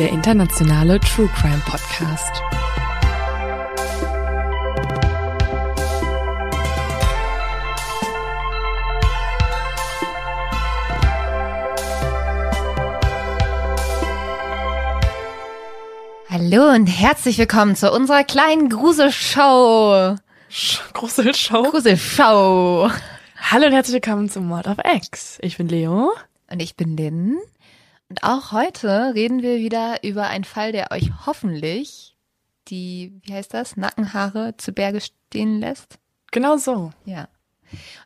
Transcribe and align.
Der 0.00 0.08
internationale 0.08 0.98
True 0.98 1.28
Crime 1.28 1.60
Podcast. 1.66 2.42
Hallo 16.30 16.74
und 16.74 16.86
herzlich 16.86 17.36
willkommen 17.36 17.76
zu 17.76 17.92
unserer 17.92 18.24
kleinen 18.24 18.70
Gruselshow. 18.70 20.16
Große 20.94 21.34
Show. 21.34 21.62
Gruselshow. 21.64 22.90
Hallo 23.36 23.66
und 23.66 23.72
herzlich 23.72 24.02
willkommen 24.02 24.30
zum 24.30 24.46
Mord 24.46 24.66
of 24.66 24.78
X. 24.82 25.36
Ich 25.42 25.58
bin 25.58 25.68
Leo. 25.68 26.10
Und 26.50 26.62
ich 26.62 26.74
bin 26.74 26.96
Lynn. 26.96 27.36
Und 28.10 28.24
auch 28.24 28.50
heute 28.50 29.12
reden 29.14 29.40
wir 29.40 29.58
wieder 29.58 30.02
über 30.02 30.26
einen 30.26 30.42
Fall, 30.42 30.72
der 30.72 30.90
euch 30.90 31.10
hoffentlich 31.26 32.16
die, 32.66 33.12
wie 33.22 33.32
heißt 33.32 33.54
das, 33.54 33.76
Nackenhaare 33.76 34.56
zu 34.56 34.72
Berge 34.72 35.00
stehen 35.00 35.60
lässt. 35.60 35.98
Genau 36.32 36.56
so. 36.56 36.90
Ja. 37.04 37.28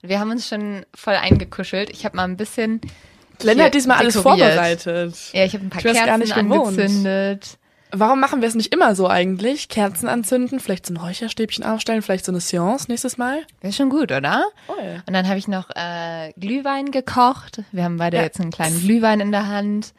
Und 0.03 0.09
wir 0.11 0.21
haben 0.21 0.31
uns 0.31 0.47
schon 0.47 0.85
voll 0.95 1.15
eingekuschelt. 1.15 1.89
Ich 1.89 2.05
habe 2.05 2.17
mal 2.17 2.25
ein 2.25 2.37
bisschen. 2.37 2.83
Hier 3.41 3.65
hat 3.65 3.75
diesmal 3.75 3.99
alles 3.99 4.15
dekoriert. 4.15 4.53
vorbereitet. 4.53 5.17
Ja, 5.33 5.45
ich 5.45 5.55
habe 5.55 5.65
ein 5.65 5.71
paar 5.71 5.81
Kerzen 5.83 6.07
gar 6.07 6.19
nicht 6.19 6.35
gewohnt. 6.35 6.69
angezündet. 6.69 7.59
Warum 7.97 8.21
machen 8.21 8.41
wir 8.41 8.49
es 8.49 8.55
nicht 8.55 8.73
immer 8.75 8.95
so 8.95 9.09
eigentlich? 9.09 9.69
Kerzen 9.69 10.09
anzünden, 10.09 10.61
vielleicht 10.61 10.87
so 10.87 10.93
ein 10.95 10.97
Räucherstäbchen 10.97 11.65
aufstellen, 11.65 12.03
vielleicht 12.03 12.25
so 12.25 12.33
eine 12.33 12.41
Seance 12.41 12.87
nächstes 12.91 13.17
Mal? 13.19 13.43
Wäre 13.61 13.73
schon 13.73 13.91
gut, 13.91 14.11
oder? 14.13 14.45
Voll. 14.67 15.03
Und 15.07 15.13
dann 15.15 15.29
habe 15.29 15.39
ich 15.39 15.49
noch 15.49 15.71
äh, 15.75 16.33
Glühwein 16.39 16.91
gekocht. 16.91 17.63
Wir 17.73 17.85
haben 17.85 17.97
beide 17.97 18.17
Ja. 18.19 18.23
jetzt 18.25 18.41
einen 18.41 18.51
kleinen 18.51 18.81
Glühwein 18.81 19.21
in 19.21 19.31
der 19.33 19.47
Hand. 19.49 19.93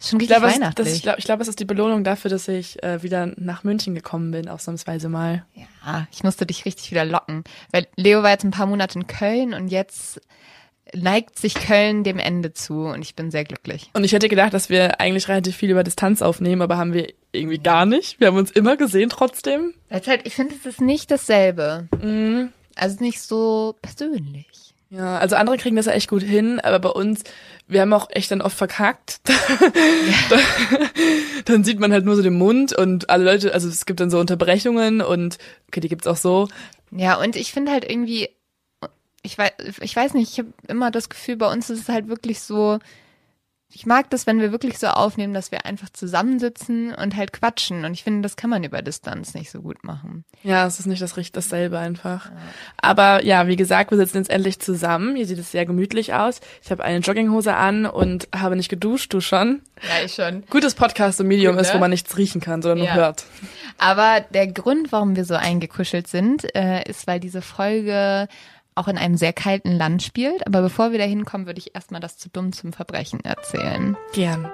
Ist 0.00 0.08
schon 0.10 0.18
Ich 0.20 0.28
richtig 0.30 0.36
glaube, 0.38 0.46
es- 0.52 0.54
weihnachtlich. 0.60 0.86
das, 0.88 0.96
ich 0.96 1.02
glaube, 1.02 1.18
ich 1.20 1.24
glaube, 1.24 1.42
es 1.42 1.48
ist 1.48 1.60
die 1.60 1.64
Belohnung 1.64 2.02
dafür, 2.04 2.30
dass 2.30 2.48
ich 2.48 2.82
äh, 2.82 3.02
wieder 3.02 3.26
nach 3.36 3.62
München 3.64 3.94
gekommen 3.94 4.30
bin, 4.32 4.48
ausnahmsweise 4.48 5.08
mal. 5.08 5.44
Ja, 5.54 6.06
ich 6.10 6.24
musste 6.24 6.44
dich 6.46 6.64
richtig 6.64 6.90
wieder 6.90 7.04
locken. 7.04 7.44
Weil 7.70 7.86
Leo 7.96 8.22
war 8.22 8.30
jetzt 8.30 8.44
ein 8.44 8.50
paar 8.50 8.66
Monate 8.66 8.98
in 8.98 9.06
Köln 9.06 9.54
und 9.54 9.68
jetzt 9.68 10.20
neigt 10.94 11.38
sich 11.38 11.54
Köln 11.54 12.04
dem 12.04 12.18
Ende 12.18 12.52
zu 12.52 12.84
und 12.86 13.02
ich 13.02 13.14
bin 13.14 13.30
sehr 13.30 13.44
glücklich. 13.44 13.90
Und 13.94 14.04
ich 14.04 14.12
hätte 14.12 14.28
gedacht, 14.28 14.54
dass 14.54 14.68
wir 14.68 15.00
eigentlich 15.00 15.28
relativ 15.28 15.56
viel 15.56 15.70
über 15.70 15.84
Distanz 15.84 16.22
aufnehmen, 16.22 16.62
aber 16.62 16.76
haben 16.76 16.92
wir 16.92 17.12
irgendwie 17.32 17.58
gar 17.58 17.86
nicht. 17.86 18.20
Wir 18.20 18.28
haben 18.28 18.36
uns 18.36 18.50
immer 18.50 18.76
gesehen 18.76 19.08
trotzdem. 19.08 19.74
Es 19.88 20.06
halt, 20.06 20.22
ich 20.26 20.34
finde, 20.34 20.54
es 20.54 20.66
ist 20.66 20.80
nicht 20.80 21.10
dasselbe. 21.10 21.88
Mhm. 22.02 22.50
Also 22.74 23.02
nicht 23.02 23.20
so 23.20 23.76
persönlich. 23.82 24.46
Ja, 24.90 25.16
also 25.18 25.36
andere 25.36 25.56
kriegen 25.56 25.76
das 25.76 25.86
ja 25.86 25.92
echt 25.92 26.10
gut 26.10 26.22
hin, 26.22 26.60
aber 26.60 26.78
bei 26.78 26.90
uns, 26.90 27.22
wir 27.66 27.80
haben 27.80 27.94
auch 27.94 28.08
echt 28.10 28.30
dann 28.30 28.42
oft 28.42 28.56
verkackt. 28.56 29.20
dann 31.46 31.64
sieht 31.64 31.80
man 31.80 31.92
halt 31.92 32.04
nur 32.04 32.14
so 32.14 32.22
den 32.22 32.36
Mund 32.36 32.76
und 32.76 33.08
alle 33.08 33.24
Leute, 33.24 33.54
also 33.54 33.68
es 33.68 33.86
gibt 33.86 34.00
dann 34.00 34.10
so 34.10 34.18
Unterbrechungen 34.18 35.00
und 35.00 35.38
okay, 35.68 35.80
die 35.80 35.88
gibt's 35.88 36.06
auch 36.06 36.18
so. 36.18 36.48
Ja, 36.90 37.18
und 37.18 37.36
ich 37.36 37.52
finde 37.52 37.72
halt 37.72 37.88
irgendwie, 37.90 38.28
ich 39.22 39.38
weiß, 39.38 39.52
ich 39.80 39.94
weiß 39.96 40.14
nicht, 40.14 40.32
ich 40.32 40.38
habe 40.38 40.52
immer 40.68 40.90
das 40.90 41.08
Gefühl, 41.08 41.36
bei 41.36 41.50
uns 41.50 41.70
ist 41.70 41.82
es 41.82 41.88
halt 41.88 42.08
wirklich 42.08 42.40
so, 42.40 42.78
ich 43.74 43.86
mag 43.86 44.10
das, 44.10 44.26
wenn 44.26 44.38
wir 44.38 44.52
wirklich 44.52 44.78
so 44.78 44.88
aufnehmen, 44.88 45.32
dass 45.32 45.50
wir 45.50 45.64
einfach 45.64 45.88
zusammensitzen 45.88 46.94
und 46.94 47.16
halt 47.16 47.32
quatschen. 47.32 47.86
Und 47.86 47.94
ich 47.94 48.04
finde, 48.04 48.20
das 48.20 48.36
kann 48.36 48.50
man 48.50 48.64
über 48.64 48.82
Distanz 48.82 49.32
nicht 49.32 49.50
so 49.50 49.62
gut 49.62 49.82
machen. 49.82 50.24
Ja, 50.42 50.66
es 50.66 50.78
ist 50.78 50.84
nicht 50.86 51.00
das 51.00 51.16
richtig 51.16 51.32
dasselbe 51.32 51.78
einfach. 51.78 52.30
Aber 52.76 53.24
ja, 53.24 53.46
wie 53.46 53.56
gesagt, 53.56 53.90
wir 53.90 53.96
sitzen 53.96 54.18
jetzt 54.18 54.30
endlich 54.30 54.60
zusammen. 54.60 55.16
Hier 55.16 55.26
sieht 55.26 55.38
es 55.38 55.52
sehr 55.52 55.64
gemütlich 55.64 56.12
aus. 56.12 56.40
Ich 56.62 56.70
habe 56.70 56.84
eine 56.84 56.98
Jogginghose 56.98 57.54
an 57.54 57.86
und 57.86 58.28
habe 58.36 58.56
nicht 58.56 58.68
geduscht, 58.68 59.14
du 59.14 59.20
schon. 59.22 59.62
Ja, 59.82 60.04
ich 60.04 60.14
schon. 60.14 60.44
Gutes 60.50 60.74
Podcast 60.74 61.20
im 61.20 61.28
Medium 61.28 61.54
Gut, 61.54 61.62
ist, 61.62 61.70
wo 61.70 61.74
ne? 61.76 61.80
man 61.80 61.90
nichts 61.90 62.18
riechen 62.18 62.42
kann, 62.42 62.60
sondern 62.60 62.86
Ja. 62.86 62.94
nur 62.94 63.02
hört. 63.04 63.24
Aber 63.78 64.20
der 64.20 64.48
Grund, 64.48 64.92
warum 64.92 65.16
wir 65.16 65.24
so 65.24 65.34
eingekuschelt 65.34 66.08
sind, 66.08 66.54
äh, 66.54 66.82
ist, 66.88 67.06
weil 67.06 67.20
diese 67.20 67.40
Folge 67.40 68.28
auch 68.74 68.88
in 68.88 68.98
einem 68.98 69.16
sehr 69.16 69.32
kalten 69.32 69.72
Land 69.72 70.02
spielt. 70.02 70.46
Aber 70.46 70.62
bevor 70.62 70.92
wir 70.92 70.98
da 70.98 71.04
hinkommen, 71.04 71.46
würde 71.46 71.58
ich 71.58 71.74
erstmal 71.74 72.00
das 72.00 72.18
zu 72.18 72.28
dumm 72.28 72.52
zum 72.52 72.72
Verbrechen 72.72 73.20
erzählen. 73.24 73.96
Gern. 74.12 74.50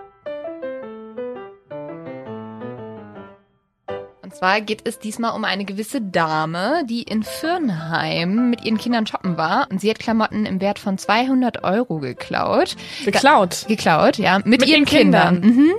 Und 4.28 4.34
zwar 4.34 4.60
geht 4.60 4.86
es 4.86 4.98
diesmal 4.98 5.34
um 5.34 5.44
eine 5.44 5.64
gewisse 5.64 6.02
Dame, 6.02 6.82
die 6.84 7.00
in 7.00 7.22
Fürnheim 7.22 8.50
mit 8.50 8.62
ihren 8.62 8.76
Kindern 8.76 9.06
shoppen 9.06 9.38
war 9.38 9.68
und 9.70 9.80
sie 9.80 9.88
hat 9.88 9.98
Klamotten 9.98 10.44
im 10.44 10.60
Wert 10.60 10.78
von 10.78 10.98
200 10.98 11.64
Euro 11.64 11.98
geklaut. 11.98 12.76
Geklaut. 13.06 13.64
Geklaut, 13.68 14.18
ja, 14.18 14.36
mit, 14.40 14.46
Mit 14.46 14.60
ihren 14.66 14.80
ihren 14.80 14.84
Kindern. 14.84 15.40
Kindern. 15.40 15.56
Mhm. 15.56 15.72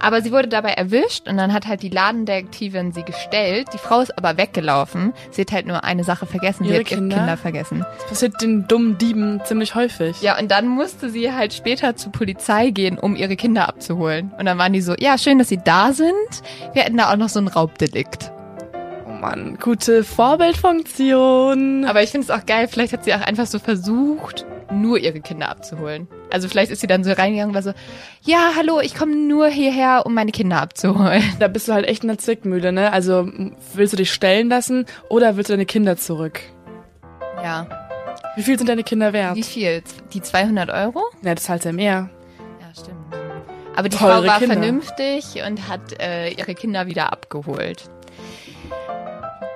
Aber 0.00 0.22
sie 0.22 0.32
wurde 0.32 0.48
dabei 0.48 0.70
erwischt 0.70 1.28
und 1.28 1.36
dann 1.36 1.52
hat 1.52 1.66
halt 1.66 1.82
die 1.82 1.90
Ladendetektivin 1.90 2.92
sie 2.92 3.02
gestellt. 3.02 3.68
Die 3.74 3.78
Frau 3.78 4.00
ist 4.00 4.16
aber 4.16 4.38
weggelaufen. 4.38 5.12
Sie 5.30 5.42
hat 5.42 5.52
halt 5.52 5.66
nur 5.66 5.84
eine 5.84 6.04
Sache 6.04 6.26
vergessen. 6.26 6.64
sie 6.64 6.70
Ihre 6.70 6.80
hat 6.80 6.90
ihre 6.90 7.00
Kinder? 7.00 7.16
Kinder 7.16 7.36
vergessen. 7.36 7.84
Das 7.98 8.08
passiert 8.08 8.40
den 8.40 8.66
dummen 8.66 8.96
Dieben 8.96 9.40
ziemlich 9.44 9.74
häufig. 9.74 10.20
Ja, 10.22 10.38
und 10.38 10.50
dann 10.50 10.68
musste 10.68 11.10
sie 11.10 11.32
halt 11.32 11.52
später 11.52 11.96
zur 11.96 12.12
Polizei 12.12 12.70
gehen, 12.70 12.98
um 12.98 13.14
ihre 13.14 13.36
Kinder 13.36 13.68
abzuholen. 13.68 14.32
Und 14.38 14.46
dann 14.46 14.56
waren 14.58 14.72
die 14.72 14.80
so, 14.80 14.94
ja, 14.98 15.18
schön, 15.18 15.38
dass 15.38 15.48
sie 15.48 15.60
da 15.62 15.92
sind. 15.92 16.10
Wir 16.72 16.82
hätten 16.82 16.96
da 16.96 17.12
auch 17.12 17.16
noch 17.16 17.28
so 17.28 17.38
ein 17.38 17.48
Raubdelikt. 17.48 18.32
Oh 19.06 19.12
Mann, 19.12 19.58
gute 19.60 20.02
Vorbildfunktion. 20.02 21.84
Aber 21.84 22.02
ich 22.02 22.10
finde 22.10 22.24
es 22.24 22.30
auch 22.30 22.46
geil, 22.46 22.68
vielleicht 22.68 22.94
hat 22.94 23.04
sie 23.04 23.12
auch 23.14 23.20
einfach 23.20 23.46
so 23.46 23.58
versucht, 23.58 24.46
nur 24.72 24.98
ihre 24.98 25.20
Kinder 25.20 25.50
abzuholen. 25.50 26.08
Also 26.30 26.48
vielleicht 26.48 26.70
ist 26.70 26.80
sie 26.80 26.86
dann 26.86 27.02
so 27.04 27.12
reingegangen 27.12 27.50
und 27.50 27.54
war 27.54 27.62
so, 27.62 27.72
ja, 28.22 28.52
hallo, 28.56 28.80
ich 28.80 28.94
komme 28.94 29.14
nur 29.16 29.48
hierher, 29.48 30.02
um 30.06 30.14
meine 30.14 30.32
Kinder 30.32 30.60
abzuholen. 30.60 31.22
Da 31.38 31.48
bist 31.48 31.68
du 31.68 31.72
halt 31.72 31.86
echt 31.86 32.02
in 32.02 32.08
der 32.08 32.18
Zwickmühle, 32.18 32.72
ne? 32.72 32.92
Also 32.92 33.28
willst 33.74 33.92
du 33.92 33.96
dich 33.96 34.12
stellen 34.12 34.48
lassen 34.48 34.86
oder 35.08 35.36
willst 35.36 35.50
du 35.50 35.54
deine 35.54 35.66
Kinder 35.66 35.96
zurück? 35.96 36.40
Ja. 37.42 37.66
Wie 38.36 38.42
viel 38.42 38.56
sind 38.58 38.68
deine 38.68 38.84
Kinder 38.84 39.12
wert? 39.12 39.34
Wie 39.34 39.42
viel? 39.42 39.82
Die 40.12 40.22
200 40.22 40.70
Euro? 40.70 41.02
Ja, 41.22 41.34
das 41.34 41.44
zahlt 41.44 41.64
ja 41.64 41.72
mehr. 41.72 42.10
Ja, 42.60 42.66
stimmt. 42.80 42.96
Aber 43.74 43.88
die 43.88 43.96
Teure 43.96 44.20
Frau 44.22 44.26
war 44.28 44.38
Kinder. 44.38 44.54
vernünftig 44.54 45.24
und 45.46 45.68
hat 45.68 46.00
äh, 46.00 46.30
ihre 46.30 46.54
Kinder 46.54 46.86
wieder 46.86 47.12
abgeholt. 47.12 47.90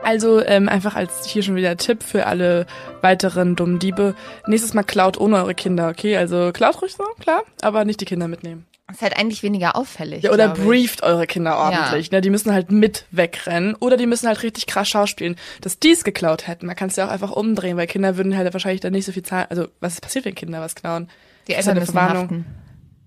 Also 0.04 0.44
ähm, 0.44 0.68
einfach 0.68 0.94
als 0.94 1.24
hier 1.26 1.42
schon 1.42 1.56
wieder 1.56 1.76
Tipp 1.76 2.02
für 2.02 2.26
alle 2.26 2.66
weiteren 3.00 3.56
dummen 3.56 3.78
Diebe. 3.78 4.14
Nächstes 4.46 4.74
Mal 4.74 4.82
klaut 4.82 5.18
ohne 5.18 5.36
eure 5.36 5.54
Kinder, 5.54 5.88
okay? 5.88 6.16
Also 6.16 6.50
klaut 6.52 6.80
ruhig 6.82 6.94
so, 6.94 7.04
klar, 7.20 7.42
aber 7.62 7.84
nicht 7.84 8.00
die 8.00 8.04
Kinder 8.04 8.28
mitnehmen. 8.28 8.66
Ist 8.92 9.00
halt 9.00 9.16
eigentlich 9.18 9.42
weniger 9.42 9.76
auffällig. 9.76 10.24
Ja, 10.24 10.30
oder 10.30 10.48
brieft 10.48 11.02
eure 11.02 11.26
Kinder 11.26 11.56
ordentlich. 11.56 12.10
Ne? 12.10 12.20
Die 12.20 12.28
müssen 12.28 12.52
halt 12.52 12.70
mit 12.70 13.06
wegrennen 13.10 13.74
oder 13.76 13.96
die 13.96 14.06
müssen 14.06 14.28
halt 14.28 14.42
richtig 14.42 14.66
krass 14.66 14.88
schauspielen, 14.90 15.36
dass 15.62 15.78
die 15.78 15.92
es 15.92 16.04
geklaut 16.04 16.46
hätten. 16.46 16.66
Man 16.66 16.76
kann 16.76 16.90
es 16.90 16.96
ja 16.96 17.06
auch 17.06 17.10
einfach 17.10 17.32
umdrehen, 17.32 17.78
weil 17.78 17.86
Kinder 17.86 18.18
würden 18.18 18.36
halt 18.36 18.52
wahrscheinlich 18.52 18.82
dann 18.82 18.92
nicht 18.92 19.06
so 19.06 19.12
viel 19.12 19.22
zahlen. 19.22 19.46
Also 19.48 19.68
was 19.80 20.02
passiert, 20.02 20.26
wenn 20.26 20.34
Kinder 20.34 20.60
was 20.60 20.74
klauen? 20.74 21.08
Die 21.48 21.52
Das 21.52 21.60
ist 21.60 21.66
Eltern 21.66 21.70
eine 21.70 21.80
müssen 21.80 21.92
Verwarnung. 21.92 22.22
haften. 22.24 22.46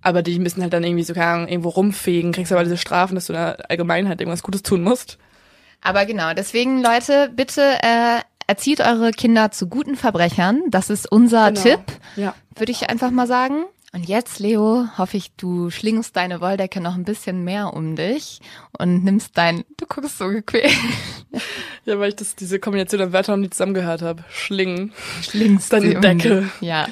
Aber 0.01 0.23
die 0.23 0.39
müssen 0.39 0.63
halt 0.63 0.73
dann 0.73 0.83
irgendwie 0.83 1.03
so 1.03 1.13
keine 1.13 1.27
Ahnung, 1.27 1.47
irgendwo 1.47 1.69
rumfegen, 1.69 2.31
kriegst 2.31 2.51
aber 2.51 2.63
diese 2.63 2.77
Strafen, 2.77 3.13
dass 3.13 3.27
du 3.27 3.33
da 3.33 3.51
allgemein 3.69 4.07
halt 4.09 4.19
irgendwas 4.19 4.43
Gutes 4.43 4.63
tun 4.63 4.81
musst. 4.81 5.19
Aber 5.81 6.05
genau, 6.05 6.33
deswegen 6.33 6.81
Leute, 6.81 7.31
bitte 7.35 7.61
äh, 7.81 8.19
erzieht 8.47 8.81
eure 8.81 9.11
Kinder 9.11 9.51
zu 9.51 9.67
guten 9.67 9.95
Verbrechern. 9.95 10.63
Das 10.69 10.89
ist 10.89 11.09
unser 11.11 11.51
Genau. 11.51 11.61
Tipp, 11.61 11.81
Ja. 12.15 12.33
würde 12.55 12.71
ich 12.71 12.89
einfach 12.89 13.11
mal 13.11 13.27
sagen. 13.27 13.63
Und 13.93 14.03
jetzt, 14.07 14.39
Leo, 14.39 14.85
hoffe 14.97 15.15
ich, 15.15 15.31
du 15.37 15.69
schlingst 15.69 16.15
deine 16.17 16.41
Wolldecke 16.41 16.81
noch 16.81 16.95
ein 16.95 17.05
bisschen 17.05 17.43
mehr 17.45 17.73
um 17.73 17.95
dich 17.95 18.41
und 18.77 19.03
nimmst 19.05 19.37
dein, 19.37 19.63
du 19.77 19.85
guckst 19.87 20.17
so 20.17 20.27
gequält. 20.27 20.71
Ja, 21.85 21.99
weil 21.99 22.09
ich 22.09 22.15
das, 22.17 22.35
diese 22.35 22.59
Kombination 22.59 22.99
der 22.99 23.13
Wörter 23.13 23.31
noch 23.35 23.41
nie 23.41 23.49
zusammengehört 23.49 24.01
habe. 24.01 24.23
Schlingen. 24.29 24.91
Schlingst 25.21 25.71
Deine 25.71 25.95
um 25.95 26.01
Decke. 26.01 26.41
dich. 26.41 26.67
Ja. 26.67 26.87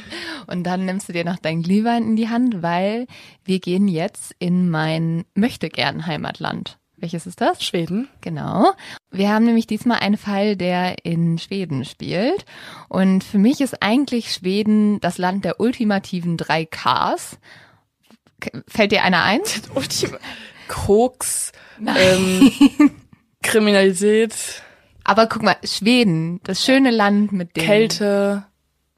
Und 0.48 0.64
dann 0.64 0.86
nimmst 0.86 1.10
du 1.10 1.14
dir 1.14 1.26
noch 1.26 1.38
dein 1.38 1.64
Glühwein 1.64 2.04
in 2.04 2.16
die 2.16 2.30
Hand, 2.30 2.62
weil 2.62 3.08
wir 3.44 3.60
gehen 3.60 3.88
jetzt 3.90 4.34
in 4.40 4.70
mein 4.70 5.26
möchtegern 5.34 6.06
Heimatland. 6.06 6.78
Welches 7.06 7.28
ist 7.28 7.40
das? 7.40 7.63
Schweden. 7.63 8.07
Genau. 8.22 8.74
Wir 9.12 9.30
haben 9.30 9.46
nämlich 9.46 9.68
diesmal 9.68 10.00
einen 10.00 10.18
Fall, 10.18 10.56
der 10.56 11.06
in 11.06 11.38
Schweden 11.38 11.86
spielt. 11.86 12.46
Und 12.90 13.24
für 13.24 13.38
mich 13.38 13.62
ist 13.62 13.84
eigentlich 13.84 14.34
Schweden 14.34 15.00
das 15.02 15.19
Land 15.19 15.46
der 15.46 15.60
ultimativen 15.60 16.36
drei 16.36 16.66
Ks. 16.66 17.38
Fällt 18.68 18.92
dir 18.92 19.04
einer 19.04 19.22
ein? 19.22 19.42
Koks, 20.68 21.52
ähm, 21.86 22.52
Kriminalität, 23.44 24.63
Aber 25.04 25.28
guck 25.28 25.44
mal, 25.44 25.58
Schweden, 25.63 26.42
das 26.42 26.66
schöne 26.66 26.90
Land 26.90 27.31
mit 27.31 27.56
dem... 27.56 27.66
Kälte. 27.66 28.46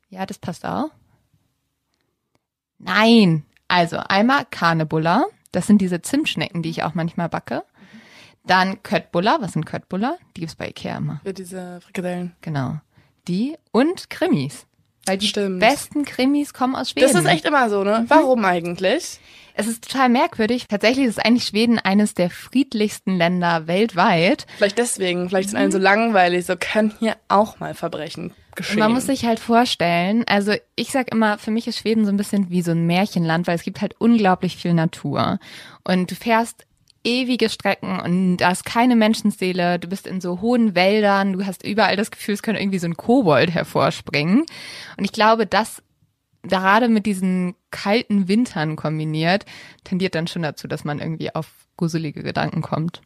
Ja, 0.10 0.25
das 0.25 0.38
passt 0.38 0.63
auch. 0.65 0.92
Nein. 2.80 3.44
Also 3.68 3.98
einmal 3.98 4.45
Karnebulla. 4.50 5.25
Das 5.51 5.68
sind 5.68 5.81
diese 5.81 6.01
Zimtschnecken, 6.01 6.62
die 6.62 6.69
ich 6.69 6.83
auch 6.83 6.94
manchmal 6.94 7.27
backe. 7.27 7.65
Dann 8.48 8.82
Köttbullar. 8.84 9.42
Was 9.42 9.54
sind 9.54 9.66
Köttbullar? 9.66 10.18
Die 10.36 10.42
gibt's 10.42 10.56
bei 10.56 10.70
Ikea 10.70 10.98
immer. 10.98 11.22
Ja, 11.24 11.34
diese 11.34 11.80
Frikadellen. 11.82 12.36
Genau. 12.42 12.80
Die 13.28 13.58
und 13.72 14.10
Krimis. 14.10 14.66
Weil 15.06 15.18
die 15.18 15.28
Stimmt. 15.28 15.60
besten 15.60 16.04
Krimis 16.04 16.54
kommen 16.54 16.76
aus 16.76 16.92
Schweden. 16.92 17.14
Das 17.14 17.22
ist 17.22 17.30
echt 17.30 17.46
immer 17.46 17.70
so, 17.70 17.84
ne? 17.84 18.06
Warum 18.10 18.44
eigentlich? 18.44 19.20
Es 19.54 19.66
ist 19.66 19.90
total 19.90 20.10
merkwürdig. 20.10 20.68
Tatsächlich 20.68 21.08
ist 21.08 21.26
eigentlich 21.26 21.46
Schweden 21.46 21.80
eines 21.80 22.14
der 22.14 22.30
friedlichsten 22.30 23.18
Länder 23.18 23.68
weltweit. 23.68 24.46
Vielleicht 24.58 24.78
deswegen. 24.78 25.30
Vielleicht 25.30 25.50
sind 25.50 25.58
allen 25.58 25.72
so 25.72 25.80
langweilig. 25.80 26.46
So 26.46 26.56
können 26.60 26.94
hier 27.00 27.16
auch 27.28 27.60
mal 27.60 27.74
Verbrechen 27.74 28.34
geschehen. 28.56 28.76
Und 28.76 28.80
man 28.82 28.92
muss 28.94 29.08
sich 29.08 29.26
halt 29.26 29.40
vorstellen, 29.40 30.26
also 30.28 30.54
ich 30.76 30.92
sag 30.92 31.12
immer, 31.12 31.40
für 31.40 31.50
mich 31.52 31.68
ist 31.68 31.80
Schweden 31.80 32.06
so 32.06 32.12
ein 32.12 32.18
bisschen 32.18 32.52
wie 32.52 32.62
so 32.62 32.72
ein 32.72 32.86
Märchenland, 32.86 33.48
weil 33.48 33.56
es 33.56 33.64
gibt 33.64 33.82
halt 33.82 33.96
unglaublich 33.98 34.58
viel 34.58 34.74
Natur. 34.74 35.40
Und 35.84 36.12
du 36.12 36.16
fährst 36.16 36.67
ewige 37.07 37.50
Strecken 37.50 38.00
und 38.00 38.38
da 38.38 38.51
ist 38.51 38.65
keine 38.65 38.95
Menschenseele, 38.95 39.80
du 39.80 39.88
bist 39.88 40.06
in 40.06 40.19
so 40.19 40.42
hohen 40.42 40.75
Wäldern, 40.75 41.33
du 41.33 41.45
hast 41.45 41.65
überall 41.65 41.95
das 41.95 42.12
Gefühl, 42.12 42.33
es 42.33 42.44
könnte 42.44 42.62
irgendwie 42.62 42.80
so 42.80 42.88
ein 42.88 42.98
Kobold 42.98 43.50
hervorspringen. 43.51 44.45
Und 44.98 45.06
ich 45.06 45.13
glaube, 45.13 45.45
das 45.45 45.81
gerade 46.44 46.89
mit 46.89 47.06
diesen 47.06 47.56
kalten 47.71 48.27
Wintern 48.27 48.75
kombiniert, 48.75 49.45
tendiert 49.83 50.15
dann 50.15 50.27
schon 50.27 50.42
dazu, 50.42 50.68
dass 50.68 50.83
man 50.83 51.00
irgendwie 51.00 51.33
auf 51.33 51.48
gruselige 51.77 52.24
Gedanken 52.24 52.62
kommt. 52.62 53.01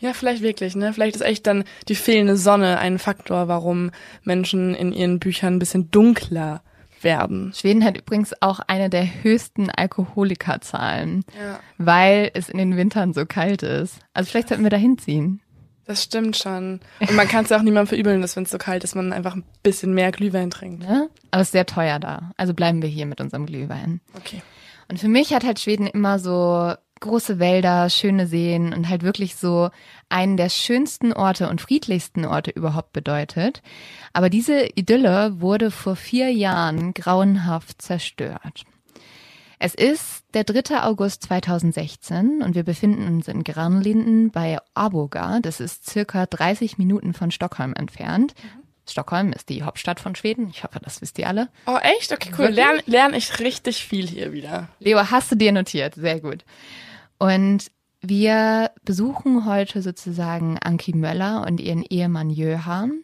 Ja, 0.00 0.12
vielleicht 0.12 0.42
wirklich, 0.42 0.76
ne? 0.76 0.92
Vielleicht 0.92 1.16
ist 1.16 1.22
echt 1.22 1.46
dann 1.46 1.64
die 1.88 1.94
fehlende 1.94 2.36
Sonne 2.36 2.78
ein 2.78 2.98
Faktor, 2.98 3.48
warum 3.48 3.90
Menschen 4.22 4.74
in 4.74 4.92
ihren 4.92 5.18
Büchern 5.18 5.54
ein 5.54 5.58
bisschen 5.58 5.90
dunkler 5.90 6.62
werden. 7.04 7.52
Schweden 7.54 7.84
hat 7.84 7.96
übrigens 7.96 8.32
auch 8.40 8.60
eine 8.66 8.90
der 8.90 9.22
höchsten 9.22 9.70
Alkoholikerzahlen, 9.70 11.24
Ja. 11.38 11.60
weil 11.78 12.30
es 12.34 12.48
in 12.48 12.58
den 12.58 12.76
Wintern 12.76 13.12
so 13.12 13.26
kalt 13.26 13.62
ist. 13.62 13.98
Also 14.14 14.30
vielleicht 14.30 14.48
sollten 14.48 14.64
wir 14.64 14.70
da 14.70 14.76
hinziehen. 14.76 15.40
Das 15.86 16.02
stimmt 16.02 16.36
schon. 16.36 16.80
Und 17.00 17.14
man 17.14 17.28
kann 17.28 17.44
es 17.44 17.50
ja 17.50 17.58
auch 17.58 17.62
niemandem 17.62 17.88
verübeln, 17.88 18.22
dass 18.22 18.36
wenn 18.36 18.44
es 18.44 18.50
so 18.50 18.56
kalt 18.58 18.84
ist, 18.84 18.94
man 18.94 19.12
einfach 19.12 19.34
ein 19.36 19.44
bisschen 19.62 19.92
mehr 19.92 20.12
Glühwein 20.12 20.50
trinkt. 20.50 20.80
Ne? 20.82 21.10
Aber 21.30 21.42
es 21.42 21.48
ist 21.48 21.52
sehr 21.52 21.66
teuer 21.66 21.98
da. 21.98 22.30
Also 22.38 22.54
bleiben 22.54 22.80
wir 22.80 22.88
hier 22.88 23.04
mit 23.04 23.20
unserem 23.20 23.44
Glühwein. 23.44 24.00
Okay. 24.16 24.42
Und 24.90 24.98
für 24.98 25.08
mich 25.08 25.34
hat 25.34 25.44
halt 25.44 25.60
Schweden 25.60 25.86
immer 25.86 26.18
so 26.18 26.72
große 27.04 27.38
Wälder, 27.38 27.88
schöne 27.90 28.26
Seen 28.26 28.72
und 28.72 28.88
halt 28.88 29.02
wirklich 29.02 29.36
so 29.36 29.70
einen 30.08 30.36
der 30.36 30.48
schönsten 30.48 31.12
Orte 31.12 31.48
und 31.48 31.60
friedlichsten 31.60 32.24
Orte 32.24 32.50
überhaupt 32.50 32.92
bedeutet. 32.92 33.62
Aber 34.12 34.30
diese 34.30 34.66
Idylle 34.74 35.40
wurde 35.40 35.70
vor 35.70 35.96
vier 35.96 36.32
Jahren 36.32 36.94
grauenhaft 36.94 37.82
zerstört. 37.82 38.64
Es 39.58 39.74
ist 39.74 40.24
der 40.34 40.44
3. 40.44 40.82
August 40.82 41.22
2016 41.24 42.42
und 42.42 42.54
wir 42.54 42.64
befinden 42.64 43.06
uns 43.06 43.28
in 43.28 43.44
Granlinden 43.44 44.30
bei 44.30 44.58
Arboga. 44.74 45.40
Das 45.40 45.60
ist 45.60 45.88
circa 45.88 46.26
30 46.26 46.78
Minuten 46.78 47.14
von 47.14 47.30
Stockholm 47.30 47.74
entfernt. 47.74 48.34
Stockholm 48.88 49.32
ist 49.32 49.48
die 49.48 49.62
Hauptstadt 49.62 50.00
von 50.00 50.14
Schweden. 50.14 50.48
Ich 50.50 50.64
hoffe, 50.64 50.80
das 50.82 51.00
wisst 51.00 51.18
ihr 51.18 51.28
alle. 51.28 51.48
Oh, 51.66 51.78
echt? 51.80 52.12
Okay, 52.12 52.30
cool. 52.38 52.48
Lerne 52.48 52.82
lern 52.86 53.14
ich 53.14 53.40
richtig 53.40 53.84
viel 53.84 54.06
hier 54.06 54.32
wieder. 54.32 54.68
Leo, 54.78 55.10
hast 55.10 55.32
du 55.32 55.36
dir 55.36 55.52
notiert? 55.52 55.94
Sehr 55.94 56.20
gut. 56.20 56.44
Und 57.18 57.70
wir 58.00 58.70
besuchen 58.84 59.46
heute 59.46 59.80
sozusagen 59.80 60.58
Anki 60.58 60.94
Möller 60.94 61.44
und 61.46 61.60
ihren 61.60 61.82
Ehemann 61.82 62.30
Jöhan. 62.30 63.02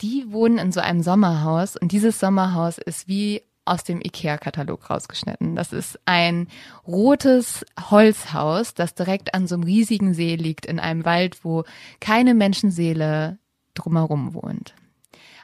Die 0.00 0.24
wohnen 0.32 0.58
in 0.58 0.72
so 0.72 0.80
einem 0.80 1.02
Sommerhaus 1.02 1.76
und 1.76 1.92
dieses 1.92 2.18
Sommerhaus 2.18 2.78
ist 2.78 3.06
wie 3.06 3.42
aus 3.64 3.84
dem 3.84 4.00
IKEA-Katalog 4.00 4.90
rausgeschnitten. 4.90 5.56
Das 5.56 5.72
ist 5.72 5.98
ein 6.04 6.48
rotes 6.86 7.64
Holzhaus, 7.90 8.74
das 8.74 8.94
direkt 8.94 9.34
an 9.34 9.46
so 9.46 9.54
einem 9.54 9.64
riesigen 9.64 10.14
See 10.14 10.36
liegt, 10.36 10.66
in 10.66 10.80
einem 10.80 11.04
Wald, 11.04 11.44
wo 11.44 11.64
keine 12.00 12.34
Menschenseele 12.34 13.38
drumherum 13.74 14.34
wohnt. 14.34 14.74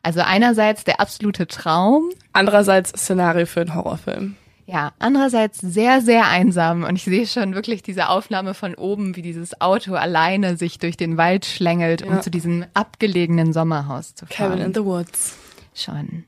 Also 0.02 0.20
einerseits 0.20 0.85
der 0.85 1.00
absolute 1.00 1.47
Traum, 1.47 2.11
Andererseits 2.32 2.91
Szenario 2.91 3.47
für 3.47 3.61
einen 3.61 3.75
Horrorfilm. 3.75 4.37
Ja, 4.70 4.93
andererseits 4.99 5.58
sehr, 5.61 6.00
sehr 6.00 6.28
einsam 6.28 6.84
und 6.84 6.96
ich 6.96 7.05
sehe 7.05 7.26
schon 7.26 7.55
wirklich 7.55 7.82
diese 7.82 8.08
Aufnahme 8.08 8.55
von 8.55 8.75
oben, 8.75 9.17
wie 9.17 9.22
dieses 9.22 9.61
Auto 9.61 9.94
alleine 9.94 10.56
sich 10.56 10.78
durch 10.78 10.96
den 10.96 11.17
Wald 11.17 11.44
schlängelt, 11.46 12.02
um 12.02 12.14
Ja. 12.14 12.20
zu 12.20 12.31
diesem 12.31 12.64
abgelegenen 12.75 13.52
Sommerhaus 13.52 14.14
zu 14.14 14.26
fahren. 14.26 14.50
Cabin 14.50 14.64
in 14.67 14.75
the 14.75 14.84
Woods. 14.84 15.37
Schon. 15.75 16.25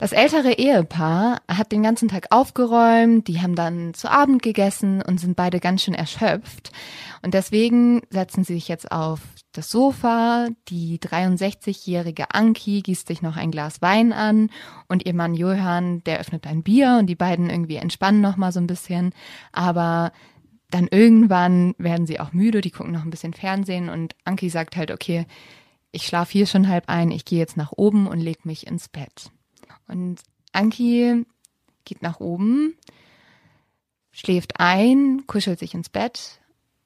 Das 0.00 0.12
ältere 0.12 0.52
Ehepaar 0.52 1.42
hat 1.48 1.72
den 1.72 1.82
ganzen 1.82 2.06
Tag 2.06 2.28
aufgeräumt, 2.30 3.26
die 3.26 3.42
haben 3.42 3.56
dann 3.56 3.94
zu 3.94 4.08
Abend 4.08 4.44
gegessen 4.44 5.02
und 5.02 5.18
sind 5.18 5.34
beide 5.34 5.58
ganz 5.58 5.82
schön 5.82 5.94
erschöpft. 5.94 6.70
Und 7.22 7.34
deswegen 7.34 8.02
setzen 8.08 8.44
sie 8.44 8.54
sich 8.54 8.68
jetzt 8.68 8.92
auf 8.92 9.20
das 9.50 9.68
Sofa. 9.70 10.50
Die 10.68 11.00
63-jährige 11.00 12.32
Anki 12.32 12.82
gießt 12.82 13.08
sich 13.08 13.22
noch 13.22 13.36
ein 13.36 13.50
Glas 13.50 13.82
Wein 13.82 14.12
an 14.12 14.50
und 14.86 15.04
ihr 15.04 15.14
Mann 15.14 15.34
Johann, 15.34 16.04
der 16.04 16.20
öffnet 16.20 16.46
ein 16.46 16.62
Bier 16.62 16.98
und 17.00 17.06
die 17.06 17.16
beiden 17.16 17.50
irgendwie 17.50 17.76
entspannen 17.76 18.20
noch 18.20 18.36
mal 18.36 18.52
so 18.52 18.60
ein 18.60 18.68
bisschen. 18.68 19.12
Aber 19.50 20.12
dann 20.70 20.86
irgendwann 20.86 21.74
werden 21.76 22.06
sie 22.06 22.20
auch 22.20 22.32
müde, 22.32 22.60
die 22.60 22.70
gucken 22.70 22.92
noch 22.92 23.02
ein 23.02 23.10
bisschen 23.10 23.34
Fernsehen 23.34 23.88
und 23.88 24.14
Anki 24.24 24.48
sagt 24.48 24.76
halt, 24.76 24.92
okay, 24.92 25.26
ich 25.90 26.06
schlafe 26.06 26.30
hier 26.30 26.46
schon 26.46 26.68
halb 26.68 26.84
ein, 26.86 27.10
ich 27.10 27.24
gehe 27.24 27.40
jetzt 27.40 27.56
nach 27.56 27.72
oben 27.72 28.06
und 28.06 28.20
leg 28.20 28.46
mich 28.46 28.68
ins 28.68 28.88
Bett. 28.88 29.32
Und 29.88 30.20
Anki 30.52 31.24
geht 31.84 32.02
nach 32.02 32.20
oben, 32.20 32.74
schläft 34.12 34.60
ein, 34.60 35.26
kuschelt 35.26 35.58
sich 35.58 35.74
ins 35.74 35.88
Bett 35.88 36.40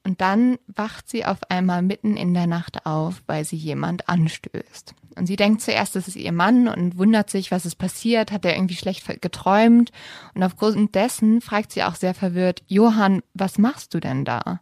und 0.05 0.19
dann 0.19 0.57
wacht 0.67 1.09
sie 1.09 1.25
auf 1.25 1.49
einmal 1.49 1.81
mitten 1.81 2.17
in 2.17 2.33
der 2.33 2.47
Nacht 2.47 2.85
auf, 2.85 3.23
weil 3.25 3.45
sie 3.45 3.55
jemand 3.55 4.09
anstößt. 4.09 4.93
Und 5.15 5.27
sie 5.27 5.37
denkt 5.37 5.61
zuerst, 5.61 5.95
das 5.95 6.07
ist 6.07 6.17
ihr 6.17 6.31
Mann 6.31 6.67
und 6.67 6.97
wundert 6.97 7.29
sich, 7.29 7.51
was 7.51 7.65
ist 7.65 7.75
passiert, 7.75 8.31
hat 8.31 8.43
er 8.43 8.55
irgendwie 8.55 8.75
schlecht 8.75 9.21
geträumt. 9.21 9.91
Und 10.33 10.43
aufgrund 10.43 10.95
dessen 10.95 11.39
fragt 11.39 11.71
sie 11.71 11.83
auch 11.83 11.95
sehr 11.95 12.13
verwirrt, 12.13 12.63
Johann, 12.67 13.21
was 13.33 13.57
machst 13.57 13.93
du 13.93 13.99
denn 13.99 14.25
da? 14.25 14.59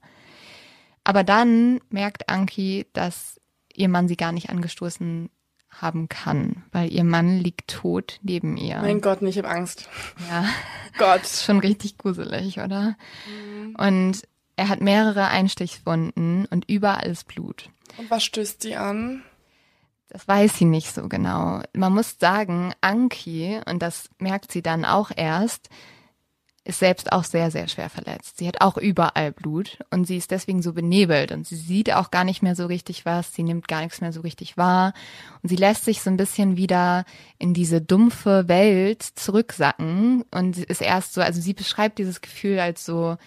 Aber 1.03 1.23
dann 1.23 1.79
merkt 1.89 2.29
Anki, 2.29 2.85
dass 2.93 3.39
ihr 3.73 3.89
Mann 3.89 4.07
sie 4.07 4.17
gar 4.17 4.33
nicht 4.33 4.49
angestoßen 4.49 5.29
haben 5.71 6.09
kann, 6.09 6.63
weil 6.71 6.91
ihr 6.91 7.03
Mann 7.03 7.39
liegt 7.39 7.69
tot 7.69 8.19
neben 8.21 8.57
ihr. 8.57 8.79
Mein 8.81 9.01
Gott, 9.01 9.21
nicht, 9.21 9.37
ich 9.37 9.43
hab 9.43 9.51
Angst. 9.51 9.89
Ja, 10.29 10.45
Gott. 10.97 11.23
ist 11.23 11.43
schon 11.43 11.59
richtig 11.59 11.97
gruselig, 11.97 12.59
oder? 12.59 12.95
Und 13.77 14.21
er 14.55 14.69
hat 14.69 14.81
mehrere 14.81 15.27
Einstichwunden 15.27 16.45
und 16.45 16.69
überall 16.69 17.07
ist 17.07 17.27
Blut. 17.27 17.69
Und 17.97 18.11
was 18.11 18.23
stößt 18.23 18.63
die 18.63 18.75
an? 18.75 19.23
Das 20.09 20.27
weiß 20.27 20.57
sie 20.57 20.65
nicht 20.65 20.93
so 20.93 21.07
genau. 21.07 21.61
Man 21.73 21.93
muss 21.93 22.17
sagen, 22.19 22.73
Anki, 22.81 23.61
und 23.65 23.81
das 23.81 24.09
merkt 24.19 24.51
sie 24.51 24.61
dann 24.61 24.83
auch 24.83 25.09
erst, 25.15 25.69
ist 26.63 26.79
selbst 26.79 27.11
auch 27.11 27.23
sehr, 27.23 27.49
sehr 27.49 27.67
schwer 27.67 27.89
verletzt. 27.89 28.37
Sie 28.37 28.47
hat 28.47 28.61
auch 28.61 28.77
überall 28.77 29.31
Blut 29.31 29.79
und 29.89 30.05
sie 30.05 30.17
ist 30.17 30.29
deswegen 30.29 30.61
so 30.61 30.73
benebelt 30.73 31.31
und 31.31 31.47
sie 31.47 31.55
sieht 31.55 31.91
auch 31.91 32.11
gar 32.11 32.23
nicht 32.23 32.43
mehr 32.43 32.55
so 32.55 32.67
richtig 32.67 33.03
was, 33.05 33.33
sie 33.33 33.41
nimmt 33.41 33.67
gar 33.67 33.81
nichts 33.81 33.99
mehr 33.99 34.13
so 34.13 34.21
richtig 34.21 34.57
wahr 34.57 34.93
und 35.41 35.49
sie 35.49 35.55
lässt 35.55 35.85
sich 35.85 36.01
so 36.01 36.11
ein 36.11 36.17
bisschen 36.17 36.57
wieder 36.57 37.05
in 37.39 37.55
diese 37.55 37.81
dumpfe 37.81 38.47
Welt 38.47 39.01
zurücksacken 39.01 40.23
und 40.29 40.57
ist 40.57 40.81
erst 40.81 41.13
so, 41.13 41.21
also 41.21 41.41
sie 41.41 41.53
beschreibt 41.53 41.97
dieses 41.97 42.21
Gefühl 42.21 42.59
als 42.59 42.85
so, 42.85 43.17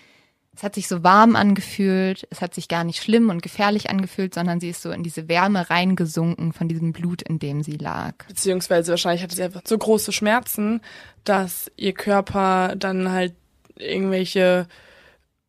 es 0.56 0.62
hat 0.62 0.74
sich 0.74 0.88
so 0.88 1.02
warm 1.02 1.36
angefühlt, 1.36 2.26
es 2.30 2.40
hat 2.40 2.54
sich 2.54 2.68
gar 2.68 2.84
nicht 2.84 3.02
schlimm 3.02 3.28
und 3.30 3.42
gefährlich 3.42 3.90
angefühlt, 3.90 4.34
sondern 4.34 4.60
sie 4.60 4.70
ist 4.70 4.82
so 4.82 4.90
in 4.90 5.02
diese 5.02 5.28
Wärme 5.28 5.68
reingesunken 5.68 6.52
von 6.52 6.68
diesem 6.68 6.92
Blut, 6.92 7.22
in 7.22 7.38
dem 7.38 7.62
sie 7.62 7.76
lag. 7.76 8.14
Beziehungsweise 8.28 8.92
wahrscheinlich 8.92 9.22
hatte 9.22 9.34
sie 9.34 9.42
einfach 9.42 9.62
so 9.64 9.76
große 9.76 10.12
Schmerzen, 10.12 10.80
dass 11.24 11.70
ihr 11.76 11.92
Körper 11.92 12.74
dann 12.76 13.10
halt 13.10 13.34
irgendwelche 13.76 14.68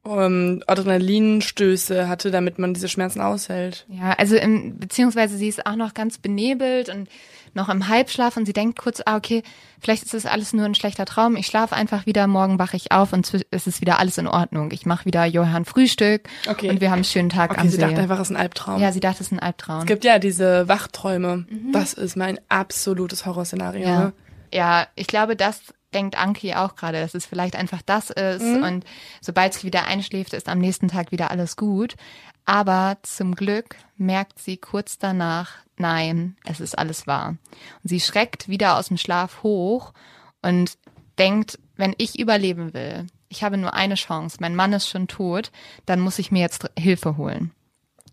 ähm, 0.06 0.64
Adrenalinstöße 0.68 2.08
hatte, 2.08 2.32
damit 2.32 2.58
man 2.60 2.74
diese 2.74 2.88
Schmerzen 2.88 3.22
aushält. 3.22 3.86
Ja, 3.90 4.14
also 4.14 4.36
im, 4.36 4.78
beziehungsweise 4.78 5.38
sie 5.38 5.48
ist 5.48 5.66
auch 5.66 5.76
noch 5.76 5.94
ganz 5.94 6.18
benebelt 6.18 6.90
und 6.90 7.10
noch 7.56 7.70
im 7.70 7.88
Halbschlaf 7.88 8.38
und 8.38 8.46
sie 8.46 8.54
denkt 8.54 8.78
kurz, 8.78 9.02
ah, 9.06 9.16
okay, 9.16 9.44
vielleicht 9.80 10.04
ist 10.04 10.14
das 10.14 10.26
alles 10.26 10.54
nur 10.54 10.66
ein 10.66 10.76
schlechter 10.76 11.06
Traum. 11.06 11.36
Ich 11.36 11.48
schlafe 11.48 11.76
einfach 11.76 12.06
wieder, 12.06 12.28
morgen 12.28 12.60
wache 12.60 12.76
ich 12.78 12.92
auf 12.92 13.14
und 13.14 13.32
es 13.52 13.68
ist 13.68 13.82
wieder 13.82 14.00
alles 14.00 14.18
in 14.18 14.28
Ordnung. 14.28 14.72
Ich 14.72 14.86
mache 14.86 15.06
wieder 15.06 15.26
Johann 15.26 15.66
Frühstück 15.66 16.28
Okay. 16.48 16.70
und 16.70 16.82
wir 16.82 16.90
haben 16.90 16.96
einen 16.98 17.04
schönen 17.06 17.30
Tag 17.30 17.52
Okay, 17.52 17.62
am 17.62 17.70
sie 17.70 17.76
See. 17.78 17.82
dachte 17.82 18.02
einfach, 18.02 18.20
es 18.20 18.30
ist 18.30 18.36
ein 18.36 18.42
Albtraum. 18.42 18.80
ja, 18.82 18.92
sie 18.92 19.00
dachte, 19.00 19.18
es 19.22 19.28
ist 19.28 19.32
ein 19.34 19.40
Albtraum. 19.40 19.80
Es 19.80 19.86
gibt 19.86 20.04
ja 20.04 20.20
diese 20.20 20.68
Wachträume. 20.68 21.46
Das 21.72 21.94
ist 21.94 22.16
mein 22.18 22.40
absolutes 22.50 23.26
Horrorszenario. 23.26 23.88
ja. 23.88 24.00
Ne? 24.00 24.14
ja, 24.54 24.88
ich 24.96 25.08
glaube, 25.08 25.36
das 25.36 25.60
denkt 25.94 26.18
Anki 26.18 26.54
auch 26.56 26.76
gerade, 26.76 27.00
dass 27.00 27.14
es 27.16 27.26
vielleicht 27.26 27.56
einfach 27.56 27.82
das 27.86 28.10
ist 28.10 28.42
Mhm. 28.44 28.64
und 28.64 28.86
sobald 29.22 29.54
sie 29.54 29.64
wieder 29.66 29.86
einschläft, 29.86 30.34
ist 30.34 30.50
am 30.50 30.60
nächsten 30.60 30.90
Tag 30.90 31.12
wieder 31.12 31.32
alles 31.32 31.56
gut. 31.56 31.96
Aber 32.46 32.98
zum 33.02 33.36
Glück 33.36 33.76
merkt 33.98 34.40
sie 34.40 34.58
kurz 34.58 34.98
danach, 34.98 35.54
nein, 35.78 36.38
es 36.46 36.60
ist 36.60 36.78
alles 36.78 37.08
wahr. 37.08 37.38
Und 37.84 37.90
sie 37.90 38.00
schreckt 38.00 38.48
wieder 38.48 38.78
aus 38.78 38.88
dem 38.88 38.98
Schlaf 38.98 39.44
hoch 39.44 39.94
und 40.42 40.78
denkt, 41.18 41.60
wenn 41.76 41.96
ich 41.98 42.20
überleben 42.20 42.74
will, 42.74 43.08
ich 43.30 43.44
habe 43.44 43.58
nur 43.58 43.74
eine 43.74 43.96
Chance, 43.96 44.38
mein 44.40 44.56
Mann 44.56 44.74
ist 44.74 44.88
schon 44.88 45.08
tot, 45.08 45.52
dann 45.86 46.00
muss 46.00 46.20
ich 46.20 46.32
mir 46.32 46.42
jetzt 46.42 46.70
Hilfe 46.78 47.18
holen. 47.18 47.52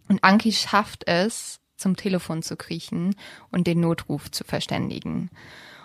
Und 0.09 0.25
Anki 0.25 0.53
schafft 0.53 1.07
es, 1.07 1.61
zum 1.77 1.97
Telefon 1.97 2.43
zu 2.43 2.57
kriechen 2.57 3.15
und 3.51 3.67
den 3.67 3.81
Notruf 3.81 4.31
zu 4.31 4.45
verständigen. 4.45 5.31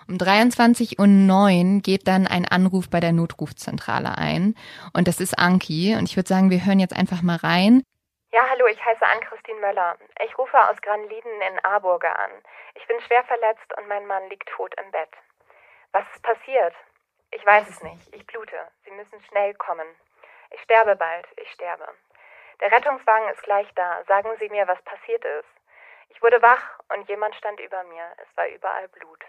Um 0.07 0.15
23.09 0.15 1.75
Uhr 1.75 1.81
geht 1.81 2.07
dann 2.07 2.27
ein 2.27 2.45
Anruf 2.45 2.89
bei 2.89 2.99
der 2.99 3.11
Notrufzentrale 3.11 4.17
ein. 4.17 4.55
Und 4.93 5.07
das 5.07 5.19
ist 5.19 5.37
Anki. 5.37 5.95
Und 5.95 6.05
ich 6.05 6.15
würde 6.15 6.29
sagen, 6.29 6.49
wir 6.49 6.65
hören 6.65 6.79
jetzt 6.79 6.95
einfach 6.95 7.21
mal 7.21 7.35
rein. 7.35 7.83
Ja, 8.31 8.45
hallo, 8.49 8.67
ich 8.67 8.83
heiße 8.83 9.05
Ann-Christine 9.05 9.59
Möller. 9.59 9.97
Ich 10.25 10.37
rufe 10.37 10.59
aus 10.59 10.81
Granliden 10.81 11.41
in 11.41 11.59
Aarburger 11.63 12.19
an. 12.19 12.31
Ich 12.75 12.85
bin 12.85 12.99
schwer 13.01 13.23
verletzt 13.23 13.77
und 13.77 13.87
mein 13.87 14.05
Mann 14.05 14.27
liegt 14.29 14.49
tot 14.49 14.73
im 14.83 14.91
Bett. 14.91 15.09
Was 15.93 16.03
ist 16.13 16.23
passiert? 16.23 16.73
Ich 17.31 17.45
weiß 17.45 17.69
es 17.69 17.81
nicht. 17.83 18.13
Ich 18.13 18.25
blute. 18.27 18.57
Sie 18.83 18.91
müssen 18.91 19.21
schnell 19.29 19.53
kommen. 19.55 19.87
Ich 20.51 20.61
sterbe 20.61 20.95
bald. 20.95 21.25
Ich 21.37 21.49
sterbe. 21.51 21.87
Der 22.59 22.71
Rettungswagen 22.71 23.29
ist 23.29 23.43
gleich 23.43 23.67
da. 23.75 24.03
Sagen 24.07 24.29
Sie 24.39 24.49
mir, 24.49 24.67
was 24.67 24.81
passiert 24.83 25.23
ist. 25.23 25.47
Ich 26.09 26.21
wurde 26.21 26.41
wach 26.41 26.79
und 26.95 27.07
jemand 27.07 27.35
stand 27.35 27.59
über 27.59 27.83
mir. 27.85 28.03
Es 28.17 28.37
war 28.37 28.47
überall 28.49 28.87
Blut. 28.89 29.23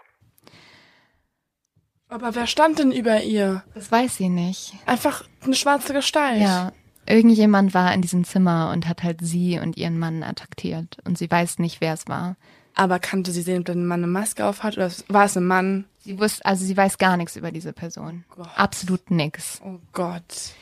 Aber 2.09 2.33
wer 2.35 2.47
stand 2.47 2.79
denn 2.79 2.91
über 2.91 3.17
ihr? 3.17 3.63
Das 3.75 3.91
weiß 3.91 4.15
sie 4.15 4.29
nicht. 4.29 4.73
Einfach 4.87 5.23
eine 5.43 5.53
schwarze 5.53 5.93
Gestalt. 5.93 6.41
Ja. 6.41 6.71
Irgendjemand 7.09 7.73
war 7.73 7.91
in 7.93 8.03
diesem 8.03 8.23
Zimmer 8.23 8.69
und 8.71 8.87
hat 8.87 9.01
halt 9.01 9.19
sie 9.21 9.57
und 9.59 9.77
ihren 9.77 9.97
Mann 9.97 10.21
attackiert. 10.21 10.97
Und 11.05 11.17
sie 11.17 11.29
weiß 11.29 11.57
nicht, 11.57 11.81
wer 11.81 11.93
es 11.95 12.07
war. 12.07 12.35
Aber 12.75 12.99
kannte 12.99 13.31
sie 13.31 13.41
sehen, 13.41 13.59
ob 13.59 13.65
der 13.65 13.75
Mann 13.75 14.03
eine 14.03 14.11
Maske 14.11 14.45
auf 14.45 14.61
hat? 14.61 14.77
Oder 14.77 14.91
war 15.07 15.25
es 15.25 15.35
ein 15.35 15.47
Mann? 15.47 15.85
Sie 15.97 16.19
wusste, 16.19 16.45
also 16.45 16.63
sie 16.63 16.77
weiß 16.77 16.99
gar 16.99 17.17
nichts 17.17 17.35
über 17.35 17.51
diese 17.51 17.73
Person. 17.73 18.25
Gott. 18.29 18.47
Absolut 18.55 19.09
nix. 19.09 19.59
Oh 19.65 19.79
Gott. 19.91 20.53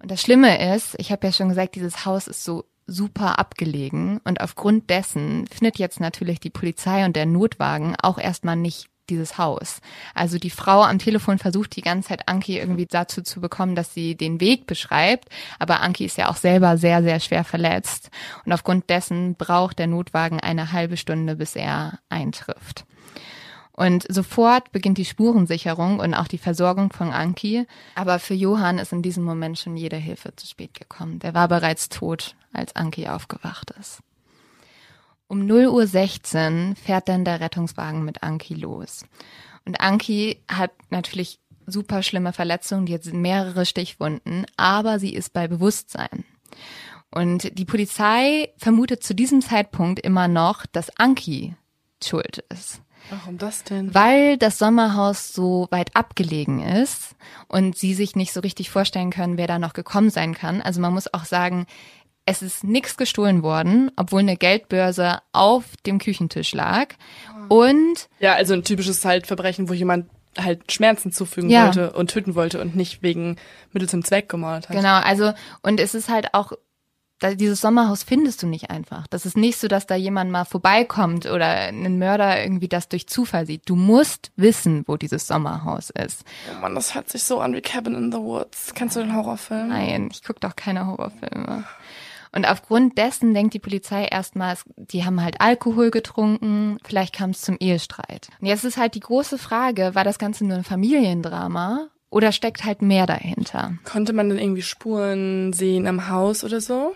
Und 0.00 0.10
das 0.10 0.20
Schlimme 0.20 0.74
ist, 0.74 0.96
ich 0.98 1.12
habe 1.12 1.26
ja 1.28 1.32
schon 1.32 1.48
gesagt, 1.48 1.76
dieses 1.76 2.04
Haus 2.04 2.26
ist 2.26 2.42
so 2.42 2.64
super 2.86 3.38
abgelegen 3.38 4.20
und 4.24 4.40
aufgrund 4.40 4.90
dessen 4.90 5.46
findet 5.46 5.78
jetzt 5.78 6.00
natürlich 6.00 6.40
die 6.40 6.50
Polizei 6.50 7.04
und 7.04 7.14
der 7.14 7.24
Notwagen 7.24 7.94
auch 8.02 8.18
erstmal 8.18 8.56
nicht 8.56 8.88
dieses 9.10 9.38
Haus. 9.38 9.80
Also 10.14 10.38
die 10.38 10.50
Frau 10.50 10.82
am 10.82 10.98
Telefon 10.98 11.38
versucht 11.38 11.76
die 11.76 11.82
ganze 11.82 12.08
Zeit 12.08 12.28
Anki 12.28 12.58
irgendwie 12.58 12.86
dazu 12.86 13.22
zu 13.22 13.40
bekommen, 13.40 13.74
dass 13.74 13.94
sie 13.94 14.16
den 14.16 14.40
Weg 14.40 14.66
beschreibt, 14.66 15.28
aber 15.58 15.80
Anki 15.80 16.04
ist 16.04 16.18
ja 16.18 16.30
auch 16.30 16.36
selber 16.36 16.76
sehr, 16.76 17.02
sehr 17.02 17.20
schwer 17.20 17.44
verletzt 17.44 18.10
und 18.44 18.52
aufgrund 18.52 18.90
dessen 18.90 19.34
braucht 19.34 19.78
der 19.78 19.86
Notwagen 19.86 20.40
eine 20.40 20.72
halbe 20.72 20.96
Stunde, 20.96 21.36
bis 21.36 21.56
er 21.56 21.98
eintrifft. 22.08 22.84
Und 23.76 24.06
sofort 24.08 24.70
beginnt 24.70 24.98
die 24.98 25.04
Spurensicherung 25.04 25.98
und 25.98 26.14
auch 26.14 26.28
die 26.28 26.38
Versorgung 26.38 26.92
von 26.92 27.10
Anki. 27.10 27.66
Aber 27.96 28.20
für 28.20 28.34
Johann 28.34 28.78
ist 28.78 28.92
in 28.92 29.02
diesem 29.02 29.24
Moment 29.24 29.58
schon 29.58 29.76
jede 29.76 29.96
Hilfe 29.96 30.34
zu 30.36 30.46
spät 30.46 30.74
gekommen. 30.74 31.18
Der 31.18 31.34
war 31.34 31.48
bereits 31.48 31.88
tot, 31.88 32.36
als 32.52 32.76
Anki 32.76 33.08
aufgewacht 33.08 33.72
ist. 33.80 34.00
Um 35.26 35.40
0.16 35.42 36.70
Uhr 36.70 36.76
fährt 36.76 37.08
dann 37.08 37.24
der 37.24 37.40
Rettungswagen 37.40 38.04
mit 38.04 38.22
Anki 38.22 38.54
los. 38.54 39.04
Und 39.64 39.80
Anki 39.80 40.42
hat 40.48 40.72
natürlich 40.90 41.40
super 41.66 42.02
schlimme 42.02 42.32
Verletzungen, 42.32 42.86
die 42.86 42.94
hat 42.94 43.04
mehrere 43.06 43.64
Stichwunden, 43.64 44.44
aber 44.56 44.98
sie 44.98 45.14
ist 45.14 45.32
bei 45.32 45.48
Bewusstsein. 45.48 46.24
Und 47.10 47.56
die 47.58 47.64
Polizei 47.64 48.50
vermutet 48.58 49.02
zu 49.02 49.14
diesem 49.14 49.40
Zeitpunkt 49.40 50.00
immer 50.00 50.28
noch, 50.28 50.66
dass 50.66 50.98
Anki 50.98 51.54
schuld 52.02 52.44
ist 52.50 52.82
Warum 53.10 53.38
das 53.38 53.64
denn? 53.64 53.94
weil 53.94 54.36
das 54.38 54.58
Sommerhaus 54.58 55.32
so 55.32 55.68
weit 55.70 55.94
abgelegen 55.94 56.60
ist 56.60 57.14
und 57.48 57.76
sie 57.76 57.94
sich 57.94 58.16
nicht 58.16 58.32
so 58.32 58.40
richtig 58.40 58.70
vorstellen 58.70 59.10
können, 59.10 59.38
wer 59.38 59.46
da 59.46 59.58
noch 59.58 59.74
gekommen 59.74 60.10
sein 60.10 60.34
kann. 60.34 60.60
Also 60.60 60.80
man 60.80 60.92
muss 60.92 61.12
auch 61.12 61.24
sagen, 61.24 61.66
es 62.26 62.42
ist 62.42 62.64
nichts 62.64 62.96
gestohlen 62.96 63.42
worden, 63.42 63.90
obwohl 63.96 64.20
eine 64.20 64.36
Geldbörse 64.36 65.18
auf 65.32 65.64
dem 65.86 65.98
Küchentisch 65.98 66.52
lag. 66.54 66.94
Und 67.48 68.08
Ja, 68.18 68.34
also 68.34 68.54
ein 68.54 68.64
typisches 68.64 69.04
halt 69.04 69.26
Verbrechen, 69.26 69.68
wo 69.68 69.74
jemand 69.74 70.06
halt 70.38 70.72
Schmerzen 70.72 71.12
zufügen 71.12 71.50
Ja. 71.50 71.66
wollte 71.66 71.92
und 71.92 72.10
töten 72.10 72.34
wollte 72.34 72.60
und 72.60 72.74
nicht 72.74 73.02
wegen 73.02 73.36
Mittel 73.72 73.88
zum 73.88 74.04
Zweck 74.04 74.28
gemordet 74.28 74.68
hat. 74.68 74.76
genau, 74.76 74.98
also 75.00 75.32
und 75.62 75.78
es 75.80 75.94
ist 75.94 76.08
halt 76.08 76.34
auch 76.34 76.52
dieses 77.36 77.60
Sommerhaus 77.60 78.02
findest 78.02 78.42
du 78.42 78.46
nicht 78.46 78.70
einfach. 78.70 79.06
Das 79.06 79.24
ist 79.24 79.36
nicht 79.36 79.58
so, 79.58 79.68
dass 79.68 79.86
da 79.86 79.94
jemand 79.94 80.30
mal 80.30 80.44
vorbeikommt 80.44 81.24
oder 81.26 81.46
ein 81.46 81.98
Mörder 81.98 82.42
irgendwie 82.42 82.68
das 82.68 82.88
durch 82.88 83.06
Zufall 83.06 83.46
sieht. 83.46 83.62
Du 83.68 83.76
musst 83.76 84.30
wissen, 84.36 84.82
wo 84.86 84.96
dieses 84.96 85.26
Sommerhaus 85.26 85.90
ist. 85.90 86.24
Oh 86.54 86.60
Mann, 86.60 86.74
das 86.74 86.94
hört 86.94 87.08
sich 87.08 87.22
so 87.22 87.40
an 87.40 87.54
wie 87.54 87.62
Cabin 87.62 87.94
in 87.94 88.12
the 88.12 88.18
Woods. 88.18 88.74
Kennst 88.74 88.96
du 88.96 89.00
den 89.00 89.14
Horrorfilm? 89.14 89.68
Nein, 89.68 90.08
ich 90.12 90.22
gucke 90.24 90.40
doch 90.40 90.56
keine 90.56 90.86
Horrorfilme. 90.86 91.64
Und 92.34 92.46
aufgrund 92.46 92.98
dessen 92.98 93.32
denkt 93.32 93.54
die 93.54 93.58
Polizei 93.60 94.04
erstmal, 94.06 94.54
es- 94.54 94.64
die 94.76 95.04
haben 95.04 95.22
halt 95.22 95.40
Alkohol 95.40 95.90
getrunken, 95.90 96.78
vielleicht 96.84 97.14
kam 97.14 97.30
es 97.30 97.42
zum 97.42 97.56
Ehestreit. 97.60 98.28
Und 98.40 98.46
jetzt 98.48 98.64
ist 98.64 98.76
halt 98.76 98.94
die 98.96 99.00
große 99.00 99.38
Frage, 99.38 99.94
war 99.94 100.02
das 100.04 100.18
Ganze 100.18 100.44
nur 100.44 100.56
ein 100.58 100.64
Familiendrama 100.64 101.88
oder 102.10 102.32
steckt 102.32 102.64
halt 102.64 102.82
mehr 102.82 103.06
dahinter? 103.06 103.74
Konnte 103.84 104.12
man 104.12 104.28
denn 104.28 104.38
irgendwie 104.38 104.62
Spuren 104.62 105.52
sehen 105.52 105.86
am 105.86 106.08
Haus 106.08 106.42
oder 106.44 106.60
so? 106.60 106.94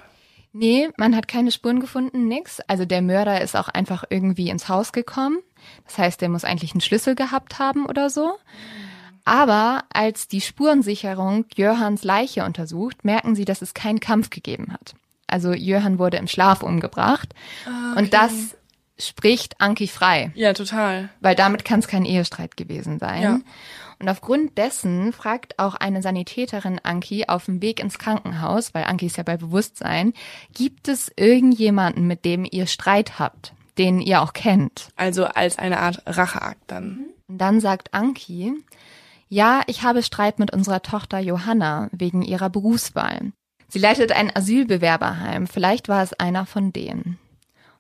Nee, 0.53 0.89
man 0.97 1.15
hat 1.15 1.29
keine 1.29 1.53
Spuren 1.53 1.79
gefunden, 1.79 2.27
nix. 2.27 2.59
Also 2.67 2.85
der 2.85 3.03
Mörder 3.03 3.41
ist 3.41 3.55
auch 3.55 3.69
einfach 3.69 4.05
irgendwie 4.11 4.49
ins 4.49 4.69
Haus 4.69 4.93
gekommen. 4.93 5.39
Das 5.85 5.99
heißt, 5.99 6.21
der 6.21 6.31
muss 6.31 6.45
eigentlich 6.45 6.73
einen 6.73 6.81
Schlüssel 6.81 7.15
gehabt 7.15 7.59
haben 7.59 7.87
oder 7.87 8.11
so. 8.11 8.33
Aber 9.25 9.85
als 9.93 10.27
die 10.27 10.41
Spurensicherung 10.41 11.45
Jörhans 11.55 12.03
Leiche 12.03 12.45
untersucht, 12.45 13.05
merken 13.05 13.35
sie, 13.35 13.45
dass 13.45 13.61
es 13.63 13.75
keinen 13.75 14.01
Kampf 14.01 14.31
gegeben 14.31 14.73
hat. 14.73 14.95
Also 15.29 15.53
Jörhan 15.53 15.99
wurde 15.99 16.17
im 16.17 16.27
Schlaf 16.27 16.63
umgebracht. 16.63 17.35
Und 17.97 18.13
das 18.13 18.57
spricht 18.99 19.61
Anki 19.61 19.87
frei, 19.87 20.33
Ja, 20.35 20.53
total. 20.55 21.09
weil 21.21 21.37
damit 21.37 21.65
kann 21.65 21.79
es 21.79 21.87
kein 21.87 22.05
Ehestreit 22.05 22.57
gewesen 22.57 22.99
sein. 22.99 23.23
Ja. 23.23 23.41
Und 24.01 24.09
aufgrund 24.09 24.59
dessen 24.59 25.13
fragt 25.13 25.59
auch 25.59 25.75
eine 25.75 26.03
Sanitäterin 26.03 26.81
Anki 26.83 27.27
auf 27.29 27.45
dem 27.47 27.63
Weg 27.63 27.81
ins 27.81 27.99
Krankenhaus, 27.99 28.75
weil 28.75 28.85
Anki 28.85 29.07
ist 29.07 29.17
ja 29.17 29.23
bei 29.23 29.37
Bewusstsein, 29.37 30.13
gibt 30.55 30.89
es 30.89 31.13
irgendjemanden, 31.17 32.07
mit 32.07 32.25
dem 32.25 32.45
ihr 32.49 32.67
Streit 32.67 33.19
habt, 33.19 33.55
den 33.77 34.01
ihr 34.01 34.23
auch 34.23 34.33
kennt? 34.33 34.89
Also 34.97 35.27
als 35.27 35.59
eine 35.59 35.79
Art 35.81 36.03
Racheakt 36.07 36.63
dann. 36.69 37.07
Und 37.29 37.39
dann 37.39 37.61
sagt 37.61 37.93
Anki, 37.95 38.53
ja, 39.29 39.63
ich 39.67 39.83
habe 39.83 40.03
Streit 40.03 40.39
mit 40.39 40.53
unserer 40.53 40.83
Tochter 40.83 41.19
Johanna 41.19 41.89
wegen 41.93 42.23
ihrer 42.23 42.51
Berufswahl. 42.51 43.33
Sie 43.69 43.79
leitet 43.79 44.13
ein 44.13 44.35
Asylbewerberheim. 44.35 45.47
Vielleicht 45.47 45.89
war 45.89 46.03
es 46.03 46.13
einer 46.15 46.47
von 46.47 46.73
denen. 46.73 47.19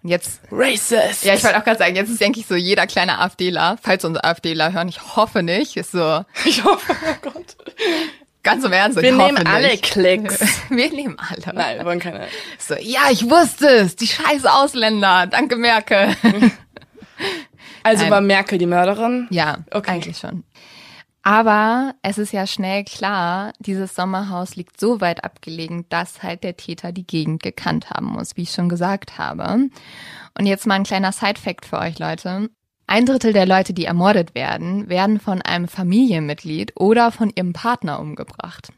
Und 0.02 0.10
jetzt, 0.10 0.40
Racist! 0.52 1.24
ja, 1.24 1.34
ich 1.34 1.42
wollte 1.42 1.58
auch 1.58 1.64
gerade 1.64 1.78
sagen, 1.78 1.96
jetzt 1.96 2.08
ist, 2.10 2.20
denke 2.20 2.38
ich, 2.40 2.46
so 2.46 2.54
jeder 2.54 2.86
kleine 2.86 3.18
AfDler, 3.18 3.78
falls 3.82 4.04
unsere 4.04 4.24
AfDler 4.24 4.72
hören, 4.72 4.88
ich 4.88 5.16
hoffe 5.16 5.42
nicht, 5.42 5.76
ist 5.76 5.90
so 5.92 6.24
ich 6.44 6.62
hoffe, 6.62 6.94
oh 6.94 7.14
Gott. 7.22 7.56
ganz 8.44 8.64
im 8.64 8.72
Ernst. 8.72 8.96
Wir 9.02 9.10
ich 9.10 9.16
nehmen 9.16 9.38
hoffe 9.38 9.46
alle 9.46 9.68
nicht. 9.70 9.82
Klicks. 9.82 10.38
Wir 10.70 10.90
nehmen 10.90 11.16
alle. 11.18 11.52
Nein, 11.54 11.78
wir 11.78 11.84
wollen 11.84 11.98
keine. 11.98 12.28
So, 12.58 12.74
ja, 12.76 13.00
ich 13.10 13.28
wusste 13.28 13.66
es. 13.68 13.96
Die 13.96 14.06
scheiß 14.06 14.44
Ausländer. 14.46 15.26
Danke, 15.26 15.56
Merkel. 15.56 16.14
Also 17.82 18.02
Nein. 18.02 18.10
war 18.12 18.20
Merkel 18.20 18.58
die 18.58 18.66
Mörderin? 18.66 19.26
ja, 19.30 19.58
Okay. 19.72 19.92
eigentlich 19.92 20.18
schon. 20.18 20.44
Aber 21.22 21.94
es 22.02 22.16
ist 22.16 22.32
ja 22.32 22.46
schnell 22.46 22.84
klar, 22.84 23.52
dieses 23.58 23.94
Sommerhaus 23.94 24.56
liegt 24.56 24.80
so 24.80 25.00
weit 25.00 25.24
abgelegen, 25.24 25.84
dass 25.88 26.22
halt 26.22 26.42
der 26.42 26.56
Täter 26.56 26.92
die 26.92 27.06
Gegend 27.06 27.42
gekannt 27.42 27.90
haben 27.90 28.06
muss, 28.06 28.36
wie 28.36 28.42
ich 28.42 28.52
schon 28.52 28.68
gesagt 28.68 29.18
habe. 29.18 29.68
Und 30.38 30.46
jetzt 30.46 30.66
mal 30.66 30.76
ein 30.76 30.84
kleiner 30.84 31.12
Side-Fact 31.12 31.66
für 31.66 31.78
euch, 31.78 31.98
Leute. 31.98 32.48
Ein 32.86 33.04
Drittel 33.04 33.34
der 33.34 33.44
Leute, 33.44 33.74
die 33.74 33.84
ermordet 33.84 34.34
werden, 34.34 34.88
werden 34.88 35.20
von 35.20 35.42
einem 35.42 35.68
Familienmitglied 35.68 36.72
oder 36.76 37.12
von 37.12 37.30
ihrem 37.34 37.52
Partner 37.52 38.00
umgebracht. 38.00 38.72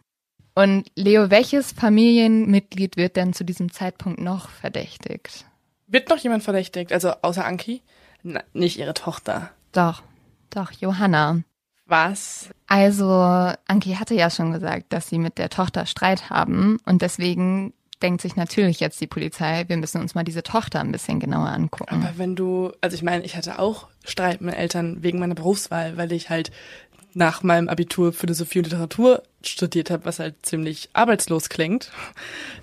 Und 0.55 0.91
Leo, 0.97 1.31
welches 1.31 1.71
Familienmitglied 1.71 2.97
wird 2.97 3.15
denn 3.15 3.33
zu 3.33 3.45
diesem 3.45 3.71
Zeitpunkt 3.71 4.21
noch 4.21 4.49
verdächtigt? 4.49 5.45
Wird 5.87 6.09
noch 6.09 6.19
jemand 6.19 6.43
verdächtigt? 6.43 6.93
Also 6.93 7.13
außer 7.23 7.45
Anki? 7.45 7.83
Na, 8.23 8.43
nicht 8.53 8.79
ihre 8.79 8.95
Tochter. 8.95 9.51
Doch, 9.73 10.03
doch, 10.51 10.73
Johanna. 10.73 11.43
Was? 11.91 12.49
Also, 12.69 13.05
Anki 13.67 13.95
hatte 13.95 14.15
ja 14.15 14.31
schon 14.31 14.53
gesagt, 14.53 14.93
dass 14.93 15.09
sie 15.09 15.19
mit 15.19 15.39
der 15.39 15.51
Tochter 15.51 15.87
Streit 15.87 16.31
haben 16.31 16.79
und 16.87 17.03
deswegen 17.03 17.73
denkt 18.01 18.23
sich 18.23 18.37
natürlich 18.37 18.81
jetzt 18.81 19.01
die 19.01 19.07
Polizei, 19.07 19.65
wir 19.67 19.77
müssen 19.77 20.01
uns 20.01 20.15
mal 20.15 20.25
diese 20.25 20.43
Tochter 20.43 20.81
ein 20.81 20.93
bisschen 20.93 21.21
genauer 21.21 21.49
angucken. 21.49 22.03
Aber 22.03 22.17
wenn 22.17 22.37
du, 22.37 22.73
also 22.81 22.95
ich 22.95 23.03
meine, 23.03 23.25
ich 23.25 23.37
hatte 23.37 23.59
auch 23.59 23.89
Streit 24.05 24.41
mit 24.41 24.55
Eltern 24.55 25.03
wegen 25.03 25.19
meiner 25.19 25.35
Berufswahl, 25.35 25.97
weil 25.97 26.13
ich 26.13 26.31
halt 26.31 26.51
nach 27.13 27.43
meinem 27.43 27.69
Abitur 27.69 28.13
Philosophie 28.13 28.59
und 28.59 28.67
Literatur 28.67 29.23
studiert 29.43 29.91
habe, 29.91 30.05
was 30.05 30.21
halt 30.21 30.35
ziemlich 30.43 30.91
arbeitslos 30.93 31.49
klingt. 31.49 31.91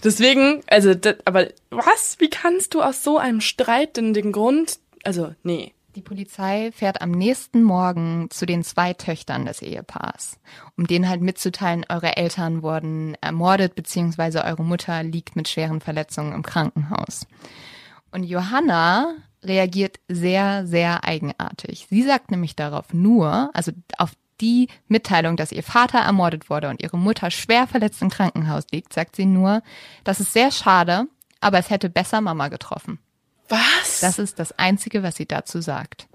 Deswegen, 0.03 0.61
also, 0.67 0.93
das, 0.93 1.17
aber 1.25 1.47
was? 1.69 2.15
Wie 2.19 2.29
kannst 2.29 2.73
du 2.73 2.81
aus 2.81 3.03
so 3.03 3.17
einem 3.17 3.41
Streit 3.41 3.97
denn 3.97 4.13
den 4.13 4.31
Grund, 4.31 4.79
also, 5.03 5.35
nee. 5.43 5.73
Die 5.97 6.03
Polizei 6.03 6.71
fährt 6.73 7.01
am 7.01 7.09
nächsten 7.09 7.63
Morgen 7.63 8.27
zu 8.29 8.45
den 8.45 8.63
zwei 8.63 8.93
Töchtern 8.93 9.45
des 9.45 9.63
Ehepaars, 9.63 10.39
um 10.77 10.85
denen 10.85 11.09
halt 11.09 11.21
mitzuteilen, 11.21 11.87
eure 11.89 12.17
Eltern 12.17 12.61
wurden 12.61 13.15
ermordet, 13.19 13.73
beziehungsweise 13.73 14.43
eure 14.43 14.63
Mutter 14.63 15.01
liegt 15.01 15.35
mit 15.35 15.47
schweren 15.47 15.81
Verletzungen 15.81 16.33
im 16.33 16.43
Krankenhaus. 16.43 17.25
Und 18.11 18.25
Johanna 18.25 19.15
reagiert 19.41 19.99
sehr, 20.07 20.67
sehr 20.67 21.03
eigenartig. 21.03 21.87
Sie 21.89 22.03
sagt 22.03 22.29
nämlich 22.29 22.55
darauf 22.55 22.93
nur, 22.93 23.49
also 23.55 23.71
auf 23.97 24.11
die 24.39 24.67
Mitteilung, 24.87 25.35
dass 25.35 25.51
ihr 25.51 25.63
Vater 25.63 25.97
ermordet 25.97 26.51
wurde 26.51 26.69
und 26.69 26.79
ihre 26.79 26.99
Mutter 26.99 27.31
schwer 27.31 27.65
verletzt 27.65 28.03
im 28.03 28.11
Krankenhaus 28.11 28.65
liegt, 28.71 28.93
sagt 28.93 29.15
sie 29.15 29.25
nur, 29.25 29.63
das 30.03 30.19
ist 30.19 30.31
sehr 30.31 30.51
schade, 30.51 31.07
aber 31.41 31.57
es 31.57 31.71
hätte 31.71 31.89
besser 31.89 32.21
Mama 32.21 32.49
getroffen. 32.49 32.99
Was? 33.49 33.99
Das 34.01 34.19
ist 34.19 34.39
das 34.39 34.57
Einzige, 34.57 35.03
was 35.03 35.15
sie 35.15 35.25
dazu 35.25 35.61
sagt. 35.61 36.07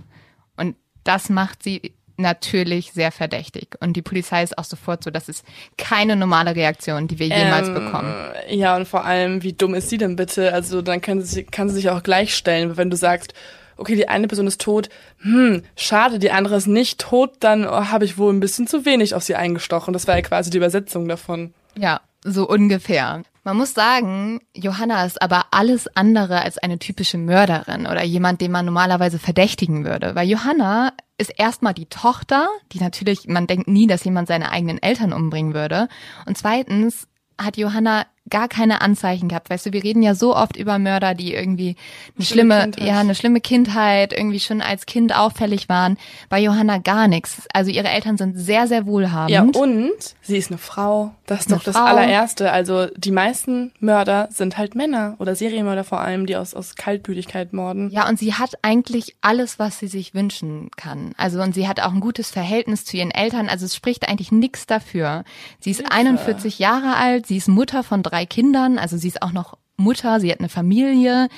Und 0.56 0.76
das 1.04 1.28
macht 1.28 1.62
sie 1.62 1.94
natürlich 2.16 2.92
sehr 2.92 3.12
verdächtig. 3.12 3.76
Und 3.80 3.94
die 3.94 4.02
Polizei 4.02 4.42
ist 4.42 4.56
auch 4.58 4.64
sofort 4.64 5.04
so, 5.04 5.10
das 5.10 5.28
ist 5.28 5.44
keine 5.76 6.16
normale 6.16 6.54
Reaktion, 6.54 7.08
die 7.08 7.18
wir 7.18 7.28
jemals 7.28 7.68
ähm, 7.68 7.74
bekommen. 7.74 8.14
Ja, 8.48 8.76
und 8.76 8.86
vor 8.86 9.04
allem, 9.04 9.42
wie 9.42 9.52
dumm 9.52 9.74
ist 9.74 9.88
sie 9.88 9.98
denn 9.98 10.16
bitte? 10.16 10.52
Also 10.52 10.82
dann 10.82 11.00
kann 11.00 11.22
sie, 11.22 11.44
kann 11.44 11.68
sie 11.68 11.76
sich 11.76 11.90
auch 11.90 12.02
gleich 12.02 12.34
stellen, 12.34 12.76
wenn 12.76 12.90
du 12.90 12.96
sagst, 12.96 13.34
okay, 13.76 13.96
die 13.96 14.08
eine 14.08 14.28
Person 14.28 14.46
ist 14.46 14.60
tot, 14.60 14.88
hm, 15.18 15.62
schade, 15.76 16.18
die 16.18 16.30
andere 16.30 16.56
ist 16.56 16.66
nicht 16.66 17.00
tot, 17.00 17.32
dann 17.40 17.66
oh, 17.66 17.86
habe 17.86 18.04
ich 18.04 18.18
wohl 18.18 18.32
ein 18.32 18.40
bisschen 18.40 18.66
zu 18.66 18.84
wenig 18.84 19.14
auf 19.14 19.22
sie 19.22 19.34
eingestochen. 19.34 19.92
Das 19.92 20.06
war 20.06 20.16
ja 20.16 20.22
quasi 20.22 20.50
die 20.50 20.58
Übersetzung 20.58 21.08
davon. 21.08 21.52
Ja, 21.76 22.00
so 22.24 22.48
ungefähr. 22.48 23.22
Man 23.44 23.56
muss 23.56 23.74
sagen, 23.74 24.40
Johanna 24.54 25.04
ist 25.04 25.20
aber 25.20 25.46
alles 25.50 25.88
andere 25.96 26.42
als 26.42 26.58
eine 26.58 26.78
typische 26.78 27.18
Mörderin 27.18 27.86
oder 27.86 28.04
jemand, 28.04 28.40
den 28.40 28.52
man 28.52 28.64
normalerweise 28.64 29.18
verdächtigen 29.18 29.84
würde. 29.84 30.14
Weil 30.14 30.28
Johanna 30.28 30.92
ist 31.18 31.32
erstmal 31.36 31.74
die 31.74 31.86
Tochter, 31.86 32.48
die 32.72 32.78
natürlich, 32.78 33.26
man 33.26 33.48
denkt 33.48 33.66
nie, 33.66 33.88
dass 33.88 34.04
jemand 34.04 34.28
seine 34.28 34.52
eigenen 34.52 34.80
Eltern 34.80 35.12
umbringen 35.12 35.54
würde. 35.54 35.88
Und 36.24 36.38
zweitens 36.38 37.08
hat 37.36 37.56
Johanna 37.56 38.06
gar 38.32 38.48
keine 38.48 38.80
Anzeichen 38.80 39.28
gehabt. 39.28 39.50
Weißt 39.50 39.66
du, 39.66 39.72
wir 39.72 39.84
reden 39.84 40.02
ja 40.02 40.14
so 40.14 40.34
oft 40.34 40.56
über 40.56 40.78
Mörder, 40.78 41.14
die 41.14 41.34
irgendwie 41.34 41.76
eine 42.16 42.24
schlimme, 42.24 42.70
schlimme 42.72 42.88
ja, 42.88 42.98
eine 42.98 43.14
schlimme 43.14 43.40
Kindheit, 43.40 44.14
irgendwie 44.14 44.40
schon 44.40 44.62
als 44.62 44.86
Kind 44.86 45.14
auffällig 45.14 45.68
waren. 45.68 45.98
Bei 46.30 46.40
Johanna 46.40 46.78
gar 46.78 47.08
nichts. 47.08 47.42
Also 47.52 47.70
ihre 47.70 47.88
Eltern 47.88 48.16
sind 48.16 48.38
sehr, 48.38 48.66
sehr 48.66 48.86
wohlhabend. 48.86 49.30
Ja, 49.30 49.42
und 49.42 49.92
sie 50.22 50.38
ist 50.38 50.50
eine 50.50 50.56
Frau. 50.56 51.14
Das 51.26 51.40
ist, 51.40 51.52
doch 51.52 51.62
das 51.62 51.76
Frau. 51.76 51.84
allererste. 51.84 52.50
Also 52.50 52.86
die 52.96 53.10
meisten 53.10 53.70
Mörder 53.80 54.28
sind 54.32 54.56
halt 54.56 54.74
Männer 54.74 55.14
oder 55.18 55.36
Serienmörder 55.36 55.84
vor 55.84 56.00
allem, 56.00 56.24
die 56.24 56.36
aus, 56.36 56.54
aus 56.54 56.74
Kaltblütigkeit 56.74 57.52
morden. 57.52 57.90
Ja, 57.90 58.08
und 58.08 58.18
sie 58.18 58.32
hat 58.32 58.54
eigentlich 58.62 59.14
alles, 59.20 59.58
was 59.58 59.78
sie 59.78 59.88
sich 59.88 60.14
wünschen 60.14 60.70
kann. 60.76 61.12
Also 61.18 61.42
und 61.42 61.54
sie 61.54 61.68
hat 61.68 61.80
auch 61.80 61.92
ein 61.92 62.00
gutes 62.00 62.30
Verhältnis 62.30 62.86
zu 62.86 62.96
ihren 62.96 63.10
Eltern. 63.10 63.50
Also 63.50 63.66
es 63.66 63.76
spricht 63.76 64.08
eigentlich 64.08 64.32
nichts 64.32 64.64
dafür. 64.64 65.24
Sie 65.60 65.70
ist 65.70 65.80
Hilfe. 65.80 65.92
41 65.92 66.58
Jahre 66.58 66.96
alt, 66.96 67.26
sie 67.26 67.36
ist 67.36 67.48
Mutter 67.48 67.82
von 67.82 68.02
drei 68.02 68.21
Kindern, 68.26 68.78
also 68.78 68.96
sie 68.96 69.08
ist 69.08 69.22
auch 69.22 69.32
noch 69.32 69.58
Mutter, 69.76 70.20
sie 70.20 70.30
hat 70.30 70.40
eine 70.40 70.48
Familie. 70.48 71.28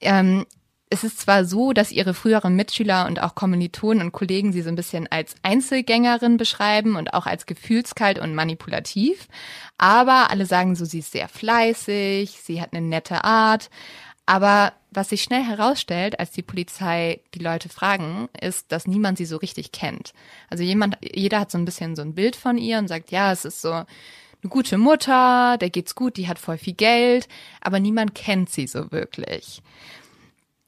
Ähm, 0.00 0.46
es 0.92 1.04
ist 1.04 1.20
zwar 1.20 1.46
so, 1.46 1.72
dass 1.72 1.90
ihre 1.90 2.12
früheren 2.12 2.54
Mitschüler 2.54 3.06
und 3.06 3.22
auch 3.22 3.34
Kommilitonen 3.34 4.04
und 4.04 4.12
Kollegen 4.12 4.52
sie 4.52 4.60
so 4.60 4.68
ein 4.68 4.74
bisschen 4.74 5.06
als 5.10 5.34
Einzelgängerin 5.42 6.36
beschreiben 6.36 6.96
und 6.96 7.14
auch 7.14 7.24
als 7.24 7.46
gefühlskalt 7.46 8.18
und 8.18 8.34
manipulativ, 8.34 9.26
aber 9.78 10.30
alle 10.30 10.44
sagen 10.44 10.74
so, 10.74 10.84
sie 10.84 10.98
ist 10.98 11.12
sehr 11.12 11.28
fleißig, 11.28 12.38
sie 12.42 12.60
hat 12.60 12.74
eine 12.74 12.86
nette 12.86 13.24
Art. 13.24 13.70
Aber 14.26 14.72
was 14.90 15.08
sich 15.08 15.22
schnell 15.22 15.42
herausstellt, 15.42 16.20
als 16.20 16.30
die 16.30 16.42
Polizei 16.42 17.20
die 17.34 17.40
Leute 17.40 17.68
fragen, 17.68 18.28
ist, 18.40 18.70
dass 18.70 18.86
niemand 18.86 19.18
sie 19.18 19.24
so 19.24 19.38
richtig 19.38 19.72
kennt. 19.72 20.12
Also 20.48 20.62
jemand, 20.62 20.98
jeder 21.02 21.40
hat 21.40 21.50
so 21.50 21.58
ein 21.58 21.64
bisschen 21.64 21.96
so 21.96 22.02
ein 22.02 22.14
Bild 22.14 22.36
von 22.36 22.58
ihr 22.58 22.78
und 22.78 22.88
sagt, 22.88 23.10
ja, 23.10 23.32
es 23.32 23.44
ist 23.44 23.62
so 23.62 23.84
eine 24.42 24.50
gute 24.50 24.78
Mutter, 24.78 25.56
der 25.58 25.70
geht's 25.70 25.94
gut, 25.94 26.16
die 26.16 26.28
hat 26.28 26.38
voll 26.38 26.58
viel 26.58 26.74
Geld, 26.74 27.28
aber 27.60 27.80
niemand 27.80 28.14
kennt 28.14 28.50
sie 28.50 28.66
so 28.66 28.90
wirklich. 28.90 29.62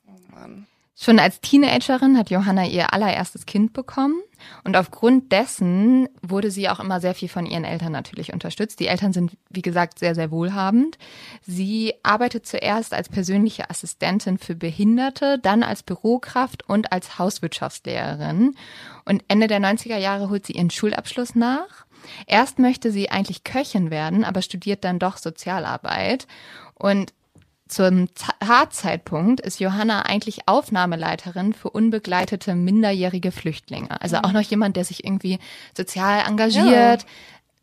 Oh 0.06 0.34
Mann. 0.34 0.66
Schon 0.96 1.18
als 1.18 1.40
Teenagerin 1.40 2.16
hat 2.16 2.30
Johanna 2.30 2.66
ihr 2.66 2.94
allererstes 2.94 3.46
Kind 3.46 3.72
bekommen 3.72 4.22
und 4.62 4.76
aufgrund 4.76 5.32
dessen 5.32 6.08
wurde 6.22 6.52
sie 6.52 6.68
auch 6.68 6.78
immer 6.78 7.00
sehr 7.00 7.16
viel 7.16 7.28
von 7.28 7.46
ihren 7.46 7.64
Eltern 7.64 7.90
natürlich 7.90 8.32
unterstützt. 8.32 8.78
Die 8.78 8.86
Eltern 8.86 9.12
sind, 9.12 9.36
wie 9.50 9.62
gesagt, 9.62 9.98
sehr, 9.98 10.14
sehr 10.14 10.30
wohlhabend. 10.30 10.96
Sie 11.44 11.94
arbeitet 12.04 12.46
zuerst 12.46 12.94
als 12.94 13.08
persönliche 13.08 13.70
Assistentin 13.70 14.38
für 14.38 14.54
Behinderte, 14.54 15.40
dann 15.40 15.64
als 15.64 15.82
Bürokraft 15.82 16.68
und 16.68 16.92
als 16.92 17.18
Hauswirtschaftslehrerin. 17.18 18.54
Und 19.04 19.24
Ende 19.26 19.48
der 19.48 19.60
90er 19.60 19.98
Jahre 19.98 20.30
holt 20.30 20.46
sie 20.46 20.52
ihren 20.52 20.70
Schulabschluss 20.70 21.34
nach 21.34 21.86
Erst 22.26 22.58
möchte 22.58 22.90
sie 22.90 23.10
eigentlich 23.10 23.44
Köchin 23.44 23.90
werden, 23.90 24.24
aber 24.24 24.42
studiert 24.42 24.84
dann 24.84 24.98
doch 24.98 25.16
Sozialarbeit. 25.16 26.26
Und 26.74 27.12
zum 27.66 28.08
Tatzeitpunkt 28.40 29.40
ist 29.40 29.58
Johanna 29.58 30.02
eigentlich 30.02 30.46
Aufnahmeleiterin 30.46 31.54
für 31.54 31.70
unbegleitete 31.70 32.54
minderjährige 32.54 33.32
Flüchtlinge. 33.32 34.00
Also 34.02 34.18
auch 34.18 34.32
noch 34.32 34.42
jemand, 34.42 34.76
der 34.76 34.84
sich 34.84 35.04
irgendwie 35.04 35.38
sozial 35.76 36.24
engagiert, 36.26 37.02
ja. 37.02 37.08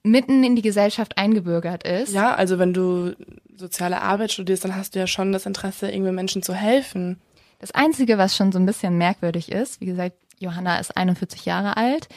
mitten 0.04 0.44
in 0.44 0.56
die 0.56 0.64
Gesellschaft 0.64 1.18
eingebürgert 1.18 1.84
ist. 1.84 2.14
Ja, 2.14 2.34
also 2.34 2.58
wenn 2.58 2.74
du 2.74 3.16
soziale 3.56 4.02
Arbeit 4.02 4.32
studierst, 4.32 4.66
dann 4.66 4.76
hast 4.76 4.96
du 4.96 5.00
ja 5.00 5.08
schon 5.08 5.32
das 5.32 5.46
Interesse, 5.46 5.92
irgendwie 5.92 6.12
Menschen 6.12 6.42
zu 6.42 6.56
helfen. 6.56 7.22
Das 7.60 7.72
Einzige, 7.72 8.18
was 8.18 8.36
schon 8.36 8.52
so 8.52 8.58
ein 8.58 8.66
bisschen 8.66 8.98
merkwürdig 8.98 9.52
ist, 9.52 9.82
wie 9.82 9.86
gesagt, 9.86 10.16
Johanna 10.40 10.80
ist 10.80 10.98
41 10.98 11.46
Jahre 11.46 11.78
alt. 11.78 12.10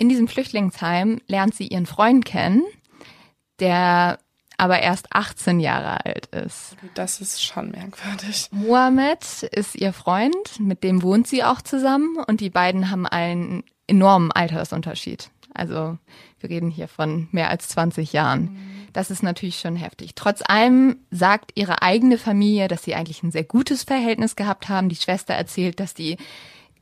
In 0.00 0.08
diesem 0.08 0.28
Flüchtlingsheim 0.28 1.20
lernt 1.26 1.54
sie 1.54 1.66
ihren 1.66 1.84
Freund 1.84 2.24
kennen, 2.24 2.62
der 3.58 4.18
aber 4.56 4.80
erst 4.80 5.14
18 5.14 5.60
Jahre 5.60 6.06
alt 6.06 6.24
ist. 6.28 6.74
Das 6.94 7.20
ist 7.20 7.44
schon 7.44 7.72
merkwürdig. 7.72 8.48
Mohammed 8.50 9.42
ist 9.42 9.74
ihr 9.74 9.92
Freund, 9.92 10.58
mit 10.58 10.84
dem 10.84 11.02
wohnt 11.02 11.26
sie 11.26 11.44
auch 11.44 11.60
zusammen 11.60 12.16
und 12.26 12.40
die 12.40 12.48
beiden 12.48 12.90
haben 12.90 13.06
einen 13.06 13.62
enormen 13.88 14.32
Altersunterschied. 14.32 15.30
Also 15.52 15.98
wir 16.38 16.48
reden 16.48 16.70
hier 16.70 16.88
von 16.88 17.28
mehr 17.30 17.50
als 17.50 17.68
20 17.68 18.14
Jahren. 18.14 18.40
Mhm. 18.40 18.88
Das 18.94 19.10
ist 19.10 19.22
natürlich 19.22 19.60
schon 19.60 19.76
heftig. 19.76 20.14
Trotz 20.14 20.40
allem 20.42 20.96
sagt 21.10 21.52
ihre 21.56 21.82
eigene 21.82 22.16
Familie, 22.16 22.68
dass 22.68 22.84
sie 22.84 22.94
eigentlich 22.94 23.22
ein 23.22 23.32
sehr 23.32 23.44
gutes 23.44 23.84
Verhältnis 23.84 24.34
gehabt 24.34 24.70
haben. 24.70 24.88
Die 24.88 24.96
Schwester 24.96 25.34
erzählt, 25.34 25.78
dass 25.78 25.92
die 25.92 26.16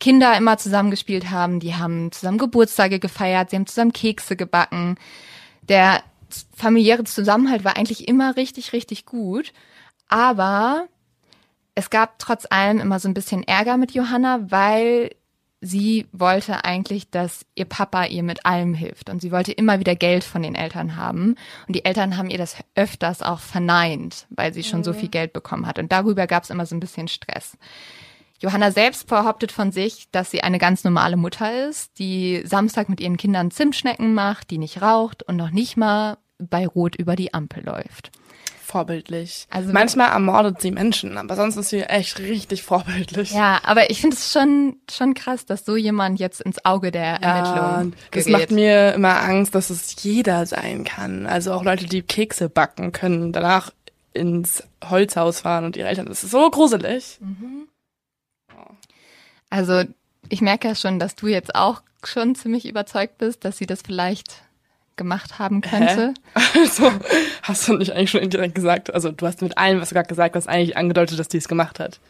Kinder 0.00 0.36
immer 0.36 0.58
zusammengespielt 0.58 1.30
haben, 1.30 1.60
die 1.60 1.74
haben 1.74 2.12
zusammen 2.12 2.38
Geburtstage 2.38 2.98
gefeiert, 2.98 3.50
sie 3.50 3.56
haben 3.56 3.66
zusammen 3.66 3.92
Kekse 3.92 4.36
gebacken. 4.36 4.96
Der 5.68 6.02
familiäre 6.54 7.04
Zusammenhalt 7.04 7.64
war 7.64 7.76
eigentlich 7.76 8.08
immer 8.08 8.36
richtig, 8.36 8.72
richtig 8.72 9.06
gut. 9.06 9.52
Aber 10.08 10.86
es 11.74 11.90
gab 11.90 12.18
trotz 12.18 12.46
allem 12.50 12.80
immer 12.80 12.98
so 12.98 13.08
ein 13.08 13.14
bisschen 13.14 13.42
Ärger 13.42 13.76
mit 13.76 13.92
Johanna, 13.92 14.50
weil 14.50 15.10
sie 15.60 16.06
wollte 16.12 16.64
eigentlich, 16.64 17.10
dass 17.10 17.44
ihr 17.54 17.64
Papa 17.64 18.04
ihr 18.04 18.22
mit 18.22 18.46
allem 18.46 18.74
hilft. 18.74 19.10
Und 19.10 19.20
sie 19.20 19.32
wollte 19.32 19.52
immer 19.52 19.80
wieder 19.80 19.96
Geld 19.96 20.24
von 20.24 20.42
den 20.42 20.54
Eltern 20.54 20.96
haben. 20.96 21.34
Und 21.66 21.76
die 21.76 21.84
Eltern 21.84 22.16
haben 22.16 22.30
ihr 22.30 22.38
das 22.38 22.56
öfters 22.74 23.22
auch 23.22 23.40
verneint, 23.40 24.26
weil 24.30 24.54
sie 24.54 24.62
schon 24.62 24.80
mhm. 24.80 24.84
so 24.84 24.92
viel 24.92 25.08
Geld 25.08 25.32
bekommen 25.32 25.66
hat. 25.66 25.78
Und 25.78 25.92
darüber 25.92 26.26
gab 26.26 26.44
es 26.44 26.50
immer 26.50 26.66
so 26.66 26.76
ein 26.76 26.80
bisschen 26.80 27.08
Stress. 27.08 27.56
Johanna 28.40 28.70
selbst 28.70 29.06
behauptet 29.08 29.50
von 29.52 29.72
sich, 29.72 30.08
dass 30.12 30.30
sie 30.30 30.42
eine 30.42 30.58
ganz 30.58 30.84
normale 30.84 31.16
Mutter 31.16 31.68
ist, 31.68 31.98
die 31.98 32.42
Samstag 32.44 32.88
mit 32.88 33.00
ihren 33.00 33.16
Kindern 33.16 33.50
Zimtschnecken 33.50 34.14
macht, 34.14 34.50
die 34.50 34.58
nicht 34.58 34.80
raucht 34.80 35.22
und 35.24 35.36
noch 35.36 35.50
nicht 35.50 35.76
mal 35.76 36.18
bei 36.38 36.66
Rot 36.66 36.94
über 36.96 37.16
die 37.16 37.34
Ampel 37.34 37.64
läuft. 37.64 38.12
Vorbildlich. 38.64 39.46
Also- 39.50 39.72
Manchmal 39.72 40.10
ermordet 40.10 40.60
sie 40.60 40.70
Menschen, 40.70 41.16
aber 41.16 41.36
sonst 41.36 41.56
ist 41.56 41.70
sie 41.70 41.80
echt 41.82 42.18
richtig 42.20 42.62
vorbildlich. 42.62 43.32
Ja, 43.32 43.60
aber 43.64 43.90
ich 43.90 44.00
finde 44.00 44.14
es 44.14 44.30
schon, 44.30 44.76
schon 44.90 45.14
krass, 45.14 45.46
dass 45.46 45.64
so 45.64 45.74
jemand 45.74 46.20
jetzt 46.20 46.42
ins 46.42 46.62
Auge 46.66 46.90
der 46.92 47.14
Ermittlung 47.22 47.94
das 48.10 48.26
gerät. 48.26 48.28
macht 48.40 48.50
mir 48.50 48.92
immer 48.92 49.20
Angst, 49.22 49.54
dass 49.54 49.70
es 49.70 50.02
jeder 50.02 50.44
sein 50.44 50.84
kann. 50.84 51.26
Also 51.26 51.54
auch 51.54 51.64
Leute, 51.64 51.86
die 51.86 52.02
Kekse 52.02 52.50
backen 52.50 52.92
können, 52.92 53.32
danach 53.32 53.72
ins 54.12 54.62
Holzhaus 54.84 55.40
fahren 55.40 55.64
und 55.64 55.76
ihre 55.76 55.88
Eltern. 55.88 56.06
Das 56.06 56.22
ist 56.22 56.30
so 56.30 56.50
gruselig. 56.50 57.18
Also 59.50 59.84
ich 60.28 60.40
merke 60.40 60.68
ja 60.68 60.74
schon, 60.74 60.98
dass 60.98 61.14
du 61.14 61.26
jetzt 61.26 61.54
auch 61.54 61.82
schon 62.04 62.34
ziemlich 62.34 62.68
überzeugt 62.68 63.18
bist, 63.18 63.44
dass 63.44 63.58
sie 63.58 63.66
das 63.66 63.82
vielleicht 63.82 64.42
gemacht 64.96 65.38
haben 65.38 65.60
könnte. 65.60 66.14
Also, 66.54 66.90
hast 67.42 67.68
du 67.68 67.76
nicht 67.76 67.92
eigentlich 67.92 68.10
schon 68.10 68.20
indirekt 68.20 68.54
gesagt? 68.54 68.92
Also, 68.92 69.12
du 69.12 69.26
hast 69.26 69.42
mit 69.42 69.56
allem, 69.58 69.80
was 69.80 69.90
du 69.90 69.94
gerade 69.94 70.08
gesagt 70.08 70.34
hast, 70.34 70.48
eigentlich 70.48 70.76
angedeutet, 70.76 71.18
dass 71.18 71.28
die 71.28 71.36
es 71.36 71.48
gemacht 71.48 71.78
hat. 71.78 72.00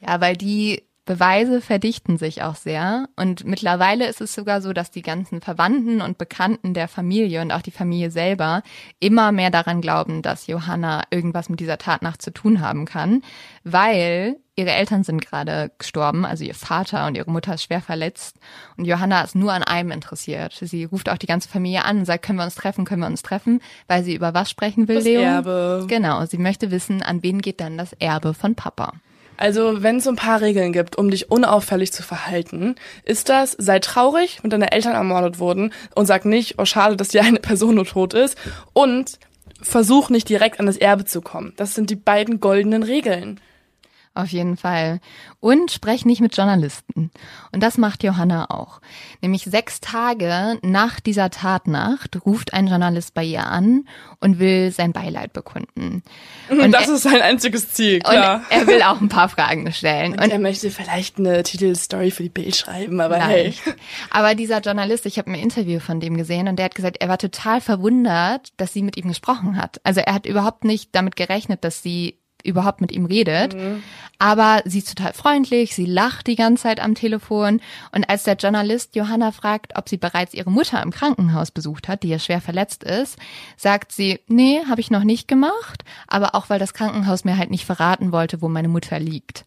Ja, 0.00 0.20
weil 0.20 0.36
die 0.36 0.82
Beweise 1.06 1.60
verdichten 1.60 2.18
sich 2.18 2.42
auch 2.42 2.56
sehr. 2.56 3.08
Und 3.16 3.44
mittlerweile 3.44 4.06
ist 4.06 4.20
es 4.20 4.34
sogar 4.34 4.60
so, 4.60 4.72
dass 4.72 4.90
die 4.90 5.02
ganzen 5.02 5.40
Verwandten 5.40 6.00
und 6.00 6.18
Bekannten 6.18 6.74
der 6.74 6.88
Familie 6.88 7.42
und 7.42 7.52
auch 7.52 7.62
die 7.62 7.70
Familie 7.70 8.10
selber 8.10 8.62
immer 9.00 9.32
mehr 9.32 9.50
daran 9.50 9.80
glauben, 9.80 10.22
dass 10.22 10.46
Johanna 10.46 11.04
irgendwas 11.10 11.48
mit 11.48 11.60
dieser 11.60 11.78
Tatnacht 11.78 12.22
zu 12.22 12.32
tun 12.32 12.60
haben 12.60 12.86
kann, 12.86 13.22
weil 13.62 14.36
ihre 14.56 14.72
Eltern 14.72 15.04
sind 15.04 15.24
gerade 15.24 15.70
gestorben, 15.78 16.24
also 16.24 16.42
ihr 16.42 16.54
Vater 16.54 17.06
und 17.06 17.14
ihre 17.14 17.30
Mutter 17.30 17.54
ist 17.54 17.64
schwer 17.64 17.82
verletzt. 17.82 18.36
Und 18.76 18.86
Johanna 18.86 19.22
ist 19.22 19.34
nur 19.34 19.52
an 19.52 19.62
einem 19.62 19.90
interessiert. 19.90 20.58
Sie 20.60 20.84
ruft 20.84 21.08
auch 21.10 21.18
die 21.18 21.26
ganze 21.26 21.48
Familie 21.48 21.84
an 21.84 21.98
und 21.98 22.04
sagt, 22.06 22.24
können 22.24 22.38
wir 22.38 22.44
uns 22.44 22.54
treffen, 22.54 22.86
können 22.86 23.02
wir 23.02 23.06
uns 23.06 23.22
treffen, 23.22 23.60
weil 23.86 24.02
sie 24.02 24.14
über 24.14 24.34
was 24.34 24.50
sprechen 24.50 24.88
will, 24.88 24.96
Das 24.96 25.04
Leon? 25.04 25.24
Erbe. 25.24 25.84
Genau, 25.88 26.24
sie 26.24 26.38
möchte 26.38 26.70
wissen, 26.70 27.02
an 27.02 27.22
wen 27.22 27.42
geht 27.42 27.60
dann 27.60 27.76
das 27.76 27.92
Erbe 27.94 28.34
von 28.34 28.54
Papa. 28.54 28.94
Also, 29.36 29.82
wenn 29.82 29.96
es 29.96 30.04
so 30.04 30.10
ein 30.10 30.16
paar 30.16 30.40
Regeln 30.40 30.72
gibt, 30.72 30.96
um 30.96 31.10
dich 31.10 31.30
unauffällig 31.30 31.92
zu 31.92 32.02
verhalten, 32.02 32.74
ist 33.04 33.28
das, 33.28 33.52
sei 33.52 33.80
traurig, 33.80 34.38
wenn 34.40 34.48
deine 34.48 34.72
Eltern 34.72 34.94
ermordet 34.94 35.38
wurden 35.38 35.74
und 35.94 36.06
sag 36.06 36.24
nicht, 36.24 36.54
oh 36.58 36.64
schade, 36.64 36.96
dass 36.96 37.08
die 37.08 37.20
eine 37.20 37.38
Person 37.38 37.74
nur 37.74 37.84
tot 37.84 38.14
ist 38.14 38.38
und 38.72 39.18
versuch 39.60 40.08
nicht 40.08 40.30
direkt 40.30 40.58
an 40.58 40.64
das 40.66 40.78
Erbe 40.78 41.04
zu 41.04 41.20
kommen. 41.20 41.52
Das 41.56 41.74
sind 41.74 41.90
die 41.90 41.96
beiden 41.96 42.40
goldenen 42.40 42.82
Regeln. 42.82 43.38
Auf 44.16 44.28
jeden 44.28 44.56
Fall. 44.56 45.00
Und 45.40 45.70
sprech 45.70 46.06
nicht 46.06 46.22
mit 46.22 46.34
Journalisten. 46.34 47.10
Und 47.52 47.62
das 47.62 47.76
macht 47.76 48.02
Johanna 48.02 48.48
auch. 48.48 48.80
Nämlich 49.20 49.44
sechs 49.44 49.80
Tage 49.80 50.58
nach 50.62 51.00
dieser 51.00 51.28
Tatnacht 51.28 52.24
ruft 52.24 52.54
ein 52.54 52.66
Journalist 52.66 53.12
bei 53.12 53.24
ihr 53.24 53.46
an 53.46 53.86
und 54.18 54.38
will 54.38 54.70
sein 54.70 54.94
Beileid 54.94 55.34
bekunden. 55.34 56.02
Und 56.48 56.72
das 56.72 56.88
er, 56.88 56.94
ist 56.94 57.02
sein 57.02 57.20
einziges 57.20 57.74
Ziel, 57.74 57.98
klar. 57.98 58.36
und 58.36 58.44
er 58.48 58.66
will 58.66 58.80
auch 58.82 59.02
ein 59.02 59.10
paar 59.10 59.28
Fragen 59.28 59.70
stellen. 59.70 60.12
Und 60.12 60.30
er 60.30 60.38
möchte 60.38 60.70
vielleicht 60.70 61.18
eine 61.18 61.42
Titelstory 61.42 62.10
für 62.10 62.22
die 62.22 62.30
Bild 62.30 62.56
schreiben, 62.56 62.98
aber 63.00 63.18
Nein. 63.18 63.28
hey. 63.28 63.54
Aber 64.08 64.34
dieser 64.34 64.60
Journalist, 64.60 65.04
ich 65.04 65.18
habe 65.18 65.30
ein 65.30 65.34
Interview 65.38 65.78
von 65.78 66.00
dem 66.00 66.16
gesehen 66.16 66.48
und 66.48 66.56
der 66.56 66.64
hat 66.64 66.74
gesagt, 66.74 66.96
er 67.00 67.10
war 67.10 67.18
total 67.18 67.60
verwundert, 67.60 68.54
dass 68.56 68.72
sie 68.72 68.82
mit 68.82 68.96
ihm 68.96 69.08
gesprochen 69.08 69.58
hat. 69.58 69.78
Also 69.84 70.00
er 70.00 70.14
hat 70.14 70.24
überhaupt 70.24 70.64
nicht 70.64 70.94
damit 70.94 71.16
gerechnet, 71.16 71.64
dass 71.64 71.82
sie 71.82 72.18
überhaupt 72.46 72.80
mit 72.80 72.92
ihm 72.92 73.04
redet. 73.06 73.54
Aber 74.18 74.62
sie 74.64 74.78
ist 74.78 74.96
total 74.96 75.12
freundlich, 75.12 75.74
sie 75.74 75.84
lacht 75.84 76.26
die 76.26 76.36
ganze 76.36 76.62
Zeit 76.62 76.80
am 76.80 76.94
Telefon. 76.94 77.60
Und 77.92 78.08
als 78.08 78.22
der 78.24 78.36
Journalist 78.36 78.96
Johanna 78.96 79.30
fragt, 79.30 79.76
ob 79.76 79.88
sie 79.88 79.98
bereits 79.98 80.32
ihre 80.32 80.50
Mutter 80.50 80.82
im 80.82 80.90
Krankenhaus 80.90 81.50
besucht 81.50 81.86
hat, 81.88 82.02
die 82.02 82.08
ja 82.08 82.18
schwer 82.18 82.40
verletzt 82.40 82.82
ist, 82.82 83.18
sagt 83.56 83.92
sie, 83.92 84.20
nee, 84.26 84.60
habe 84.68 84.80
ich 84.80 84.90
noch 84.90 85.04
nicht 85.04 85.28
gemacht, 85.28 85.84
aber 86.08 86.34
auch 86.34 86.48
weil 86.48 86.58
das 86.58 86.72
Krankenhaus 86.72 87.24
mir 87.24 87.36
halt 87.36 87.50
nicht 87.50 87.66
verraten 87.66 88.10
wollte, 88.12 88.40
wo 88.40 88.48
meine 88.48 88.68
Mutter 88.68 88.98
liegt. 88.98 89.44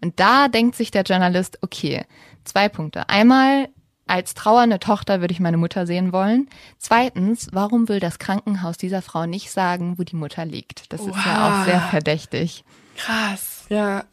Und 0.00 0.20
da 0.20 0.48
denkt 0.48 0.76
sich 0.76 0.90
der 0.90 1.02
Journalist, 1.02 1.58
okay, 1.62 2.04
zwei 2.44 2.68
Punkte. 2.68 3.08
Einmal, 3.08 3.68
als 4.12 4.34
trauernde 4.34 4.78
Tochter 4.78 5.22
würde 5.22 5.32
ich 5.32 5.40
meine 5.40 5.56
Mutter 5.56 5.86
sehen 5.86 6.12
wollen. 6.12 6.48
Zweitens, 6.76 7.48
warum 7.52 7.88
will 7.88 7.98
das 7.98 8.18
Krankenhaus 8.18 8.76
dieser 8.76 9.00
Frau 9.00 9.24
nicht 9.24 9.50
sagen, 9.50 9.98
wo 9.98 10.02
die 10.04 10.16
Mutter 10.16 10.44
liegt? 10.44 10.92
Das 10.92 11.00
ist 11.00 11.16
ja 11.24 11.48
auch 11.48 11.58
Wow. 11.60 11.64
sehr 11.64 11.80
verdächtig. 11.80 12.62
Krass, 12.96 13.64
ja. 13.70 14.04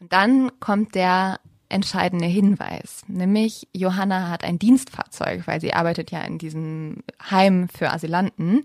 Und 0.00 0.12
dann 0.12 0.50
kommt 0.58 0.96
der 0.96 1.38
entscheidende 1.72 2.26
Hinweis, 2.26 3.02
nämlich 3.08 3.66
Johanna 3.72 4.28
hat 4.28 4.44
ein 4.44 4.58
Dienstfahrzeug, 4.58 5.46
weil 5.46 5.60
sie 5.60 5.72
arbeitet 5.72 6.10
ja 6.10 6.20
in 6.20 6.38
diesem 6.38 7.02
Heim 7.30 7.68
für 7.68 7.90
Asylanten. 7.90 8.64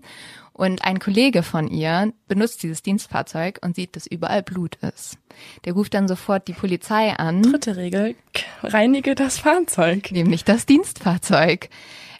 Und 0.52 0.84
ein 0.84 0.98
Kollege 0.98 1.44
von 1.44 1.68
ihr 1.68 2.12
benutzt 2.26 2.62
dieses 2.64 2.82
Dienstfahrzeug 2.82 3.60
und 3.62 3.76
sieht, 3.76 3.94
dass 3.94 4.08
überall 4.08 4.42
Blut 4.42 4.76
ist. 4.76 5.16
Der 5.64 5.72
ruft 5.72 5.94
dann 5.94 6.08
sofort 6.08 6.48
die 6.48 6.52
Polizei 6.52 7.12
an. 7.12 7.42
Dritte 7.42 7.76
Regel, 7.76 8.16
reinige 8.62 9.14
das 9.14 9.38
Fahrzeug. 9.38 10.10
nämlich 10.10 10.44
das 10.44 10.66
Dienstfahrzeug. 10.66 11.68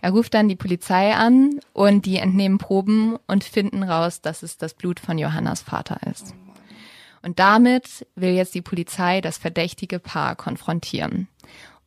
Er 0.01 0.13
ruft 0.13 0.35
dann 0.35 0.49
die 0.49 0.57
Polizei 0.57 1.15
an 1.15 1.59
und 1.73 2.07
die 2.07 2.19
entnehmen 2.19 2.59
Proben 2.59 3.17
und 3.27 3.43
finden 3.43 3.83
raus, 3.83 4.21
dass 4.21 4.45
es 4.45 4.57
das 4.57 4.75
Blut 4.75 5.01
von 5.01 5.19
Johannas 5.19 5.63
Vater 5.63 5.99
ist. 6.09 6.35
Und 7.23 7.39
damit 7.39 8.07
will 8.15 8.31
jetzt 8.31 8.55
die 8.55 8.63
Polizei 8.63 9.21
das 9.21 9.39
verdächtige 9.39 9.99
Paar 9.99 10.37
konfrontieren. 10.37 11.29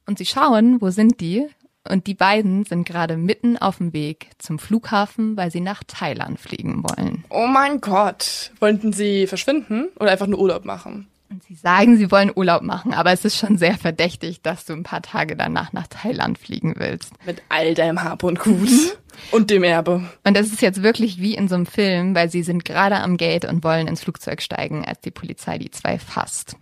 Und 0.05 0.17
sie 0.17 0.25
schauen, 0.25 0.81
wo 0.81 0.89
sind 0.89 1.21
die? 1.21 1.47
Und 1.89 2.05
die 2.05 2.13
beiden 2.13 2.63
sind 2.63 2.85
gerade 2.85 3.17
mitten 3.17 3.57
auf 3.57 3.77
dem 3.77 3.91
Weg 3.93 4.29
zum 4.37 4.59
Flughafen, 4.59 5.35
weil 5.35 5.51
sie 5.51 5.61
nach 5.61 5.83
Thailand 5.85 6.39
fliegen 6.39 6.83
wollen. 6.83 7.25
Oh 7.29 7.47
mein 7.47 7.81
Gott. 7.81 8.51
Wollten 8.59 8.93
sie 8.93 9.25
verschwinden 9.25 9.89
oder 9.99 10.11
einfach 10.11 10.27
nur 10.27 10.39
Urlaub 10.39 10.63
machen? 10.63 11.07
Und 11.31 11.43
sie 11.43 11.55
sagen, 11.55 11.95
sie 11.95 12.11
wollen 12.11 12.29
Urlaub 12.35 12.61
machen, 12.61 12.93
aber 12.93 13.13
es 13.13 13.23
ist 13.23 13.37
schon 13.37 13.57
sehr 13.57 13.77
verdächtig, 13.77 14.41
dass 14.41 14.65
du 14.65 14.73
ein 14.73 14.83
paar 14.83 15.01
Tage 15.01 15.37
danach 15.37 15.71
nach 15.71 15.87
Thailand 15.87 16.37
fliegen 16.37 16.75
willst. 16.77 17.13
Mit 17.25 17.41
all 17.47 17.73
deinem 17.73 18.03
Hab 18.03 18.23
und 18.23 18.39
Gut. 18.39 18.97
Und 19.31 19.49
dem 19.49 19.63
Erbe. 19.63 20.09
Und 20.25 20.35
das 20.35 20.47
ist 20.47 20.61
jetzt 20.61 20.83
wirklich 20.83 21.19
wie 21.21 21.35
in 21.35 21.47
so 21.47 21.55
einem 21.55 21.65
Film, 21.65 22.15
weil 22.15 22.29
sie 22.29 22.43
sind 22.43 22.65
gerade 22.65 22.97
am 22.97 23.15
Gate 23.15 23.45
und 23.45 23.63
wollen 23.63 23.87
ins 23.87 24.01
Flugzeug 24.01 24.41
steigen, 24.41 24.83
als 24.83 24.99
die 24.99 25.11
Polizei 25.11 25.57
die 25.57 25.71
zwei 25.71 25.99
fasst. 25.99 26.55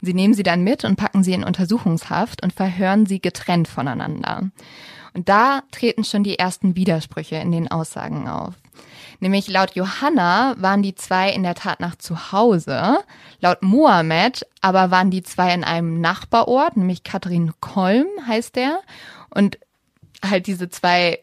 Und 0.00 0.06
sie 0.06 0.14
nehmen 0.14 0.34
sie 0.34 0.42
dann 0.42 0.64
mit 0.64 0.84
und 0.84 0.96
packen 0.96 1.22
sie 1.22 1.32
in 1.32 1.44
Untersuchungshaft 1.44 2.42
und 2.42 2.52
verhören 2.52 3.06
sie 3.06 3.20
getrennt 3.20 3.68
voneinander. 3.68 4.50
Und 5.14 5.28
da 5.28 5.62
treten 5.70 6.02
schon 6.02 6.24
die 6.24 6.38
ersten 6.38 6.74
Widersprüche 6.74 7.36
in 7.36 7.52
den 7.52 7.70
Aussagen 7.70 8.28
auf. 8.28 8.54
Nämlich 9.20 9.48
laut 9.48 9.74
Johanna 9.74 10.54
waren 10.58 10.82
die 10.82 10.94
zwei 10.94 11.30
in 11.30 11.42
der 11.42 11.54
Tatnacht 11.54 12.00
zu 12.02 12.32
Hause, 12.32 12.98
laut 13.40 13.62
Mohammed 13.62 14.46
aber 14.60 14.90
waren 14.90 15.10
die 15.10 15.22
zwei 15.22 15.52
in 15.52 15.64
einem 15.64 16.00
Nachbarort, 16.00 16.76
nämlich 16.76 17.02
Katrin 17.02 17.52
Kolm 17.60 18.06
heißt 18.26 18.56
der. 18.56 18.80
Und 19.30 19.58
halt 20.24 20.46
diese 20.46 20.68
zwei 20.68 21.20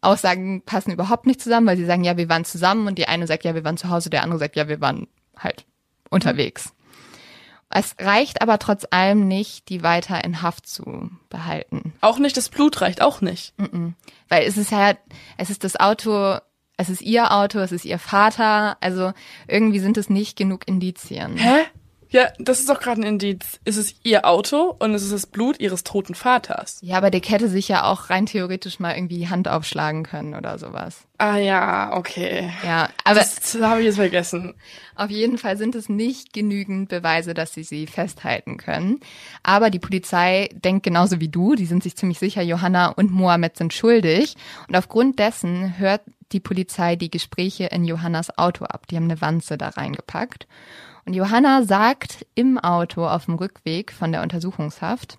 Aussagen 0.00 0.62
passen 0.62 0.92
überhaupt 0.92 1.26
nicht 1.26 1.40
zusammen, 1.40 1.66
weil 1.66 1.76
sie 1.76 1.86
sagen, 1.86 2.04
ja, 2.04 2.16
wir 2.16 2.28
waren 2.28 2.44
zusammen 2.44 2.86
und 2.86 2.98
die 2.98 3.08
eine 3.08 3.26
sagt, 3.26 3.44
ja, 3.44 3.54
wir 3.54 3.64
waren 3.64 3.76
zu 3.76 3.90
Hause, 3.90 4.10
der 4.10 4.22
andere 4.22 4.38
sagt, 4.38 4.56
ja, 4.56 4.68
wir 4.68 4.80
waren 4.80 5.08
halt 5.36 5.64
unterwegs. 6.10 6.72
Es 7.70 7.96
reicht 8.00 8.40
aber 8.40 8.58
trotz 8.58 8.86
allem 8.90 9.28
nicht, 9.28 9.68
die 9.68 9.82
weiter 9.82 10.24
in 10.24 10.40
Haft 10.40 10.66
zu 10.66 11.10
behalten. 11.28 11.92
Auch 12.00 12.18
nicht 12.18 12.36
das 12.36 12.48
Blut 12.48 12.80
reicht, 12.80 13.02
auch 13.02 13.20
nicht. 13.20 13.52
Weil 14.28 14.46
es 14.46 14.56
ist 14.56 14.70
ja, 14.70 14.94
es 15.36 15.50
ist 15.50 15.64
das 15.64 15.78
Auto, 15.78 16.38
es 16.78 16.88
ist 16.88 17.02
ihr 17.02 17.32
Auto, 17.32 17.58
es 17.58 17.72
ist 17.72 17.84
ihr 17.84 17.98
Vater, 17.98 18.78
also 18.80 19.12
irgendwie 19.46 19.80
sind 19.80 19.98
es 19.98 20.08
nicht 20.08 20.36
genug 20.36 20.66
Indizien. 20.66 21.36
Hä? 21.36 21.64
Ja, 22.10 22.28
das 22.38 22.60
ist 22.60 22.70
doch 22.70 22.80
gerade 22.80 23.02
ein 23.02 23.06
Indiz. 23.06 23.60
Es 23.64 23.76
ist 23.76 23.96
ihr 24.02 24.24
Auto 24.24 24.74
und 24.78 24.94
es 24.94 25.02
ist 25.02 25.12
das 25.12 25.26
Blut 25.26 25.60
ihres 25.60 25.84
toten 25.84 26.14
Vaters. 26.14 26.78
Ja, 26.80 26.96
aber 26.96 27.10
der 27.10 27.20
hätte 27.20 27.48
sich 27.48 27.68
ja 27.68 27.84
auch 27.84 28.08
rein 28.08 28.24
theoretisch 28.24 28.80
mal 28.80 28.94
irgendwie 28.94 29.18
die 29.18 29.28
Hand 29.28 29.46
aufschlagen 29.46 30.04
können 30.04 30.34
oder 30.34 30.58
sowas. 30.58 31.02
Ah 31.18 31.36
ja, 31.36 31.94
okay. 31.94 32.50
Ja, 32.64 32.88
aber 33.04 33.18
das, 33.18 33.34
das 33.34 33.60
habe 33.60 33.80
ich 33.80 33.86
jetzt 33.86 33.96
vergessen. 33.96 34.54
Auf 34.94 35.10
jeden 35.10 35.36
Fall 35.36 35.58
sind 35.58 35.74
es 35.74 35.90
nicht 35.90 36.32
genügend 36.32 36.88
Beweise, 36.88 37.34
dass 37.34 37.52
sie 37.52 37.64
sie 37.64 37.86
festhalten 37.86 38.56
können. 38.56 39.00
Aber 39.42 39.68
die 39.68 39.80
Polizei 39.80 40.48
denkt 40.54 40.84
genauso 40.84 41.20
wie 41.20 41.28
du. 41.28 41.56
Die 41.56 41.66
sind 41.66 41.82
sich 41.82 41.96
ziemlich 41.96 42.18
sicher, 42.18 42.40
Johanna 42.40 42.88
und 42.88 43.10
Mohammed 43.10 43.58
sind 43.58 43.74
schuldig. 43.74 44.34
Und 44.66 44.76
aufgrund 44.76 45.18
dessen 45.18 45.76
hört 45.76 46.00
die 46.32 46.40
Polizei 46.40 46.96
die 46.96 47.10
Gespräche 47.10 47.66
in 47.66 47.84
Johannas 47.84 48.36
Auto 48.36 48.64
ab. 48.64 48.86
Die 48.86 48.96
haben 48.96 49.04
eine 49.04 49.20
Wanze 49.20 49.58
da 49.58 49.68
reingepackt. 49.68 50.46
Und 51.04 51.14
Johanna 51.14 51.62
sagt 51.62 52.26
im 52.34 52.58
Auto 52.58 53.06
auf 53.06 53.24
dem 53.24 53.34
Rückweg 53.34 53.92
von 53.92 54.12
der 54.12 54.22
Untersuchungshaft, 54.22 55.18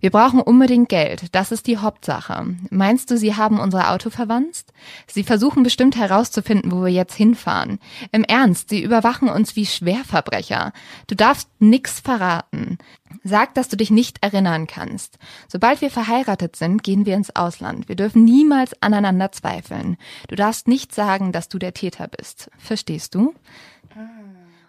Wir 0.00 0.10
brauchen 0.10 0.40
unbedingt 0.40 0.88
Geld. 0.88 1.34
Das 1.34 1.52
ist 1.52 1.66
die 1.66 1.78
Hauptsache. 1.78 2.56
Meinst 2.70 3.10
du, 3.10 3.18
sie 3.18 3.34
haben 3.36 3.60
unser 3.60 3.90
Auto 3.90 4.10
verwanzt? 4.10 4.72
Sie 5.06 5.24
versuchen 5.24 5.62
bestimmt 5.62 5.96
herauszufinden, 5.96 6.72
wo 6.72 6.82
wir 6.82 6.92
jetzt 6.92 7.14
hinfahren. 7.14 7.78
Im 8.12 8.24
Ernst, 8.24 8.70
sie 8.70 8.82
überwachen 8.82 9.28
uns 9.28 9.56
wie 9.56 9.66
Schwerverbrecher. 9.66 10.72
Du 11.06 11.14
darfst 11.14 11.48
nix 11.58 12.00
verraten. 12.00 12.78
Sag, 13.22 13.54
dass 13.54 13.68
du 13.68 13.76
dich 13.76 13.90
nicht 13.90 14.22
erinnern 14.22 14.66
kannst. 14.66 15.18
Sobald 15.48 15.80
wir 15.80 15.90
verheiratet 15.90 16.56
sind, 16.56 16.82
gehen 16.82 17.06
wir 17.06 17.14
ins 17.14 17.34
Ausland. 17.34 17.88
Wir 17.88 17.96
dürfen 17.96 18.24
niemals 18.24 18.80
aneinander 18.82 19.32
zweifeln. 19.32 19.96
Du 20.28 20.34
darfst 20.34 20.68
nicht 20.68 20.94
sagen, 20.94 21.32
dass 21.32 21.48
du 21.48 21.58
der 21.58 21.74
Täter 21.74 22.08
bist. 22.08 22.50
Verstehst 22.58 23.14
du? 23.14 23.34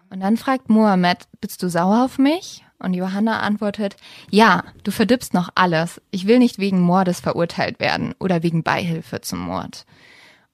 Und 0.09 0.19
dann 0.19 0.37
fragt 0.37 0.69
Mohammed, 0.69 1.27
bist 1.41 1.63
du 1.63 1.69
sauer 1.69 2.05
auf 2.05 2.17
mich? 2.17 2.64
Und 2.79 2.93
Johanna 2.93 3.39
antwortet, 3.39 3.95
ja, 4.29 4.63
du 4.83 4.91
verdirbst 4.91 5.33
noch 5.33 5.49
alles. 5.55 6.01
Ich 6.11 6.27
will 6.27 6.39
nicht 6.39 6.59
wegen 6.59 6.81
Mordes 6.81 7.19
verurteilt 7.19 7.79
werden 7.79 8.13
oder 8.19 8.43
wegen 8.43 8.63
Beihilfe 8.63 9.21
zum 9.21 9.39
Mord. 9.39 9.85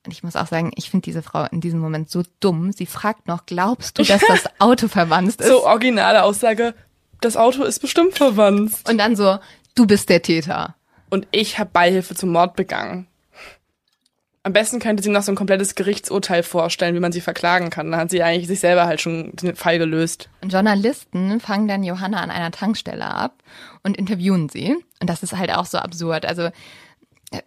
Und 0.05 0.11
ich 0.11 0.23
muss 0.23 0.35
auch 0.35 0.47
sagen, 0.47 0.71
ich 0.75 0.89
finde 0.89 1.05
diese 1.05 1.21
Frau 1.21 1.45
in 1.51 1.61
diesem 1.61 1.79
Moment 1.79 2.09
so 2.09 2.23
dumm. 2.39 2.71
Sie 2.71 2.85
fragt 2.85 3.27
noch, 3.27 3.45
glaubst 3.45 3.99
du, 3.99 4.03
dass 4.03 4.21
das 4.27 4.45
Auto 4.59 4.87
verwandt 4.87 5.39
ist? 5.41 5.43
So 5.43 5.65
originale 5.65 6.23
Aussage, 6.23 6.73
das 7.21 7.37
Auto 7.37 7.63
ist 7.63 7.79
bestimmt 7.79 8.17
verwandt. 8.17 8.73
Und 8.89 8.97
dann 8.97 9.15
so, 9.15 9.37
du 9.75 9.85
bist 9.85 10.09
der 10.09 10.21
Täter. 10.21 10.75
Und 11.09 11.27
ich 11.31 11.59
habe 11.59 11.69
Beihilfe 11.71 12.15
zum 12.15 12.31
Mord 12.31 12.55
begangen. 12.55 13.07
Am 14.43 14.53
besten 14.53 14.79
könnte 14.79 15.03
sie 15.03 15.09
noch 15.09 15.21
so 15.21 15.31
ein 15.31 15.35
komplettes 15.35 15.75
Gerichtsurteil 15.75 16.41
vorstellen, 16.41 16.95
wie 16.95 16.99
man 16.99 17.11
sie 17.11 17.21
verklagen 17.21 17.69
kann. 17.69 17.91
Dann 17.91 17.99
hat 17.99 18.09
sie 18.09 18.23
eigentlich 18.23 18.47
sich 18.47 18.59
selber 18.59 18.85
halt 18.85 18.99
schon 18.99 19.35
den 19.35 19.55
Fall 19.55 19.77
gelöst. 19.77 20.29
Journalisten 20.43 21.39
fangen 21.39 21.67
dann 21.67 21.83
Johanna 21.83 22.21
an 22.21 22.31
einer 22.31 22.49
Tankstelle 22.49 23.05
ab 23.05 23.35
und 23.83 23.97
interviewen 23.97 24.49
sie. 24.49 24.75
Und 24.99 25.09
das 25.09 25.21
ist 25.21 25.37
halt 25.37 25.53
auch 25.53 25.65
so 25.65 25.77
absurd. 25.77 26.25
Also 26.25 26.49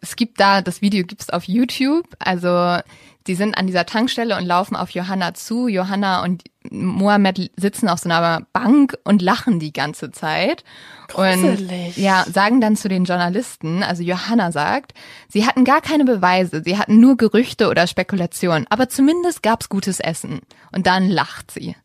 es 0.00 0.14
gibt 0.14 0.38
da, 0.38 0.62
das 0.62 0.82
Video 0.82 1.04
gibt's 1.04 1.30
auf 1.30 1.44
YouTube. 1.44 2.06
Also 2.20 2.78
die 3.26 3.34
sind 3.34 3.56
an 3.56 3.66
dieser 3.66 3.86
Tankstelle 3.86 4.36
und 4.36 4.44
laufen 4.44 4.76
auf 4.76 4.90
Johanna 4.90 5.34
zu. 5.34 5.66
Johanna 5.68 6.22
und 6.22 6.44
Mohammed 6.70 7.50
sitzen 7.56 7.88
auf 7.88 7.98
so 8.00 8.08
einer 8.08 8.46
Bank 8.52 8.96
und 9.04 9.22
lachen 9.22 9.58
die 9.58 9.72
ganze 9.72 10.10
Zeit. 10.10 10.64
Gruselig. 11.08 11.96
Und 11.96 12.02
ja, 12.02 12.24
sagen 12.30 12.60
dann 12.60 12.76
zu 12.76 12.88
den 12.88 13.04
Journalisten, 13.04 13.82
also 13.82 14.02
Johanna 14.02 14.52
sagt, 14.52 14.92
sie 15.28 15.46
hatten 15.46 15.64
gar 15.64 15.80
keine 15.80 16.04
Beweise, 16.04 16.62
sie 16.64 16.78
hatten 16.78 17.00
nur 17.00 17.16
Gerüchte 17.16 17.68
oder 17.68 17.86
Spekulationen, 17.86 18.66
aber 18.68 18.88
zumindest 18.88 19.42
gab's 19.42 19.68
gutes 19.68 20.00
Essen. 20.00 20.40
Und 20.72 20.86
dann 20.86 21.08
lacht 21.08 21.50
sie. 21.50 21.76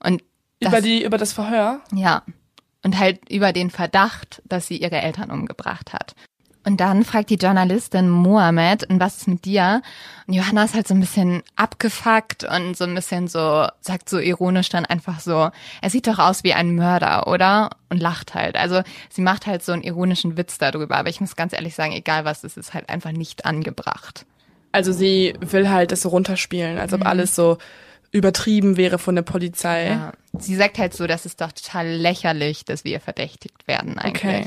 Und 0.00 0.22
das, 0.60 0.72
Über 0.72 0.80
die, 0.80 1.04
über 1.04 1.18
das 1.18 1.32
Verhör? 1.32 1.80
ja. 1.92 2.22
Und 2.82 2.98
halt 2.98 3.30
über 3.30 3.54
den 3.54 3.70
Verdacht, 3.70 4.42
dass 4.44 4.66
sie 4.66 4.76
ihre 4.76 5.00
Eltern 5.00 5.30
umgebracht 5.30 5.94
hat. 5.94 6.14
Und 6.66 6.80
dann 6.80 7.04
fragt 7.04 7.28
die 7.30 7.34
Journalistin 7.36 8.08
Mohammed, 8.08 8.88
und 8.88 8.98
was 8.98 9.18
ist 9.18 9.28
mit 9.28 9.44
dir? 9.44 9.82
Und 10.26 10.32
Johanna 10.34 10.64
ist 10.64 10.74
halt 10.74 10.88
so 10.88 10.94
ein 10.94 11.00
bisschen 11.00 11.42
abgefuckt 11.56 12.44
und 12.44 12.74
so 12.76 12.84
ein 12.84 12.94
bisschen 12.94 13.28
so, 13.28 13.66
sagt 13.80 14.08
so 14.08 14.18
ironisch 14.18 14.70
dann 14.70 14.86
einfach 14.86 15.20
so, 15.20 15.50
er 15.82 15.90
sieht 15.90 16.06
doch 16.06 16.18
aus 16.18 16.42
wie 16.42 16.54
ein 16.54 16.74
Mörder, 16.74 17.26
oder? 17.26 17.70
Und 17.90 18.00
lacht 18.00 18.34
halt. 18.34 18.56
Also 18.56 18.82
sie 19.10 19.20
macht 19.20 19.46
halt 19.46 19.62
so 19.62 19.72
einen 19.72 19.82
ironischen 19.82 20.38
Witz 20.38 20.56
darüber, 20.56 20.96
aber 20.96 21.10
ich 21.10 21.20
muss 21.20 21.36
ganz 21.36 21.52
ehrlich 21.52 21.74
sagen, 21.74 21.92
egal 21.92 22.24
was, 22.24 22.44
es 22.44 22.56
ist 22.56 22.72
halt 22.72 22.88
einfach 22.88 23.12
nicht 23.12 23.44
angebracht. 23.44 24.24
Also 24.72 24.92
sie 24.92 25.34
will 25.40 25.68
halt 25.68 25.92
das 25.92 26.00
so 26.00 26.08
runterspielen, 26.08 26.78
als 26.78 26.92
ob 26.94 27.00
Mhm. 27.00 27.06
alles 27.06 27.34
so 27.36 27.58
übertrieben 28.10 28.76
wäre 28.76 28.98
von 28.98 29.16
der 29.16 29.22
Polizei. 29.22 29.88
Ja. 29.88 30.12
Sie 30.38 30.54
sagt 30.56 30.78
halt 30.78 30.94
so, 30.94 31.06
das 31.06 31.26
ist 31.26 31.40
doch 31.40 31.52
total 31.52 31.88
lächerlich, 31.88 32.64
dass 32.64 32.84
wir 32.84 33.00
verdächtigt 33.00 33.68
werden 33.68 33.98
eigentlich. 33.98 34.46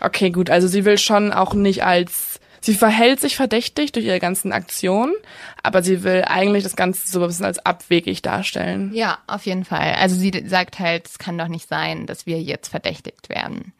Okay, 0.00 0.30
gut. 0.30 0.50
Also 0.50 0.68
sie 0.68 0.84
will 0.84 0.98
schon 0.98 1.32
auch 1.32 1.54
nicht 1.54 1.84
als, 1.84 2.40
sie 2.60 2.74
verhält 2.74 3.20
sich 3.20 3.36
verdächtig 3.36 3.92
durch 3.92 4.04
ihre 4.04 4.20
ganzen 4.20 4.52
Aktionen, 4.52 5.14
aber 5.62 5.82
sie 5.82 6.02
will 6.02 6.24
eigentlich 6.26 6.64
das 6.64 6.76
Ganze 6.76 7.10
so 7.10 7.20
ein 7.20 7.26
bisschen 7.26 7.46
als 7.46 7.58
abwegig 7.58 8.22
darstellen. 8.22 8.92
Ja, 8.94 9.18
auf 9.26 9.46
jeden 9.46 9.64
Fall. 9.64 9.94
Also 9.94 10.16
sie 10.16 10.44
sagt 10.46 10.78
halt, 10.78 11.06
es 11.06 11.18
kann 11.18 11.38
doch 11.38 11.48
nicht 11.48 11.68
sein, 11.68 12.06
dass 12.06 12.26
wir 12.26 12.40
jetzt 12.40 12.68
verdächtigt 12.68 13.28
werden. 13.28 13.72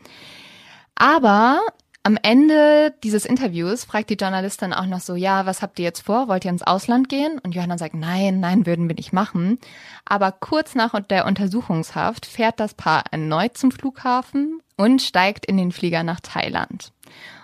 Aber 0.94 1.60
am 2.02 2.18
Ende 2.22 2.94
dieses 3.02 3.26
Interviews 3.26 3.84
fragt 3.84 4.08
die 4.08 4.14
Journalistin 4.14 4.72
auch 4.72 4.86
noch 4.86 5.00
so, 5.00 5.14
ja, 5.14 5.44
was 5.44 5.60
habt 5.60 5.78
ihr 5.78 5.84
jetzt 5.84 6.00
vor? 6.00 6.28
Wollt 6.28 6.44
ihr 6.46 6.50
ins 6.50 6.62
Ausland 6.62 7.10
gehen? 7.10 7.38
Und 7.38 7.54
Johanna 7.54 7.76
sagt, 7.76 7.94
nein, 7.94 8.40
nein, 8.40 8.64
würden 8.64 8.88
wir 8.88 8.96
nicht 8.96 9.12
machen. 9.12 9.58
Aber 10.06 10.32
kurz 10.32 10.74
nach 10.74 10.98
der 11.00 11.26
Untersuchungshaft 11.26 12.24
fährt 12.24 12.58
das 12.58 12.72
Paar 12.72 13.04
erneut 13.10 13.58
zum 13.58 13.70
Flughafen 13.70 14.60
und 14.76 15.02
steigt 15.02 15.44
in 15.44 15.58
den 15.58 15.72
Flieger 15.72 16.02
nach 16.02 16.20
Thailand. 16.20 16.92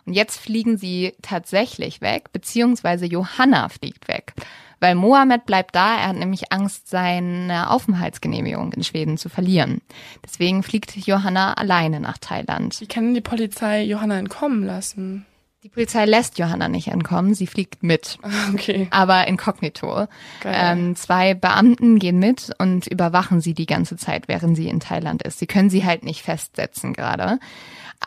Und 0.07 0.15
jetzt 0.15 0.39
fliegen 0.39 0.79
sie 0.79 1.13
tatsächlich 1.21 2.01
weg, 2.01 2.33
beziehungsweise 2.33 3.05
Johanna 3.05 3.69
fliegt 3.69 4.09
weg. 4.09 4.33
Weil 4.81 4.95
Mohammed 4.95 5.47
bleibt 5.47 5.75
da, 5.75 5.97
er 5.97 6.09
hat 6.09 6.17
nämlich 6.17 6.53
Angst, 6.53 6.89
seine 6.89 7.71
Aufenthaltsgenehmigung 7.71 8.73
in 8.75 8.85
Schweden 8.85 9.17
zu 9.17 9.29
verlieren. 9.29 9.81
Deswegen 10.25 10.63
fliegt 10.63 10.95
Johanna 10.97 11.55
alleine 11.55 12.01
nach 12.01 12.19
Thailand. 12.19 12.81
Wie 12.81 12.87
kann 12.87 13.05
denn 13.05 13.15
die 13.15 13.21
Polizei 13.23 13.83
Johanna 13.85 14.19
entkommen 14.19 14.65
lassen? 14.65 15.25
Die 15.63 15.71
Polizei 15.71 16.05
lässt 16.05 16.39
Johanna 16.39 16.69
nicht 16.69 16.89
entkommen, 16.89 17.35
sie 17.35 17.49
fliegt 17.49 17.83
mit, 17.83 18.19
Okay. 18.55 18.87
aber 18.91 19.27
inkognito. 19.27 20.07
Ähm, 20.45 20.95
zwei 20.95 21.35
Beamten 21.35 21.99
gehen 21.99 22.21
mit 22.21 22.53
und 22.59 22.87
überwachen 22.87 23.41
sie 23.41 23.53
die 23.55 23.67
ganze 23.67 23.97
Zeit, 23.97 24.29
während 24.29 24.57
sie 24.57 24.69
in 24.69 24.79
Thailand 24.79 25.23
ist. 25.25 25.41
Sie 25.41 25.47
können 25.49 25.69
sie 25.71 25.85
halt 25.85 26.05
nicht 26.05 26.23
festsetzen 26.23 26.93
gerade. 26.93 27.41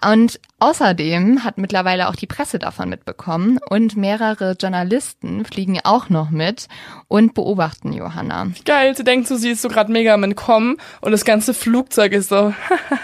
Und 0.09 0.39
außerdem 0.59 1.43
hat 1.43 1.57
mittlerweile 1.57 2.09
auch 2.09 2.15
die 2.15 2.27
Presse 2.27 2.59
davon 2.59 2.89
mitbekommen 2.89 3.59
und 3.69 3.95
mehrere 3.97 4.55
Journalisten 4.59 5.45
fliegen 5.45 5.79
auch 5.83 6.09
noch 6.09 6.29
mit 6.29 6.67
und 7.07 7.33
beobachten 7.33 7.93
Johanna. 7.93 8.47
Geil, 8.65 8.95
sie 8.95 9.03
denkt 9.03 9.27
so, 9.27 9.35
sie 9.35 9.51
ist 9.51 9.61
so 9.61 9.69
gerade 9.69 9.91
mega 9.91 10.13
am 10.13 10.23
Entkommen 10.23 10.77
und 11.01 11.11
das 11.11 11.25
ganze 11.25 11.53
Flugzeug 11.53 12.13
ist 12.13 12.29
so, 12.29 12.53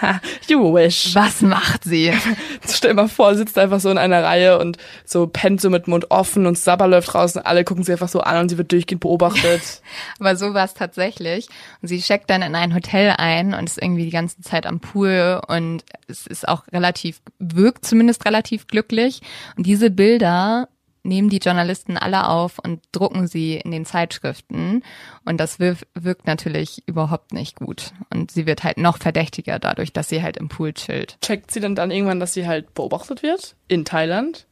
you 0.48 0.74
wish. 0.74 1.14
Was 1.14 1.42
macht 1.42 1.84
sie? 1.84 2.12
Stell 2.68 2.90
dir 2.90 3.02
mal 3.02 3.08
vor, 3.08 3.32
sie 3.32 3.38
sitzt 3.38 3.58
einfach 3.58 3.80
so 3.80 3.90
in 3.90 3.98
einer 3.98 4.22
Reihe 4.22 4.58
und 4.58 4.78
so 5.04 5.26
pennt 5.26 5.60
so 5.60 5.70
mit 5.70 5.88
Mund 5.88 6.10
offen 6.10 6.46
und 6.46 6.58
Sabber 6.58 6.86
läuft 6.88 7.14
raus 7.14 7.36
und 7.36 7.46
alle 7.46 7.64
gucken 7.64 7.84
sie 7.84 7.92
einfach 7.92 8.08
so 8.08 8.20
an 8.20 8.42
und 8.42 8.48
sie 8.48 8.58
wird 8.58 8.72
durchgehend 8.72 9.00
beobachtet. 9.00 9.82
Aber 10.20 10.36
so 10.36 10.54
war 10.54 10.64
es 10.64 10.74
tatsächlich. 10.74 11.48
Und 11.82 11.88
sie 11.88 12.00
checkt 12.00 12.30
dann 12.30 12.42
in 12.42 12.54
ein 12.54 12.74
Hotel 12.74 13.14
ein 13.16 13.54
und 13.54 13.68
ist 13.68 13.82
irgendwie 13.82 14.04
die 14.04 14.10
ganze 14.10 14.40
Zeit 14.40 14.66
am 14.66 14.80
Pool 14.80 15.40
und 15.48 15.84
es 16.08 16.26
ist 16.26 16.48
auch 16.48 16.62
relativ, 16.72 17.20
wirkt 17.54 17.84
zumindest 17.84 18.24
relativ 18.24 18.66
glücklich. 18.66 19.20
Und 19.56 19.66
diese 19.66 19.90
Bilder 19.90 20.68
nehmen 21.06 21.28
die 21.28 21.38
Journalisten 21.38 21.96
alle 21.96 22.28
auf 22.28 22.58
und 22.58 22.80
drucken 22.92 23.26
sie 23.26 23.54
in 23.56 23.70
den 23.70 23.84
Zeitschriften. 23.84 24.82
Und 25.24 25.38
das 25.38 25.58
wirkt, 25.58 26.26
natürlich 26.26 26.82
überhaupt 26.86 27.32
nicht 27.32 27.56
gut. 27.56 27.92
Und 28.12 28.30
sie 28.30 28.46
wird 28.46 28.64
halt 28.64 28.78
noch 28.78 28.98
verdächtiger 28.98 29.58
dadurch, 29.58 29.92
dass 29.92 30.08
sie 30.08 30.22
halt 30.22 30.36
im 30.36 30.48
Pool 30.48 30.72
chillt. 30.72 31.16
Checkt 31.22 31.50
sie 31.50 31.60
denn 31.60 31.74
dann 31.74 31.90
irgendwann, 31.90 32.20
dass 32.20 32.34
sie 32.34 32.46
halt 32.46 32.74
beobachtet 32.74 33.22
wird? 33.22 33.56
In 33.68 33.84
Thailand? 33.84 34.46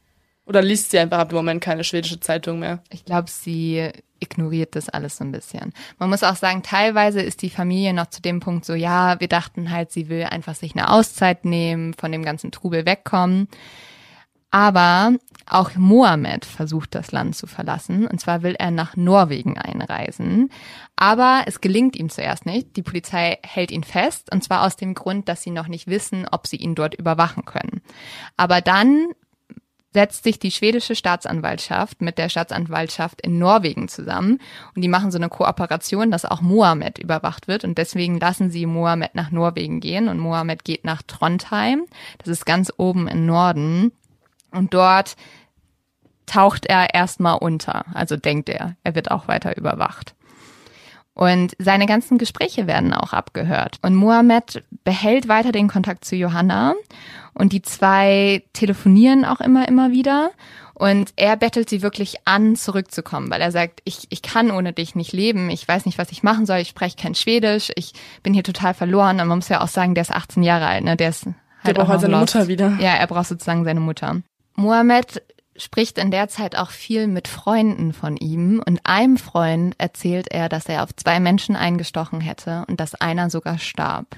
Oder 0.45 0.61
liest 0.61 0.91
sie 0.91 0.99
einfach 0.99 1.19
ab 1.19 1.29
dem 1.29 1.37
Moment 1.37 1.61
keine 1.61 1.83
schwedische 1.83 2.19
Zeitung 2.19 2.59
mehr? 2.59 2.83
Ich 2.91 3.03
glaube, 3.03 3.29
sie 3.29 3.89
ignoriert 4.19 4.75
das 4.75 4.89
alles 4.89 5.17
so 5.17 5.23
ein 5.23 5.31
bisschen. 5.31 5.73
Man 5.99 6.09
muss 6.09 6.23
auch 6.23 6.35
sagen, 6.35 6.63
teilweise 6.63 7.21
ist 7.21 7.41
die 7.41 7.49
Familie 7.49 7.93
noch 7.93 8.07
zu 8.07 8.21
dem 8.21 8.39
Punkt 8.39 8.65
so, 8.65 8.73
ja, 8.73 9.19
wir 9.19 9.27
dachten 9.27 9.71
halt, 9.71 9.91
sie 9.91 10.09
will 10.09 10.23
einfach 10.23 10.55
sich 10.55 10.75
eine 10.75 10.89
Auszeit 10.89 11.45
nehmen, 11.45 11.93
von 11.93 12.11
dem 12.11 12.23
ganzen 12.23 12.51
Trubel 12.51 12.85
wegkommen. 12.85 13.47
Aber 14.51 15.13
auch 15.47 15.75
Mohammed 15.75 16.45
versucht, 16.45 16.95
das 16.95 17.11
Land 17.11 17.35
zu 17.35 17.45
verlassen. 17.45 18.07
Und 18.07 18.21
zwar 18.21 18.41
will 18.41 18.55
er 18.57 18.71
nach 18.71 18.95
Norwegen 18.95 19.57
einreisen. 19.57 20.49
Aber 20.95 21.43
es 21.45 21.59
gelingt 21.59 21.95
ihm 21.97 22.09
zuerst 22.09 22.45
nicht. 22.45 22.77
Die 22.77 22.81
Polizei 22.81 23.37
hält 23.43 23.69
ihn 23.69 23.83
fest. 23.83 24.31
Und 24.31 24.43
zwar 24.45 24.63
aus 24.63 24.77
dem 24.77 24.93
Grund, 24.93 25.27
dass 25.27 25.43
sie 25.43 25.51
noch 25.51 25.67
nicht 25.67 25.87
wissen, 25.87 26.25
ob 26.31 26.47
sie 26.47 26.55
ihn 26.55 26.73
dort 26.73 26.95
überwachen 26.95 27.43
können. 27.43 27.81
Aber 28.37 28.61
dann 28.61 29.09
setzt 29.95 30.25
sich 30.25 30.39
die 30.39 30.51
schwedische 30.51 30.93
Staatsanwaltschaft 30.93 32.01
mit 32.01 32.17
der 32.17 32.27
Staatsanwaltschaft 32.27 33.21
in 33.21 33.39
Norwegen 33.39 33.87
zusammen 33.87 34.41
und 34.75 34.81
die 34.81 34.89
machen 34.89 35.09
so 35.09 35.17
eine 35.17 35.29
Kooperation, 35.29 36.11
dass 36.11 36.25
auch 36.25 36.41
Mohammed 36.41 36.97
überwacht 36.99 37.47
wird 37.47 37.63
und 37.63 37.77
deswegen 37.77 38.19
lassen 38.19 38.51
sie 38.51 38.65
Mohammed 38.65 39.15
nach 39.15 39.31
Norwegen 39.31 39.79
gehen 39.79 40.09
und 40.09 40.19
Mohammed 40.19 40.65
geht 40.65 40.83
nach 40.83 41.01
Trondheim, 41.01 41.85
das 42.17 42.27
ist 42.27 42.45
ganz 42.45 42.73
oben 42.75 43.07
im 43.07 43.25
Norden 43.25 43.93
und 44.51 44.73
dort 44.73 45.15
taucht 46.25 46.65
er 46.65 46.93
erstmal 46.93 47.37
unter, 47.37 47.85
also 47.93 48.17
denkt 48.17 48.49
er, 48.49 48.75
er 48.83 48.95
wird 48.95 49.11
auch 49.11 49.29
weiter 49.29 49.55
überwacht. 49.55 50.13
Und 51.15 51.55
seine 51.59 51.85
ganzen 51.85 52.17
Gespräche 52.17 52.67
werden 52.67 52.93
auch 52.93 53.13
abgehört. 53.13 53.79
Und 53.81 53.95
Mohammed 53.95 54.63
behält 54.83 55.29
weiter 55.29 55.53
den 55.53 55.69
Kontakt 55.69 56.03
zu 56.03 56.17
Johanna. 56.17 56.75
Und 57.33 57.53
die 57.53 57.61
zwei 57.61 58.43
telefonieren 58.51 59.23
auch 59.23 59.39
immer, 59.39 59.67
immer 59.67 59.91
wieder. 59.91 60.31
Und 60.73 61.13
er 61.15 61.37
bettelt 61.37 61.69
sie 61.69 61.81
wirklich 61.81 62.15
an, 62.25 62.57
zurückzukommen, 62.57 63.31
weil 63.31 63.39
er 63.39 63.53
sagt, 63.53 63.79
ich, 63.85 64.07
ich 64.09 64.21
kann 64.21 64.51
ohne 64.51 64.73
dich 64.73 64.93
nicht 64.93 65.13
leben. 65.13 65.49
Ich 65.49 65.65
weiß 65.65 65.85
nicht, 65.85 65.97
was 65.97 66.11
ich 66.11 66.21
machen 66.21 66.45
soll. 66.45 66.57
Ich 66.57 66.67
spreche 66.67 66.97
kein 66.97 67.15
Schwedisch. 67.15 67.71
Ich 67.75 67.93
bin 68.21 68.33
hier 68.33 68.43
total 68.43 68.73
verloren. 68.73 69.21
Und 69.21 69.29
man 69.29 69.37
muss 69.37 69.47
ja 69.47 69.61
auch 69.61 69.69
sagen, 69.69 69.95
der 69.95 70.01
ist 70.01 70.11
18 70.11 70.43
Jahre 70.43 70.67
alt. 70.67 70.83
Ne? 70.83 70.97
Der 70.97 71.09
ist 71.09 71.25
halt 71.25 71.35
Der 71.65 71.73
braucht 71.75 71.85
auch 71.85 71.89
halt 71.91 72.01
seine 72.01 72.19
lost. 72.19 72.35
Mutter 72.35 72.47
wieder. 72.49 72.77
Ja, 72.81 72.95
er 72.95 73.07
braucht 73.07 73.27
sozusagen 73.27 73.63
seine 73.63 73.79
Mutter. 73.79 74.21
Mohammed 74.55 75.21
spricht 75.57 75.97
in 75.97 76.11
der 76.11 76.27
Zeit 76.27 76.55
auch 76.55 76.71
viel 76.71 77.07
mit 77.07 77.27
Freunden 77.27 77.93
von 77.93 78.17
ihm 78.17 78.61
und 78.65 78.81
einem 78.83 79.17
Freund 79.17 79.75
erzählt 79.77 80.27
er, 80.31 80.49
dass 80.49 80.67
er 80.67 80.83
auf 80.83 80.95
zwei 80.95 81.19
Menschen 81.19 81.55
eingestochen 81.55 82.21
hätte 82.21 82.65
und 82.67 82.79
dass 82.79 82.95
einer 82.95 83.29
sogar 83.29 83.57
starb. 83.57 84.17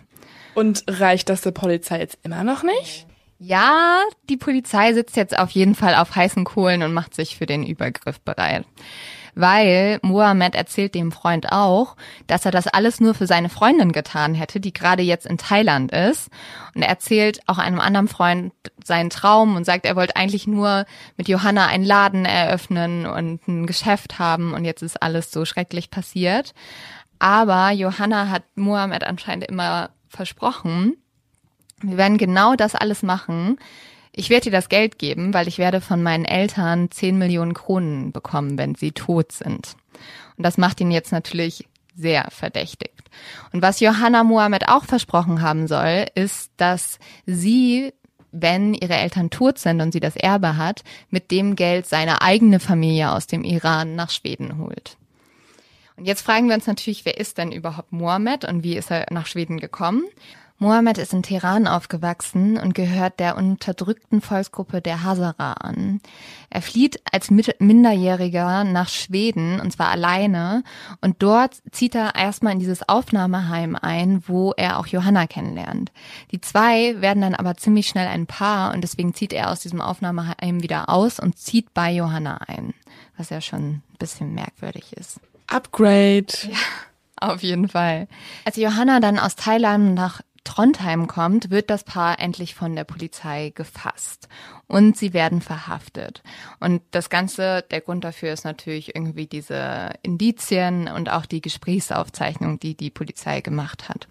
Und 0.55 0.83
reicht 0.87 1.29
das 1.29 1.41
der 1.41 1.51
Polizei 1.51 1.99
jetzt 1.99 2.17
immer 2.23 2.43
noch 2.43 2.63
nicht? 2.63 3.05
Ja, 3.39 3.99
die 4.29 4.37
Polizei 4.37 4.93
sitzt 4.93 5.15
jetzt 5.15 5.37
auf 5.37 5.51
jeden 5.51 5.75
Fall 5.75 5.93
auf 5.93 6.15
heißen 6.15 6.43
Kohlen 6.43 6.81
und 6.81 6.93
macht 6.93 7.13
sich 7.13 7.37
für 7.37 7.45
den 7.45 7.63
Übergriff 7.63 8.19
bereit. 8.19 8.65
Weil 9.39 9.99
Mohammed 10.01 10.55
erzählt 10.55 10.95
dem 10.95 11.11
Freund 11.11 11.51
auch, 11.51 11.95
dass 12.25 12.45
er 12.45 12.51
das 12.51 12.65
alles 12.65 12.99
nur 12.99 13.13
für 13.13 13.27
seine 13.27 13.49
Freundin 13.49 13.91
getan 13.91 14.33
hätte, 14.33 14.59
die 14.59 14.73
gerade 14.73 15.03
jetzt 15.03 15.27
in 15.27 15.37
Thailand 15.37 15.91
ist. 15.91 16.29
Und 16.73 16.81
er 16.81 16.89
erzählt 16.89 17.39
auch 17.45 17.59
einem 17.59 17.79
anderen 17.79 18.07
Freund 18.07 18.51
seinen 18.83 19.11
Traum 19.11 19.55
und 19.55 19.63
sagt, 19.63 19.85
er 19.85 19.95
wollte 19.95 20.15
eigentlich 20.15 20.47
nur 20.47 20.85
mit 21.17 21.27
Johanna 21.27 21.67
einen 21.67 21.85
Laden 21.85 22.25
eröffnen 22.25 23.05
und 23.05 23.47
ein 23.47 23.67
Geschäft 23.67 24.17
haben 24.17 24.55
und 24.55 24.65
jetzt 24.65 24.81
ist 24.81 25.03
alles 25.03 25.31
so 25.31 25.45
schrecklich 25.45 25.91
passiert. 25.91 26.55
Aber 27.19 27.69
Johanna 27.69 28.29
hat 28.29 28.43
Mohammed 28.55 29.03
anscheinend 29.03 29.45
immer 29.45 29.91
versprochen, 30.09 30.97
wir 31.81 31.97
werden 31.97 32.17
genau 32.17 32.55
das 32.55 32.73
alles 32.73 33.03
machen. 33.03 33.59
Ich 34.19 34.31
werde 34.31 34.45
dir 34.45 34.51
das 34.51 34.67
Geld 34.67 34.97
geben, 34.97 35.35
weil 35.35 35.47
ich 35.47 35.59
werde 35.59 35.79
von 35.79 36.01
meinen 36.01 36.25
Eltern 36.25 36.89
10 36.89 37.19
Millionen 37.19 37.53
Kronen 37.53 38.11
bekommen, 38.11 38.57
wenn 38.57 38.73
sie 38.73 38.91
tot 38.91 39.31
sind. 39.31 39.75
Und 40.37 40.43
das 40.43 40.57
macht 40.57 40.81
ihn 40.81 40.89
jetzt 40.89 41.11
natürlich 41.11 41.67
sehr 41.95 42.25
verdächtigt. 42.31 43.11
Und 43.53 43.61
was 43.61 43.79
Johanna 43.79 44.23
Mohammed 44.23 44.69
auch 44.69 44.85
versprochen 44.85 45.43
haben 45.43 45.67
soll, 45.67 46.07
ist, 46.15 46.51
dass 46.57 46.97
sie, 47.27 47.93
wenn 48.31 48.73
ihre 48.73 48.95
Eltern 48.95 49.29
tot 49.29 49.59
sind 49.59 49.81
und 49.81 49.91
sie 49.91 49.99
das 49.99 50.15
Erbe 50.15 50.57
hat, 50.57 50.83
mit 51.11 51.29
dem 51.29 51.55
Geld 51.55 51.85
seine 51.85 52.23
eigene 52.23 52.59
Familie 52.59 53.11
aus 53.11 53.27
dem 53.27 53.43
Iran 53.43 53.93
nach 53.93 54.09
Schweden 54.09 54.57
holt. 54.57 54.97
Und 55.95 56.05
jetzt 56.05 56.23
fragen 56.23 56.47
wir 56.47 56.55
uns 56.55 56.65
natürlich, 56.65 57.05
wer 57.05 57.19
ist 57.19 57.37
denn 57.37 57.51
überhaupt 57.51 57.91
Mohammed 57.91 58.45
und 58.45 58.63
wie 58.63 58.77
ist 58.77 58.89
er 58.89 59.05
nach 59.11 59.27
Schweden 59.27 59.59
gekommen? 59.59 60.05
Mohammed 60.59 60.97
ist 60.97 61.13
in 61.13 61.21
Teheran 61.21 61.67
aufgewachsen 61.67 62.57
und 62.57 62.73
gehört 62.73 63.19
der 63.19 63.37
unterdrückten 63.37 64.21
Volksgruppe 64.21 64.81
der 64.81 65.03
Hazara 65.03 65.53
an. 65.53 66.01
Er 66.49 66.63
flieht 66.63 66.99
als 67.11 67.29
Minderjähriger 67.29 68.63
nach 68.63 68.89
Schweden 68.89 69.59
und 69.59 69.71
zwar 69.71 69.89
alleine 69.89 70.63
und 71.01 71.21
dort 71.21 71.61
zieht 71.71 71.93
er 71.93 72.15
erstmal 72.15 72.53
in 72.53 72.59
dieses 72.59 72.89
Aufnahmeheim 72.89 73.75
ein, 73.79 74.23
wo 74.25 74.51
er 74.57 74.79
auch 74.79 74.87
Johanna 74.87 75.27
kennenlernt. 75.27 75.91
Die 76.31 76.41
zwei 76.41 76.99
werden 77.01 77.21
dann 77.21 77.35
aber 77.35 77.55
ziemlich 77.55 77.87
schnell 77.87 78.07
ein 78.07 78.25
Paar 78.25 78.73
und 78.73 78.81
deswegen 78.81 79.13
zieht 79.13 79.33
er 79.33 79.51
aus 79.51 79.59
diesem 79.59 79.79
Aufnahmeheim 79.79 80.63
wieder 80.63 80.89
aus 80.89 81.19
und 81.19 81.37
zieht 81.37 81.75
bei 81.75 81.91
Johanna 81.91 82.39
ein, 82.47 82.73
was 83.15 83.29
ja 83.29 83.41
schon 83.41 83.61
ein 83.61 83.83
bisschen 83.99 84.33
merkwürdig 84.33 84.93
ist. 84.93 85.19
Upgrade. 85.45 86.27
Ja, 86.49 86.57
auf 87.19 87.41
jeden 87.41 87.67
Fall. 87.67 88.07
Als 88.45 88.57
Johanna 88.57 88.99
dann 88.99 89.17
aus 89.17 89.35
Thailand 89.35 89.95
nach 89.95 90.21
Trondheim 90.47 91.07
kommt, 91.07 91.51
wird 91.51 91.69
das 91.69 91.83
Paar 91.83 92.19
endlich 92.19 92.55
von 92.55 92.73
der 92.73 92.85
Polizei 92.85 93.51
gefasst 93.53 94.29
und 94.67 94.95
sie 94.95 95.13
werden 95.13 95.41
verhaftet. 95.41 96.23
Und 96.61 96.81
das 96.91 97.09
Ganze, 97.09 97.65
der 97.69 97.81
Grund 97.81 98.05
dafür 98.05 98.31
ist 98.31 98.45
natürlich 98.45 98.95
irgendwie 98.95 99.27
diese 99.27 99.91
Indizien 100.03 100.87
und 100.87 101.11
auch 101.11 101.25
die 101.25 101.41
Gesprächsaufzeichnung, 101.41 102.59
die 102.59 102.75
die 102.75 102.89
Polizei 102.89 103.41
gemacht 103.41 103.89
hat. 103.89 104.07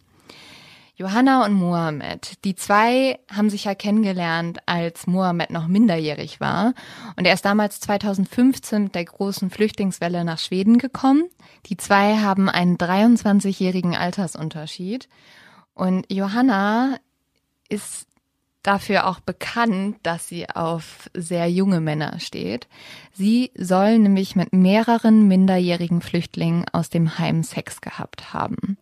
Johanna 0.98 1.44
und 1.44 1.54
Mohammed, 1.54 2.44
die 2.44 2.54
zwei 2.54 3.18
haben 3.34 3.48
sich 3.48 3.64
ja 3.64 3.74
kennengelernt, 3.74 4.58
als 4.66 5.06
Mohammed 5.06 5.50
noch 5.50 5.68
minderjährig 5.68 6.40
war. 6.40 6.74
Und 7.16 7.26
er 7.26 7.34
ist 7.34 7.44
damals 7.46 7.80
2015 7.80 8.84
mit 8.84 8.94
der 8.94 9.04
großen 9.06 9.50
Flüchtlingswelle 9.50 10.24
nach 10.24 10.38
Schweden 10.38 10.78
gekommen. 10.78 11.24
Die 11.66 11.76
zwei 11.78 12.16
haben 12.16 12.48
einen 12.50 12.76
23-jährigen 12.76 13.94
Altersunterschied. 13.94 15.08
Und 15.76 16.10
Johanna 16.10 16.96
ist 17.68 18.08
dafür 18.62 19.06
auch 19.06 19.20
bekannt, 19.20 19.98
dass 20.02 20.26
sie 20.26 20.48
auf 20.48 21.08
sehr 21.14 21.48
junge 21.50 21.80
Männer 21.80 22.18
steht. 22.18 22.66
Sie 23.12 23.52
soll 23.54 23.98
nämlich 23.98 24.34
mit 24.34 24.52
mehreren 24.52 25.28
minderjährigen 25.28 26.00
Flüchtlingen 26.00 26.64
aus 26.72 26.88
dem 26.88 27.18
Heim 27.18 27.44
Sex 27.44 27.80
gehabt 27.80 28.32
haben. 28.32 28.78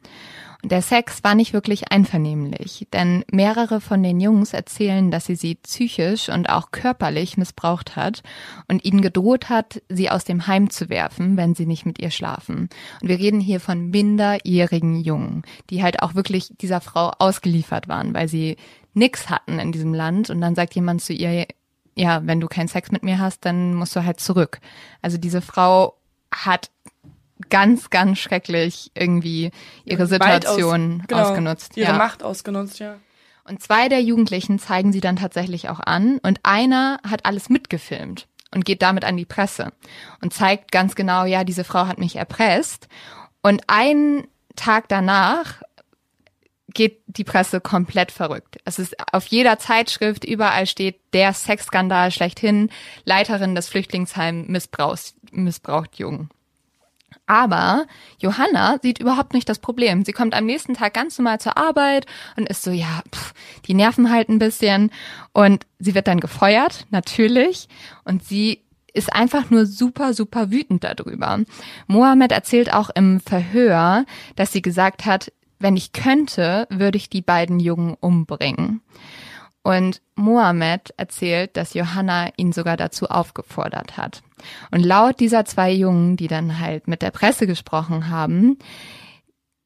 Der 0.64 0.80
Sex 0.80 1.22
war 1.22 1.34
nicht 1.34 1.52
wirklich 1.52 1.92
einvernehmlich, 1.92 2.88
denn 2.90 3.22
mehrere 3.30 3.82
von 3.82 4.02
den 4.02 4.18
Jungs 4.18 4.54
erzählen, 4.54 5.10
dass 5.10 5.26
sie 5.26 5.36
sie 5.36 5.56
psychisch 5.56 6.30
und 6.30 6.48
auch 6.48 6.70
körperlich 6.70 7.36
missbraucht 7.36 7.96
hat 7.96 8.22
und 8.66 8.82
ihnen 8.82 9.02
gedroht 9.02 9.50
hat, 9.50 9.82
sie 9.90 10.08
aus 10.08 10.24
dem 10.24 10.46
Heim 10.46 10.70
zu 10.70 10.88
werfen, 10.88 11.36
wenn 11.36 11.54
sie 11.54 11.66
nicht 11.66 11.84
mit 11.84 11.98
ihr 11.98 12.10
schlafen. 12.10 12.70
Und 13.02 13.08
wir 13.08 13.18
reden 13.18 13.40
hier 13.40 13.60
von 13.60 13.90
minderjährigen 13.90 14.96
Jungen, 14.96 15.42
die 15.68 15.82
halt 15.82 16.02
auch 16.02 16.14
wirklich 16.14 16.54
dieser 16.58 16.80
Frau 16.80 17.12
ausgeliefert 17.18 17.86
waren, 17.86 18.14
weil 18.14 18.28
sie 18.28 18.56
nix 18.94 19.28
hatten 19.28 19.58
in 19.58 19.70
diesem 19.70 19.92
Land 19.92 20.30
und 20.30 20.40
dann 20.40 20.54
sagt 20.54 20.74
jemand 20.74 21.02
zu 21.02 21.12
ihr, 21.12 21.46
ja, 21.94 22.26
wenn 22.26 22.40
du 22.40 22.48
keinen 22.48 22.68
Sex 22.68 22.90
mit 22.90 23.02
mir 23.02 23.18
hast, 23.18 23.44
dann 23.44 23.74
musst 23.74 23.94
du 23.96 24.04
halt 24.04 24.18
zurück. 24.18 24.60
Also 25.02 25.18
diese 25.18 25.42
Frau 25.42 25.98
hat 26.32 26.70
ganz, 27.50 27.90
ganz 27.90 28.18
schrecklich 28.18 28.90
irgendwie 28.94 29.50
ihre 29.84 30.06
Situation 30.06 31.00
aus, 31.00 31.08
genau, 31.08 31.22
ausgenutzt. 31.22 31.76
Ihre 31.76 31.92
ja. 31.92 31.98
Macht 31.98 32.22
ausgenutzt, 32.22 32.78
ja. 32.78 32.96
Und 33.44 33.62
zwei 33.62 33.88
der 33.88 34.00
Jugendlichen 34.00 34.58
zeigen 34.58 34.92
sie 34.92 35.00
dann 35.00 35.16
tatsächlich 35.16 35.68
auch 35.68 35.80
an 35.80 36.18
und 36.22 36.40
einer 36.42 36.98
hat 37.08 37.26
alles 37.26 37.50
mitgefilmt 37.50 38.26
und 38.54 38.64
geht 38.64 38.80
damit 38.80 39.04
an 39.04 39.16
die 39.16 39.26
Presse 39.26 39.72
und 40.22 40.32
zeigt 40.32 40.72
ganz 40.72 40.94
genau, 40.94 41.24
ja, 41.24 41.44
diese 41.44 41.64
Frau 41.64 41.86
hat 41.86 41.98
mich 41.98 42.16
erpresst. 42.16 42.88
Und 43.42 43.64
einen 43.66 44.26
Tag 44.56 44.88
danach 44.88 45.60
geht 46.68 47.02
die 47.06 47.24
Presse 47.24 47.60
komplett 47.60 48.10
verrückt. 48.10 48.58
Es 48.64 48.78
ist 48.78 48.96
auf 49.12 49.26
jeder 49.26 49.58
Zeitschrift, 49.58 50.24
überall 50.24 50.66
steht 50.66 51.00
der 51.12 51.32
Sexskandal 51.32 52.10
schlechthin, 52.10 52.70
Leiterin 53.04 53.54
des 53.54 53.68
Flüchtlingsheims 53.68 54.48
missbraucht, 54.48 55.14
missbraucht 55.30 55.96
Jungen. 55.96 56.30
Aber 57.26 57.86
Johanna 58.18 58.78
sieht 58.82 58.98
überhaupt 58.98 59.34
nicht 59.34 59.48
das 59.48 59.58
Problem. 59.58 60.04
Sie 60.04 60.12
kommt 60.12 60.34
am 60.34 60.46
nächsten 60.46 60.74
Tag 60.74 60.94
ganz 60.94 61.18
normal 61.18 61.40
zur 61.40 61.56
Arbeit 61.56 62.06
und 62.36 62.48
ist 62.48 62.62
so, 62.62 62.70
ja, 62.70 63.02
pff, 63.14 63.34
die 63.66 63.74
nerven 63.74 64.10
halt 64.10 64.28
ein 64.28 64.38
bisschen. 64.38 64.90
Und 65.32 65.66
sie 65.78 65.94
wird 65.94 66.06
dann 66.06 66.20
gefeuert, 66.20 66.86
natürlich. 66.90 67.68
Und 68.04 68.24
sie 68.24 68.64
ist 68.92 69.12
einfach 69.12 69.50
nur 69.50 69.66
super, 69.66 70.14
super 70.14 70.50
wütend 70.50 70.84
darüber. 70.84 71.40
Mohammed 71.86 72.32
erzählt 72.32 72.72
auch 72.72 72.90
im 72.94 73.20
Verhör, 73.20 74.04
dass 74.36 74.52
sie 74.52 74.62
gesagt 74.62 75.04
hat, 75.04 75.32
wenn 75.58 75.76
ich 75.76 75.92
könnte, 75.92 76.66
würde 76.70 76.96
ich 76.96 77.10
die 77.10 77.22
beiden 77.22 77.58
Jungen 77.58 77.96
umbringen. 77.98 78.82
Und 79.64 80.02
Mohammed 80.14 80.92
erzählt, 80.98 81.56
dass 81.56 81.74
Johanna 81.74 82.28
ihn 82.36 82.52
sogar 82.52 82.76
dazu 82.76 83.06
aufgefordert 83.06 83.96
hat. 83.96 84.22
Und 84.70 84.84
laut 84.84 85.18
dieser 85.20 85.46
zwei 85.46 85.72
Jungen, 85.72 86.16
die 86.16 86.28
dann 86.28 86.60
halt 86.60 86.86
mit 86.86 87.00
der 87.02 87.10
Presse 87.10 87.46
gesprochen 87.46 88.10
haben, 88.10 88.58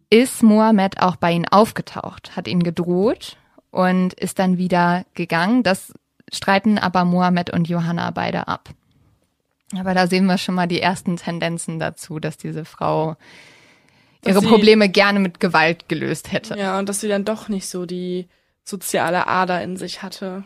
ist 0.09 0.43
Mohammed 0.43 1.03
auch 1.03 1.17
bei 1.17 1.33
ihnen 1.33 1.47
aufgetaucht, 1.49 2.37
hat 2.37 2.47
ihn 2.49 2.63
gedroht 2.63 3.37
und 3.71 4.15
ist 4.15 4.39
dann 4.39 4.57
wieder 4.57 5.05
gegangen. 5.15 5.63
Das 5.65 5.93
streiten 6.33 6.79
aber 6.79 7.05
Mohammed 7.05 7.51
und 7.51 7.69
Johanna 7.69 8.11
beide 8.13 8.47
ab. 8.49 8.71
Aber 9.77 9.93
da 9.95 10.07
sehen 10.07 10.27
wir 10.27 10.39
schon 10.39 10.55
mal 10.55 10.69
die 10.69 10.81
ersten 10.81 11.17
Tendenzen 11.17 11.79
dazu, 11.81 12.21
dass 12.21 12.37
diese 12.39 12.65
Frau 12.65 13.17
Dass 14.23 14.33
ihre 14.33 14.41
sie- 14.43 14.47
Probleme 14.47 14.89
gerne 14.89 15.19
mit 15.19 15.41
Gewalt 15.41 15.89
gelöst 15.89 16.31
hätte. 16.33 16.57
Ja, 16.57 16.79
und 16.79 16.89
dass 16.89 17.01
sie 17.01 17.09
dann 17.09 17.25
doch 17.25 17.49
nicht 17.49 17.69
so 17.69 17.85
die 17.85 18.29
soziale 18.69 19.27
Ader 19.27 19.63
in 19.63 19.77
sich 19.77 20.03
hatte. 20.03 20.45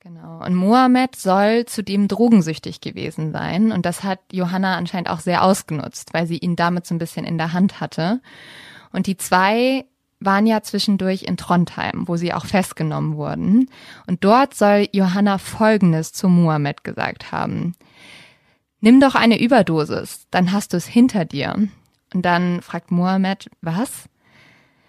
Genau. 0.00 0.44
Und 0.44 0.54
Mohammed 0.54 1.16
soll 1.16 1.66
zudem 1.66 2.06
drogensüchtig 2.06 2.80
gewesen 2.80 3.32
sein. 3.32 3.72
Und 3.72 3.84
das 3.84 4.04
hat 4.04 4.20
Johanna 4.30 4.76
anscheinend 4.76 5.10
auch 5.10 5.20
sehr 5.20 5.42
ausgenutzt, 5.42 6.14
weil 6.14 6.26
sie 6.26 6.38
ihn 6.38 6.54
damit 6.54 6.86
so 6.86 6.94
ein 6.94 6.98
bisschen 6.98 7.24
in 7.24 7.38
der 7.38 7.52
Hand 7.52 7.80
hatte. 7.80 8.20
Und 8.92 9.08
die 9.08 9.16
zwei 9.16 9.84
waren 10.20 10.46
ja 10.46 10.62
zwischendurch 10.62 11.24
in 11.24 11.36
Trondheim, 11.36 12.06
wo 12.06 12.16
sie 12.16 12.32
auch 12.32 12.46
festgenommen 12.46 13.16
wurden. 13.16 13.68
Und 14.06 14.24
dort 14.24 14.54
soll 14.54 14.88
Johanna 14.92 15.38
Folgendes 15.38 16.12
zu 16.12 16.28
Mohammed 16.28 16.84
gesagt 16.84 17.32
haben. 17.32 17.74
Nimm 18.80 19.00
doch 19.00 19.14
eine 19.14 19.40
Überdosis, 19.40 20.26
dann 20.30 20.52
hast 20.52 20.72
du 20.72 20.76
es 20.76 20.86
hinter 20.86 21.24
dir. 21.24 21.68
Und 22.14 22.22
dann 22.22 22.62
fragt 22.62 22.90
Mohammed, 22.90 23.50
was? 23.60 24.08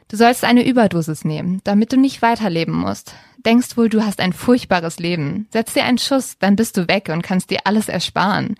Du 0.09 0.15
sollst 0.15 0.45
eine 0.45 0.65
Überdosis 0.65 1.25
nehmen, 1.25 1.59
damit 1.65 1.91
du 1.91 1.97
nicht 1.97 2.21
weiterleben 2.21 2.73
musst. 2.73 3.13
Denkst 3.45 3.75
wohl, 3.75 3.89
du 3.89 4.05
hast 4.05 4.21
ein 4.21 4.31
furchtbares 4.31 4.99
Leben. 4.99 5.47
Setz 5.51 5.73
dir 5.73 5.83
einen 5.83 5.97
Schuss, 5.97 6.37
dann 6.39 6.55
bist 6.55 6.77
du 6.77 6.87
weg 6.87 7.09
und 7.11 7.23
kannst 7.23 7.49
dir 7.49 7.59
alles 7.65 7.89
ersparen. 7.89 8.55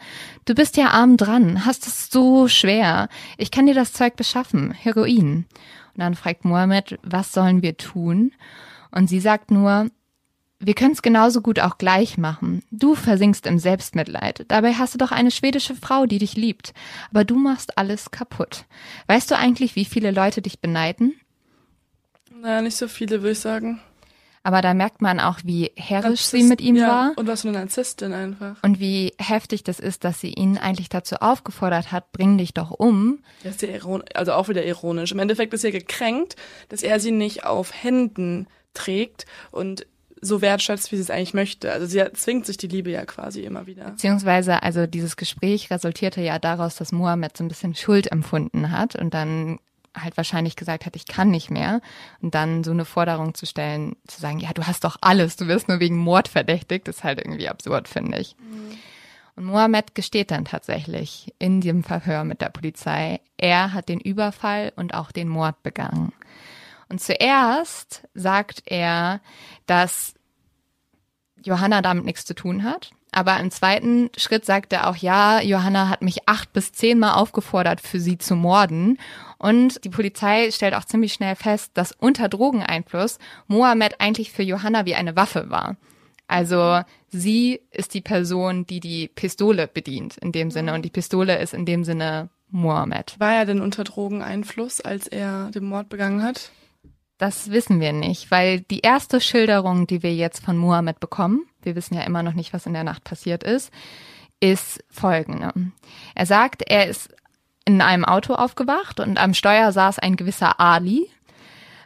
Du 0.45 0.55
bist 0.55 0.75
ja 0.75 0.89
arm 0.89 1.15
dran, 1.15 1.65
hast 1.65 1.87
es 1.87 2.09
so 2.11 2.47
schwer. 2.49 3.07
Ich 3.37 3.49
kann 3.49 3.65
dir 3.65 3.73
das 3.73 3.93
Zeug 3.93 4.17
beschaffen, 4.17 4.71
Heroin. 4.71 5.45
Und 5.93 5.99
dann 6.01 6.15
fragt 6.15 6.43
Mohammed, 6.43 6.99
was 7.01 7.31
sollen 7.31 7.61
wir 7.61 7.77
tun? 7.77 8.33
Und 8.91 9.09
sie 9.09 9.19
sagt 9.21 9.49
nur, 9.49 9.89
wir 10.59 10.73
können 10.73 10.93
es 10.93 11.01
genauso 11.01 11.41
gut 11.41 11.59
auch 11.59 11.77
gleich 11.77 12.17
machen. 12.17 12.63
Du 12.71 12.95
versinkst 12.95 13.45
im 13.45 13.59
Selbstmitleid. 13.59 14.45
Dabei 14.47 14.73
hast 14.73 14.95
du 14.95 14.97
doch 14.97 15.11
eine 15.11 15.31
schwedische 15.31 15.75
Frau, 15.75 16.05
die 16.05 16.17
dich 16.17 16.35
liebt. 16.35 16.73
Aber 17.09 17.23
du 17.23 17.35
machst 17.35 17.77
alles 17.77 18.11
kaputt. 18.11 18.65
Weißt 19.05 19.29
du 19.31 19.37
eigentlich, 19.37 19.75
wie 19.75 19.85
viele 19.85 20.11
Leute 20.11 20.41
dich 20.41 20.59
beneiden? 20.59 21.13
Naja, 22.41 22.61
nicht 22.61 22.77
so 22.77 22.87
viele, 22.87 23.21
würde 23.21 23.31
ich 23.31 23.39
sagen. 23.39 23.79
Aber 24.47 24.61
da 24.61 24.73
merkt 24.73 25.01
man 25.01 25.19
auch, 25.19 25.39
wie 25.43 25.71
herrisch 25.75 26.21
sie 26.21 26.43
mit 26.43 26.61
ihm 26.61 26.77
ja, 26.77 26.87
war. 26.87 27.13
Und 27.17 27.27
was 27.27 27.41
für 27.41 27.49
eine 27.49 27.59
Narzisstin 27.59 28.13
einfach. 28.13 28.55
Und 28.63 28.79
wie 28.79 29.13
heftig 29.19 29.65
das 29.65 29.77
ist, 29.77 30.05
dass 30.05 30.21
sie 30.21 30.29
ihn 30.29 30.57
eigentlich 30.57 30.87
dazu 30.87 31.17
aufgefordert 31.17 31.91
hat, 31.91 32.13
bring 32.13 32.37
dich 32.37 32.53
doch 32.53 32.71
um. 32.71 33.19
Das 33.43 33.55
ist 33.55 33.63
ja 33.63 33.71
also 34.13 34.31
auch 34.31 34.47
wieder 34.47 34.63
ironisch. 34.63 35.11
Im 35.11 35.19
Endeffekt 35.19 35.53
ist 35.53 35.65
er 35.65 35.71
gekränkt, 35.71 36.37
dass 36.69 36.81
er 36.81 37.01
sie 37.01 37.11
nicht 37.11 37.43
auf 37.43 37.73
Händen 37.73 38.47
trägt 38.73 39.25
und 39.51 39.85
so 40.21 40.41
wertschätzt, 40.41 40.93
wie 40.93 40.95
sie 40.95 41.01
es 41.01 41.09
eigentlich 41.09 41.33
möchte. 41.33 41.71
Also 41.71 41.85
sie 41.85 42.01
zwingt 42.13 42.45
sich 42.45 42.55
die 42.55 42.67
Liebe 42.67 42.89
ja 42.89 43.05
quasi 43.05 43.41
immer 43.41 43.67
wieder. 43.67 43.91
Beziehungsweise, 43.91 44.63
also 44.63 44.87
dieses 44.87 45.17
Gespräch 45.17 45.69
resultierte 45.71 46.21
ja 46.21 46.39
daraus, 46.39 46.75
dass 46.77 46.93
Mohammed 46.93 47.35
so 47.35 47.43
ein 47.43 47.49
bisschen 47.49 47.75
Schuld 47.75 48.11
empfunden 48.13 48.71
hat 48.71 48.95
und 48.95 49.13
dann 49.13 49.59
halt 50.01 50.17
wahrscheinlich 50.17 50.55
gesagt 50.55 50.85
hat, 50.85 50.95
ich 50.95 51.05
kann 51.05 51.29
nicht 51.29 51.49
mehr. 51.51 51.81
Und 52.21 52.35
dann 52.35 52.63
so 52.63 52.71
eine 52.71 52.85
Forderung 52.85 53.33
zu 53.33 53.45
stellen, 53.45 53.95
zu 54.07 54.21
sagen, 54.21 54.39
ja, 54.39 54.51
du 54.53 54.65
hast 54.65 54.83
doch 54.83 54.97
alles, 55.01 55.35
du 55.35 55.47
wirst 55.47 55.67
nur 55.67 55.79
wegen 55.79 55.97
Mord 55.97 56.27
verdächtigt, 56.27 56.87
ist 56.87 57.03
halt 57.03 57.19
irgendwie 57.19 57.49
absurd, 57.49 57.87
finde 57.87 58.19
ich. 58.19 58.35
Mhm. 58.39 58.77
Und 59.35 59.45
Mohammed 59.45 59.93
gesteht 59.93 60.31
dann 60.31 60.45
tatsächlich 60.45 61.33
in 61.37 61.61
dem 61.61 61.83
Verhör 61.83 62.23
mit 62.23 62.41
der 62.41 62.49
Polizei, 62.49 63.19
er 63.37 63.71
hat 63.71 63.87
den 63.87 63.99
Überfall 63.99 64.73
und 64.75 64.95
auch 64.95 65.11
den 65.11 65.27
Mord 65.27 65.61
begangen. 65.61 66.11
Und 66.89 67.01
zuerst 67.01 68.07
sagt 68.15 68.63
er, 68.65 69.21
dass 69.67 70.15
Johanna 71.43 71.81
damit 71.81 72.05
nichts 72.05 72.25
zu 72.25 72.33
tun 72.33 72.63
hat. 72.63 72.91
Aber 73.11 73.39
im 73.39 73.51
zweiten 73.51 74.09
Schritt 74.17 74.45
sagt 74.45 74.73
er 74.73 74.89
auch, 74.89 74.95
ja, 74.95 75.41
Johanna 75.41 75.89
hat 75.89 76.01
mich 76.01 76.27
acht 76.27 76.51
bis 76.53 76.71
zehnmal 76.73 77.13
aufgefordert, 77.13 77.81
für 77.81 77.99
sie 77.99 78.17
zu 78.17 78.35
morden. 78.35 78.97
Und 79.37 79.83
die 79.83 79.89
Polizei 79.89 80.51
stellt 80.51 80.73
auch 80.73 80.85
ziemlich 80.85 81.13
schnell 81.13 81.35
fest, 81.35 81.71
dass 81.73 81.93
unter 81.93 82.29
Drogeneinfluss 82.29 83.17
Mohammed 83.47 84.01
eigentlich 84.01 84.31
für 84.31 84.43
Johanna 84.43 84.85
wie 84.85 84.95
eine 84.95 85.15
Waffe 85.15 85.49
war. 85.49 85.77
Also 86.27 86.81
sie 87.07 87.61
ist 87.71 87.93
die 87.93 88.01
Person, 88.01 88.65
die 88.65 88.81
die 88.81 89.07
Pistole 89.07 89.67
bedient 89.67 90.17
in 90.17 90.31
dem 90.33 90.51
Sinne 90.51 90.73
und 90.73 90.83
die 90.83 90.89
Pistole 90.89 91.37
ist 91.39 91.53
in 91.53 91.65
dem 91.65 91.85
Sinne 91.85 92.29
Mohammed. 92.49 93.15
War 93.19 93.33
er 93.33 93.45
denn 93.45 93.61
unter 93.61 93.83
Drogeneinfluss, 93.83 94.81
als 94.81 95.07
er 95.07 95.49
den 95.51 95.65
Mord 95.65 95.89
begangen 95.89 96.23
hat? 96.23 96.51
Das 97.17 97.49
wissen 97.49 97.79
wir 97.79 97.93
nicht, 97.93 98.29
weil 98.29 98.61
die 98.61 98.81
erste 98.81 99.19
Schilderung, 99.21 99.87
die 99.87 100.03
wir 100.03 100.13
jetzt 100.13 100.43
von 100.43 100.57
Mohammed 100.57 100.99
bekommen, 100.99 101.47
wir 101.67 101.75
wissen 101.75 101.93
ja 101.93 102.01
immer 102.01 102.23
noch 102.23 102.33
nicht, 102.33 102.53
was 102.53 102.65
in 102.65 102.73
der 102.73 102.83
Nacht 102.83 103.03
passiert 103.03 103.43
ist, 103.43 103.71
ist 104.39 104.83
folgende. 104.89 105.53
Er 106.15 106.25
sagt, 106.25 106.63
er 106.65 106.87
ist 106.87 107.09
in 107.65 107.81
einem 107.81 108.05
Auto 108.05 108.33
aufgewacht 108.33 108.99
und 108.99 109.19
am 109.19 109.33
Steuer 109.33 109.71
saß 109.71 109.99
ein 109.99 110.15
gewisser 110.15 110.59
Ali. 110.59 111.09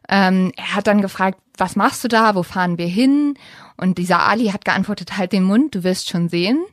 Ähm, 0.08 0.54
er 0.56 0.76
hat 0.76 0.88
dann 0.88 1.02
gefragt, 1.02 1.40
was 1.58 1.76
machst 1.76 2.04
du 2.04 2.08
da? 2.08 2.36
Wo 2.36 2.44
fahren 2.44 2.78
wir 2.78 2.88
hin? 2.88 3.36
Und 3.78 3.98
dieser 3.98 4.22
Ali 4.22 4.48
hat 4.50 4.64
geantwortet, 4.64 5.18
halt 5.18 5.32
den 5.32 5.44
Mund, 5.44 5.74
du 5.74 5.84
wirst 5.84 6.10
schon 6.10 6.30
sehen. 6.30 6.64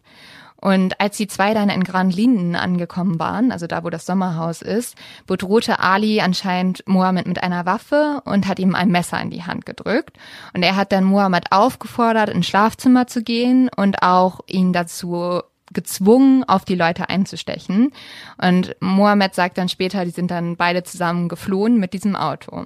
Und 0.60 1.00
als 1.00 1.16
die 1.16 1.28
zwei 1.28 1.54
dann 1.54 1.68
in 1.68 1.84
Grand 1.84 2.14
Linden 2.14 2.56
angekommen 2.56 3.20
waren, 3.20 3.52
also 3.52 3.66
da, 3.66 3.84
wo 3.84 3.90
das 3.90 4.06
Sommerhaus 4.06 4.60
ist, 4.60 4.96
bedrohte 5.26 5.78
Ali 5.78 6.20
anscheinend 6.20 6.82
Mohammed 6.86 7.28
mit 7.28 7.42
einer 7.42 7.64
Waffe 7.64 8.22
und 8.24 8.48
hat 8.48 8.58
ihm 8.58 8.74
ein 8.74 8.90
Messer 8.90 9.20
in 9.20 9.30
die 9.30 9.44
Hand 9.44 9.66
gedrückt. 9.66 10.16
Und 10.54 10.64
er 10.64 10.74
hat 10.74 10.90
dann 10.90 11.04
Mohammed 11.04 11.52
aufgefordert, 11.52 12.28
ins 12.28 12.46
Schlafzimmer 12.46 13.06
zu 13.06 13.22
gehen 13.22 13.70
und 13.76 14.02
auch 14.02 14.40
ihn 14.46 14.72
dazu 14.72 15.42
gezwungen, 15.72 16.44
auf 16.44 16.64
die 16.64 16.74
Leute 16.74 17.08
einzustechen. 17.08 17.92
Und 18.38 18.74
Mohammed 18.80 19.34
sagt 19.34 19.58
dann 19.58 19.68
später, 19.68 20.04
die 20.04 20.10
sind 20.10 20.30
dann 20.30 20.56
beide 20.56 20.82
zusammen 20.82 21.28
geflohen 21.28 21.78
mit 21.78 21.92
diesem 21.92 22.16
Auto. 22.16 22.64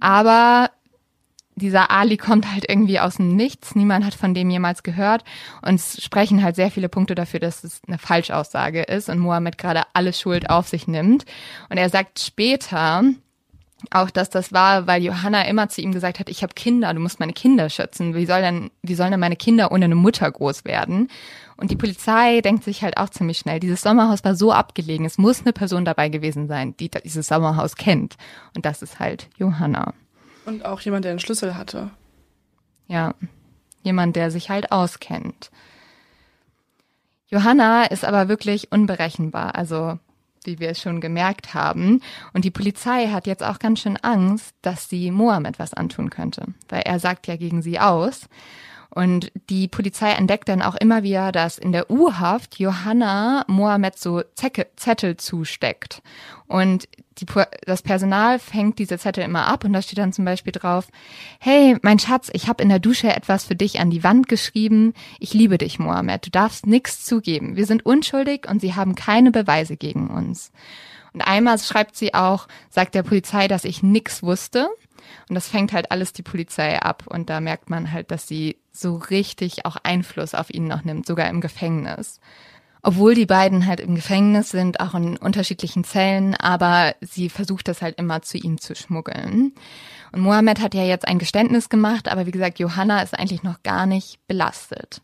Aber 0.00 0.70
dieser 1.54 1.90
Ali 1.90 2.16
kommt 2.16 2.50
halt 2.50 2.64
irgendwie 2.68 2.98
aus 3.00 3.16
dem 3.16 3.36
Nichts. 3.36 3.74
Niemand 3.74 4.04
hat 4.04 4.14
von 4.14 4.34
dem 4.34 4.50
jemals 4.50 4.82
gehört. 4.82 5.22
Und 5.60 5.74
es 5.74 6.02
sprechen 6.02 6.42
halt 6.42 6.56
sehr 6.56 6.70
viele 6.70 6.88
Punkte 6.88 7.14
dafür, 7.14 7.40
dass 7.40 7.64
es 7.64 7.82
eine 7.86 7.98
Falschaussage 7.98 8.82
ist 8.82 9.08
und 9.08 9.18
Mohammed 9.18 9.58
gerade 9.58 9.82
alle 9.92 10.12
Schuld 10.12 10.48
auf 10.50 10.68
sich 10.68 10.88
nimmt. 10.88 11.24
Und 11.68 11.76
er 11.76 11.90
sagt 11.90 12.20
später, 12.20 13.04
auch, 13.90 14.10
dass 14.10 14.30
das 14.30 14.52
war, 14.52 14.86
weil 14.86 15.02
Johanna 15.02 15.42
immer 15.46 15.68
zu 15.68 15.80
ihm 15.80 15.92
gesagt 15.92 16.20
hat, 16.20 16.28
ich 16.28 16.42
habe 16.42 16.54
Kinder, 16.54 16.92
du 16.94 17.00
musst 17.00 17.20
meine 17.20 17.32
Kinder 17.32 17.68
schützen. 17.68 18.14
Wie 18.14 18.26
soll 18.26 18.40
denn, 18.40 18.70
wie 18.82 18.94
sollen 18.94 19.10
denn 19.10 19.20
meine 19.20 19.36
Kinder 19.36 19.72
ohne 19.72 19.86
eine 19.86 19.94
Mutter 19.94 20.30
groß 20.30 20.64
werden? 20.64 21.08
Und 21.56 21.70
die 21.70 21.76
Polizei 21.76 22.40
denkt 22.40 22.64
sich 22.64 22.82
halt 22.82 22.96
auch 22.96 23.10
ziemlich 23.10 23.38
schnell, 23.38 23.60
dieses 23.60 23.82
Sommerhaus 23.82 24.24
war 24.24 24.34
so 24.34 24.52
abgelegen, 24.52 25.06
es 25.06 25.18
muss 25.18 25.42
eine 25.42 25.52
Person 25.52 25.84
dabei 25.84 26.08
gewesen 26.08 26.48
sein, 26.48 26.76
die 26.76 26.90
dieses 26.90 27.26
Sommerhaus 27.26 27.76
kennt. 27.76 28.16
Und 28.54 28.64
das 28.64 28.82
ist 28.82 28.98
halt 28.98 29.28
Johanna. 29.36 29.94
Und 30.44 30.64
auch 30.64 30.80
jemand, 30.80 31.04
der 31.04 31.12
einen 31.12 31.20
Schlüssel 31.20 31.56
hatte. 31.56 31.90
Ja, 32.88 33.14
jemand, 33.82 34.16
der 34.16 34.30
sich 34.30 34.50
halt 34.50 34.72
auskennt. 34.72 35.50
Johanna 37.28 37.84
ist 37.84 38.04
aber 38.04 38.28
wirklich 38.28 38.70
unberechenbar, 38.72 39.54
also 39.54 39.98
wie 40.44 40.58
wir 40.58 40.70
es 40.70 40.80
schon 40.80 41.00
gemerkt 41.00 41.54
haben. 41.54 42.02
Und 42.32 42.44
die 42.44 42.50
Polizei 42.50 43.08
hat 43.08 43.26
jetzt 43.26 43.42
auch 43.42 43.58
ganz 43.58 43.80
schön 43.80 43.96
Angst, 43.96 44.54
dass 44.62 44.88
sie 44.88 45.10
Mohammed 45.10 45.58
was 45.58 45.72
antun 45.72 46.10
könnte, 46.10 46.46
weil 46.68 46.82
er 46.82 46.98
sagt 46.98 47.26
ja 47.26 47.36
gegen 47.36 47.62
sie 47.62 47.78
aus. 47.78 48.28
Und 48.94 49.32
die 49.48 49.68
Polizei 49.68 50.10
entdeckt 50.10 50.50
dann 50.50 50.60
auch 50.60 50.74
immer 50.74 51.02
wieder, 51.02 51.32
dass 51.32 51.56
in 51.56 51.72
der 51.72 51.90
U-Haft 51.90 52.58
Johanna 52.58 53.42
Mohammed 53.48 53.98
so 53.98 54.22
Zecke, 54.34 54.66
Zettel 54.76 55.16
zusteckt. 55.16 56.02
Und 56.46 56.86
die, 57.18 57.26
das 57.64 57.80
Personal 57.80 58.38
fängt 58.38 58.78
diese 58.78 58.98
Zettel 58.98 59.24
immer 59.24 59.46
ab 59.46 59.64
und 59.64 59.72
da 59.72 59.80
steht 59.80 59.96
dann 59.96 60.12
zum 60.12 60.26
Beispiel 60.26 60.52
drauf, 60.52 60.88
hey, 61.40 61.78
mein 61.80 61.98
Schatz, 61.98 62.28
ich 62.34 62.48
habe 62.48 62.62
in 62.62 62.68
der 62.68 62.80
Dusche 62.80 63.08
etwas 63.14 63.44
für 63.44 63.56
dich 63.56 63.80
an 63.80 63.88
die 63.88 64.04
Wand 64.04 64.28
geschrieben. 64.28 64.92
Ich 65.18 65.32
liebe 65.32 65.56
dich, 65.56 65.78
Mohammed. 65.78 66.26
Du 66.26 66.30
darfst 66.30 66.66
nichts 66.66 67.02
zugeben. 67.02 67.56
Wir 67.56 67.64
sind 67.64 67.86
unschuldig 67.86 68.46
und 68.46 68.60
sie 68.60 68.74
haben 68.74 68.94
keine 68.94 69.30
Beweise 69.30 69.78
gegen 69.78 70.08
uns. 70.10 70.52
Und 71.14 71.22
einmal 71.22 71.58
schreibt 71.58 71.96
sie 71.96 72.12
auch, 72.12 72.46
sagt 72.68 72.94
der 72.94 73.04
Polizei, 73.04 73.48
dass 73.48 73.64
ich 73.64 73.82
nichts 73.82 74.22
wusste. 74.22 74.68
Und 75.28 75.34
das 75.34 75.48
fängt 75.48 75.72
halt 75.72 75.90
alles 75.90 76.12
die 76.12 76.22
Polizei 76.22 76.80
ab. 76.80 77.04
Und 77.06 77.30
da 77.30 77.40
merkt 77.40 77.70
man 77.70 77.92
halt, 77.92 78.10
dass 78.10 78.26
sie 78.26 78.56
so 78.72 78.96
richtig 78.96 79.66
auch 79.66 79.76
Einfluss 79.82 80.34
auf 80.34 80.52
ihn 80.52 80.66
noch 80.66 80.84
nimmt, 80.84 81.06
sogar 81.06 81.28
im 81.28 81.40
Gefängnis. 81.40 82.20
Obwohl 82.84 83.14
die 83.14 83.26
beiden 83.26 83.66
halt 83.66 83.78
im 83.78 83.94
Gefängnis 83.94 84.50
sind, 84.50 84.80
auch 84.80 84.94
in 84.94 85.16
unterschiedlichen 85.16 85.84
Zellen, 85.84 86.34
aber 86.34 86.96
sie 87.00 87.28
versucht 87.28 87.68
das 87.68 87.80
halt 87.80 87.96
immer 87.98 88.22
zu 88.22 88.38
ihm 88.38 88.60
zu 88.60 88.74
schmuggeln. 88.74 89.52
Und 90.10 90.20
Mohammed 90.20 90.60
hat 90.60 90.74
ja 90.74 90.82
jetzt 90.82 91.06
ein 91.06 91.20
Geständnis 91.20 91.68
gemacht, 91.68 92.10
aber 92.10 92.26
wie 92.26 92.32
gesagt, 92.32 92.58
Johanna 92.58 93.00
ist 93.02 93.16
eigentlich 93.16 93.44
noch 93.44 93.62
gar 93.62 93.86
nicht 93.86 94.26
belastet. 94.26 95.00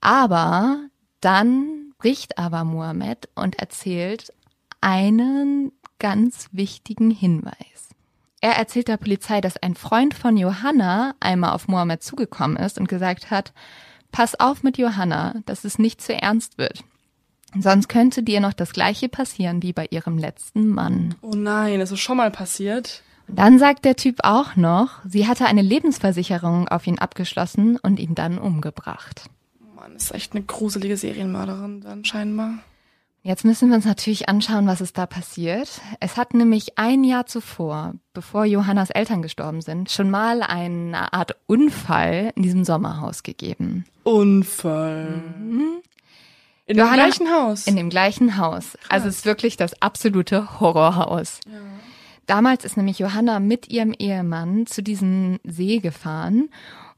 Aber 0.00 0.80
dann 1.20 1.92
bricht 1.98 2.38
aber 2.38 2.64
Mohammed 2.64 3.28
und 3.36 3.60
erzählt 3.60 4.32
einen 4.80 5.70
ganz 6.00 6.48
wichtigen 6.50 7.12
Hinweis. 7.12 7.91
Er 8.42 8.56
erzählt 8.56 8.88
der 8.88 8.96
Polizei, 8.96 9.40
dass 9.40 9.56
ein 9.56 9.76
Freund 9.76 10.14
von 10.14 10.36
Johanna 10.36 11.14
einmal 11.20 11.52
auf 11.52 11.68
Mohammed 11.68 12.02
zugekommen 12.02 12.56
ist 12.56 12.76
und 12.76 12.88
gesagt 12.88 13.30
hat, 13.30 13.52
pass 14.10 14.38
auf 14.38 14.64
mit 14.64 14.78
Johanna, 14.78 15.36
dass 15.46 15.64
es 15.64 15.78
nicht 15.78 16.02
zu 16.02 16.12
ernst 16.12 16.58
wird. 16.58 16.82
Sonst 17.56 17.88
könnte 17.88 18.24
dir 18.24 18.40
noch 18.40 18.52
das 18.52 18.72
gleiche 18.72 19.08
passieren 19.08 19.62
wie 19.62 19.72
bei 19.72 19.86
ihrem 19.90 20.18
letzten 20.18 20.68
Mann. 20.68 21.14
Oh 21.20 21.36
nein, 21.36 21.78
das 21.78 21.92
ist 21.92 22.00
schon 22.00 22.16
mal 22.16 22.32
passiert. 22.32 23.04
Dann 23.28 23.60
sagt 23.60 23.84
der 23.84 23.94
Typ 23.94 24.18
auch 24.24 24.56
noch, 24.56 24.98
sie 25.06 25.28
hatte 25.28 25.46
eine 25.46 25.62
Lebensversicherung 25.62 26.66
auf 26.66 26.88
ihn 26.88 26.98
abgeschlossen 26.98 27.76
und 27.76 28.00
ihn 28.00 28.16
dann 28.16 28.38
umgebracht. 28.38 29.30
Mann, 29.76 29.94
ist 29.94 30.12
echt 30.12 30.34
eine 30.34 30.42
gruselige 30.42 30.96
Serienmörderin 30.96 31.80
dann 31.80 32.04
scheinbar. 32.04 32.54
Jetzt 33.24 33.44
müssen 33.44 33.68
wir 33.68 33.76
uns 33.76 33.84
natürlich 33.84 34.28
anschauen, 34.28 34.66
was 34.66 34.80
ist 34.80 34.98
da 34.98 35.06
passiert. 35.06 35.80
Es 36.00 36.16
hat 36.16 36.34
nämlich 36.34 36.76
ein 36.76 37.04
Jahr 37.04 37.26
zuvor, 37.26 37.94
bevor 38.14 38.44
Johannas 38.44 38.90
Eltern 38.90 39.22
gestorben 39.22 39.60
sind, 39.60 39.92
schon 39.92 40.10
mal 40.10 40.42
eine 40.42 41.12
Art 41.12 41.36
Unfall 41.46 42.32
in 42.34 42.42
diesem 42.42 42.64
Sommerhaus 42.64 43.22
gegeben. 43.22 43.84
Unfall. 44.02 45.22
Mhm. 45.38 45.82
In 46.66 46.78
Johanna, 46.78 46.96
dem 46.96 47.10
gleichen 47.10 47.30
Haus. 47.30 47.66
In 47.68 47.76
dem 47.76 47.90
gleichen 47.90 48.36
Haus. 48.38 48.72
Krass. 48.72 48.90
Also 48.90 49.08
es 49.08 49.18
ist 49.18 49.24
wirklich 49.24 49.56
das 49.56 49.80
absolute 49.80 50.58
Horrorhaus. 50.58 51.38
Ja. 51.46 51.58
Damals 52.26 52.64
ist 52.64 52.76
nämlich 52.76 52.98
Johanna 52.98 53.38
mit 53.38 53.68
ihrem 53.68 53.92
Ehemann 53.92 54.66
zu 54.66 54.82
diesem 54.82 55.38
See 55.44 55.78
gefahren 55.78 56.48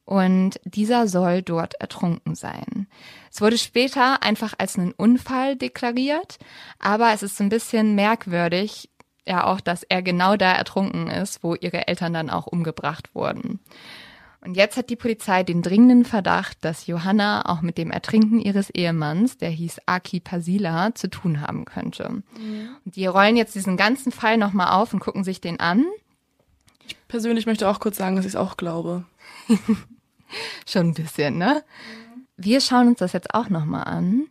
und 0.05 0.61
dieser 0.65 1.09
soll 1.09 1.43
dort 1.43 1.75
ertrunken 1.81 2.35
sein. 2.35 2.87
Es 3.33 3.41
wurde 3.41 3.59
später 3.59 4.23
einfach 4.23 4.55
als 4.59 4.79
einen 4.79 4.93
Unfall 4.93 5.57
deklariert, 5.57 6.39
aber 6.79 7.13
es 7.13 7.23
ist 7.23 7.41
ein 7.41 7.49
bisschen 7.49 7.95
merkwürdig, 7.95 8.91
ja 9.27 9.45
auch, 9.45 9.61
dass 9.61 9.83
er 9.83 10.03
genau 10.03 10.37
da 10.37 10.53
ertrunken 10.53 11.09
ist, 11.09 11.43
wo 11.43 11.55
ihre 11.55 11.89
Eltern 11.89 12.13
dann 12.13 12.31
auch 12.31 12.47
umgebracht 12.47 13.15
wurden. 13.15 13.61
Und 14.43 14.59
jetzt 14.59 14.77
hat 14.77 14.91
die 14.91 14.97
Polizei 14.97 15.43
den 15.43 15.63
dringenden 15.63 16.05
Verdacht, 16.05 16.59
dass 16.61 16.87
Johanna 16.87 17.47
auch 17.47 17.63
mit 17.63 17.79
dem 17.79 17.91
Ertrinken 17.91 18.41
ihres 18.41 18.69
Ehemanns, 18.69 19.39
der 19.39 19.49
hieß 19.49 19.81
Aki 19.87 20.21
Pasila, 20.21 20.95
zu 20.95 21.09
tun 21.09 21.41
haben 21.41 21.65
könnte. 21.65 22.23
Und 22.85 22.97
die 22.97 23.07
rollen 23.07 23.39
jetzt 23.39 23.55
diesen 23.55 23.79
ganzen 23.79 24.13
Fall 24.13 24.37
nochmal 24.37 24.79
auf 24.79 24.93
und 24.93 25.01
gucken 25.01 25.25
sich 25.25 25.41
den 25.41 25.61
an. 25.61 25.87
Ich 26.87 26.95
persönlich 27.09 27.47
möchte 27.47 27.67
auch 27.67 27.81
kurz 27.81 27.97
sagen, 27.97 28.17
dass 28.17 28.27
ich 28.27 28.33
es 28.33 28.37
auch 28.37 28.59
glaube. 28.59 29.07
Schon 30.67 30.89
ein 30.89 30.95
bisschen, 30.95 31.39
ne? 31.39 31.63
Wir 32.37 32.61
schauen 32.61 32.89
uns 32.89 32.99
das 32.99 33.13
jetzt 33.13 33.35
auch 33.35 33.49
nochmal 33.49 33.85
an. 33.85 34.27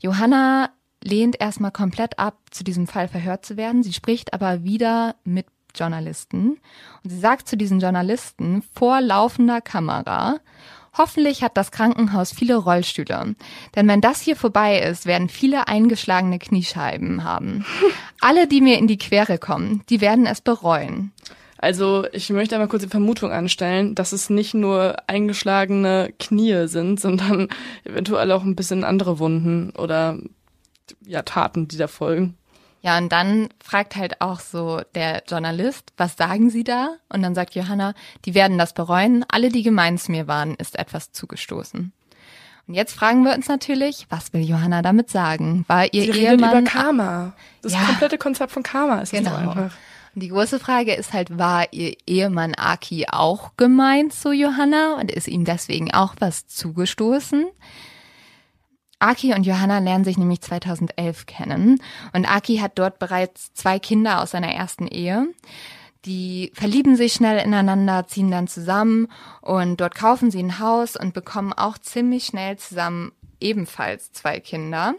Johanna 0.00 0.70
lehnt 1.02 1.40
erstmal 1.40 1.70
komplett 1.70 2.18
ab, 2.18 2.36
zu 2.50 2.64
diesem 2.64 2.86
Fall 2.86 3.08
verhört 3.08 3.46
zu 3.46 3.56
werden. 3.56 3.82
Sie 3.82 3.92
spricht 3.92 4.34
aber 4.34 4.64
wieder 4.64 5.14
mit 5.24 5.46
Journalisten 5.74 6.58
und 7.02 7.10
sie 7.10 7.18
sagt 7.18 7.48
zu 7.48 7.56
diesen 7.56 7.80
Journalisten 7.80 8.62
vor 8.74 9.00
laufender 9.00 9.60
Kamera, 9.60 10.40
Hoffentlich 10.98 11.42
hat 11.42 11.56
das 11.56 11.70
Krankenhaus 11.70 12.32
viele 12.32 12.56
Rollstühle. 12.56 13.34
Denn 13.74 13.88
wenn 13.88 14.00
das 14.00 14.22
hier 14.22 14.36
vorbei 14.36 14.80
ist, 14.80 15.04
werden 15.04 15.28
viele 15.28 15.68
eingeschlagene 15.68 16.38
Kniescheiben 16.38 17.22
haben. 17.22 17.66
Alle, 18.20 18.46
die 18.46 18.60
mir 18.60 18.78
in 18.78 18.86
die 18.86 18.96
Quere 18.96 19.38
kommen, 19.38 19.82
die 19.90 20.00
werden 20.00 20.26
es 20.26 20.40
bereuen. 20.40 21.12
Also 21.58 22.06
ich 22.12 22.28
möchte 22.30 22.54
einmal 22.54 22.68
kurz 22.68 22.82
die 22.82 22.88
Vermutung 22.88 23.30
anstellen, 23.30 23.94
dass 23.94 24.12
es 24.12 24.30
nicht 24.30 24.54
nur 24.54 24.96
eingeschlagene 25.06 26.12
Knie 26.18 26.66
sind, 26.68 27.00
sondern 27.00 27.48
eventuell 27.84 28.30
auch 28.32 28.44
ein 28.44 28.56
bisschen 28.56 28.84
andere 28.84 29.18
Wunden 29.18 29.70
oder 29.70 30.18
ja, 31.04 31.22
Taten, 31.22 31.68
die 31.68 31.76
da 31.76 31.88
folgen. 31.88 32.36
Ja, 32.82 32.98
und 32.98 33.10
dann 33.10 33.48
fragt 33.64 33.96
halt 33.96 34.20
auch 34.20 34.38
so 34.38 34.80
der 34.94 35.24
Journalist, 35.28 35.92
was 35.96 36.16
sagen 36.16 36.50
Sie 36.50 36.62
da? 36.62 36.90
Und 37.08 37.22
dann 37.22 37.34
sagt 37.34 37.54
Johanna, 37.56 37.94
die 38.24 38.34
werden 38.34 38.58
das 38.58 38.74
bereuen. 38.74 39.24
Alle, 39.28 39.48
die 39.48 39.64
gemein 39.64 39.98
zu 39.98 40.12
mir 40.12 40.28
waren, 40.28 40.54
ist 40.54 40.78
etwas 40.78 41.10
zugestoßen. 41.10 41.92
Und 42.68 42.74
jetzt 42.74 42.94
fragen 42.94 43.24
wir 43.24 43.34
uns 43.34 43.48
natürlich, 43.48 44.06
was 44.08 44.32
will 44.32 44.42
Johanna 44.42 44.82
damit 44.82 45.10
sagen? 45.10 45.64
War 45.68 45.92
ihr 45.92 46.12
Sie 46.12 46.20
Ehemann 46.20 46.62
über 46.62 46.70
Karma. 46.70 47.32
Das 47.62 47.72
ja, 47.72 47.82
komplette 47.82 48.18
Konzept 48.18 48.52
von 48.52 48.62
Karma 48.62 49.00
ist 49.00 49.10
genau. 49.10 49.30
das 49.30 49.38
einfach. 49.38 49.72
Die 50.18 50.28
große 50.28 50.58
Frage 50.58 50.94
ist 50.94 51.12
halt, 51.12 51.38
war 51.38 51.74
ihr 51.74 51.94
Ehemann 52.06 52.54
Aki 52.54 53.08
auch 53.10 53.50
gemein 53.58 54.10
zu 54.10 54.32
Johanna 54.32 54.96
und 54.98 55.12
ist 55.12 55.28
ihm 55.28 55.44
deswegen 55.44 55.92
auch 55.92 56.14
was 56.20 56.46
zugestoßen? 56.46 57.44
Aki 58.98 59.34
und 59.34 59.44
Johanna 59.44 59.78
lernen 59.78 60.04
sich 60.04 60.16
nämlich 60.16 60.40
2011 60.40 61.26
kennen 61.26 61.82
und 62.14 62.24
Aki 62.34 62.56
hat 62.56 62.78
dort 62.78 62.98
bereits 62.98 63.52
zwei 63.52 63.78
Kinder 63.78 64.22
aus 64.22 64.30
seiner 64.30 64.54
ersten 64.54 64.86
Ehe. 64.86 65.28
Die 66.06 66.50
verlieben 66.54 66.96
sich 66.96 67.12
schnell 67.12 67.38
ineinander, 67.44 68.06
ziehen 68.06 68.30
dann 68.30 68.48
zusammen 68.48 69.08
und 69.42 69.82
dort 69.82 69.94
kaufen 69.94 70.30
sie 70.30 70.42
ein 70.42 70.58
Haus 70.58 70.96
und 70.96 71.12
bekommen 71.12 71.52
auch 71.52 71.76
ziemlich 71.76 72.24
schnell 72.24 72.56
zusammen 72.56 73.12
ebenfalls 73.38 74.12
zwei 74.12 74.40
Kinder. 74.40 74.94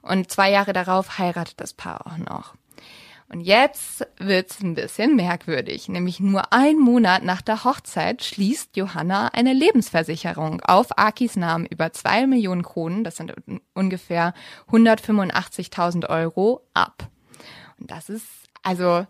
Und 0.00 0.30
zwei 0.30 0.50
Jahre 0.50 0.72
darauf 0.72 1.18
heiratet 1.18 1.60
das 1.60 1.74
Paar 1.74 2.06
auch 2.06 2.16
noch. 2.16 2.54
Und 3.34 3.40
jetzt 3.40 4.06
wird's 4.16 4.62
ein 4.62 4.76
bisschen 4.76 5.16
merkwürdig. 5.16 5.88
Nämlich 5.88 6.20
nur 6.20 6.52
ein 6.52 6.78
Monat 6.78 7.24
nach 7.24 7.42
der 7.42 7.64
Hochzeit 7.64 8.22
schließt 8.22 8.76
Johanna 8.76 9.26
eine 9.32 9.52
Lebensversicherung 9.52 10.60
auf 10.60 10.96
Akis 10.96 11.34
Namen 11.34 11.66
über 11.66 11.92
zwei 11.92 12.28
Millionen 12.28 12.62
Kronen, 12.62 13.02
das 13.02 13.16
sind 13.16 13.34
ungefähr 13.72 14.34
185.000 14.70 16.08
Euro, 16.08 16.64
ab. 16.74 17.08
Und 17.80 17.90
das 17.90 18.08
ist, 18.08 18.28
also, 18.62 19.04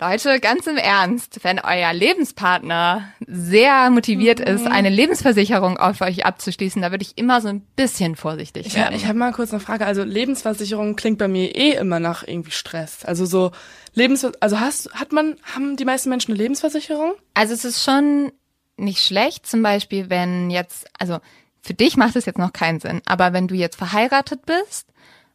Leute, 0.00 0.40
ganz 0.40 0.66
im 0.66 0.78
Ernst, 0.78 1.40
wenn 1.42 1.58
euer 1.58 1.92
Lebenspartner 1.92 3.12
sehr 3.26 3.90
motiviert 3.90 4.38
mhm. 4.38 4.46
ist, 4.46 4.66
eine 4.66 4.88
Lebensversicherung 4.88 5.76
auf 5.76 6.00
euch 6.00 6.24
abzuschließen, 6.24 6.80
da 6.80 6.90
würde 6.90 7.02
ich 7.02 7.18
immer 7.18 7.42
so 7.42 7.48
ein 7.48 7.60
bisschen 7.76 8.16
vorsichtig 8.16 8.68
ich, 8.68 8.76
werden. 8.76 8.94
Ich 8.94 9.04
habe 9.04 9.18
mal 9.18 9.32
kurz 9.32 9.50
eine 9.50 9.60
Frage. 9.60 9.84
Also 9.84 10.02
Lebensversicherung 10.02 10.96
klingt 10.96 11.18
bei 11.18 11.28
mir 11.28 11.54
eh 11.54 11.72
immer 11.72 12.00
nach 12.00 12.26
irgendwie 12.26 12.50
Stress. 12.50 13.04
Also 13.04 13.26
so 13.26 13.50
Lebens, 13.92 14.24
also 14.40 14.58
hast, 14.58 14.90
hat 14.94 15.12
man, 15.12 15.36
haben 15.54 15.76
die 15.76 15.84
meisten 15.84 16.08
Menschen 16.08 16.32
eine 16.32 16.42
Lebensversicherung? 16.42 17.12
Also 17.34 17.52
es 17.52 17.66
ist 17.66 17.84
schon 17.84 18.32
nicht 18.78 19.04
schlecht, 19.04 19.46
zum 19.46 19.62
Beispiel, 19.62 20.08
wenn 20.08 20.48
jetzt, 20.48 20.86
also 20.98 21.18
für 21.60 21.74
dich 21.74 21.98
macht 21.98 22.16
es 22.16 22.24
jetzt 22.24 22.38
noch 22.38 22.54
keinen 22.54 22.80
Sinn, 22.80 23.02
aber 23.04 23.34
wenn 23.34 23.48
du 23.48 23.54
jetzt 23.54 23.76
verheiratet 23.76 24.46
bist 24.46 24.86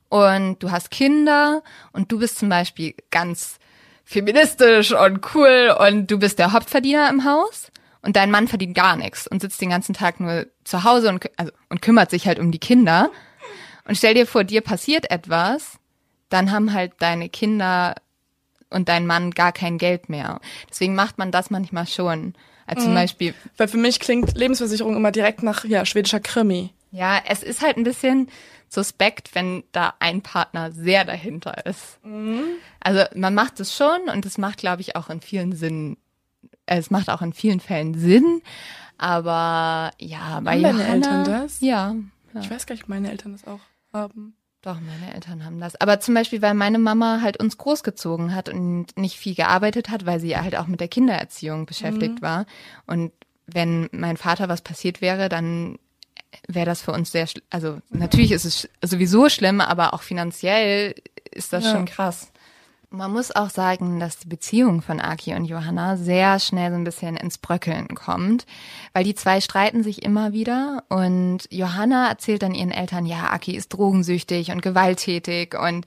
und 0.09 0.57
du 0.63 0.71
hast 0.71 0.89
Kinder 0.89 1.61
und 1.91 2.11
du 2.11 2.17
bist 2.17 2.39
zum 2.39 2.49
Beispiel 2.49 2.95
ganz 3.11 3.59
feministisch 4.05 4.93
und 4.93 5.35
cool 5.35 5.75
und 5.77 6.07
du 6.09 6.19
bist 6.19 6.39
der 6.39 6.53
Hauptverdiener 6.53 7.09
im 7.09 7.25
Haus 7.25 7.71
und 8.01 8.15
dein 8.15 8.31
Mann 8.31 8.47
verdient 8.47 8.75
gar 8.75 8.95
nichts 8.95 9.27
und 9.27 9.41
sitzt 9.41 9.59
den 9.59 9.71
ganzen 9.71 9.93
Tag 9.93 10.19
nur 10.19 10.45
zu 10.63 10.83
Hause 10.83 11.09
und, 11.09 11.25
also, 11.37 11.51
und 11.69 11.81
kümmert 11.81 12.11
sich 12.11 12.27
halt 12.27 12.39
um 12.39 12.51
die 12.51 12.59
Kinder. 12.59 13.09
Und 13.87 13.97
stell 13.97 14.13
dir 14.13 14.27
vor, 14.27 14.43
dir 14.43 14.61
passiert 14.61 15.11
etwas, 15.11 15.79
dann 16.29 16.51
haben 16.51 16.71
halt 16.71 16.93
deine 16.99 17.29
Kinder 17.29 17.95
und 18.69 18.89
dein 18.89 19.07
Mann 19.07 19.31
gar 19.31 19.51
kein 19.51 19.77
Geld 19.77 20.07
mehr. 20.09 20.39
Deswegen 20.69 20.95
macht 20.95 21.17
man 21.17 21.31
das 21.31 21.49
manchmal 21.49 21.87
schon. 21.87 22.35
Also 22.67 22.81
mhm. 22.81 22.85
zum 22.85 22.93
Beispiel. 22.93 23.33
Weil 23.57 23.67
für 23.67 23.77
mich 23.77 23.99
klingt 23.99 24.37
Lebensversicherung 24.37 24.95
immer 24.95 25.11
direkt 25.11 25.43
nach 25.43 25.65
ja, 25.65 25.85
schwedischer 25.85 26.19
Krimi. 26.19 26.71
Ja, 26.91 27.21
es 27.27 27.43
ist 27.43 27.61
halt 27.61 27.77
ein 27.77 27.83
bisschen 27.83 28.29
suspekt, 28.75 29.33
wenn 29.33 29.63
da 29.71 29.95
ein 29.99 30.21
Partner 30.21 30.71
sehr 30.71 31.03
dahinter 31.05 31.65
ist. 31.65 31.99
Mhm. 32.03 32.43
Also 32.79 33.03
man 33.15 33.33
macht 33.33 33.59
es 33.59 33.75
schon 33.75 34.09
und 34.13 34.25
es 34.25 34.37
macht, 34.37 34.59
glaube 34.59 34.81
ich, 34.81 34.95
auch 34.95 35.09
in 35.09 35.21
vielen 35.21 35.53
Sinnen, 35.53 35.97
äh, 36.67 36.77
es 36.77 36.91
macht 36.91 37.09
auch 37.09 37.23
in 37.23 37.33
vielen 37.33 37.59
Fällen 37.59 37.95
Sinn. 37.95 38.41
Aber 38.97 39.91
ja, 39.99 40.39
bei 40.41 40.53
haben 40.53 40.77
Johanna, 40.77 40.93
Eltern 40.93 41.25
das? 41.25 41.61
Ja, 41.61 41.95
ja. 42.33 42.41
Ich 42.41 42.51
weiß 42.51 42.65
gar 42.65 42.75
nicht, 42.75 42.83
ob 42.83 42.89
meine 42.89 43.09
Eltern 43.09 43.31
das 43.31 43.45
auch 43.47 43.59
haben. 43.91 44.35
Doch, 44.61 44.79
meine 44.79 45.13
Eltern 45.13 45.45
haben 45.45 45.59
das. 45.59 45.79
Aber 45.79 45.99
zum 45.99 46.15
Beispiel, 46.15 46.41
weil 46.41 46.55
meine 46.55 46.79
Mama 46.79 47.19
halt 47.21 47.39
uns 47.39 47.57
großgezogen 47.57 48.33
hat 48.33 48.49
und 48.49 48.97
nicht 48.97 49.15
viel 49.15 49.35
gearbeitet 49.35 49.89
hat, 49.89 50.05
weil 50.07 50.19
sie 50.19 50.35
halt 50.35 50.55
auch 50.55 50.65
mit 50.67 50.79
der 50.79 50.87
Kindererziehung 50.87 51.67
beschäftigt 51.67 52.15
mhm. 52.15 52.21
war. 52.21 52.45
Und 52.87 53.11
wenn 53.45 53.89
mein 53.91 54.17
Vater 54.17 54.49
was 54.49 54.61
passiert 54.61 55.01
wäre, 55.01 55.29
dann 55.29 55.77
wäre 56.47 56.65
das 56.65 56.81
für 56.81 56.91
uns 56.91 57.11
sehr, 57.11 57.27
also 57.49 57.79
natürlich 57.89 58.31
ist 58.31 58.45
es 58.45 58.69
sowieso 58.83 59.29
schlimm, 59.29 59.61
aber 59.61 59.93
auch 59.93 60.01
finanziell 60.01 60.95
ist 61.31 61.53
das 61.53 61.65
ja. 61.65 61.71
schon 61.71 61.85
krass. 61.85 62.31
Man 62.95 63.11
muss 63.11 63.35
auch 63.35 63.49
sagen, 63.49 63.99
dass 63.99 64.19
die 64.19 64.27
Beziehung 64.29 64.81
von 64.81 65.01
Aki 65.01 65.33
und 65.35 65.43
Johanna 65.43 65.97
sehr 65.97 66.39
schnell 66.39 66.69
so 66.71 66.77
ein 66.77 66.85
bisschen 66.85 67.17
ins 67.17 67.37
Bröckeln 67.37 67.89
kommt, 67.93 68.45
weil 68.93 69.03
die 69.03 69.15
zwei 69.15 69.41
streiten 69.41 69.83
sich 69.83 70.03
immer 70.03 70.31
wieder 70.31 70.83
und 70.87 71.39
Johanna 71.49 72.07
erzählt 72.07 72.41
dann 72.41 72.53
ihren 72.53 72.71
Eltern, 72.71 73.05
ja, 73.05 73.31
Aki 73.31 73.53
ist 73.53 73.69
drogensüchtig 73.69 74.51
und 74.51 74.61
gewalttätig 74.61 75.59
und 75.59 75.85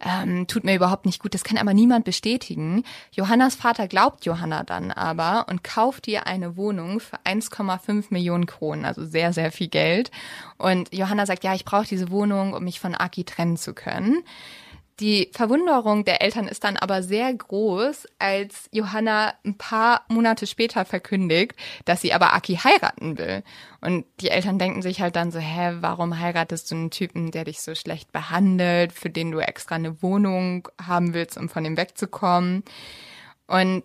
ähm, 0.00 0.48
tut 0.48 0.64
mir 0.64 0.74
überhaupt 0.74 1.06
nicht 1.06 1.22
gut. 1.22 1.32
Das 1.32 1.44
kann 1.44 1.58
aber 1.58 1.74
niemand 1.74 2.04
bestätigen. 2.04 2.82
Johannas 3.12 3.54
Vater 3.54 3.86
glaubt 3.86 4.24
Johanna 4.24 4.64
dann 4.64 4.90
aber 4.90 5.46
und 5.48 5.62
kauft 5.62 6.08
ihr 6.08 6.26
eine 6.26 6.56
Wohnung 6.56 6.98
für 6.98 7.18
1,5 7.18 8.06
Millionen 8.10 8.46
Kronen, 8.46 8.84
also 8.84 9.04
sehr, 9.06 9.32
sehr 9.32 9.52
viel 9.52 9.68
Geld. 9.68 10.10
Und 10.56 10.92
Johanna 10.92 11.24
sagt, 11.24 11.44
ja, 11.44 11.54
ich 11.54 11.64
brauche 11.64 11.86
diese 11.86 12.10
Wohnung, 12.10 12.52
um 12.52 12.64
mich 12.64 12.80
von 12.80 12.96
Aki 12.96 13.22
trennen 13.22 13.56
zu 13.56 13.74
können. 13.74 14.24
Die 15.00 15.30
Verwunderung 15.32 16.04
der 16.04 16.22
Eltern 16.22 16.48
ist 16.48 16.64
dann 16.64 16.76
aber 16.76 17.04
sehr 17.04 17.32
groß, 17.32 18.08
als 18.18 18.68
Johanna 18.72 19.32
ein 19.44 19.56
paar 19.56 20.04
Monate 20.08 20.48
später 20.48 20.84
verkündigt, 20.84 21.54
dass 21.84 22.00
sie 22.00 22.12
aber 22.12 22.32
Aki 22.34 22.56
heiraten 22.56 23.16
will. 23.16 23.44
Und 23.80 24.06
die 24.20 24.30
Eltern 24.30 24.58
denken 24.58 24.82
sich 24.82 25.00
halt 25.00 25.14
dann 25.14 25.30
so, 25.30 25.38
hä, 25.38 25.76
warum 25.80 26.18
heiratest 26.18 26.70
du 26.70 26.74
einen 26.74 26.90
Typen, 26.90 27.30
der 27.30 27.44
dich 27.44 27.60
so 27.60 27.76
schlecht 27.76 28.10
behandelt, 28.10 28.92
für 28.92 29.08
den 29.08 29.30
du 29.30 29.38
extra 29.38 29.76
eine 29.76 30.02
Wohnung 30.02 30.68
haben 30.84 31.14
willst, 31.14 31.38
um 31.38 31.48
von 31.48 31.64
ihm 31.64 31.76
wegzukommen? 31.76 32.64
Und 33.46 33.84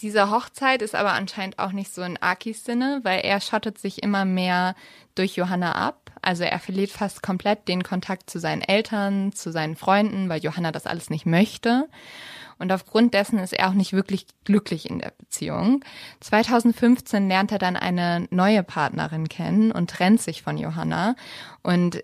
diese 0.00 0.30
Hochzeit 0.30 0.82
ist 0.82 0.94
aber 0.94 1.12
anscheinend 1.12 1.58
auch 1.58 1.72
nicht 1.72 1.92
so 1.92 2.02
in 2.02 2.16
Akis 2.22 2.64
Sinne, 2.64 3.00
weil 3.02 3.20
er 3.20 3.40
schottet 3.40 3.78
sich 3.78 4.02
immer 4.02 4.24
mehr 4.24 4.74
durch 5.14 5.36
Johanna 5.36 5.72
ab. 5.72 6.12
Also 6.22 6.44
er 6.44 6.58
verliert 6.60 6.90
fast 6.90 7.22
komplett 7.22 7.68
den 7.68 7.82
Kontakt 7.82 8.30
zu 8.30 8.38
seinen 8.38 8.62
Eltern, 8.62 9.32
zu 9.32 9.50
seinen 9.50 9.76
Freunden, 9.76 10.28
weil 10.28 10.40
Johanna 10.40 10.72
das 10.72 10.86
alles 10.86 11.10
nicht 11.10 11.26
möchte. 11.26 11.88
Und 12.58 12.72
aufgrund 12.72 13.14
dessen 13.14 13.38
ist 13.38 13.52
er 13.52 13.68
auch 13.68 13.74
nicht 13.74 13.92
wirklich 13.92 14.26
glücklich 14.44 14.90
in 14.90 14.98
der 14.98 15.12
Beziehung. 15.16 15.84
2015 16.20 17.28
lernt 17.28 17.52
er 17.52 17.58
dann 17.58 17.76
eine 17.76 18.26
neue 18.30 18.62
Partnerin 18.62 19.28
kennen 19.28 19.70
und 19.72 19.90
trennt 19.90 20.20
sich 20.20 20.42
von 20.42 20.58
Johanna. 20.58 21.14
Und 21.62 22.02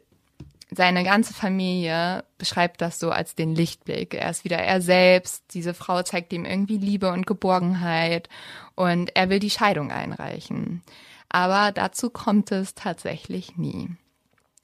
seine 0.70 1.04
ganze 1.04 1.34
Familie 1.34 2.24
beschreibt 2.38 2.80
das 2.80 2.98
so 2.98 3.10
als 3.10 3.34
den 3.34 3.54
Lichtblick. 3.54 4.14
Er 4.14 4.30
ist 4.30 4.44
wieder 4.44 4.58
er 4.58 4.80
selbst. 4.80 5.44
Diese 5.52 5.74
Frau 5.74 6.02
zeigt 6.02 6.32
ihm 6.32 6.44
irgendwie 6.44 6.78
Liebe 6.78 7.12
und 7.12 7.26
Geborgenheit 7.26 8.28
und 8.74 9.14
er 9.16 9.28
will 9.30 9.38
die 9.38 9.50
Scheidung 9.50 9.90
einreichen. 9.90 10.82
Aber 11.28 11.72
dazu 11.72 12.10
kommt 12.10 12.52
es 12.52 12.74
tatsächlich 12.74 13.56
nie. 13.56 13.90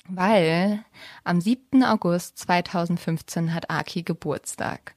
Weil 0.08 0.84
am 1.22 1.40
7. 1.40 1.84
August 1.84 2.38
2015 2.38 3.54
hat 3.54 3.70
Aki 3.70 4.02
Geburtstag. 4.02 4.94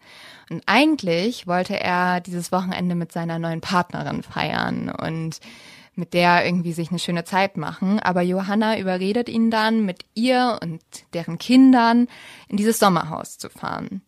Und 0.49 0.63
eigentlich 0.65 1.45
wollte 1.45 1.79
er 1.79 2.19
dieses 2.19 2.51
Wochenende 2.51 2.95
mit 2.95 3.11
seiner 3.11 3.37
neuen 3.37 3.61
Partnerin 3.61 4.23
feiern 4.23 4.89
und 4.89 5.39
mit 5.95 6.13
der 6.13 6.45
irgendwie 6.45 6.73
sich 6.73 6.89
eine 6.89 6.99
schöne 6.99 7.23
Zeit 7.23 7.57
machen. 7.57 7.99
Aber 7.99 8.21
Johanna 8.21 8.79
überredet 8.79 9.29
ihn 9.29 9.51
dann, 9.51 9.85
mit 9.85 10.05
ihr 10.13 10.59
und 10.61 10.81
deren 11.13 11.37
Kindern 11.37 12.07
in 12.47 12.57
dieses 12.57 12.79
Sommerhaus 12.79 13.37
zu 13.37 13.49
fahren. 13.49 14.01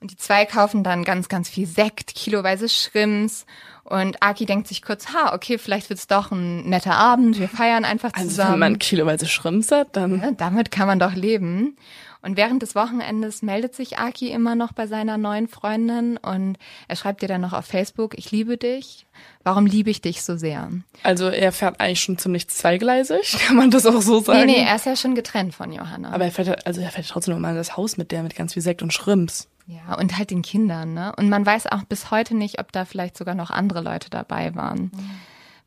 Und 0.00 0.12
die 0.12 0.16
zwei 0.16 0.44
kaufen 0.44 0.84
dann 0.84 1.02
ganz, 1.02 1.28
ganz 1.28 1.48
viel 1.48 1.66
Sekt, 1.66 2.14
kiloweise 2.14 2.68
Schrimps. 2.68 3.46
Und 3.82 4.22
Aki 4.22 4.46
denkt 4.46 4.68
sich 4.68 4.82
kurz, 4.82 5.12
ha, 5.12 5.34
okay, 5.34 5.58
vielleicht 5.58 5.90
wird's 5.90 6.06
doch 6.06 6.30
ein 6.30 6.68
netter 6.68 6.94
Abend, 6.94 7.40
wir 7.40 7.48
feiern 7.48 7.84
einfach 7.84 8.12
zusammen. 8.12 8.28
Also 8.28 8.52
wenn 8.52 8.58
man 8.58 8.78
kiloweise 8.78 9.26
Schrimps 9.26 9.72
hat, 9.72 9.96
dann... 9.96 10.20
Ja, 10.20 10.30
damit 10.32 10.70
kann 10.70 10.86
man 10.86 10.98
doch 10.98 11.14
leben. 11.14 11.76
Und 12.20 12.36
während 12.36 12.62
des 12.62 12.74
Wochenendes 12.74 13.42
meldet 13.42 13.74
sich 13.74 13.98
Aki 13.98 14.30
immer 14.30 14.54
noch 14.54 14.72
bei 14.72 14.86
seiner 14.86 15.16
neuen 15.18 15.48
Freundin 15.48 16.16
und 16.16 16.58
er 16.88 16.96
schreibt 16.96 17.22
ihr 17.22 17.28
dann 17.28 17.40
noch 17.40 17.52
auf 17.52 17.64
Facebook, 17.64 18.18
ich 18.18 18.30
liebe 18.32 18.56
dich. 18.56 19.06
Warum 19.48 19.64
liebe 19.64 19.88
ich 19.88 20.02
dich 20.02 20.20
so 20.20 20.36
sehr? 20.36 20.68
Also 21.02 21.28
er 21.28 21.52
fährt 21.52 21.80
eigentlich 21.80 22.02
schon 22.02 22.18
ziemlich 22.18 22.48
zweigleisig, 22.48 23.38
kann 23.46 23.56
man 23.56 23.70
das 23.70 23.86
auch 23.86 24.02
so 24.02 24.20
sagen? 24.20 24.40
Nee, 24.40 24.58
nee, 24.58 24.62
er 24.62 24.76
ist 24.76 24.84
ja 24.84 24.94
schon 24.94 25.14
getrennt 25.14 25.54
von 25.54 25.72
Johanna. 25.72 26.12
Aber 26.12 26.26
er 26.26 26.30
fährt, 26.30 26.66
also 26.66 26.82
er 26.82 26.90
fährt 26.90 27.08
trotzdem 27.08 27.32
nochmal 27.32 27.52
in 27.52 27.56
das 27.56 27.74
Haus 27.74 27.96
mit 27.96 28.12
der, 28.12 28.22
mit 28.22 28.36
ganz 28.36 28.52
viel 28.52 28.62
Sekt 28.62 28.82
und 28.82 28.92
Schrimps. 28.92 29.48
Ja, 29.66 29.94
und 29.94 30.18
halt 30.18 30.30
den 30.32 30.42
Kindern, 30.42 30.92
ne? 30.92 31.14
Und 31.16 31.30
man 31.30 31.46
weiß 31.46 31.66
auch 31.68 31.82
bis 31.84 32.10
heute 32.10 32.36
nicht, 32.36 32.60
ob 32.60 32.72
da 32.72 32.84
vielleicht 32.84 33.16
sogar 33.16 33.34
noch 33.34 33.50
andere 33.50 33.80
Leute 33.80 34.10
dabei 34.10 34.54
waren. 34.54 34.90
Mhm. 34.92 35.10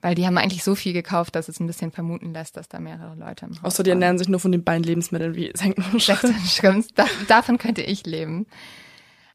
Weil 0.01 0.13
die 0.13 0.27
haben 0.27 0.37
eigentlich 0.37 0.63
so 0.63 0.75
viel 0.75 0.93
gekauft, 0.93 1.35
dass 1.35 1.49
es 1.49 1.59
ein 1.59 1.65
bisschen 1.65 1.91
vermuten 1.91 2.33
lässt, 2.33 2.57
dass 2.57 2.69
da 2.69 2.79
mehrere 2.79 3.15
Leute 3.15 3.47
im 3.47 3.53
Haus 3.53 3.63
Außer 3.63 3.83
die 3.83 3.89
ernähren 3.89 4.19
sich 4.19 4.29
nur 4.29 4.39
von 4.39 4.51
den 4.51 4.63
beiden 4.63 4.83
Lebensmitteln 4.83 5.33
wie 5.33 5.51
Senken 5.55 5.83
und 5.91 6.03
Schrimps. 6.03 6.89
Da, 6.93 7.05
davon 7.27 7.57
könnte 7.57 7.81
ich 7.81 8.05
leben. 8.05 8.45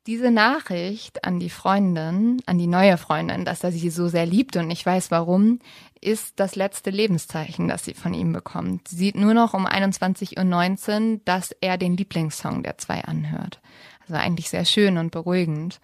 Diese 0.06 0.30
Nachricht 0.30 1.24
an 1.24 1.40
die 1.40 1.50
Freundin, 1.50 2.40
an 2.46 2.58
die 2.58 2.68
neue 2.68 2.96
Freundin, 2.96 3.44
dass 3.44 3.64
er 3.64 3.72
sie 3.72 3.90
so 3.90 4.06
sehr 4.06 4.24
liebt 4.24 4.56
und 4.56 4.70
ich 4.70 4.86
weiß 4.86 5.10
warum, 5.10 5.58
ist 6.00 6.38
das 6.38 6.54
letzte 6.54 6.90
Lebenszeichen, 6.90 7.66
das 7.66 7.84
sie 7.84 7.94
von 7.94 8.14
ihm 8.14 8.32
bekommt. 8.32 8.86
Sie 8.86 8.96
sieht 8.96 9.16
nur 9.16 9.34
noch 9.34 9.52
um 9.52 9.66
21.19 9.66 11.12
Uhr, 11.12 11.20
dass 11.24 11.50
er 11.60 11.76
den 11.76 11.96
Lieblingssong 11.96 12.62
der 12.62 12.78
zwei 12.78 13.02
anhört. 13.02 13.60
Also 14.02 14.14
eigentlich 14.14 14.48
sehr 14.48 14.64
schön 14.64 14.96
und 14.96 15.10
beruhigend. 15.10 15.80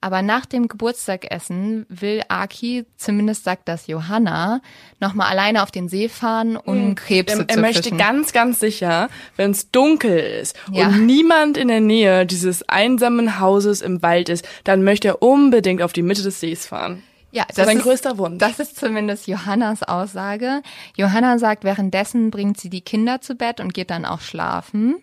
Aber 0.00 0.22
nach 0.22 0.46
dem 0.46 0.68
Geburtstagessen 0.68 1.84
will 1.88 2.22
Aki, 2.28 2.86
zumindest 2.96 3.42
sagt 3.42 3.66
das 3.66 3.88
Johanna, 3.88 4.60
nochmal 5.00 5.28
alleine 5.28 5.62
auf 5.64 5.72
den 5.72 5.88
See 5.88 6.08
fahren, 6.08 6.56
um 6.56 6.76
hm. 6.76 6.94
Krebse 6.94 7.38
er, 7.40 7.48
er 7.48 7.54
zu 7.54 7.60
möchte 7.60 7.82
fischen. 7.82 7.98
ganz, 7.98 8.32
ganz 8.32 8.60
sicher, 8.60 9.08
wenn 9.36 9.50
es 9.50 9.72
dunkel 9.72 10.16
ist 10.18 10.56
Ja. 10.70 10.86
und 10.86 11.04
niemand 11.06 11.56
in 11.56 11.66
der 11.66 11.80
Nähe 11.80 12.26
dieses 12.26 12.68
einsamen 12.68 13.40
Hauses 13.40 13.82
im 13.82 14.00
Wald 14.00 14.28
ist, 14.28 14.46
dann 14.62 14.84
möchte 14.84 15.08
er 15.08 15.22
unbedingt 15.22 15.82
auf 15.82 15.92
die 15.92 16.02
Mitte 16.02 16.22
des 16.22 16.38
Sees 16.38 16.66
fahren. 16.66 17.02
Ja, 17.30 17.44
Das 17.48 17.58
ist 17.58 17.64
sein 17.66 17.80
größter 17.80 18.16
Wunsch. 18.18 18.38
Das 18.38 18.58
ist 18.58 18.76
zumindest 18.78 19.26
Johannas 19.26 19.82
Aussage. 19.82 20.62
Johanna 20.96 21.38
sagt, 21.38 21.62
währenddessen 21.64 22.30
bringt 22.30 22.58
sie 22.58 22.70
die 22.70 22.80
Kinder 22.80 23.20
zu 23.20 23.34
Bett 23.34 23.60
und 23.60 23.74
geht 23.74 23.90
dann 23.90 24.04
auch 24.06 24.20
schlafen. 24.20 24.96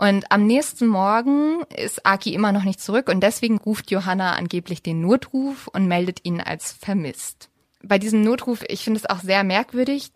Und 0.00 0.32
am 0.32 0.46
nächsten 0.46 0.86
Morgen 0.86 1.60
ist 1.76 2.06
Aki 2.06 2.32
immer 2.32 2.52
noch 2.52 2.64
nicht 2.64 2.80
zurück 2.80 3.10
und 3.10 3.20
deswegen 3.20 3.58
ruft 3.58 3.90
Johanna 3.90 4.32
angeblich 4.32 4.82
den 4.82 5.02
Notruf 5.02 5.68
und 5.68 5.88
meldet 5.88 6.24
ihn 6.24 6.40
als 6.40 6.72
vermisst. 6.72 7.50
Bei 7.82 7.98
diesem 7.98 8.22
Notruf, 8.22 8.64
ich 8.66 8.82
finde 8.82 8.98
es 8.98 9.04
auch 9.04 9.20
sehr 9.20 9.44
merkwürdig. 9.44 10.10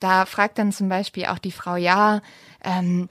Da 0.00 0.26
fragt 0.26 0.58
dann 0.58 0.72
zum 0.72 0.88
Beispiel 0.88 1.26
auch 1.26 1.38
die 1.38 1.52
Frau, 1.52 1.76
ja, 1.76 2.20
ähm, 2.64 3.08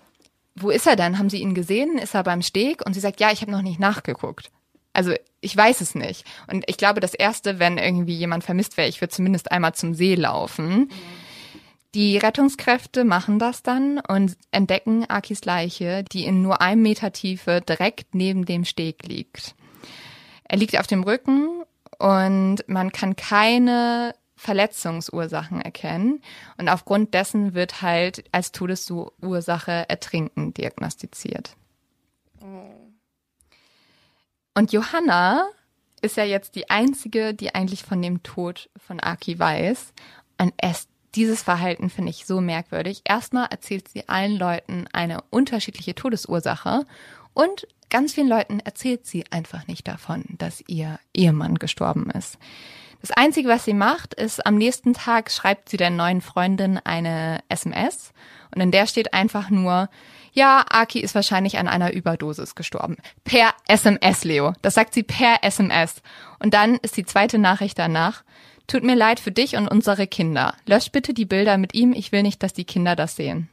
wo 0.53 0.69
ist 0.69 0.85
er 0.85 0.97
denn? 0.97 1.17
Haben 1.17 1.29
Sie 1.29 1.39
ihn 1.39 1.53
gesehen? 1.53 1.97
Ist 1.97 2.13
er 2.13 2.23
beim 2.23 2.41
Steg? 2.41 2.85
Und 2.85 2.91
sie 2.91 2.99
sagt, 2.99 3.21
ja, 3.21 3.31
ich 3.31 3.39
habe 3.39 3.51
noch 3.51 3.61
nicht 3.61 3.79
nachgeguckt. 3.79 4.51
Also 4.91 5.13
ich 5.39 5.55
weiß 5.55 5.79
es 5.79 5.95
nicht. 5.95 6.25
Und 6.51 6.65
ich 6.67 6.75
glaube, 6.75 6.99
das 6.99 7.13
Erste, 7.13 7.59
wenn 7.59 7.77
irgendwie 7.77 8.15
jemand 8.17 8.43
vermisst 8.43 8.75
wäre, 8.75 8.89
ich 8.89 8.99
würde 8.99 9.13
zumindest 9.13 9.49
einmal 9.49 9.75
zum 9.75 9.93
See 9.93 10.15
laufen. 10.15 10.89
Die 11.95 12.17
Rettungskräfte 12.17 13.05
machen 13.05 13.39
das 13.39 13.63
dann 13.63 13.99
und 13.99 14.37
entdecken 14.51 15.09
Akis 15.09 15.45
Leiche, 15.45 16.03
die 16.03 16.25
in 16.25 16.41
nur 16.41 16.61
einem 16.61 16.81
Meter 16.81 17.11
Tiefe 17.11 17.61
direkt 17.61 18.13
neben 18.13 18.45
dem 18.45 18.65
Steg 18.65 19.07
liegt. 19.07 19.55
Er 20.43 20.57
liegt 20.57 20.77
auf 20.77 20.87
dem 20.87 21.03
Rücken 21.03 21.63
und 21.97 22.63
man 22.67 22.91
kann 22.91 23.15
keine 23.15 24.13
Verletzungsursachen 24.35 25.61
erkennen. 25.61 26.21
Und 26.57 26.69
aufgrund 26.69 27.13
dessen 27.13 27.53
wird 27.53 27.81
halt 27.81 28.23
als 28.31 28.51
Todesursache 28.51 29.89
Ertrinken 29.89 30.53
diagnostiziert. 30.53 31.55
Und 34.53 34.71
Johanna 34.71 35.47
ist 36.01 36.17
ja 36.17 36.23
jetzt 36.23 36.55
die 36.55 36.69
einzige, 36.69 37.33
die 37.33 37.55
eigentlich 37.55 37.83
von 37.83 38.01
dem 38.01 38.21
Tod 38.23 38.69
von 38.77 38.99
Aki 38.99 39.39
weiß. 39.39 39.93
Und 40.39 40.53
erst 40.61 40.89
dieses 41.17 41.41
Verhalten 41.41 41.89
finde 41.89 42.11
ich 42.11 42.27
so 42.27 42.41
merkwürdig. 42.41 43.01
Erstmal 43.03 43.47
erzählt 43.47 43.87
sie 43.87 44.07
allen 44.07 44.37
Leuten 44.37 44.85
eine 44.93 45.21
unterschiedliche 45.31 45.95
Todesursache 45.95 46.85
und 47.33 47.67
ganz 47.89 48.13
vielen 48.13 48.27
Leuten 48.27 48.59
erzählt 48.59 49.07
sie 49.07 49.25
einfach 49.31 49.65
nicht 49.65 49.87
davon, 49.87 50.23
dass 50.37 50.63
ihr 50.67 50.99
Ehemann 51.15 51.55
gestorben 51.55 52.11
ist. 52.11 52.37
Das 53.01 53.11
Einzige, 53.11 53.49
was 53.49 53.65
sie 53.65 53.73
macht, 53.73 54.13
ist, 54.13 54.45
am 54.45 54.55
nächsten 54.55 54.93
Tag 54.93 55.31
schreibt 55.31 55.69
sie 55.69 55.77
der 55.77 55.89
neuen 55.89 56.21
Freundin 56.21 56.77
eine 56.83 57.39
SMS 57.49 58.11
und 58.53 58.61
in 58.61 58.71
der 58.71 58.85
steht 58.85 59.13
einfach 59.15 59.49
nur, 59.49 59.89
ja, 60.33 60.65
Aki 60.69 60.99
ist 60.99 61.15
wahrscheinlich 61.15 61.57
an 61.57 61.67
einer 61.67 61.93
Überdosis 61.93 62.53
gestorben. 62.53 62.97
Per 63.23 63.53
SMS, 63.67 64.23
Leo. 64.23 64.53
Das 64.61 64.75
sagt 64.75 64.93
sie 64.93 65.03
per 65.03 65.43
SMS. 65.43 66.01
Und 66.37 66.53
dann 66.53 66.75
ist 66.75 66.95
die 66.95 67.05
zweite 67.05 67.39
Nachricht 67.39 67.79
danach, 67.79 68.23
Tut 68.67 68.83
mir 68.83 68.95
leid 68.95 69.19
für 69.21 69.31
dich 69.31 69.55
und 69.55 69.67
unsere 69.67 70.07
Kinder. 70.07 70.53
Lösch 70.65 70.91
bitte 70.91 71.13
die 71.13 71.25
Bilder 71.25 71.57
mit 71.57 71.73
ihm. 71.73 71.93
Ich 71.93 72.11
will 72.11 72.21
nicht, 72.21 72.43
dass 72.43 72.53
die 72.53 72.65
Kinder 72.65 72.95
das 72.95 73.15
sehen. 73.15 73.49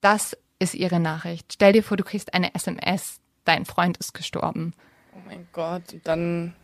Das 0.00 0.36
ist 0.58 0.74
ihre 0.74 1.00
Nachricht. 1.00 1.52
Stell 1.52 1.74
dir 1.74 1.82
vor, 1.82 1.96
du 1.96 2.04
kriegst 2.04 2.32
eine 2.34 2.54
SMS. 2.54 3.20
Dein 3.44 3.66
Freund 3.66 3.98
ist 3.98 4.14
gestorben. 4.14 4.72
Oh 5.14 5.20
mein 5.26 5.46
Gott, 5.52 5.82
dann 6.04 6.54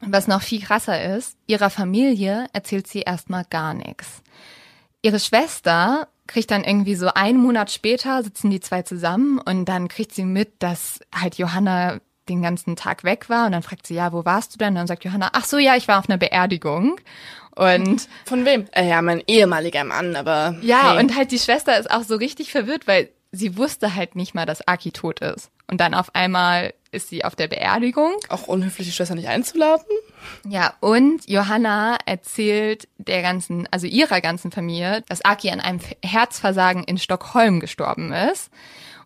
Und 0.00 0.12
was 0.12 0.26
noch 0.26 0.42
viel 0.42 0.62
krasser 0.62 1.16
ist, 1.16 1.36
ihrer 1.46 1.70
Familie 1.70 2.46
erzählt 2.52 2.86
sie 2.86 3.00
erstmal 3.00 3.44
gar 3.44 3.74
nichts. 3.74 4.22
Ihre 5.02 5.20
Schwester 5.20 6.08
kriegt 6.26 6.50
dann 6.50 6.64
irgendwie 6.64 6.96
so 6.96 7.08
einen 7.08 7.38
Monat 7.38 7.70
später 7.70 8.22
sitzen 8.22 8.50
die 8.50 8.60
zwei 8.60 8.82
zusammen 8.82 9.38
und 9.38 9.66
dann 9.66 9.88
kriegt 9.88 10.12
sie 10.12 10.24
mit, 10.24 10.62
dass 10.62 11.00
halt 11.14 11.36
Johanna 11.36 12.00
den 12.28 12.42
ganzen 12.42 12.76
Tag 12.76 13.04
weg 13.04 13.28
war 13.28 13.46
und 13.46 13.52
dann 13.52 13.62
fragt 13.62 13.86
sie, 13.86 13.94
ja, 13.94 14.12
wo 14.12 14.24
warst 14.24 14.54
du 14.54 14.58
denn? 14.58 14.68
Und 14.68 14.74
dann 14.76 14.86
sagt 14.86 15.04
Johanna, 15.04 15.30
ach 15.32 15.44
so, 15.44 15.58
ja, 15.58 15.76
ich 15.76 15.88
war 15.88 15.98
auf 15.98 16.08
einer 16.08 16.18
Beerdigung. 16.18 16.98
Und 17.54 18.08
von 18.24 18.44
wem? 18.44 18.66
Äh, 18.72 18.88
ja, 18.88 19.02
mein 19.02 19.22
ehemaliger 19.26 19.84
Mann, 19.84 20.16
aber 20.16 20.56
ja, 20.62 20.92
hey. 20.92 21.00
und 21.00 21.16
halt 21.16 21.32
die 21.32 21.38
Schwester 21.38 21.78
ist 21.78 21.90
auch 21.90 22.02
so 22.02 22.16
richtig 22.16 22.52
verwirrt, 22.52 22.86
weil 22.86 23.10
sie 23.32 23.56
wusste 23.56 23.94
halt 23.94 24.16
nicht 24.16 24.34
mal, 24.34 24.46
dass 24.46 24.66
Aki 24.66 24.92
tot 24.92 25.20
ist. 25.20 25.50
Und 25.68 25.80
dann 25.80 25.94
auf 25.94 26.14
einmal 26.14 26.74
ist 26.92 27.08
sie 27.08 27.24
auf 27.24 27.34
der 27.34 27.48
Beerdigung. 27.48 28.12
auch 28.28 28.46
unhöflich, 28.46 28.86
die 28.86 28.92
Schwester 28.92 29.14
nicht 29.14 29.28
einzuladen. 29.28 29.86
Ja, 30.48 30.74
und 30.80 31.28
Johanna 31.28 31.98
erzählt 32.06 32.88
der 32.98 33.22
ganzen, 33.22 33.68
also 33.70 33.86
ihrer 33.86 34.20
ganzen 34.20 34.52
Familie, 34.52 35.02
dass 35.08 35.24
Aki 35.24 35.50
an 35.50 35.60
einem 35.60 35.80
Herzversagen 36.02 36.84
in 36.84 36.98
Stockholm 36.98 37.60
gestorben 37.60 38.12
ist. 38.12 38.50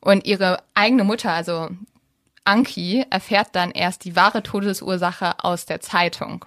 Und 0.00 0.26
ihre 0.26 0.62
eigene 0.74 1.04
Mutter, 1.04 1.32
also 1.32 1.68
Anki, 2.44 3.04
erfährt 3.10 3.48
dann 3.52 3.70
erst 3.70 4.04
die 4.04 4.16
wahre 4.16 4.42
Todesursache 4.42 5.44
aus 5.44 5.66
der 5.66 5.80
Zeitung. 5.80 6.44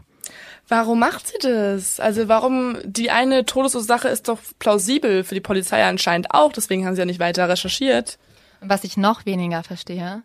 Warum 0.68 1.00
macht 1.00 1.28
sie 1.28 1.38
das? 1.42 2.00
Also 2.00 2.28
warum 2.28 2.78
die 2.84 3.12
eine 3.12 3.46
Todesursache 3.46 4.08
ist 4.08 4.28
doch 4.28 4.40
plausibel 4.60 5.24
für 5.24 5.36
die 5.36 5.42
Polizei 5.42 5.84
anscheinend 5.84 6.34
auch, 6.34 6.54
deswegen 6.54 6.86
haben 6.86 6.96
sie 6.96 7.02
ja 7.02 7.06
nicht 7.06 7.20
weiter 7.20 7.50
recherchiert. 7.50 8.18
Und 8.62 8.70
was 8.70 8.84
ich 8.84 8.96
noch 8.96 9.26
weniger 9.26 9.64
verstehe, 9.64 10.24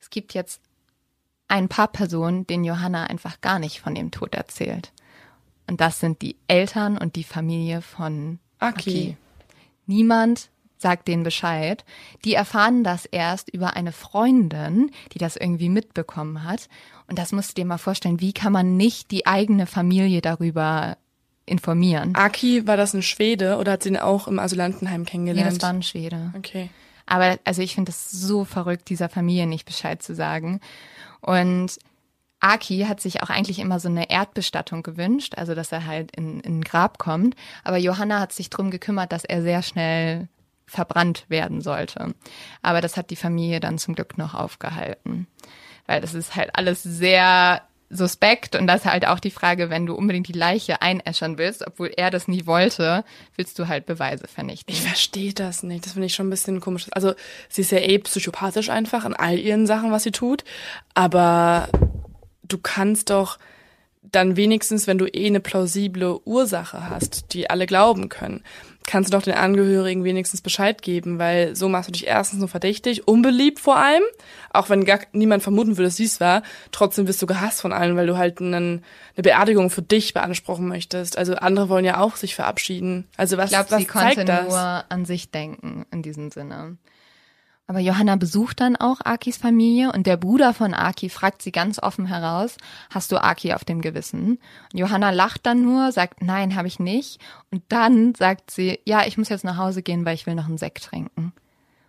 es 0.00 0.10
gibt 0.10 0.34
jetzt 0.34 0.60
ein 1.46 1.68
paar 1.68 1.88
Personen, 1.88 2.46
denen 2.46 2.64
Johanna 2.64 3.04
einfach 3.04 3.40
gar 3.40 3.58
nicht 3.58 3.80
von 3.80 3.94
dem 3.94 4.10
Tod 4.10 4.34
erzählt. 4.34 4.92
Und 5.66 5.80
das 5.80 6.00
sind 6.00 6.22
die 6.22 6.36
Eltern 6.48 6.98
und 6.98 7.16
die 7.16 7.24
Familie 7.24 7.82
von 7.82 8.38
Aki. 8.58 8.90
Aki. 8.90 9.16
Niemand 9.86 10.50
sagt 10.78 11.08
denen 11.08 11.22
Bescheid. 11.22 11.84
Die 12.24 12.34
erfahren 12.34 12.84
das 12.84 13.04
erst 13.04 13.48
über 13.50 13.74
eine 13.74 13.92
Freundin, 13.92 14.90
die 15.12 15.18
das 15.18 15.36
irgendwie 15.36 15.68
mitbekommen 15.68 16.44
hat. 16.44 16.68
Und 17.06 17.18
das 17.18 17.32
musst 17.32 17.50
du 17.50 17.54
dir 17.54 17.66
mal 17.66 17.78
vorstellen, 17.78 18.20
wie 18.20 18.32
kann 18.32 18.52
man 18.52 18.76
nicht 18.76 19.10
die 19.10 19.26
eigene 19.26 19.66
Familie 19.66 20.20
darüber 20.20 20.96
informieren? 21.46 22.14
Aki, 22.14 22.66
war 22.66 22.76
das 22.76 22.94
ein 22.94 23.02
Schwede 23.02 23.56
oder 23.56 23.72
hat 23.72 23.82
sie 23.82 23.90
ihn 23.90 23.96
auch 23.96 24.28
im 24.28 24.38
Asylantenheim 24.38 25.04
kennengelernt? 25.04 25.56
das 25.56 25.62
war 25.62 25.70
ein 25.70 25.82
Schwede. 25.82 26.32
okay. 26.36 26.70
Aber 27.06 27.38
also 27.44 27.62
ich 27.62 27.74
finde 27.74 27.90
es 27.90 28.10
so 28.10 28.44
verrückt, 28.44 28.90
dieser 28.90 29.08
Familie 29.08 29.46
nicht 29.46 29.64
Bescheid 29.64 30.02
zu 30.02 30.14
sagen. 30.14 30.60
Und 31.22 31.78
Aki 32.40 32.84
hat 32.86 33.00
sich 33.00 33.22
auch 33.22 33.30
eigentlich 33.30 33.58
immer 33.58 33.80
so 33.80 33.88
eine 33.88 34.10
Erdbestattung 34.10 34.82
gewünscht, 34.82 35.34
also 35.36 35.54
dass 35.54 35.72
er 35.72 35.86
halt 35.86 36.14
in, 36.14 36.40
in 36.40 36.58
ein 36.58 36.64
Grab 36.64 36.98
kommt. 36.98 37.34
Aber 37.64 37.78
Johanna 37.78 38.20
hat 38.20 38.32
sich 38.32 38.50
drum 38.50 38.70
gekümmert, 38.70 39.12
dass 39.12 39.24
er 39.24 39.42
sehr 39.42 39.62
schnell 39.62 40.28
verbrannt 40.68 41.24
werden 41.28 41.60
sollte. 41.60 42.14
Aber 42.62 42.80
das 42.80 42.96
hat 42.96 43.10
die 43.10 43.16
Familie 43.16 43.60
dann 43.60 43.78
zum 43.78 43.94
Glück 43.94 44.18
noch 44.18 44.34
aufgehalten. 44.34 45.26
Weil 45.86 46.00
das 46.00 46.14
ist 46.14 46.36
halt 46.36 46.50
alles 46.54 46.82
sehr 46.82 47.62
suspekt 47.90 48.54
und 48.54 48.66
das 48.66 48.82
ist 48.82 48.90
halt 48.90 49.06
auch 49.06 49.18
die 49.18 49.30
Frage, 49.30 49.70
wenn 49.70 49.86
du 49.86 49.94
unbedingt 49.94 50.28
die 50.28 50.32
Leiche 50.32 50.82
einäschern 50.82 51.38
willst, 51.38 51.66
obwohl 51.66 51.90
er 51.96 52.10
das 52.10 52.28
nie 52.28 52.44
wollte, 52.44 53.02
willst 53.34 53.58
du 53.58 53.66
halt 53.66 53.86
Beweise 53.86 54.28
vernichten. 54.28 54.72
Ich 54.74 54.82
verstehe 54.82 55.32
das 55.32 55.62
nicht. 55.62 55.86
Das 55.86 55.92
finde 55.92 56.06
ich 56.06 56.14
schon 56.14 56.26
ein 56.26 56.30
bisschen 56.30 56.60
komisch. 56.60 56.86
Also 56.90 57.14
sie 57.48 57.62
ist 57.62 57.72
ja 57.72 57.78
eh 57.78 57.98
psychopathisch 57.98 58.68
einfach 58.68 59.06
in 59.06 59.14
all 59.14 59.38
ihren 59.38 59.66
Sachen, 59.66 59.90
was 59.90 60.02
sie 60.02 60.10
tut. 60.10 60.44
Aber 60.92 61.68
du 62.42 62.58
kannst 62.58 63.08
doch 63.08 63.38
dann 64.02 64.36
wenigstens, 64.36 64.86
wenn 64.86 64.98
du 64.98 65.06
eh 65.06 65.26
eine 65.26 65.40
plausible 65.40 66.20
Ursache 66.24 66.88
hast, 66.88 67.32
die 67.32 67.50
alle 67.50 67.66
glauben 67.66 68.08
können, 68.08 68.42
kannst 68.88 69.12
du 69.12 69.16
doch 69.16 69.22
den 69.22 69.34
Angehörigen 69.34 70.02
wenigstens 70.02 70.40
Bescheid 70.40 70.80
geben, 70.80 71.18
weil 71.18 71.54
so 71.54 71.68
machst 71.68 71.88
du 71.88 71.92
dich 71.92 72.06
erstens 72.06 72.38
nur 72.38 72.48
verdächtig, 72.48 73.06
unbeliebt 73.06 73.60
vor 73.60 73.76
allem, 73.76 74.02
auch 74.50 74.70
wenn 74.70 74.86
gar 74.86 75.00
niemand 75.12 75.42
vermuten 75.42 75.76
würde, 75.76 75.84
dass 75.84 75.96
dies 75.96 76.20
war, 76.20 76.42
trotzdem 76.72 77.06
wirst 77.06 77.20
du 77.20 77.26
gehasst 77.26 77.60
von 77.60 77.74
allen, 77.74 77.96
weil 77.96 78.06
du 78.06 78.16
halt 78.16 78.40
einen, 78.40 78.54
eine 78.54 79.22
Beerdigung 79.22 79.68
für 79.68 79.82
dich 79.82 80.14
beanspruchen 80.14 80.66
möchtest. 80.66 81.18
Also 81.18 81.34
andere 81.34 81.68
wollen 81.68 81.84
ja 81.84 82.00
auch 82.00 82.16
sich 82.16 82.34
verabschieden. 82.34 83.06
Also 83.18 83.36
was, 83.36 83.50
ich 83.50 83.56
glaube, 83.56 83.70
was 83.72 83.78
sie 83.78 83.86
konnte 83.86 84.14
zeigt 84.14 84.28
das? 84.30 84.48
nur 84.48 84.84
an 84.88 85.04
sich 85.04 85.30
denken 85.30 85.84
in 85.92 86.02
diesem 86.02 86.30
Sinne. 86.30 86.78
Aber 87.68 87.80
Johanna 87.80 88.16
besucht 88.16 88.60
dann 88.60 88.76
auch 88.76 89.00
Akis 89.04 89.36
Familie 89.36 89.92
und 89.92 90.06
der 90.06 90.16
Bruder 90.16 90.54
von 90.54 90.72
Aki 90.72 91.10
fragt 91.10 91.42
sie 91.42 91.52
ganz 91.52 91.78
offen 91.78 92.06
heraus, 92.06 92.56
hast 92.88 93.12
du 93.12 93.22
Aki 93.22 93.52
auf 93.52 93.62
dem 93.62 93.82
Gewissen? 93.82 94.38
Und 94.72 94.78
Johanna 94.78 95.10
lacht 95.10 95.44
dann 95.44 95.60
nur, 95.62 95.92
sagt, 95.92 96.22
nein, 96.22 96.56
habe 96.56 96.66
ich 96.66 96.80
nicht. 96.80 97.20
Und 97.50 97.62
dann 97.68 98.14
sagt 98.14 98.50
sie, 98.50 98.80
ja, 98.86 99.06
ich 99.06 99.18
muss 99.18 99.28
jetzt 99.28 99.44
nach 99.44 99.58
Hause 99.58 99.82
gehen, 99.82 100.06
weil 100.06 100.14
ich 100.14 100.26
will 100.26 100.34
noch 100.34 100.46
einen 100.46 100.56
Sekt 100.56 100.82
trinken. 100.82 101.34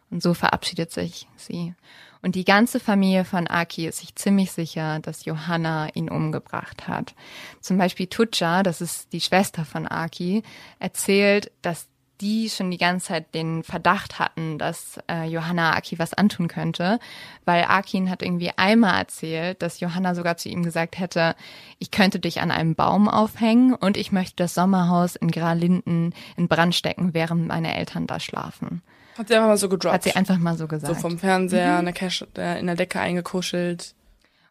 Und 0.09 0.21
so 0.21 0.33
verabschiedet 0.33 0.91
sich 0.91 1.29
sie. 1.37 1.73
Und 2.21 2.35
die 2.35 2.43
ganze 2.43 2.81
Familie 2.81 3.23
von 3.23 3.47
Aki 3.47 3.87
ist 3.87 3.99
sich 3.99 4.15
ziemlich 4.15 4.51
sicher, 4.51 4.99
dass 4.99 5.23
Johanna 5.23 5.87
ihn 5.95 6.09
umgebracht 6.09 6.89
hat. 6.89 7.15
Zum 7.61 7.77
Beispiel 7.77 8.07
Tutscha, 8.07 8.63
das 8.63 8.81
ist 8.81 9.13
die 9.13 9.21
Schwester 9.21 9.63
von 9.63 9.87
Aki, 9.87 10.43
erzählt, 10.79 11.53
dass 11.61 11.87
die 12.21 12.49
schon 12.49 12.71
die 12.71 12.77
ganze 12.77 13.07
Zeit 13.07 13.33
den 13.33 13.63
Verdacht 13.63 14.19
hatten, 14.19 14.57
dass 14.57 14.99
äh, 15.09 15.25
Johanna 15.25 15.75
Aki 15.75 15.99
was 15.99 16.13
antun 16.13 16.47
könnte, 16.47 16.99
weil 17.45 17.63
Akin 17.63 18.09
hat 18.09 18.21
irgendwie 18.21 18.51
einmal 18.57 18.99
erzählt, 18.99 19.61
dass 19.61 19.79
Johanna 19.79 20.15
sogar 20.15 20.37
zu 20.37 20.49
ihm 20.49 20.63
gesagt 20.63 20.99
hätte, 20.99 21.35
ich 21.77 21.91
könnte 21.91 22.19
dich 22.19 22.41
an 22.41 22.51
einem 22.51 22.75
Baum 22.75 23.07
aufhängen 23.07 23.73
und 23.73 23.97
ich 23.97 24.11
möchte 24.11 24.35
das 24.37 24.53
Sommerhaus 24.53 25.15
in 25.15 25.31
Gralinden 25.31 26.13
in 26.35 26.47
Brand 26.47 26.75
stecken, 26.75 27.13
während 27.13 27.47
meine 27.47 27.75
Eltern 27.75 28.07
da 28.07 28.19
schlafen. 28.19 28.81
Hat 29.17 29.27
sie 29.27 29.35
einfach 29.35 29.47
mal 29.47 29.57
so 29.57 29.69
gedroppt. 29.69 29.93
Hat 29.93 30.03
sie 30.03 30.15
einfach 30.15 30.37
mal 30.37 30.57
so 30.57 30.67
gesagt. 30.67 30.95
so 30.95 30.99
vom 30.99 31.17
Fernseher 31.17 31.79
in, 31.79 31.85
der 31.85 31.93
Cash, 31.93 32.21
in 32.35 32.67
der 32.67 32.75
Decke 32.75 32.99
eingekuschelt. 32.99 33.93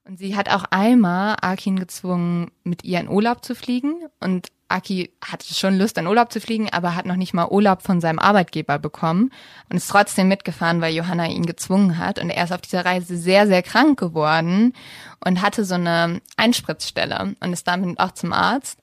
Und 0.07 0.19
sie 0.19 0.37
hat 0.37 0.51
auch 0.51 0.64
einmal 0.71 1.37
Akin 1.41 1.79
gezwungen, 1.79 2.51
mit 2.64 2.85
ihr 2.85 3.01
in 3.01 3.09
Urlaub 3.09 3.45
zu 3.45 3.55
fliegen. 3.55 3.95
Und 4.21 4.49
Aki 4.69 5.11
hatte 5.25 5.55
schon 5.55 5.79
Lust, 5.79 5.97
in 5.97 6.07
Urlaub 6.07 6.31
zu 6.31 6.41
fliegen, 6.41 6.69
aber 6.71 6.95
hat 6.95 7.07
noch 7.07 7.16
nicht 7.16 7.33
mal 7.33 7.49
Urlaub 7.49 7.83
von 7.83 8.01
seinem 8.01 8.19
Arbeitgeber 8.19 8.79
bekommen 8.79 9.31
und 9.71 9.77
ist 9.77 9.89
trotzdem 9.89 10.29
mitgefahren, 10.29 10.81
weil 10.81 10.95
Johanna 10.95 11.27
ihn 11.27 11.47
gezwungen 11.47 11.99
hat. 11.99 12.19
Und 12.19 12.31
er 12.31 12.45
ist 12.45 12.53
auf 12.53 12.61
dieser 12.61 12.85
Reise 12.85 13.16
sehr, 13.16 13.47
sehr 13.47 13.62
krank 13.62 13.99
geworden 13.99 14.75
und 15.25 15.41
hatte 15.41 15.64
so 15.64 15.75
eine 15.75 16.21
Einspritzstelle 16.37 17.35
und 17.41 17.53
ist 17.53 17.66
damit 17.66 17.99
auch 17.99 18.12
zum 18.12 18.33
Arzt. 18.33 18.79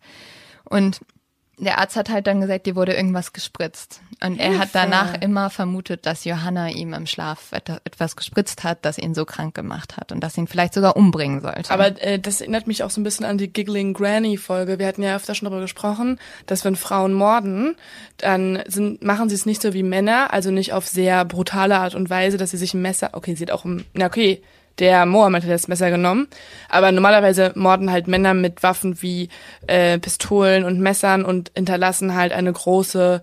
Und 0.63 1.01
der 1.57 1.79
Arzt 1.79 1.95
hat 1.95 2.09
halt 2.09 2.27
dann 2.27 2.41
gesagt, 2.41 2.65
dir 2.65 2.75
wurde 2.75 2.93
irgendwas 2.93 3.31
gespritzt. 3.31 4.01
Und 4.23 4.39
er 4.39 4.59
hat 4.59 4.69
danach 4.73 5.21
immer 5.21 5.49
vermutet, 5.49 6.05
dass 6.05 6.25
Johanna 6.25 6.69
ihm 6.69 6.93
im 6.93 7.05
Schlaf 7.05 7.51
etwas 7.51 8.15
gespritzt 8.15 8.63
hat, 8.63 8.83
das 8.83 8.97
ihn 8.97 9.13
so 9.13 9.25
krank 9.25 9.55
gemacht 9.55 9.97
hat 9.97 10.11
und 10.11 10.21
das 10.21 10.37
ihn 10.37 10.47
vielleicht 10.47 10.73
sogar 10.73 10.95
umbringen 10.95 11.41
sollte. 11.41 11.71
Aber 11.71 12.01
äh, 12.01 12.19
das 12.19 12.41
erinnert 12.41 12.67
mich 12.67 12.83
auch 12.83 12.89
so 12.89 12.99
ein 12.99 13.03
bisschen 13.03 13.25
an 13.25 13.37
die 13.37 13.51
Giggling 13.51 13.93
Granny 13.93 14.37
Folge. 14.37 14.79
Wir 14.79 14.87
hatten 14.87 15.03
ja 15.03 15.15
öfter 15.15 15.35
schon 15.35 15.45
darüber 15.45 15.61
gesprochen, 15.61 16.19
dass 16.45 16.65
wenn 16.65 16.75
Frauen 16.75 17.13
morden, 17.13 17.75
dann 18.17 18.63
sind, 18.67 19.03
machen 19.03 19.29
sie 19.29 19.35
es 19.35 19.45
nicht 19.45 19.61
so 19.61 19.73
wie 19.73 19.83
Männer, 19.83 20.33
also 20.33 20.51
nicht 20.51 20.73
auf 20.73 20.87
sehr 20.87 21.25
brutale 21.25 21.77
Art 21.77 21.95
und 21.95 22.09
Weise, 22.09 22.37
dass 22.37 22.51
sie 22.51 22.57
sich 22.57 22.73
ein 22.73 22.81
Messer, 22.81 23.11
okay, 23.13 23.35
sie 23.35 23.43
hat 23.43 23.51
auch, 23.51 23.65
na 23.93 24.05
okay, 24.05 24.41
der 24.79 25.05
Mohammed 25.05 25.43
hat 25.43 25.51
das 25.51 25.67
Messer 25.67 25.89
genommen. 25.89 26.27
Aber 26.69 26.91
normalerweise 26.91 27.51
morden 27.55 27.91
halt 27.91 28.07
Männer 28.07 28.33
mit 28.33 28.63
Waffen 28.63 29.01
wie 29.01 29.29
äh, 29.67 29.99
Pistolen 29.99 30.65
und 30.65 30.79
Messern 30.79 31.25
und 31.25 31.51
hinterlassen 31.55 32.15
halt 32.15 32.33
eine 32.33 32.51
große 32.51 33.21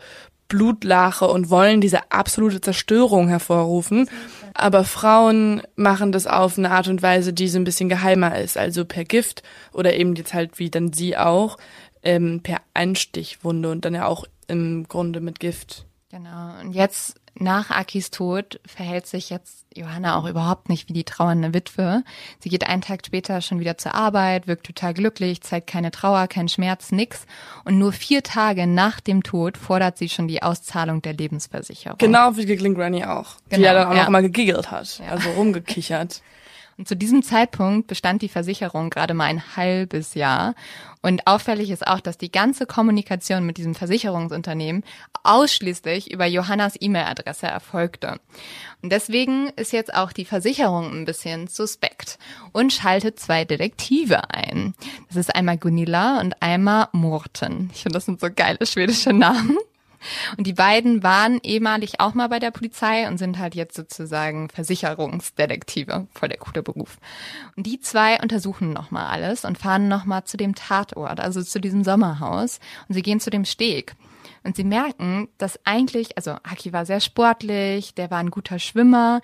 Blutlache 0.49 1.27
und 1.27 1.49
wollen 1.49 1.81
diese 1.81 2.13
absolute 2.13 2.61
Zerstörung 2.61 3.29
hervorrufen. 3.29 4.09
Aber 4.53 4.85
Frauen 4.85 5.63
machen 5.77 6.13
das 6.13 6.27
auf 6.27 6.59
eine 6.59 6.71
Art 6.71 6.89
und 6.89 7.01
Weise, 7.03 7.33
die 7.33 7.49
so 7.49 7.59
ein 7.59 7.65
bisschen 7.65 7.89
geheimer 7.89 8.39
ist. 8.39 8.59
Also 8.59 8.85
per 8.85 9.05
Gift 9.05 9.43
oder 9.73 9.95
eben 9.95 10.15
jetzt 10.15 10.35
halt 10.35 10.59
wie 10.59 10.69
dann 10.69 10.93
sie 10.93 11.17
auch, 11.17 11.57
ähm, 12.03 12.41
per 12.43 12.59
Einstichwunde 12.75 13.71
und 13.71 13.87
dann 13.87 13.95
ja 13.95 14.07
auch 14.07 14.27
im 14.47 14.87
Grunde 14.89 15.21
mit 15.21 15.41
Gift. 15.41 15.87
Genau. 16.11 16.61
Und 16.61 16.73
jetzt 16.73 17.22
nach 17.35 17.71
Akis 17.71 18.11
Tod 18.11 18.61
verhält 18.67 19.07
sich 19.07 19.31
jetzt 19.31 19.67
Johanna 19.75 20.17
auch 20.17 20.27
überhaupt 20.27 20.69
nicht 20.69 20.89
wie 20.89 20.93
die 20.93 21.05
trauernde 21.05 21.55
Witwe. 21.55 22.05
Sie 22.39 22.51
geht 22.51 22.67
einen 22.67 22.83
Tag 22.83 23.07
später 23.07 23.41
schon 23.41 23.59
wieder 23.59 23.79
zur 23.79 23.95
Arbeit, 23.95 24.47
wirkt 24.47 24.67
total 24.67 24.93
glücklich, 24.93 25.41
zeigt 25.41 25.67
keine 25.67 25.91
Trauer, 25.91 26.27
keinen 26.29 26.49
Schmerz, 26.49 26.93
nix. 26.93 27.27
Und 27.65 27.79
nur 27.79 27.93
vier 27.93 28.23
Tage 28.23 28.67
nach 28.67 29.01
dem 29.01 29.23
Tod 29.23 29.57
fordert 29.57 29.97
sie 29.97 30.09
schon 30.09 30.29
die 30.29 30.43
Auszahlung 30.43 31.01
der 31.01 31.15
Lebensversicherung. 31.15 31.99
Genau 31.99 32.37
wie 32.37 32.45
Giggling 32.45 32.75
Granny 32.75 33.05
auch. 33.05 33.37
Genau, 33.49 33.57
die 33.57 33.63
ja 33.63 33.73
dann 33.73 33.89
auch 33.89 33.95
ja. 33.95 34.03
noch 34.03 34.11
mal 34.11 34.23
gegiggelt 34.23 34.71
hat, 34.71 34.99
ja. 34.99 35.07
also 35.07 35.31
rumgekichert. 35.31 36.23
Und 36.79 36.89
zu 36.89 36.97
diesem 36.97 37.23
Zeitpunkt 37.23 37.87
bestand 37.87 38.23
die 38.23 38.29
Versicherung 38.29 38.91
gerade 38.91 39.15
mal 39.15 39.25
ein 39.25 39.57
halbes 39.57 40.15
Jahr. 40.15 40.55
Und 41.03 41.27
auffällig 41.27 41.71
ist 41.71 41.87
auch, 41.87 42.01
dass 42.01 42.17
die 42.17 42.31
ganze 42.31 42.67
Kommunikation 42.67 43.45
mit 43.45 43.57
diesem 43.57 43.75
Versicherungsunternehmen 43.75 44.85
ausschließlich 45.25 46.13
über 46.13 46.27
Johannas 46.27 46.75
E-Mail-Adresse 46.81 47.47
erfolgte. 47.47 48.21
Und 48.83 48.93
deswegen 48.93 49.49
ist 49.57 49.73
jetzt 49.73 49.95
auch 49.95 50.13
die 50.13 50.25
Versicherung 50.25 50.93
ein 50.93 51.05
bisschen 51.05 51.49
suspekt 51.49 52.19
und 52.53 52.73
schaltet 52.73 53.19
zwei 53.21 53.45
Detektive 53.45 54.31
ein. 54.31 54.75
Das 55.09 55.17
ist 55.17 55.35
einmal 55.35 55.59
Gunilla 55.59 56.21
und 56.21 56.41
einmal 56.43 56.89
Morten. 56.93 57.71
Ich 57.75 57.83
finde, 57.83 57.95
das 57.95 58.07
sind 58.07 58.21
so 58.21 58.29
geile 58.35 58.65
schwedische 58.67 59.13
Namen. 59.13 59.59
Und 60.37 60.47
die 60.47 60.53
beiden 60.53 61.03
waren 61.03 61.41
ehemalig 61.43 62.01
auch 62.01 62.15
mal 62.15 62.29
bei 62.29 62.39
der 62.39 62.51
Polizei 62.51 63.09
und 63.09 63.19
sind 63.19 63.39
halt 63.39 63.55
jetzt 63.55 63.77
sozusagen 63.77 64.49
Versicherungsdetektive. 64.49 66.07
Voll 66.13 66.29
der 66.29 66.39
coole 66.39 66.63
Beruf. 66.63 66.99
Und 67.57 67.67
die 67.67 67.81
zwei 67.81 68.21
untersuchen 68.21 68.73
nochmal 68.73 69.07
alles 69.07 69.45
und 69.45 69.59
fahren 69.59 69.89
nochmal 69.89 70.25
zu 70.25 70.37
dem 70.37 70.55
Tatort, 70.55 71.21
also 71.21 71.43
zu 71.43 71.61
diesem 71.61 71.85
Sommerhaus. 71.85 72.61
Und 72.89 72.95
sie 72.95 73.03
gehen 73.03 73.21
zu 73.21 73.31
dem 73.31 73.45
Steg. 73.45 73.95
Und 74.45 74.57
sie 74.57 74.65
merken, 74.65 75.29
dass 75.39 75.61
eigentlich, 75.65 76.17
also 76.17 76.33
Aki 76.33 76.73
war 76.73 76.87
sehr 76.87 77.01
sportlich, 77.01 77.95
der 77.95 78.11
war 78.11 78.19
ein 78.19 78.31
guter 78.31 78.59
Schwimmer, 78.59 79.21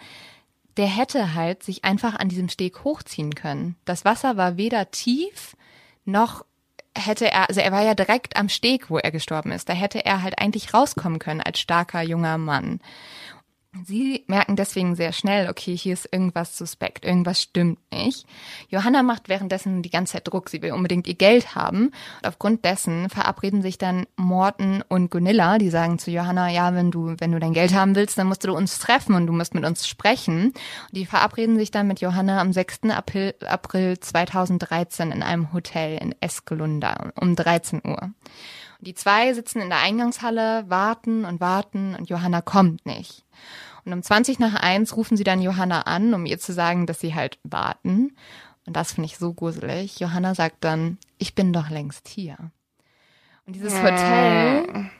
der 0.76 0.86
hätte 0.86 1.34
halt 1.34 1.62
sich 1.64 1.84
einfach 1.84 2.14
an 2.14 2.28
diesem 2.28 2.48
Steg 2.48 2.84
hochziehen 2.84 3.34
können. 3.34 3.76
Das 3.84 4.04
Wasser 4.04 4.36
war 4.36 4.56
weder 4.56 4.90
tief 4.90 5.56
noch 6.04 6.44
hätte 6.98 7.30
er, 7.30 7.48
also 7.48 7.60
er 7.60 7.72
war 7.72 7.82
ja 7.82 7.94
direkt 7.94 8.36
am 8.36 8.48
Steg, 8.48 8.90
wo 8.90 8.98
er 8.98 9.10
gestorben 9.10 9.52
ist. 9.52 9.68
Da 9.68 9.72
hätte 9.72 10.04
er 10.04 10.22
halt 10.22 10.38
eigentlich 10.38 10.74
rauskommen 10.74 11.18
können 11.18 11.40
als 11.40 11.60
starker 11.60 12.02
junger 12.02 12.38
Mann. 12.38 12.80
Sie 13.84 14.24
merken 14.26 14.56
deswegen 14.56 14.94
sehr 14.94 15.12
schnell, 15.12 15.48
okay, 15.48 15.76
hier 15.76 15.92
ist 15.92 16.08
irgendwas 16.12 16.56
suspekt, 16.56 17.04
irgendwas 17.04 17.42
stimmt 17.42 17.78
nicht. 17.92 18.26
Johanna 18.68 19.02
macht 19.02 19.28
währenddessen 19.28 19.82
die 19.82 19.90
ganze 19.90 20.14
Zeit 20.14 20.28
Druck, 20.28 20.48
sie 20.48 20.62
will 20.62 20.72
unbedingt 20.72 21.06
ihr 21.06 21.14
Geld 21.14 21.54
haben. 21.54 21.86
Und 21.86 22.26
aufgrund 22.26 22.64
dessen 22.64 23.08
verabreden 23.08 23.62
sich 23.62 23.78
dann 23.78 24.06
Morten 24.16 24.82
und 24.88 25.10
Gunilla, 25.10 25.58
die 25.58 25.70
sagen 25.70 25.98
zu 25.98 26.10
Johanna, 26.10 26.50
ja, 26.50 26.74
wenn 26.74 26.90
du, 26.90 27.14
wenn 27.18 27.32
du 27.32 27.38
dein 27.38 27.52
Geld 27.52 27.74
haben 27.74 27.94
willst, 27.94 28.18
dann 28.18 28.26
musst 28.26 28.44
du 28.44 28.54
uns 28.54 28.78
treffen 28.78 29.14
und 29.14 29.26
du 29.26 29.32
musst 29.32 29.54
mit 29.54 29.64
uns 29.64 29.86
sprechen. 29.86 30.46
Und 30.48 30.54
die 30.92 31.06
verabreden 31.06 31.58
sich 31.58 31.70
dann 31.70 31.88
mit 31.88 32.00
Johanna 32.00 32.40
am 32.40 32.52
6. 32.52 32.90
April, 32.90 33.34
April 33.46 33.98
2013 33.98 35.10
in 35.12 35.22
einem 35.22 35.52
Hotel 35.52 35.98
in 35.98 36.14
Eskelunda 36.20 37.12
um 37.20 37.36
13 37.36 37.82
Uhr. 37.84 38.10
Und 38.78 38.86
die 38.86 38.94
zwei 38.94 39.32
sitzen 39.32 39.60
in 39.60 39.70
der 39.70 39.80
Eingangshalle, 39.80 40.64
warten 40.68 41.24
und 41.24 41.40
warten 41.40 41.96
und 41.96 42.08
Johanna 42.08 42.40
kommt 42.42 42.86
nicht. 42.86 43.24
Und 43.88 43.94
um 43.94 44.02
20 44.02 44.38
nach 44.38 44.54
1 44.54 44.98
rufen 44.98 45.16
sie 45.16 45.24
dann 45.24 45.40
Johanna 45.40 45.80
an, 45.82 46.12
um 46.12 46.26
ihr 46.26 46.38
zu 46.38 46.52
sagen, 46.52 46.84
dass 46.84 47.00
sie 47.00 47.14
halt 47.14 47.38
warten. 47.42 48.14
Und 48.66 48.76
das 48.76 48.92
finde 48.92 49.06
ich 49.06 49.16
so 49.16 49.32
gruselig. 49.32 49.98
Johanna 49.98 50.34
sagt 50.34 50.56
dann, 50.60 50.98
ich 51.16 51.34
bin 51.34 51.54
doch 51.54 51.70
längst 51.70 52.06
hier. 52.06 52.36
Und 53.46 53.56
dieses 53.56 53.82
Hotel. 53.82 54.90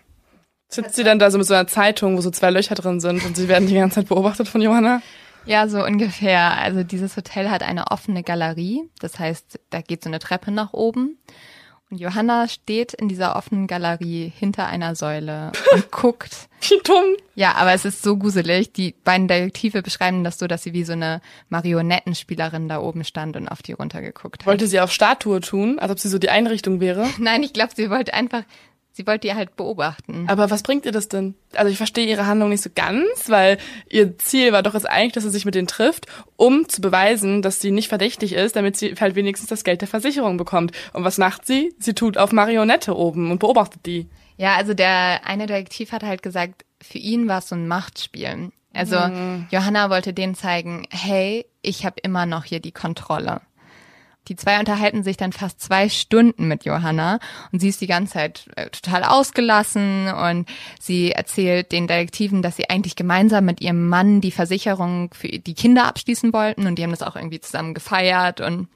Sitzt 0.70 0.96
sie 0.96 1.04
dann 1.04 1.18
da 1.18 1.30
so 1.30 1.36
mit 1.36 1.46
so 1.46 1.52
einer 1.52 1.66
Zeitung, 1.66 2.16
wo 2.16 2.22
so 2.22 2.30
zwei 2.30 2.48
Löcher 2.48 2.76
drin 2.76 2.98
sind 2.98 3.26
und 3.26 3.36
sie 3.36 3.46
werden 3.46 3.68
die 3.68 3.74
ganze 3.74 3.96
Zeit 3.96 4.08
beobachtet 4.08 4.48
von 4.48 4.62
Johanna? 4.62 5.02
Ja, 5.44 5.68
so 5.68 5.84
ungefähr. 5.84 6.56
Also 6.56 6.82
dieses 6.82 7.14
Hotel 7.14 7.50
hat 7.50 7.62
eine 7.62 7.90
offene 7.90 8.22
Galerie. 8.22 8.88
Das 9.00 9.18
heißt, 9.18 9.60
da 9.68 9.82
geht 9.82 10.02
so 10.02 10.08
eine 10.08 10.18
Treppe 10.18 10.50
nach 10.50 10.72
oben. 10.72 11.18
Und 11.90 11.98
Johanna 11.98 12.48
steht 12.48 12.92
in 12.92 13.08
dieser 13.08 13.34
offenen 13.34 13.66
Galerie 13.66 14.30
hinter 14.36 14.66
einer 14.66 14.94
Säule 14.94 15.52
und 15.72 15.90
guckt. 15.90 16.48
Wie 16.60 16.78
dumm. 16.84 17.16
Ja, 17.34 17.54
aber 17.54 17.72
es 17.72 17.86
ist 17.86 18.02
so 18.02 18.16
gruselig. 18.16 18.72
Die 18.72 18.94
beiden 19.04 19.26
Detektive 19.26 19.80
beschreiben 19.80 20.22
das 20.22 20.38
so, 20.38 20.46
dass 20.46 20.64
sie 20.64 20.74
wie 20.74 20.84
so 20.84 20.92
eine 20.92 21.22
Marionettenspielerin 21.48 22.68
da 22.68 22.80
oben 22.80 23.04
stand 23.04 23.36
und 23.36 23.48
auf 23.48 23.62
die 23.62 23.72
runtergeguckt 23.72 24.40
hat. 24.42 24.46
Wollte 24.46 24.66
sie 24.66 24.80
auf 24.80 24.92
Statue 24.92 25.40
tun, 25.40 25.78
als 25.78 25.90
ob 25.90 25.98
sie 25.98 26.08
so 26.08 26.18
die 26.18 26.28
Einrichtung 26.28 26.80
wäre? 26.80 27.06
Nein, 27.18 27.42
ich 27.42 27.54
glaube, 27.54 27.72
sie 27.74 27.88
wollte 27.88 28.12
einfach, 28.12 28.42
sie 28.98 29.06
wollte 29.06 29.28
ihr 29.28 29.36
halt 29.36 29.54
beobachten. 29.54 30.26
Aber 30.28 30.50
was 30.50 30.64
bringt 30.64 30.84
ihr 30.84 30.90
das 30.90 31.08
denn? 31.08 31.36
Also 31.54 31.70
ich 31.70 31.76
verstehe 31.76 32.04
ihre 32.04 32.26
Handlung 32.26 32.48
nicht 32.48 32.64
so 32.64 32.70
ganz, 32.74 33.28
weil 33.28 33.56
ihr 33.88 34.18
Ziel 34.18 34.52
war 34.52 34.64
doch 34.64 34.74
jetzt 34.74 34.90
eigentlich, 34.90 35.12
dass 35.12 35.22
sie 35.22 35.30
sich 35.30 35.44
mit 35.44 35.54
denen 35.54 35.68
trifft, 35.68 36.06
um 36.36 36.68
zu 36.68 36.80
beweisen, 36.80 37.40
dass 37.40 37.60
sie 37.60 37.70
nicht 37.70 37.88
verdächtig 37.88 38.32
ist, 38.32 38.56
damit 38.56 38.76
sie 38.76 38.96
halt 39.00 39.14
wenigstens 39.14 39.48
das 39.48 39.62
Geld 39.62 39.82
der 39.82 39.88
Versicherung 39.88 40.36
bekommt. 40.36 40.72
Und 40.92 41.04
was 41.04 41.16
macht 41.16 41.46
sie? 41.46 41.72
Sie 41.78 41.94
tut 41.94 42.18
auf 42.18 42.32
Marionette 42.32 42.96
oben 42.96 43.30
und 43.30 43.38
beobachtet 43.38 43.86
die. 43.86 44.08
Ja, 44.36 44.56
also 44.56 44.74
der 44.74 45.20
eine 45.24 45.46
Detektiv 45.46 45.92
hat 45.92 46.02
halt 46.02 46.24
gesagt, 46.24 46.64
für 46.82 46.98
ihn 46.98 47.28
war 47.28 47.38
es 47.38 47.48
so 47.48 47.54
ein 47.54 47.68
Machtspiel. 47.68 48.50
Also 48.74 48.96
Johanna 49.50 49.90
wollte 49.90 50.12
denen 50.12 50.34
zeigen, 50.34 50.86
hey, 50.90 51.46
ich 51.62 51.86
habe 51.86 51.96
immer 52.02 52.26
noch 52.26 52.44
hier 52.44 52.60
die 52.60 52.72
Kontrolle. 52.72 53.42
Die 54.28 54.36
zwei 54.36 54.58
unterhalten 54.58 55.02
sich 55.02 55.16
dann 55.16 55.32
fast 55.32 55.60
zwei 55.60 55.88
Stunden 55.88 56.48
mit 56.48 56.64
Johanna 56.64 57.18
und 57.52 57.60
sie 57.60 57.68
ist 57.68 57.80
die 57.80 57.86
ganze 57.86 58.14
Zeit 58.14 58.48
äh, 58.56 58.68
total 58.70 59.04
ausgelassen 59.04 60.08
und 60.12 60.48
sie 60.80 61.12
erzählt 61.12 61.72
den 61.72 61.86
Detektiven, 61.86 62.42
dass 62.42 62.56
sie 62.56 62.68
eigentlich 62.68 62.96
gemeinsam 62.96 63.44
mit 63.44 63.60
ihrem 63.60 63.88
Mann 63.88 64.20
die 64.20 64.32
Versicherung 64.32 65.12
für 65.14 65.28
die 65.28 65.54
Kinder 65.54 65.86
abschließen 65.86 66.32
wollten 66.32 66.66
und 66.66 66.78
die 66.78 66.82
haben 66.82 66.90
das 66.90 67.02
auch 67.02 67.16
irgendwie 67.16 67.40
zusammen 67.40 67.74
gefeiert 67.74 68.40
und 68.40 68.68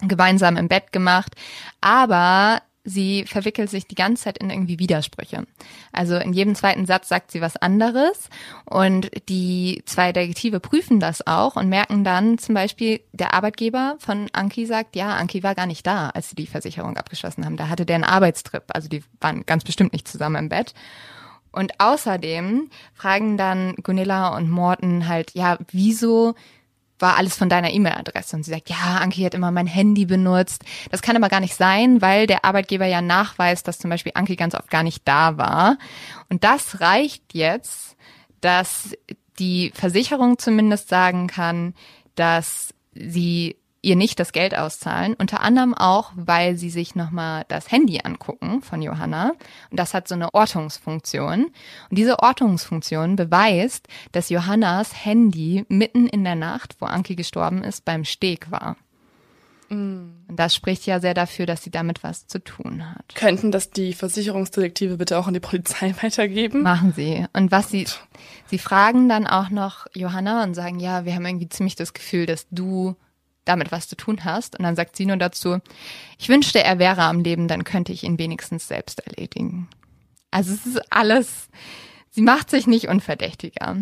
gemeinsam 0.00 0.56
im 0.56 0.68
Bett 0.68 0.92
gemacht. 0.92 1.34
Aber 1.80 2.62
sie 2.84 3.24
verwickelt 3.26 3.70
sich 3.70 3.86
die 3.86 3.94
ganze 3.94 4.24
Zeit 4.24 4.38
in 4.38 4.50
irgendwie 4.50 4.78
Widersprüche. 4.78 5.46
Also 5.92 6.16
in 6.16 6.32
jedem 6.32 6.54
zweiten 6.54 6.86
Satz 6.86 7.08
sagt 7.08 7.30
sie 7.30 7.40
was 7.40 7.56
anderes 7.56 8.28
und 8.64 9.10
die 9.28 9.82
zwei 9.86 10.12
Detektive 10.12 10.60
prüfen 10.60 10.98
das 10.98 11.26
auch 11.26 11.56
und 11.56 11.68
merken 11.68 12.04
dann 12.04 12.38
zum 12.38 12.54
Beispiel, 12.54 13.00
der 13.12 13.34
Arbeitgeber 13.34 13.96
von 13.98 14.28
Anki 14.32 14.66
sagt, 14.66 14.96
ja, 14.96 15.14
Anki 15.14 15.42
war 15.42 15.54
gar 15.54 15.66
nicht 15.66 15.86
da, 15.86 16.10
als 16.10 16.30
sie 16.30 16.36
die 16.36 16.46
Versicherung 16.46 16.96
abgeschlossen 16.96 17.44
haben. 17.44 17.56
Da 17.56 17.68
hatte 17.68 17.86
der 17.86 17.96
einen 17.96 18.04
Arbeitstrip, 18.04 18.64
also 18.68 18.88
die 18.88 19.04
waren 19.20 19.46
ganz 19.46 19.64
bestimmt 19.64 19.92
nicht 19.92 20.08
zusammen 20.08 20.36
im 20.36 20.48
Bett. 20.48 20.74
Und 21.52 21.78
außerdem 21.78 22.70
fragen 22.94 23.36
dann 23.36 23.74
Gunilla 23.82 24.34
und 24.36 24.50
Morten 24.50 25.06
halt, 25.06 25.32
ja, 25.34 25.58
wieso 25.70 26.34
war 27.02 27.16
alles 27.16 27.36
von 27.36 27.48
deiner 27.48 27.72
E-Mail-Adresse. 27.72 28.36
Und 28.36 28.44
sie 28.44 28.52
sagt, 28.52 28.70
ja, 28.70 28.98
Anki 29.00 29.22
hat 29.22 29.34
immer 29.34 29.50
mein 29.50 29.66
Handy 29.66 30.06
benutzt. 30.06 30.64
Das 30.90 31.02
kann 31.02 31.16
aber 31.16 31.28
gar 31.28 31.40
nicht 31.40 31.54
sein, 31.54 32.00
weil 32.00 32.26
der 32.26 32.44
Arbeitgeber 32.44 32.86
ja 32.86 33.02
nachweist, 33.02 33.68
dass 33.68 33.78
zum 33.78 33.90
Beispiel 33.90 34.12
Anki 34.14 34.36
ganz 34.36 34.54
oft 34.54 34.70
gar 34.70 34.82
nicht 34.82 35.06
da 35.06 35.36
war. 35.36 35.76
Und 36.30 36.44
das 36.44 36.80
reicht 36.80 37.34
jetzt, 37.34 37.96
dass 38.40 38.96
die 39.38 39.72
Versicherung 39.74 40.38
zumindest 40.38 40.88
sagen 40.88 41.26
kann, 41.26 41.74
dass 42.14 42.72
sie 42.94 43.56
ihr 43.82 43.96
nicht 43.96 44.18
das 44.20 44.32
Geld 44.32 44.56
auszahlen, 44.56 45.14
unter 45.14 45.40
anderem 45.40 45.74
auch, 45.74 46.12
weil 46.14 46.56
sie 46.56 46.70
sich 46.70 46.94
nochmal 46.94 47.44
das 47.48 47.70
Handy 47.70 48.00
angucken 48.02 48.62
von 48.62 48.80
Johanna. 48.80 49.32
Und 49.70 49.78
das 49.78 49.92
hat 49.92 50.06
so 50.06 50.14
eine 50.14 50.32
Ortungsfunktion. 50.32 51.46
Und 51.46 51.98
diese 51.98 52.20
Ortungsfunktion 52.20 53.16
beweist, 53.16 53.88
dass 54.12 54.30
Johannas 54.30 55.04
Handy 55.04 55.64
mitten 55.68 56.06
in 56.06 56.22
der 56.24 56.36
Nacht, 56.36 56.76
wo 56.78 56.86
Anki 56.86 57.16
gestorben 57.16 57.64
ist, 57.64 57.84
beim 57.84 58.04
Steg 58.04 58.50
war. 58.50 58.76
Und 59.72 60.12
das 60.28 60.54
spricht 60.54 60.84
ja 60.84 61.00
sehr 61.00 61.14
dafür, 61.14 61.46
dass 61.46 61.62
sie 61.62 61.70
damit 61.70 62.04
was 62.04 62.26
zu 62.26 62.44
tun 62.44 62.90
hat. 62.90 63.14
Könnten 63.14 63.50
das 63.50 63.70
die 63.70 63.94
Versicherungsdetektive 63.94 64.98
bitte 64.98 65.18
auch 65.18 65.26
an 65.26 65.34
die 65.34 65.40
Polizei 65.40 65.94
weitergeben? 66.02 66.62
Machen 66.62 66.92
sie. 66.94 67.24
Und 67.32 67.50
was 67.50 67.70
sie, 67.70 67.86
sie 68.46 68.58
fragen 68.58 69.08
dann 69.08 69.26
auch 69.26 69.48
noch 69.48 69.86
Johanna 69.94 70.44
und 70.44 70.54
sagen, 70.54 70.78
ja, 70.78 71.06
wir 71.06 71.14
haben 71.14 71.24
irgendwie 71.24 71.48
ziemlich 71.48 71.74
das 71.74 71.94
Gefühl, 71.94 72.26
dass 72.26 72.46
du 72.50 72.96
damit 73.44 73.72
was 73.72 73.88
zu 73.88 73.96
tun 73.96 74.24
hast. 74.24 74.58
Und 74.58 74.64
dann 74.64 74.76
sagt 74.76 74.96
sie 74.96 75.06
nur 75.06 75.16
dazu, 75.16 75.58
ich 76.18 76.28
wünschte, 76.28 76.62
er 76.62 76.78
wäre 76.78 77.02
am 77.02 77.20
Leben, 77.20 77.48
dann 77.48 77.64
könnte 77.64 77.92
ich 77.92 78.04
ihn 78.04 78.18
wenigstens 78.18 78.68
selbst 78.68 79.06
erledigen. 79.06 79.68
Also 80.30 80.52
es 80.54 80.66
ist 80.66 80.92
alles, 80.92 81.48
sie 82.10 82.22
macht 82.22 82.50
sich 82.50 82.66
nicht 82.66 82.88
unverdächtiger. 82.88 83.76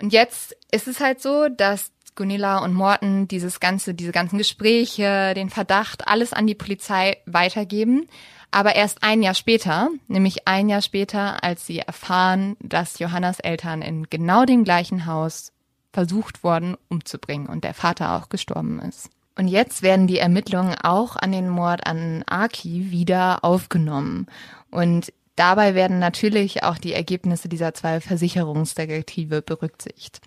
Und 0.00 0.12
jetzt 0.12 0.56
ist 0.70 0.88
es 0.88 1.00
halt 1.00 1.22
so, 1.22 1.48
dass 1.48 1.92
Gunilla 2.14 2.58
und 2.58 2.74
Morten 2.74 3.28
dieses 3.28 3.60
ganze, 3.60 3.94
diese 3.94 4.12
ganzen 4.12 4.38
Gespräche, 4.38 5.34
den 5.34 5.50
Verdacht, 5.50 6.08
alles 6.08 6.32
an 6.32 6.46
die 6.46 6.54
Polizei 6.54 7.18
weitergeben. 7.26 8.08
Aber 8.50 8.74
erst 8.74 9.02
ein 9.02 9.22
Jahr 9.22 9.34
später, 9.34 9.90
nämlich 10.08 10.48
ein 10.48 10.68
Jahr 10.68 10.80
später, 10.80 11.42
als 11.44 11.66
sie 11.66 11.80
erfahren, 11.80 12.56
dass 12.60 12.98
Johannas 12.98 13.38
Eltern 13.40 13.82
in 13.82 14.08
genau 14.08 14.44
dem 14.44 14.64
gleichen 14.64 15.06
Haus 15.06 15.52
versucht 15.96 16.44
worden 16.44 16.76
umzubringen 16.90 17.46
und 17.46 17.64
der 17.64 17.72
Vater 17.72 18.16
auch 18.16 18.28
gestorben 18.28 18.80
ist. 18.80 19.08
Und 19.34 19.48
jetzt 19.48 19.80
werden 19.80 20.06
die 20.06 20.18
Ermittlungen 20.18 20.74
auch 20.74 21.16
an 21.16 21.32
den 21.32 21.48
Mord 21.48 21.86
an 21.86 22.22
Aki 22.26 22.90
wieder 22.90 23.42
aufgenommen. 23.42 24.26
Und 24.70 25.10
dabei 25.36 25.74
werden 25.74 25.98
natürlich 25.98 26.64
auch 26.64 26.76
die 26.76 26.92
Ergebnisse 26.92 27.48
dieser 27.48 27.72
zwei 27.72 28.02
Versicherungsdetektive 28.02 29.40
berücksichtigt. 29.40 30.20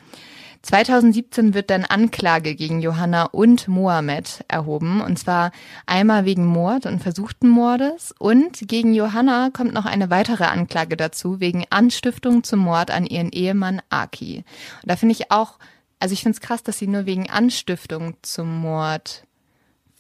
2017 0.62 1.54
wird 1.54 1.70
dann 1.70 1.86
Anklage 1.86 2.54
gegen 2.56 2.82
Johanna 2.82 3.24
und 3.26 3.68
Mohammed 3.68 4.44
erhoben, 4.48 5.02
und 5.02 5.18
zwar 5.18 5.52
einmal 5.86 6.26
wegen 6.26 6.46
Mord 6.46 6.86
und 6.86 7.02
versuchten 7.02 7.48
Mordes 7.48 8.14
und 8.20 8.68
gegen 8.68 8.94
Johanna 8.94 9.52
kommt 9.54 9.74
noch 9.74 9.86
eine 9.86 10.10
weitere 10.10 10.44
Anklage 10.44 10.98
dazu 10.98 11.40
wegen 11.40 11.66
Anstiftung 11.70 12.44
zum 12.44 12.60
Mord 12.60 12.92
an 12.92 13.06
ihren 13.06 13.30
Ehemann 13.32 13.82
Aki. 13.90 14.44
Und 14.84 14.92
da 14.92 14.96
finde 14.98 15.14
ich 15.14 15.32
auch, 15.32 15.60
also 16.00 16.14
ich 16.14 16.24
finde 16.24 16.36
es 16.36 16.42
krass, 16.42 16.62
dass 16.62 16.78
sie 16.78 16.88
nur 16.88 17.06
wegen 17.06 17.30
Anstiftung 17.30 18.16
zum 18.22 18.54
Mord 18.62 19.24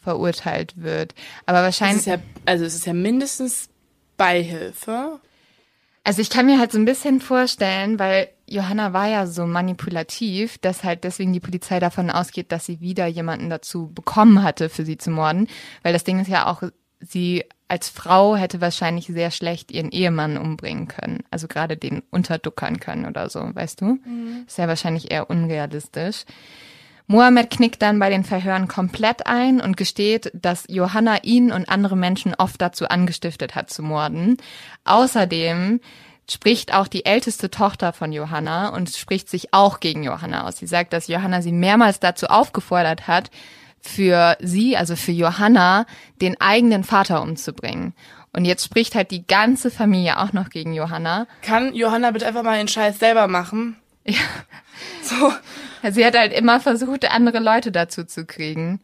verurteilt 0.01 0.73
wird. 0.75 1.13
Aber 1.45 1.59
Es 1.59 1.63
wahrscheinlich. 1.65 1.99
ist 1.99 2.05
ja, 2.07 2.17
also 2.45 2.65
es 2.65 2.75
ist 2.75 2.85
ja 2.85 2.93
mindestens 2.93 3.69
Beihilfe. 4.17 5.19
Also 6.03 6.21
ich 6.21 6.29
kann 6.29 6.45
mir 6.45 6.59
halt 6.59 6.71
so 6.71 6.79
ein 6.79 6.85
bisschen 6.85 7.21
vorstellen, 7.21 7.99
weil 7.99 8.29
Johanna 8.47 8.93
war 8.93 9.07
ja 9.07 9.27
so 9.27 9.45
manipulativ, 9.45 10.57
dass 10.57 10.83
halt 10.83 11.03
deswegen 11.03 11.33
die 11.33 11.39
Polizei 11.39 11.79
davon 11.79 12.09
ausgeht, 12.09 12.51
dass 12.51 12.65
sie 12.65 12.79
wieder 12.79 13.05
jemanden 13.05 13.49
dazu 13.49 13.91
bekommen 13.93 14.41
hatte, 14.41 14.69
für 14.69 14.85
sie 14.85 14.97
zu 14.97 15.11
morden. 15.11 15.47
Weil 15.83 15.93
das 15.93 16.03
Ding 16.03 16.19
ist 16.19 16.29
ja 16.29 16.47
auch, 16.47 16.63
sie 16.99 17.43
als 17.67 17.89
Frau 17.89 18.35
hätte 18.35 18.61
wahrscheinlich 18.61 19.05
sehr 19.05 19.29
schlecht 19.29 19.71
ihren 19.71 19.91
Ehemann 19.91 20.37
umbringen 20.37 20.87
können. 20.87 21.19
Also 21.29 21.47
gerade 21.47 21.77
den 21.77 22.01
unterduckern 22.09 22.79
können 22.79 23.05
oder 23.05 23.29
so, 23.29 23.41
weißt 23.41 23.81
du? 23.81 23.99
Ist 24.47 24.57
ja 24.57 24.67
wahrscheinlich 24.67 25.11
eher 25.11 25.29
unrealistisch. 25.29 26.25
Mohammed 27.11 27.49
knickt 27.49 27.81
dann 27.81 27.97
bei 27.97 28.11
den 28.11 28.23
Verhören 28.23 28.67
komplett 28.67 29.25
ein 29.25 29.61
und 29.61 29.77
gesteht, 29.77 30.29
dass 30.35 30.65
Johanna 30.69 31.23
ihn 31.23 31.51
und 31.51 31.67
andere 31.67 31.97
Menschen 31.97 32.35
oft 32.35 32.61
dazu 32.61 32.87
angestiftet 32.87 33.55
hat 33.55 33.71
zu 33.71 33.81
morden. 33.81 34.37
Außerdem 34.85 35.79
spricht 36.29 36.71
auch 36.71 36.87
die 36.87 37.05
älteste 37.05 37.49
Tochter 37.49 37.93
von 37.93 38.11
Johanna 38.11 38.69
und 38.69 38.91
spricht 38.91 39.27
sich 39.27 39.55
auch 39.55 39.79
gegen 39.79 40.03
Johanna 40.03 40.47
aus. 40.47 40.57
Sie 40.57 40.67
sagt, 40.67 40.93
dass 40.93 41.07
Johanna 41.07 41.41
sie 41.41 41.51
mehrmals 41.51 41.99
dazu 41.99 42.27
aufgefordert 42.27 43.07
hat, 43.07 43.31
für 43.81 44.37
sie, 44.39 44.77
also 44.77 44.95
für 44.95 45.11
Johanna, 45.11 45.87
den 46.21 46.39
eigenen 46.39 46.83
Vater 46.83 47.23
umzubringen. 47.23 47.95
Und 48.33 48.45
jetzt 48.45 48.63
spricht 48.63 48.93
halt 48.93 49.09
die 49.09 49.25
ganze 49.25 49.71
Familie 49.71 50.19
auch 50.19 50.31
noch 50.33 50.51
gegen 50.51 50.73
Johanna. 50.73 51.25
Kann 51.41 51.73
Johanna 51.73 52.11
bitte 52.11 52.27
einfach 52.27 52.43
mal 52.43 52.59
den 52.59 52.67
Scheiß 52.67 52.99
selber 52.99 53.27
machen? 53.27 53.77
Ja. 54.09 54.19
So. 55.01 55.33
Sie 55.91 56.05
hat 56.05 56.17
halt 56.17 56.33
immer 56.33 56.59
versucht, 56.59 57.09
andere 57.09 57.39
Leute 57.39 57.71
dazu 57.71 58.03
zu 58.03 58.25
kriegen. 58.25 58.81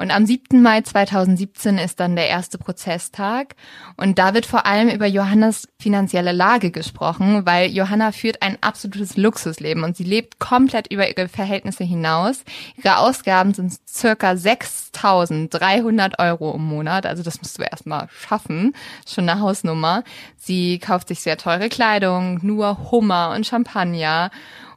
Und 0.00 0.10
am 0.12 0.24
7. 0.24 0.62
Mai 0.62 0.80
2017 0.80 1.76
ist 1.76 2.00
dann 2.00 2.16
der 2.16 2.26
erste 2.26 2.56
Prozesstag. 2.56 3.54
Und 3.98 4.18
da 4.18 4.32
wird 4.32 4.46
vor 4.46 4.64
allem 4.64 4.88
über 4.88 5.04
Johannas 5.04 5.68
finanzielle 5.78 6.32
Lage 6.32 6.70
gesprochen, 6.70 7.44
weil 7.44 7.70
Johanna 7.70 8.10
führt 8.10 8.40
ein 8.40 8.56
absolutes 8.62 9.18
Luxusleben 9.18 9.84
und 9.84 9.98
sie 9.98 10.04
lebt 10.04 10.38
komplett 10.38 10.90
über 10.90 11.06
ihre 11.06 11.28
Verhältnisse 11.28 11.84
hinaus. 11.84 12.44
Ihre 12.82 12.96
Ausgaben 12.96 13.52
sind 13.52 13.74
circa 13.86 14.30
6.300 14.30 16.18
Euro 16.18 16.54
im 16.54 16.64
Monat. 16.64 17.04
Also 17.04 17.22
das 17.22 17.42
musst 17.42 17.58
du 17.58 17.62
erstmal 17.62 18.08
schaffen. 18.08 18.74
Schon 19.06 19.28
eine 19.28 19.42
Hausnummer. 19.42 20.02
Sie 20.38 20.78
kauft 20.78 21.08
sich 21.08 21.20
sehr 21.20 21.36
teure 21.36 21.68
Kleidung, 21.68 22.40
nur 22.40 22.90
Hummer 22.90 23.34
und 23.36 23.46
Champagner. 23.46 24.30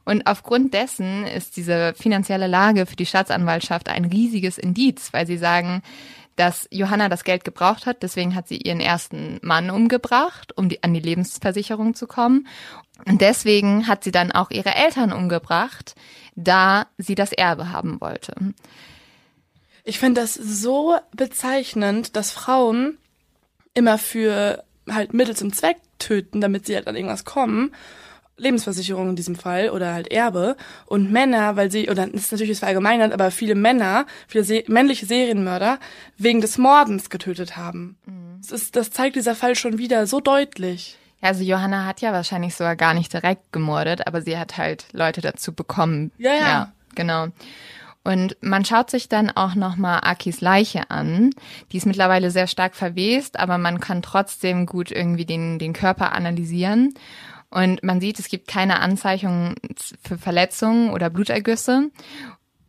Und 0.04 0.26
aufgrund 0.26 0.74
dessen 0.74 1.26
ist 1.26 1.56
diese 1.56 1.94
finanzielle 1.94 2.46
Lage 2.46 2.86
für 2.86 2.96
die 2.96 3.06
Staatsanwaltschaft 3.06 3.88
ein 3.88 4.04
riesiges 4.04 4.58
Indiz, 4.58 5.12
weil 5.12 5.26
sie 5.26 5.38
sagen, 5.38 5.82
dass 6.36 6.66
Johanna 6.70 7.08
das 7.08 7.24
Geld 7.24 7.44
gebraucht 7.44 7.86
hat, 7.86 8.02
deswegen 8.02 8.34
hat 8.34 8.48
sie 8.48 8.56
ihren 8.56 8.80
ersten 8.80 9.38
Mann 9.42 9.70
umgebracht, 9.70 10.56
um 10.56 10.68
die, 10.68 10.82
an 10.82 10.92
die 10.92 11.00
Lebensversicherung 11.00 11.94
zu 11.94 12.06
kommen. 12.06 12.48
Und 13.06 13.20
deswegen 13.20 13.86
hat 13.86 14.04
sie 14.04 14.10
dann 14.10 14.32
auch 14.32 14.50
ihre 14.50 14.74
Eltern 14.74 15.12
umgebracht, 15.12 15.94
da 16.34 16.86
sie 16.98 17.14
das 17.14 17.32
Erbe 17.32 17.70
haben 17.70 18.00
wollte. 18.00 18.34
Ich 19.84 19.98
finde 19.98 20.22
das 20.22 20.34
so 20.34 20.96
bezeichnend, 21.14 22.16
dass 22.16 22.30
Frauen 22.30 22.98
immer 23.74 23.98
für 23.98 24.64
halt 24.88 25.14
Mittel 25.14 25.36
zum 25.36 25.52
Zweck 25.52 25.76
töten, 25.98 26.40
damit 26.40 26.66
sie 26.66 26.74
halt 26.74 26.88
an 26.88 26.96
irgendwas 26.96 27.24
kommen. 27.24 27.72
Lebensversicherung 28.36 29.10
in 29.10 29.16
diesem 29.16 29.36
Fall 29.36 29.70
oder 29.70 29.92
halt 29.92 30.10
Erbe 30.10 30.56
und 30.86 31.10
Männer, 31.10 31.56
weil 31.56 31.70
sie, 31.70 31.88
oder 31.88 32.06
das 32.06 32.22
ist 32.22 32.32
natürlich 32.32 32.58
verallgemeinert, 32.58 33.12
aber 33.12 33.30
viele 33.30 33.54
Männer, 33.54 34.06
viele 34.26 34.44
se 34.44 34.64
männliche 34.66 35.06
Serienmörder 35.06 35.78
wegen 36.16 36.40
des 36.40 36.58
Mordens 36.58 37.10
getötet 37.10 37.56
haben. 37.56 37.96
Mhm. 38.06 38.40
Das, 38.40 38.50
ist, 38.50 38.76
das 38.76 38.90
zeigt 38.90 39.16
dieser 39.16 39.34
Fall 39.34 39.54
schon 39.54 39.78
wieder 39.78 40.06
so 40.06 40.20
deutlich. 40.20 40.98
Also 41.20 41.42
Johanna 41.42 41.86
hat 41.86 42.00
ja 42.02 42.12
wahrscheinlich 42.12 42.54
sogar 42.54 42.76
gar 42.76 42.92
nicht 42.92 43.12
direkt 43.12 43.52
gemordet, 43.52 44.06
aber 44.06 44.20
sie 44.20 44.36
hat 44.36 44.58
halt 44.58 44.86
Leute 44.92 45.20
dazu 45.20 45.54
bekommen. 45.54 46.12
Ja, 46.18 46.32
ja. 46.34 46.40
ja 46.40 46.72
genau. 46.94 47.28
Und 48.06 48.36
man 48.42 48.66
schaut 48.66 48.90
sich 48.90 49.08
dann 49.08 49.30
auch 49.30 49.54
nochmal 49.54 50.00
Akis 50.02 50.42
Leiche 50.42 50.90
an. 50.90 51.30
Die 51.72 51.78
ist 51.78 51.86
mittlerweile 51.86 52.30
sehr 52.30 52.46
stark 52.46 52.74
verwest, 52.74 53.40
aber 53.40 53.56
man 53.56 53.80
kann 53.80 54.02
trotzdem 54.02 54.66
gut 54.66 54.90
irgendwie 54.90 55.24
den, 55.24 55.58
den 55.58 55.72
Körper 55.72 56.12
analysieren. 56.12 56.92
Und 57.54 57.84
man 57.84 58.00
sieht, 58.00 58.18
es 58.18 58.28
gibt 58.28 58.48
keine 58.48 58.80
Anzeichnungen 58.80 59.54
für 60.02 60.18
Verletzungen 60.18 60.90
oder 60.90 61.08
Blutergüsse. 61.08 61.90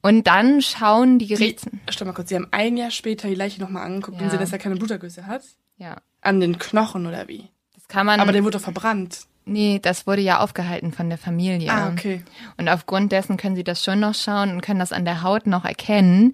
Und 0.04 0.28
dann 0.28 0.62
schauen 0.62 1.18
die 1.18 1.26
Gerichts... 1.26 1.66
Stopp 1.90 2.08
mal 2.08 2.14
kurz, 2.14 2.30
Sie 2.30 2.36
haben 2.36 2.48
ein 2.52 2.78
Jahr 2.78 2.92
später 2.92 3.28
die 3.28 3.34
Leiche 3.34 3.60
nochmal 3.60 3.84
angeguckt 3.84 4.20
ja. 4.20 4.24
und 4.24 4.30
sehen, 4.30 4.40
dass 4.40 4.52
er 4.52 4.60
keine 4.60 4.76
Blutergüsse 4.76 5.26
hat? 5.26 5.42
Ja. 5.78 5.98
An 6.22 6.40
den 6.40 6.60
Knochen 6.60 7.08
oder 7.08 7.28
wie? 7.28 7.50
Das 7.74 7.88
kann 7.88 8.06
man... 8.06 8.20
Aber 8.20 8.32
der 8.32 8.44
wurde 8.44 8.60
doch 8.60 8.64
verbrannt. 8.64 9.22
Nee, 9.46 9.80
das 9.82 10.06
wurde 10.06 10.22
ja 10.22 10.40
aufgehalten 10.40 10.92
von 10.92 11.10
der 11.10 11.18
Familie. 11.18 11.72
Ah, 11.72 11.90
okay. 11.90 12.24
Und 12.58 12.70
aufgrund 12.70 13.12
dessen 13.12 13.38
können 13.38 13.56
sie 13.56 13.64
das 13.64 13.84
schon 13.84 14.00
noch 14.00 14.14
schauen 14.14 14.52
und 14.52 14.62
können 14.62 14.80
das 14.80 14.94
an 14.94 15.06
der 15.06 15.24
Haut 15.24 15.48
noch 15.48 15.66
erkennen. 15.66 16.34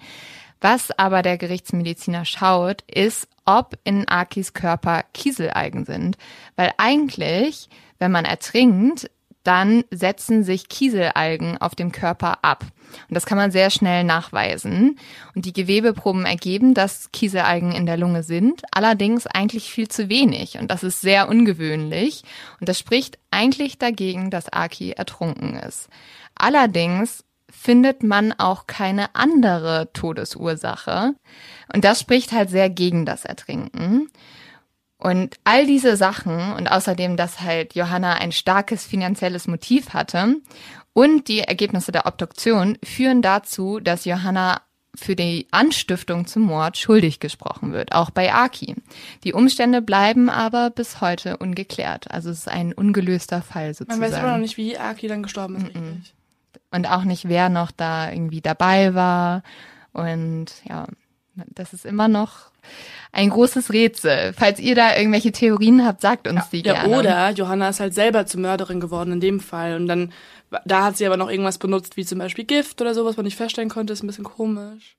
Was 0.60 0.91
aber 0.91 1.22
der 1.22 1.38
Gerichtsmediziner 1.38 2.26
schaut, 2.26 2.82
ist, 2.84 3.30
ob 3.45 3.78
in 3.86 4.10
Akis 4.10 4.52
Körper 4.52 5.06
Kieselalgen 5.14 5.86
sind. 5.86 6.18
Weil 6.58 6.74
eigentlich, 6.78 7.70
wenn 8.02 8.12
man 8.12 8.26
ertrinkt, 8.26 9.10
dann 9.43 9.84
setzen 9.91 10.43
sich 10.43 10.70
Kieselalgen 10.70 11.58
auf 11.60 11.76
dem 11.76 11.91
Körper 11.91 12.43
ab. 12.43 12.66
Und 13.08 13.16
das 13.16 13.26
kann 13.26 13.38
man 13.38 13.52
sehr 13.52 13.70
schnell 13.70 14.04
nachweisen. 14.04 14.99
Und 15.36 15.45
die 15.45 15.54
Gewebeproben 15.54 16.26
ergeben, 16.26 16.74
dass 16.74 17.12
Kieselalgen 17.12 17.72
in 17.72 17.86
der 17.86 17.97
Lunge 17.97 18.24
sind, 18.24 18.64
allerdings 18.72 19.28
eigentlich 19.28 19.72
viel 19.72 19.88
zu 19.88 20.10
wenig. 20.10 20.58
Und 20.60 20.70
das 20.70 20.84
ist 20.84 21.02
sehr 21.02 21.30
ungewöhnlich. 21.30 22.24
Und 22.60 22.70
das 22.70 22.78
spricht 22.78 23.18
eigentlich 23.32 23.78
dagegen, 23.78 24.30
dass 24.30 24.52
Aki 24.52 24.91
ertrunken 24.91 25.56
ist. 25.56 25.88
Allerdings 26.36 27.24
findet 27.49 28.04
man 28.04 28.34
auch 28.34 28.66
keine 28.68 29.16
andere 29.16 29.89
Todesursache. 29.93 31.14
Und 31.74 31.86
das 31.86 31.99
spricht 31.99 32.32
halt 32.32 32.49
sehr 32.49 32.70
gegen 32.70 33.06
das 33.06 33.26
Ertrinken. 33.26 34.10
Und 35.02 35.38
all 35.45 35.66
diese 35.66 35.97
Sachen 35.97 36.54
und 36.54 36.72
außerdem, 36.72 37.18
dass 37.18 37.41
halt 37.41 37.74
Johanna 37.74 38.14
ein 38.14 38.32
starkes 38.32 38.86
finanzielles 38.86 39.47
Motiv 39.47 39.95
hatte 39.95 40.36
und 40.93 41.28
die 41.28 41.39
Ergebnisse 41.39 41.91
der 41.91 42.06
Obduktion 42.06 42.78
führen 42.84 43.24
dazu, 43.24 43.80
dass 43.80 44.06
Johanna 44.06 44.62
für 44.93 45.16
die 45.16 45.47
Anstiftung 45.49 46.28
zum 46.28 46.43
Mord 46.43 46.78
schuldig 46.78 47.20
gesprochen 47.20 47.74
wird, 47.74 47.93
auch 47.93 48.12
bei 48.12 48.32
Aki. 48.32 48.76
Die 49.24 49.34
Umstände 49.34 49.82
bleiben 49.82 50.30
aber 50.30 50.70
bis 50.70 51.02
heute 51.02 51.38
ungeklärt. 51.38 52.12
Also 52.12 52.30
es 52.30 52.39
ist 52.39 52.49
ein 52.49 52.72
ungelöster 52.72 53.41
Fall 53.41 53.74
sozusagen. 53.74 54.02
Man 54.02 54.12
weiß 54.12 54.20
aber 54.20 54.34
noch 54.34 54.38
nicht, 54.38 54.58
wie 54.58 54.78
Aki 54.78 55.08
dann 55.08 55.24
gestorben 55.24 55.56
ist. 55.56 55.74
Mm 55.74 55.80
-mm. 55.80 55.95
Und 56.74 56.91
auch 56.91 57.06
nicht, 57.06 57.28
wer 57.28 57.49
noch 57.49 57.72
da 57.72 58.12
irgendwie 58.12 58.41
dabei 58.41 58.93
war. 58.93 59.41
Und 59.93 60.47
ja, 60.70 60.86
das 61.34 61.73
ist 61.73 61.86
immer 61.86 62.07
noch 62.07 62.51
ein 63.11 63.29
großes 63.29 63.73
Rätsel. 63.73 64.34
Falls 64.34 64.59
ihr 64.59 64.75
da 64.75 64.95
irgendwelche 64.95 65.32
Theorien 65.32 65.86
habt, 65.86 66.01
sagt 66.01 66.27
uns 66.27 66.39
ja, 66.39 66.47
die 66.51 66.61
ja, 66.61 66.73
gerne. 66.73 66.97
Oder 66.97 67.29
Johanna 67.32 67.69
ist 67.69 67.79
halt 67.79 67.93
selber 67.93 68.25
zur 68.25 68.41
Mörderin 68.41 68.79
geworden 68.79 69.13
in 69.13 69.19
dem 69.19 69.39
Fall. 69.39 69.75
Und 69.75 69.88
dann, 69.88 70.11
da 70.65 70.84
hat 70.84 70.97
sie 70.97 71.05
aber 71.05 71.17
noch 71.17 71.29
irgendwas 71.29 71.57
benutzt, 71.57 71.97
wie 71.97 72.05
zum 72.05 72.19
Beispiel 72.19 72.45
Gift 72.45 72.82
oder 72.82 72.93
so, 72.93 73.05
was 73.05 73.17
man 73.17 73.25
nicht 73.25 73.38
feststellen 73.38 73.69
konnte, 73.69 73.93
ist 73.93 74.03
ein 74.03 74.07
bisschen 74.07 74.23
komisch. 74.23 74.97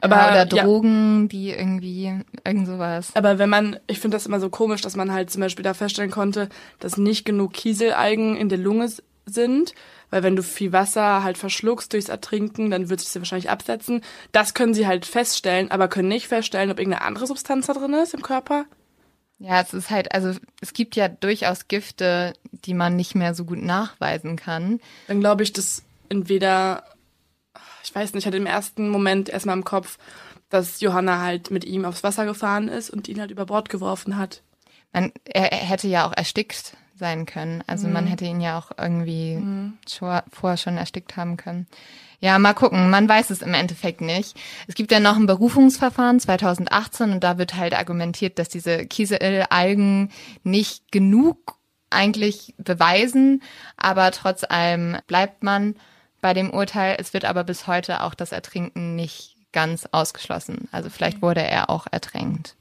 Aber, 0.00 0.16
ja, 0.16 0.30
oder 0.32 0.46
Drogen, 0.46 1.22
ja. 1.22 1.28
die 1.28 1.50
irgendwie, 1.50 2.20
irgend 2.44 2.66
sowas. 2.66 3.12
Aber 3.14 3.38
wenn 3.38 3.48
man, 3.48 3.78
ich 3.86 4.00
finde 4.00 4.16
das 4.16 4.26
immer 4.26 4.40
so 4.40 4.50
komisch, 4.50 4.82
dass 4.82 4.96
man 4.96 5.12
halt 5.12 5.30
zum 5.30 5.40
Beispiel 5.40 5.62
da 5.62 5.72
feststellen 5.72 6.10
konnte, 6.10 6.50
dass 6.78 6.98
nicht 6.98 7.24
genug 7.24 7.54
Kieselalgen 7.54 8.36
in 8.36 8.50
der 8.50 8.58
Lunge 8.58 8.90
sind, 9.24 9.74
weil 10.14 10.22
wenn 10.22 10.36
du 10.36 10.44
viel 10.44 10.72
Wasser 10.72 11.24
halt 11.24 11.36
verschluckst 11.36 11.92
durchs 11.92 12.08
Ertrinken, 12.08 12.70
dann 12.70 12.88
wird 12.88 13.00
sich 13.00 13.08
das 13.08 13.20
wahrscheinlich 13.20 13.50
absetzen. 13.50 14.00
Das 14.30 14.54
können 14.54 14.72
sie 14.72 14.86
halt 14.86 15.06
feststellen, 15.06 15.72
aber 15.72 15.88
können 15.88 16.06
nicht 16.06 16.28
feststellen, 16.28 16.70
ob 16.70 16.78
irgendeine 16.78 17.04
andere 17.04 17.26
Substanz 17.26 17.66
da 17.66 17.72
drin 17.72 17.94
ist 17.94 18.14
im 18.14 18.22
Körper. 18.22 18.66
Ja, 19.40 19.60
es 19.60 19.74
ist 19.74 19.90
halt, 19.90 20.14
also 20.14 20.30
es 20.60 20.72
gibt 20.72 20.94
ja 20.94 21.08
durchaus 21.08 21.66
Gifte, 21.66 22.34
die 22.52 22.74
man 22.74 22.94
nicht 22.94 23.16
mehr 23.16 23.34
so 23.34 23.44
gut 23.44 23.60
nachweisen 23.60 24.36
kann. 24.36 24.78
Dann 25.08 25.18
glaube 25.18 25.42
ich, 25.42 25.52
dass 25.52 25.82
entweder, 26.08 26.84
ich 27.82 27.92
weiß 27.92 28.12
nicht, 28.12 28.22
ich 28.22 28.26
hatte 28.28 28.36
im 28.36 28.46
ersten 28.46 28.90
Moment 28.90 29.28
erstmal 29.28 29.56
im 29.56 29.64
Kopf, 29.64 29.98
dass 30.48 30.80
Johanna 30.80 31.22
halt 31.22 31.50
mit 31.50 31.64
ihm 31.64 31.84
aufs 31.84 32.04
Wasser 32.04 32.24
gefahren 32.24 32.68
ist 32.68 32.88
und 32.88 33.08
ihn 33.08 33.18
halt 33.18 33.32
über 33.32 33.46
Bord 33.46 33.68
geworfen 33.68 34.16
hat. 34.16 34.42
Man, 34.92 35.10
er, 35.24 35.50
er 35.50 35.58
hätte 35.58 35.88
ja 35.88 36.06
auch 36.06 36.12
erstickt 36.16 36.76
sein 36.96 37.26
können. 37.26 37.62
Also 37.66 37.86
mhm. 37.86 37.92
man 37.92 38.06
hätte 38.06 38.24
ihn 38.24 38.40
ja 38.40 38.58
auch 38.58 38.70
irgendwie 38.78 39.36
mhm. 39.36 39.78
schon, 39.88 40.20
vorher 40.30 40.56
schon 40.56 40.76
erstickt 40.76 41.16
haben 41.16 41.36
können. 41.36 41.66
Ja, 42.20 42.38
mal 42.38 42.54
gucken. 42.54 42.90
Man 42.90 43.08
weiß 43.08 43.30
es 43.30 43.42
im 43.42 43.52
Endeffekt 43.54 44.00
nicht. 44.00 44.36
Es 44.66 44.74
gibt 44.74 44.90
ja 44.92 45.00
noch 45.00 45.16
ein 45.16 45.26
Berufungsverfahren 45.26 46.20
2018 46.20 47.12
und 47.12 47.24
da 47.24 47.36
wird 47.38 47.54
halt 47.54 47.74
argumentiert, 47.74 48.38
dass 48.38 48.48
diese 48.48 48.86
Kieselalgen 48.86 50.10
nicht 50.42 50.90
genug 50.90 51.58
eigentlich 51.90 52.54
beweisen, 52.58 53.42
aber 53.76 54.10
trotz 54.10 54.42
allem 54.42 54.96
bleibt 55.06 55.42
man 55.42 55.76
bei 56.20 56.34
dem 56.34 56.50
Urteil. 56.50 56.96
Es 56.98 57.12
wird 57.12 57.24
aber 57.24 57.44
bis 57.44 57.66
heute 57.66 58.02
auch 58.02 58.14
das 58.14 58.32
Ertrinken 58.32 58.96
nicht 58.96 59.36
ganz 59.52 59.86
ausgeschlossen. 59.92 60.68
Also 60.72 60.90
vielleicht 60.90 61.22
wurde 61.22 61.42
er 61.42 61.70
auch 61.70 61.86
ertränkt. 61.90 62.56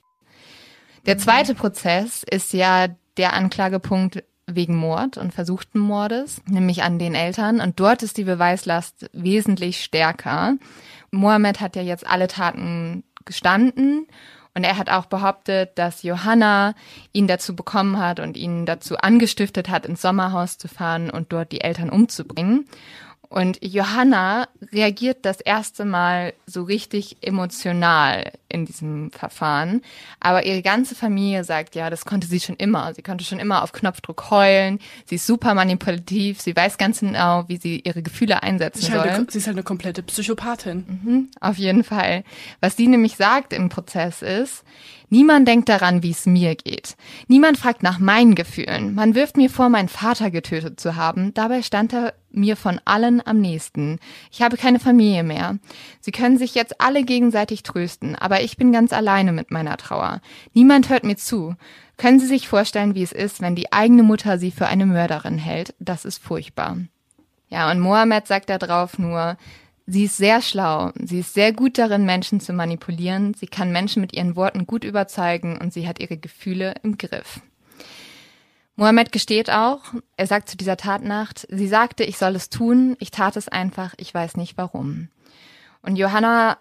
Der 1.05 1.17
zweite 1.17 1.55
Prozess 1.55 2.23
ist 2.23 2.53
ja 2.53 2.87
der 3.17 3.33
Anklagepunkt 3.33 4.23
wegen 4.47 4.75
Mord 4.75 5.17
und 5.17 5.33
versuchten 5.33 5.79
Mordes, 5.79 6.41
nämlich 6.45 6.83
an 6.83 6.99
den 6.99 7.15
Eltern. 7.15 7.61
Und 7.61 7.79
dort 7.79 8.03
ist 8.03 8.17
die 8.17 8.25
Beweislast 8.25 9.09
wesentlich 9.13 9.83
stärker. 9.83 10.55
Mohammed 11.11 11.61
hat 11.61 11.75
ja 11.75 11.81
jetzt 11.81 12.05
alle 12.05 12.27
Taten 12.27 13.03
gestanden 13.25 14.07
und 14.55 14.63
er 14.63 14.77
hat 14.77 14.89
auch 14.89 15.05
behauptet, 15.05 15.71
dass 15.75 16.03
Johanna 16.03 16.75
ihn 17.11 17.27
dazu 17.27 17.55
bekommen 17.55 17.97
hat 17.97 18.19
und 18.19 18.37
ihn 18.37 18.65
dazu 18.65 18.97
angestiftet 18.97 19.69
hat, 19.69 19.85
ins 19.85 20.01
Sommerhaus 20.01 20.57
zu 20.57 20.67
fahren 20.67 21.09
und 21.09 21.33
dort 21.33 21.51
die 21.51 21.61
Eltern 21.61 21.89
umzubringen. 21.89 22.65
Und 23.33 23.57
Johanna 23.63 24.47
reagiert 24.71 25.25
das 25.25 25.41
erste 25.41 25.85
Mal 25.85 26.35
so 26.45 26.61
richtig 26.61 27.17
emotional 27.21 28.31
in 28.47 28.67
diesem 28.67 29.09
Verfahren. 29.09 29.81
Aber 30.19 30.45
ihre 30.45 30.61
ganze 30.61 30.93
Familie 30.93 31.43
sagt, 31.43 31.73
ja, 31.73 31.89
das 31.89 32.05
konnte 32.05 32.27
sie 32.27 32.39
schon 32.39 32.57
immer. 32.57 32.93
Sie 32.93 33.01
konnte 33.01 33.23
schon 33.23 33.39
immer 33.39 33.63
auf 33.63 33.71
Knopfdruck 33.71 34.29
heulen. 34.29 34.77
Sie 35.05 35.15
ist 35.15 35.25
super 35.25 35.55
manipulativ. 35.55 36.41
Sie 36.41 36.55
weiß 36.55 36.77
ganz 36.77 36.99
genau, 36.99 37.45
wie 37.47 37.57
sie 37.57 37.79
ihre 37.83 38.03
Gefühle 38.03 38.43
einsetzen 38.43 38.83
soll. 38.83 38.99
Halt 38.99 39.31
sie 39.31 39.39
ist 39.39 39.47
halt 39.47 39.55
eine 39.55 39.63
komplette 39.63 40.03
Psychopathin. 40.03 40.85
Mhm, 41.03 41.29
auf 41.39 41.57
jeden 41.57 41.83
Fall. 41.83 42.23
Was 42.61 42.77
sie 42.77 42.87
nämlich 42.87 43.15
sagt 43.15 43.51
im 43.51 43.69
Prozess 43.69 44.21
ist, 44.21 44.63
Niemand 45.09 45.47
denkt 45.47 45.69
daran, 45.69 46.03
wie 46.03 46.11
es 46.11 46.25
mir 46.25 46.55
geht. 46.55 46.95
Niemand 47.27 47.57
fragt 47.57 47.83
nach 47.83 47.99
meinen 47.99 48.35
Gefühlen. 48.35 48.95
Man 48.95 49.15
wirft 49.15 49.37
mir 49.37 49.49
vor, 49.49 49.69
meinen 49.69 49.89
Vater 49.89 50.31
getötet 50.31 50.79
zu 50.79 50.95
haben. 50.95 51.33
Dabei 51.33 51.61
stand 51.61 51.93
er 51.93 52.13
mir 52.31 52.57
von 52.57 52.81
allen 52.85 53.25
am 53.25 53.39
nächsten. 53.39 53.99
Ich 54.31 54.41
habe 54.41 54.57
keine 54.57 54.79
Familie 54.79 55.23
mehr. 55.23 55.59
Sie 56.01 56.11
können 56.11 56.37
sich 56.37 56.55
jetzt 56.55 56.81
alle 56.81 57.03
gegenseitig 57.03 57.63
trösten, 57.63 58.15
aber 58.15 58.41
ich 58.41 58.57
bin 58.57 58.71
ganz 58.71 58.91
alleine 58.91 59.31
mit 59.31 59.51
meiner 59.51 59.77
Trauer. 59.77 60.21
Niemand 60.53 60.89
hört 60.89 61.03
mir 61.03 61.15
zu. 61.15 61.55
Können 61.97 62.19
Sie 62.19 62.27
sich 62.27 62.47
vorstellen, 62.47 62.95
wie 62.95 63.03
es 63.03 63.11
ist, 63.11 63.41
wenn 63.41 63.55
die 63.55 63.71
eigene 63.71 64.03
Mutter 64.03 64.39
Sie 64.39 64.51
für 64.51 64.67
eine 64.67 64.85
Mörderin 64.85 65.37
hält? 65.37 65.75
Das 65.79 66.05
ist 66.05 66.23
furchtbar. 66.23 66.77
Ja, 67.49 67.69
und 67.69 67.79
Mohammed 67.79 68.27
sagt 68.27 68.49
da 68.49 68.57
drauf 68.57 68.97
nur, 68.97 69.37
Sie 69.85 70.05
ist 70.05 70.17
sehr 70.17 70.41
schlau. 70.41 70.91
Sie 70.95 71.19
ist 71.19 71.33
sehr 71.33 71.51
gut 71.51 71.77
darin, 71.77 72.05
Menschen 72.05 72.39
zu 72.39 72.53
manipulieren. 72.53 73.33
Sie 73.33 73.47
kann 73.47 73.71
Menschen 73.71 74.01
mit 74.01 74.13
ihren 74.13 74.35
Worten 74.35 74.65
gut 74.65 74.83
überzeugen 74.83 75.57
und 75.57 75.73
sie 75.73 75.87
hat 75.87 75.99
ihre 75.99 76.17
Gefühle 76.17 76.75
im 76.83 76.97
Griff. 76.97 77.41
Mohammed 78.75 79.11
gesteht 79.11 79.51
auch, 79.51 79.81
er 80.17 80.25
sagt 80.25 80.49
zu 80.49 80.57
dieser 80.57 80.77
Tatnacht, 80.77 81.45
sie 81.49 81.67
sagte, 81.67 82.03
ich 82.03 82.17
soll 82.17 82.35
es 82.35 82.49
tun, 82.49 82.95
ich 82.99 83.11
tat 83.11 83.35
es 83.37 83.47
einfach, 83.47 83.93
ich 83.97 84.11
weiß 84.11 84.35
nicht 84.35 84.57
warum. 84.57 85.09
Und 85.83 85.97
Johanna 85.97 86.57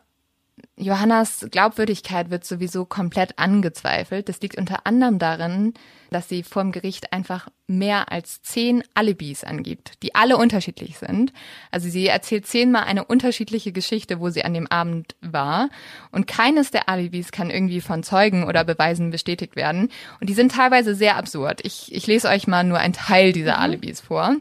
Johannas 0.83 1.47
Glaubwürdigkeit 1.51 2.31
wird 2.31 2.45
sowieso 2.45 2.85
komplett 2.85 3.39
angezweifelt. 3.39 4.29
Das 4.29 4.41
liegt 4.41 4.59
unter 4.59 4.87
anderem 4.87 5.19
darin, 5.19 5.75
dass 6.11 6.29
sie 6.29 6.43
vorm 6.43 6.73
Gericht 6.73 7.13
einfach 7.13 7.49
mehr 7.67 8.13
als 8.13 8.43
zehn 8.43 8.83
Alibis 8.95 9.45
angibt, 9.45 10.03
die 10.03 10.15
alle 10.15 10.37
unterschiedlich 10.37 10.99
sind. 10.99 11.33
Also 11.71 11.89
sie 11.89 12.07
erzählt 12.07 12.47
zehnmal 12.47 12.85
eine 12.85 13.05
unterschiedliche 13.05 13.73
Geschichte, 13.73 14.21
wo 14.21 14.29
sie 14.29 14.45
an 14.45 14.55
dem 14.55 14.67
Abend 14.67 15.17
war. 15.21 15.71
Und 16.11 16.27
keines 16.27 16.71
der 16.71 16.89
Alibis 16.89 17.33
kann 17.33 17.51
irgendwie 17.51 17.81
von 17.81 18.03
Zeugen 18.03 18.45
oder 18.45 18.65
Beweisen 18.65 19.11
bestätigt 19.11 19.57
werden. 19.57 19.89
Und 20.21 20.29
die 20.29 20.35
sind 20.35 20.53
teilweise 20.53 20.95
sehr 20.95 21.17
absurd. 21.17 21.61
Ich, 21.65 21.95
ich 21.95 22.07
lese 22.07 22.29
euch 22.29 22.47
mal 22.47 22.65
nur 22.65 22.79
einen 22.79 22.93
Teil 22.93 23.33
dieser 23.33 23.57
mhm. 23.57 23.63
Alibis 23.63 24.01
vor. 24.01 24.37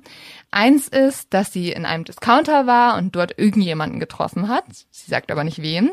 Eins 0.52 0.88
ist, 0.90 1.34
dass 1.34 1.54
sie 1.54 1.72
in 1.72 1.86
einem 1.86 2.04
Discounter 2.04 2.68
war 2.68 2.98
und 2.98 3.16
dort 3.16 3.38
irgendjemanden 3.38 4.00
getroffen 4.00 4.50
hat. 4.50 4.66
Sie 4.92 5.10
sagt 5.10 5.32
aber 5.32 5.44
nicht 5.44 5.62
wem. 5.62 5.92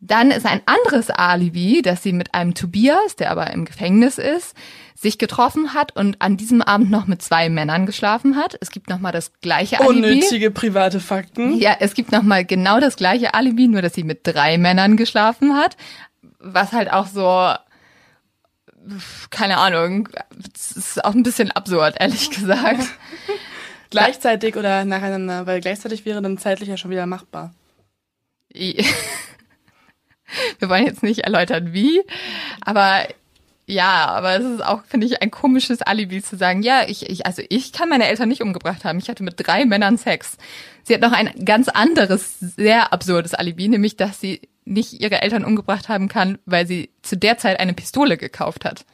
Dann 0.00 0.30
ist 0.30 0.46
ein 0.46 0.60
anderes 0.66 1.10
Alibi, 1.10 1.82
dass 1.82 2.02
sie 2.02 2.12
mit 2.12 2.34
einem 2.34 2.54
Tobias, 2.54 3.16
der 3.16 3.30
aber 3.30 3.50
im 3.50 3.64
Gefängnis 3.64 4.18
ist, 4.18 4.54
sich 4.94 5.18
getroffen 5.18 5.74
hat 5.74 5.94
und 5.96 6.20
an 6.20 6.36
diesem 6.36 6.62
Abend 6.62 6.90
noch 6.90 7.06
mit 7.06 7.22
zwei 7.22 7.48
Männern 7.48 7.86
geschlafen 7.86 8.36
hat. 8.36 8.56
Es 8.60 8.70
gibt 8.70 8.88
nochmal 8.88 9.12
das 9.12 9.32
gleiche 9.40 9.80
Alibi. 9.80 10.12
Unnötige 10.12 10.50
private 10.50 11.00
Fakten. 11.00 11.58
Ja, 11.58 11.76
es 11.80 11.94
gibt 11.94 12.12
nochmal 12.12 12.44
genau 12.44 12.80
das 12.80 12.96
gleiche 12.96 13.34
Alibi, 13.34 13.68
nur 13.68 13.82
dass 13.82 13.94
sie 13.94 14.04
mit 14.04 14.20
drei 14.22 14.58
Männern 14.58 14.96
geschlafen 14.96 15.54
hat. 15.54 15.76
Was 16.38 16.72
halt 16.72 16.90
auch 16.92 17.06
so, 17.06 17.52
keine 19.30 19.58
Ahnung, 19.58 20.08
ist 20.54 21.04
auch 21.04 21.14
ein 21.14 21.22
bisschen 21.22 21.50
absurd, 21.50 21.96
ehrlich 21.98 22.30
gesagt. 22.30 22.84
Gleichzeitig 23.90 24.56
oder 24.56 24.84
nacheinander, 24.84 25.46
weil 25.46 25.60
gleichzeitig 25.60 26.04
wäre 26.04 26.22
dann 26.22 26.38
zeitlich 26.38 26.68
ja 26.68 26.76
schon 26.76 26.90
wieder 26.90 27.06
machbar. 27.06 27.54
Wir 30.58 30.68
wollen 30.68 30.86
jetzt 30.86 31.02
nicht 31.02 31.20
erläutern, 31.20 31.72
wie, 31.72 32.02
aber 32.60 33.06
ja, 33.68 34.06
aber 34.06 34.36
es 34.36 34.44
ist 34.44 34.64
auch, 34.64 34.84
finde 34.84 35.06
ich, 35.06 35.22
ein 35.22 35.32
komisches 35.32 35.82
Alibi 35.82 36.22
zu 36.22 36.36
sagen, 36.36 36.62
ja, 36.62 36.84
ich, 36.86 37.10
ich, 37.10 37.26
also 37.26 37.42
ich 37.48 37.72
kann 37.72 37.88
meine 37.88 38.06
Eltern 38.06 38.28
nicht 38.28 38.40
umgebracht 38.40 38.84
haben. 38.84 38.98
Ich 38.98 39.08
hatte 39.08 39.24
mit 39.24 39.34
drei 39.36 39.64
Männern 39.64 39.98
Sex. 39.98 40.36
Sie 40.84 40.94
hat 40.94 41.00
noch 41.00 41.12
ein 41.12 41.44
ganz 41.44 41.68
anderes, 41.68 42.38
sehr 42.38 42.92
absurdes 42.92 43.34
Alibi, 43.34 43.66
nämlich, 43.66 43.96
dass 43.96 44.20
sie 44.20 44.40
nicht 44.64 45.00
ihre 45.00 45.20
Eltern 45.20 45.44
umgebracht 45.44 45.88
haben 45.88 46.08
kann, 46.08 46.38
weil 46.46 46.66
sie 46.66 46.90
zu 47.02 47.16
der 47.16 47.38
Zeit 47.38 47.58
eine 47.58 47.72
Pistole 47.72 48.16
gekauft 48.16 48.64
hat. 48.64 48.84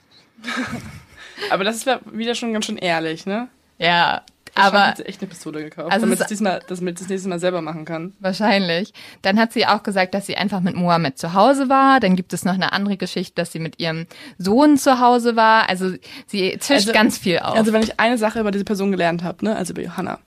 aber 1.50 1.64
das 1.64 1.76
ist 1.76 1.86
wieder 2.10 2.34
schon 2.34 2.54
ganz 2.54 2.64
schön 2.64 2.78
ehrlich, 2.78 3.26
ne? 3.26 3.48
Ja, 3.78 4.22
aber 4.54 4.86
hat 4.88 4.96
sie 4.98 5.06
echt 5.06 5.20
eine 5.20 5.28
Pistole 5.28 5.62
gekauft, 5.64 5.92
also 5.92 6.06
damit 6.06 6.20
es 6.20 6.26
diesmal, 6.26 6.60
damit 6.66 7.00
das 7.00 7.08
nächste 7.08 7.28
Mal 7.28 7.38
selber 7.38 7.62
machen 7.62 7.84
kann. 7.84 8.12
Wahrscheinlich. 8.20 8.92
Dann 9.22 9.38
hat 9.38 9.52
sie 9.52 9.66
auch 9.66 9.82
gesagt, 9.82 10.14
dass 10.14 10.26
sie 10.26 10.36
einfach 10.36 10.60
mit 10.60 10.76
Mohammed 10.76 11.18
zu 11.18 11.32
Hause 11.32 11.68
war. 11.68 12.00
Dann 12.00 12.16
gibt 12.16 12.32
es 12.32 12.44
noch 12.44 12.54
eine 12.54 12.72
andere 12.72 12.96
Geschichte, 12.96 13.34
dass 13.36 13.52
sie 13.52 13.58
mit 13.58 13.80
ihrem 13.80 14.06
Sohn 14.38 14.76
zu 14.76 15.00
Hause 15.00 15.36
war. 15.36 15.68
Also 15.68 15.92
sie 16.26 16.50
tischt 16.58 16.70
also, 16.70 16.92
ganz 16.92 17.18
viel 17.18 17.38
auf. 17.38 17.56
Also 17.56 17.72
wenn 17.72 17.82
ich 17.82 17.98
eine 17.98 18.18
Sache 18.18 18.40
über 18.40 18.50
diese 18.50 18.64
Person 18.64 18.90
gelernt 18.90 19.22
habe, 19.22 19.44
ne, 19.44 19.56
also 19.56 19.72
über 19.72 19.82
Johanna, 19.82 20.18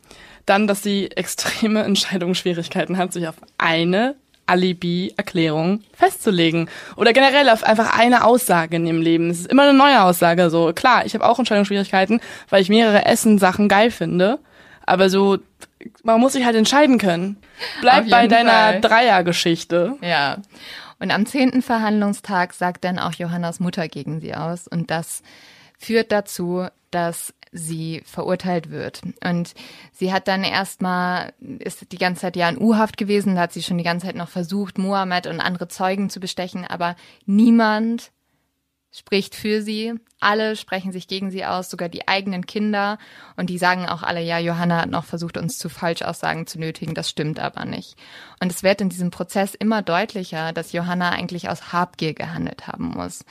dann, 0.46 0.68
dass 0.68 0.82
sie 0.82 1.12
extreme 1.16 1.84
Entscheidungsschwierigkeiten 1.84 2.98
hat, 2.98 3.14
sich 3.14 3.28
auf 3.28 3.36
eine 3.58 4.16
Alibi-Erklärung 4.48 5.82
festzulegen. 5.94 6.70
Oder 6.96 7.14
generell 7.14 7.50
auf 7.50 7.64
einfach 7.64 7.98
eine 7.98 8.24
Aussage 8.24 8.76
in 8.78 8.86
ihrem 8.86 9.02
Leben. 9.02 9.30
Es 9.30 9.42
ist 9.42 9.52
immer 9.52 9.64
eine 9.64 9.78
neue 9.78 10.04
Aussage. 10.04 10.50
So, 10.50 10.74
klar, 10.74 11.06
ich 11.06 11.14
habe 11.14 11.26
auch 11.26 11.40
Entscheidungsschwierigkeiten, 11.40 12.22
weil 12.50 12.62
ich 12.62 12.70
mehrere 12.70 13.06
Essen-Sachen 13.06 13.68
geil 13.68 13.92
finde. 13.92 14.40
Aber 14.86 15.10
so, 15.10 15.40
man 16.04 16.20
muss 16.20 16.34
sich 16.34 16.46
halt 16.46 16.56
entscheiden 16.56 16.98
können. 16.98 17.38
Bleib 17.82 18.10
bei 18.10 18.28
deiner. 18.28 18.80
Dreiergeschichte. 18.80 19.98
Ja. 20.02 20.38
Und 21.00 21.12
am 21.12 21.26
zehnten 21.26 21.62
Verhandlungstag 21.62 22.54
sagt 22.54 22.84
dann 22.84 23.00
auch 23.00 23.14
Johannas 23.14 23.60
Mutter 23.60 23.88
gegen 23.88 24.22
sie 24.22 24.36
aus. 24.36 24.68
Und 24.68 24.92
das 24.92 25.24
führt 25.78 26.12
dazu, 26.12 26.68
dass 26.92 27.34
sie 27.56 28.04
verurteilt 28.06 28.70
wird. 28.70 29.02
Und 29.24 29.54
sie 29.92 30.12
hat 30.12 30.28
dann 30.28 30.44
erstmal, 30.44 31.34
ist 31.40 31.92
die 31.92 31.98
ganze 31.98 32.22
Zeit 32.22 32.36
ja 32.36 32.50
in 32.50 32.62
U-Haft 32.62 32.98
gewesen, 32.98 33.36
da 33.36 33.42
hat 33.42 33.54
sie 33.54 33.64
schon 33.64 33.78
die 33.78 33.84
ganze 33.84 34.08
Zeit 34.08 34.16
noch 34.16 34.30
versucht, 34.30 34.78
Mohammed 34.78 35.28
und 35.28 35.40
andere 35.40 35.68
Zeugen 35.68 36.10
zu 36.10 36.20
bestechen, 36.20 36.66
aber 36.66 36.96
niemand 37.26 38.12
spricht 38.92 39.36
für 39.36 39.62
sie. 39.62 39.94
Alle 40.22 40.56
sprechen 40.56 40.94
sich 40.94 41.08
gegen 41.08 41.30
sie 41.30 41.46
aus, 41.46 41.70
sogar 41.70 41.90
die 41.90 42.08
eigenen 42.08 42.46
Kinder. 42.46 42.98
Und 43.36 43.50
die 43.50 43.58
sagen 43.58 43.86
auch 43.88 44.04
alle, 44.04 44.22
ja, 44.22 44.40
Johanna 44.40 44.82
hat 44.82 44.90
noch 44.90 45.04
versucht, 45.04 45.38
uns 45.38 45.58
zu 45.58 45.68
Falschaussagen 45.68 46.48
zu 46.48 46.60
nötigen. 46.60 46.94
Das 46.94 47.10
stimmt 47.10 47.40
aber 47.40 47.66
nicht. 47.66 47.98
Und 48.40 48.52
es 48.52 48.64
wird 48.64 48.80
in 48.80 48.90
diesem 48.90 49.12
Prozess 49.12 49.54
immer 49.54 49.82
deutlicher, 49.82 50.54
dass 50.54 50.72
Johanna 50.72 51.10
eigentlich 51.10 51.50
aus 51.50 51.74
Habgier 51.74 52.14
gehandelt 52.14 52.68
haben 52.68 52.86
muss. 52.86 53.26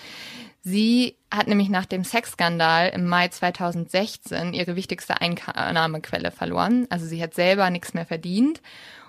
Sie 0.66 1.16
hat 1.30 1.46
nämlich 1.46 1.68
nach 1.68 1.84
dem 1.84 2.04
Sexskandal 2.04 2.88
im 2.88 3.06
Mai 3.06 3.28
2016 3.28 4.54
ihre 4.54 4.76
wichtigste 4.76 5.20
Einnahmequelle 5.20 6.30
verloren. 6.30 6.86
Also 6.88 7.04
sie 7.04 7.22
hat 7.22 7.34
selber 7.34 7.68
nichts 7.68 7.92
mehr 7.92 8.06
verdient 8.06 8.62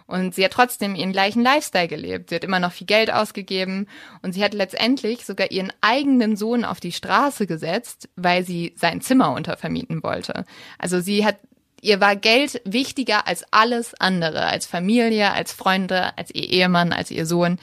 und 0.05 0.35
sie 0.35 0.43
hat 0.43 0.51
trotzdem 0.51 0.95
ihren 0.95 1.13
gleichen 1.13 1.41
Lifestyle 1.41 1.87
gelebt. 1.87 2.29
Sie 2.29 2.35
hat 2.35 2.43
immer 2.43 2.59
noch 2.59 2.73
viel 2.73 2.87
Geld 2.87 3.09
ausgegeben 3.09 3.87
und 4.21 4.33
sie 4.33 4.43
hat 4.43 4.53
letztendlich 4.53 5.25
sogar 5.25 5.49
ihren 5.49 5.71
eigenen 5.79 6.35
Sohn 6.35 6.65
auf 6.65 6.81
die 6.81 6.91
Straße 6.91 7.47
gesetzt, 7.47 8.09
weil 8.17 8.43
sie 8.43 8.73
sein 8.75 8.99
Zimmer 8.99 9.31
untervermieten 9.31 10.03
wollte. 10.03 10.43
Also 10.77 10.99
sie 10.99 11.25
hat 11.25 11.37
ihr 11.79 12.01
war 12.01 12.17
Geld 12.17 12.61
wichtiger 12.65 13.27
als 13.27 13.45
alles 13.51 13.93
andere, 13.93 14.45
als 14.47 14.65
Familie, 14.65 15.31
als 15.31 15.53
Freunde, 15.53 16.17
als 16.17 16.35
ihr 16.35 16.49
Ehemann, 16.49 16.91
als 16.91 17.11
ihr 17.11 17.25
Sohn. 17.25 17.59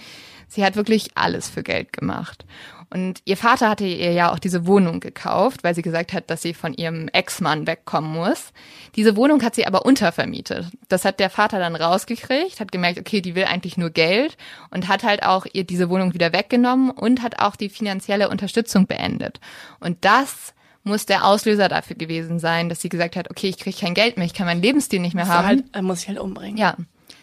Sie 0.49 0.65
hat 0.65 0.77
wirklich 0.77 1.11
alles 1.15 1.49
für 1.49 1.63
Geld 1.63 1.93
gemacht. 1.93 2.45
Und 2.93 3.23
ihr 3.25 3.39
Vater 3.39 3.71
hatte 3.71 3.87
ihr 3.87 4.13
ja 4.13 4.31
auch 4.31 4.39
diese 4.39 4.67
Wohnung 4.67 5.01
gekauft, 5.01 5.65
weil 5.65 5.75
sie 5.75 5.81
gesagt 5.81 6.13
hat, 6.13 6.29
dass 6.29 6.43
sie 6.43 6.53
von 6.53 6.75
ihrem 6.75 7.09
Ex-Mann 7.09 7.67
wegkommen 7.67 8.13
muss. 8.13 8.53
Diese 8.97 9.17
Wohnung 9.17 9.43
hat 9.43 9.55
sie 9.55 9.67
aber 9.67 9.87
untervermietet. 9.87 10.67
Das 10.89 11.07
hat 11.07 11.19
der 11.19 11.31
Vater 11.31 11.59
dann 11.59 11.75
rausgekriegt, 11.75 12.61
hat 12.61 12.71
gemerkt, 12.71 13.01
okay, 13.01 13.23
die 13.23 13.35
will 13.35 13.45
eigentlich 13.45 13.79
nur 13.79 13.89
Geld 13.89 14.37
und 14.71 14.89
hat 14.89 15.05
halt 15.05 15.23
auch 15.23 15.47
ihr 15.51 15.65
diese 15.65 15.89
Wohnung 15.89 16.13
wieder 16.13 16.35
weggenommen 16.35 16.91
und 16.91 17.23
hat 17.23 17.39
auch 17.39 17.57
die 17.57 17.71
finanzielle 17.71 18.29
Unterstützung 18.29 18.87
beendet. 18.87 19.41
Und 19.81 20.05
das 20.05 20.53
muss 20.85 21.07
der 21.07 21.25
Auslöser 21.25 21.71
dafür 21.71 21.97
gewesen 21.97 22.41
sein, 22.41 22.69
dass 22.69 22.83
sie 22.83 22.91
gesagt 22.91 23.17
hat, 23.17 23.31
okay, 23.31 23.49
ich 23.49 23.57
kriege 23.57 23.79
kein 23.79 23.95
Geld 23.95 24.19
mehr, 24.19 24.27
ich 24.27 24.35
kann 24.35 24.45
meinen 24.45 24.61
Lebensstil 24.61 25.01
nicht 25.01 25.15
mehr 25.15 25.29
haben. 25.29 25.65
Halt, 25.73 25.83
muss 25.83 26.03
ich 26.03 26.09
halt 26.09 26.19
umbringen. 26.19 26.59
Ja, 26.59 26.77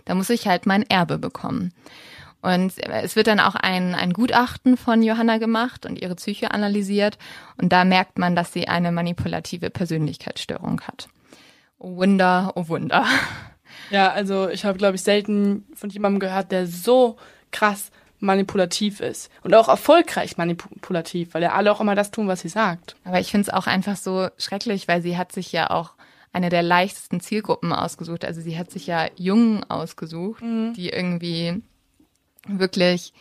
da 0.06 0.16
muss 0.16 0.32
ich 0.32 0.48
halt 0.48 0.66
mein 0.66 0.82
Erbe 0.90 1.20
bekommen. 1.20 1.74
Und 2.42 2.74
es 2.78 3.16
wird 3.16 3.28
dann 3.28 3.40
auch 3.40 3.56
ein, 3.56 3.96
ein 3.96 4.14
Gutachten 4.14 4.78
von 4.78 5.04
Johanna 5.04 5.38
gemacht 5.38 5.86
und 5.86 6.02
ihre 6.02 6.16
Psyche 6.16 6.52
analysiert. 6.52 7.18
Und 7.58 7.74
da 7.74 7.84
merkt 7.84 8.18
man, 8.18 8.36
dass 8.36 8.54
sie 8.54 8.68
eine 8.68 8.92
manipulative 8.92 9.70
Persönlichkeitsstörung 9.70 10.82
hat. 10.82 11.10
Oh 11.80 11.98
Wunder, 11.98 12.54
oh 12.56 12.68
Wunder. 12.68 13.06
Ja, 13.90 14.12
also 14.12 14.50
ich 14.50 14.66
habe, 14.66 14.78
glaube 14.78 14.96
ich, 14.96 15.04
selten 15.04 15.66
von 15.74 15.90
jemandem 15.90 16.20
gehört, 16.20 16.52
der 16.52 16.68
so 16.68 17.18
krass 17.52 17.92
manipulativ 18.20 19.00
ist. 19.00 19.32
Und 19.44 19.56
auch 19.56 19.70
erfolgreich 19.70 20.38
manipulativ, 20.38 21.34
weil 21.34 21.44
ja 21.44 21.54
alle 21.54 21.72
auch 21.72 21.82
immer 21.82 21.96
das 21.96 22.12
tun, 22.12 22.28
was 22.28 22.42
sie 22.42 22.50
sagt. 22.50 22.96
Aber 23.04 23.20
ich 23.20 23.32
finde 23.32 23.48
es 23.48 23.54
auch 23.54 23.68
einfach 23.68 23.96
so 23.96 24.28
schrecklich, 24.38 24.88
weil 24.88 25.02
sie 25.02 25.18
hat 25.18 25.32
sich 25.32 25.52
ja 25.52 25.70
auch 25.70 25.94
eine 26.32 26.50
der 26.50 26.64
leichtesten 26.64 27.22
Zielgruppen 27.22 27.74
ausgesucht. 27.74 28.26
Also 28.26 28.42
sie 28.42 28.58
hat 28.58 28.72
sich 28.72 28.88
ja 28.88 29.08
Jungen 29.16 29.64
ausgesucht, 29.70 30.44
mhm. 30.44 30.74
die 30.74 30.90
irgendwie 30.90 31.62
wirklich 32.48 33.14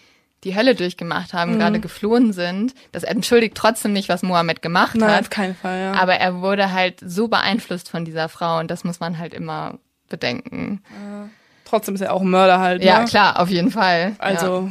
die 0.44 0.54
Hölle 0.54 0.74
durchgemacht 0.74 1.32
haben, 1.32 1.54
mhm. 1.54 1.58
gerade 1.58 1.80
geflohen 1.80 2.32
sind. 2.32 2.74
Das 2.92 3.02
entschuldigt 3.02 3.56
trotzdem 3.56 3.92
nicht, 3.92 4.08
was 4.08 4.22
Mohammed 4.22 4.62
gemacht 4.62 4.94
Nein, 4.94 5.10
hat. 5.10 5.20
auf 5.22 5.30
keinen 5.30 5.56
Fall, 5.56 5.80
ja. 5.80 5.92
Aber 5.94 6.14
er 6.14 6.40
wurde 6.40 6.72
halt 6.72 7.00
so 7.00 7.28
beeinflusst 7.28 7.90
von 7.90 8.04
dieser 8.04 8.28
Frau 8.28 8.58
und 8.58 8.70
das 8.70 8.84
muss 8.84 9.00
man 9.00 9.18
halt 9.18 9.34
immer 9.34 9.78
bedenken. 10.08 10.82
Äh, 10.90 11.28
trotzdem 11.64 11.94
ist 11.94 12.02
er 12.02 12.12
auch 12.12 12.22
ein 12.22 12.30
Mörder 12.30 12.60
halt. 12.60 12.84
Ja, 12.84 13.00
ne? 13.00 13.04
klar, 13.06 13.40
auf 13.40 13.50
jeden 13.50 13.70
Fall. 13.70 14.14
Also. 14.18 14.70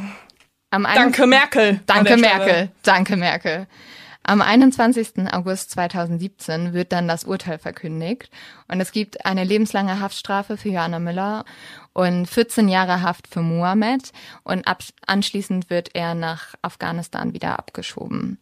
Ja. 0.72 0.78
danke 0.94 1.26
Merkel. 1.26 1.80
Danke 1.86 2.16
Merkel. 2.16 2.70
Danke 2.82 3.16
Merkel. 3.16 3.66
Am 4.28 4.42
21. 4.42 5.32
August 5.32 5.70
2017 5.70 6.74
wird 6.74 6.92
dann 6.92 7.08
das 7.08 7.24
Urteil 7.24 7.58
verkündigt 7.58 8.30
und 8.70 8.78
es 8.78 8.92
gibt 8.92 9.24
eine 9.24 9.42
lebenslange 9.42 10.00
Haftstrafe 10.00 10.58
für 10.58 10.68
Johanna 10.68 10.98
Müller 10.98 11.46
und 11.98 12.26
14 12.26 12.68
Jahre 12.68 13.02
Haft 13.02 13.26
für 13.26 13.42
Mohammed 13.42 14.12
und 14.44 14.64
anschließend 15.08 15.68
wird 15.68 15.96
er 15.96 16.14
nach 16.14 16.54
Afghanistan 16.62 17.34
wieder 17.34 17.58
abgeschoben. 17.58 18.38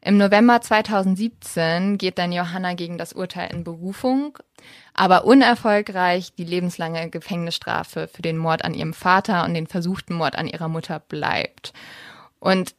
Im 0.00 0.18
November 0.18 0.60
2017 0.60 1.98
geht 1.98 2.18
dann 2.18 2.30
Johanna 2.30 2.74
gegen 2.74 2.98
das 2.98 3.12
Urteil 3.12 3.52
in 3.52 3.64
Berufung, 3.64 4.38
aber 4.94 5.24
unerfolgreich 5.24 6.32
die 6.36 6.44
lebenslange 6.44 7.10
Gefängnisstrafe 7.10 8.06
für 8.06 8.22
den 8.22 8.36
Mord 8.36 8.64
an 8.64 8.72
ihrem 8.72 8.94
Vater 8.94 9.44
und 9.46 9.54
den 9.54 9.66
versuchten 9.66 10.14
Mord 10.14 10.36
an 10.36 10.46
ihrer 10.46 10.68
Mutter 10.68 11.00
bleibt. 11.00 11.72
Und 12.38 12.76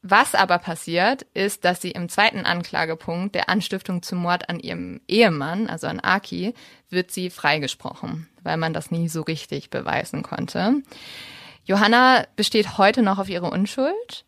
was 0.00 0.34
aber 0.34 0.56
passiert, 0.56 1.26
ist, 1.34 1.66
dass 1.66 1.82
sie 1.82 1.90
im 1.90 2.08
zweiten 2.08 2.46
Anklagepunkt 2.46 3.34
der 3.34 3.50
Anstiftung 3.50 4.02
zum 4.02 4.20
Mord 4.20 4.48
an 4.48 4.58
ihrem 4.58 5.02
Ehemann, 5.06 5.66
also 5.66 5.86
an 5.86 6.00
Aki, 6.00 6.54
wird 6.88 7.10
sie 7.10 7.28
freigesprochen, 7.28 8.28
weil 8.44 8.56
man 8.56 8.72
das 8.72 8.90
nie 8.90 9.08
so 9.08 9.22
richtig 9.22 9.70
beweisen 9.70 10.22
konnte. 10.22 10.82
Johanna 11.64 12.26
besteht 12.36 12.78
heute 12.78 13.02
noch 13.02 13.18
auf 13.18 13.28
ihre 13.28 13.50
Unschuld. 13.50 14.24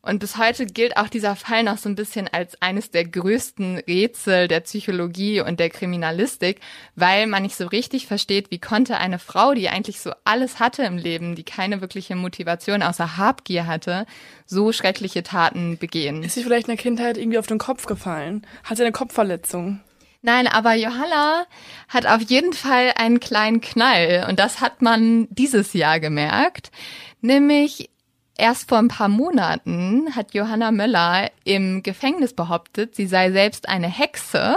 Und 0.00 0.20
bis 0.20 0.38
heute 0.38 0.64
gilt 0.64 0.96
auch 0.96 1.08
dieser 1.08 1.34
Fall 1.34 1.64
noch 1.64 1.76
so 1.76 1.88
ein 1.88 1.96
bisschen 1.96 2.28
als 2.28 2.62
eines 2.62 2.90
der 2.90 3.04
größten 3.04 3.78
Rätsel 3.78 4.46
der 4.46 4.60
Psychologie 4.60 5.40
und 5.40 5.58
der 5.58 5.70
Kriminalistik, 5.70 6.60
weil 6.94 7.26
man 7.26 7.42
nicht 7.42 7.56
so 7.56 7.66
richtig 7.66 8.06
versteht, 8.06 8.50
wie 8.50 8.60
konnte 8.60 8.96
eine 8.96 9.18
Frau, 9.18 9.54
die 9.54 9.68
eigentlich 9.68 10.00
so 10.00 10.12
alles 10.24 10.60
hatte 10.60 10.84
im 10.84 10.96
Leben, 10.96 11.34
die 11.34 11.42
keine 11.42 11.80
wirkliche 11.80 12.14
Motivation 12.14 12.82
außer 12.82 13.16
Habgier 13.16 13.66
hatte, 13.66 14.06
so 14.46 14.72
schreckliche 14.72 15.24
Taten 15.24 15.78
begehen. 15.78 16.22
Ist 16.22 16.36
sie 16.36 16.44
vielleicht 16.44 16.68
in 16.68 16.76
der 16.76 16.82
Kindheit 16.82 17.18
irgendwie 17.18 17.38
auf 17.38 17.48
den 17.48 17.58
Kopf 17.58 17.86
gefallen? 17.86 18.46
Hat 18.62 18.76
sie 18.76 18.84
eine 18.84 18.92
Kopfverletzung? 18.92 19.80
Nein, 20.20 20.48
aber 20.48 20.74
Johanna 20.74 21.46
hat 21.88 22.06
auf 22.06 22.22
jeden 22.22 22.52
Fall 22.52 22.92
einen 22.96 23.20
kleinen 23.20 23.60
Knall 23.60 24.26
und 24.28 24.38
das 24.40 24.60
hat 24.60 24.82
man 24.82 25.28
dieses 25.30 25.72
Jahr 25.74 26.00
gemerkt. 26.00 26.72
Nämlich 27.20 27.90
erst 28.36 28.68
vor 28.68 28.78
ein 28.78 28.88
paar 28.88 29.08
Monaten 29.08 30.16
hat 30.16 30.34
Johanna 30.34 30.72
Möller 30.72 31.30
im 31.44 31.82
Gefängnis 31.82 32.34
behauptet, 32.34 32.96
sie 32.96 33.06
sei 33.06 33.30
selbst 33.30 33.68
eine 33.68 33.88
Hexe 33.88 34.56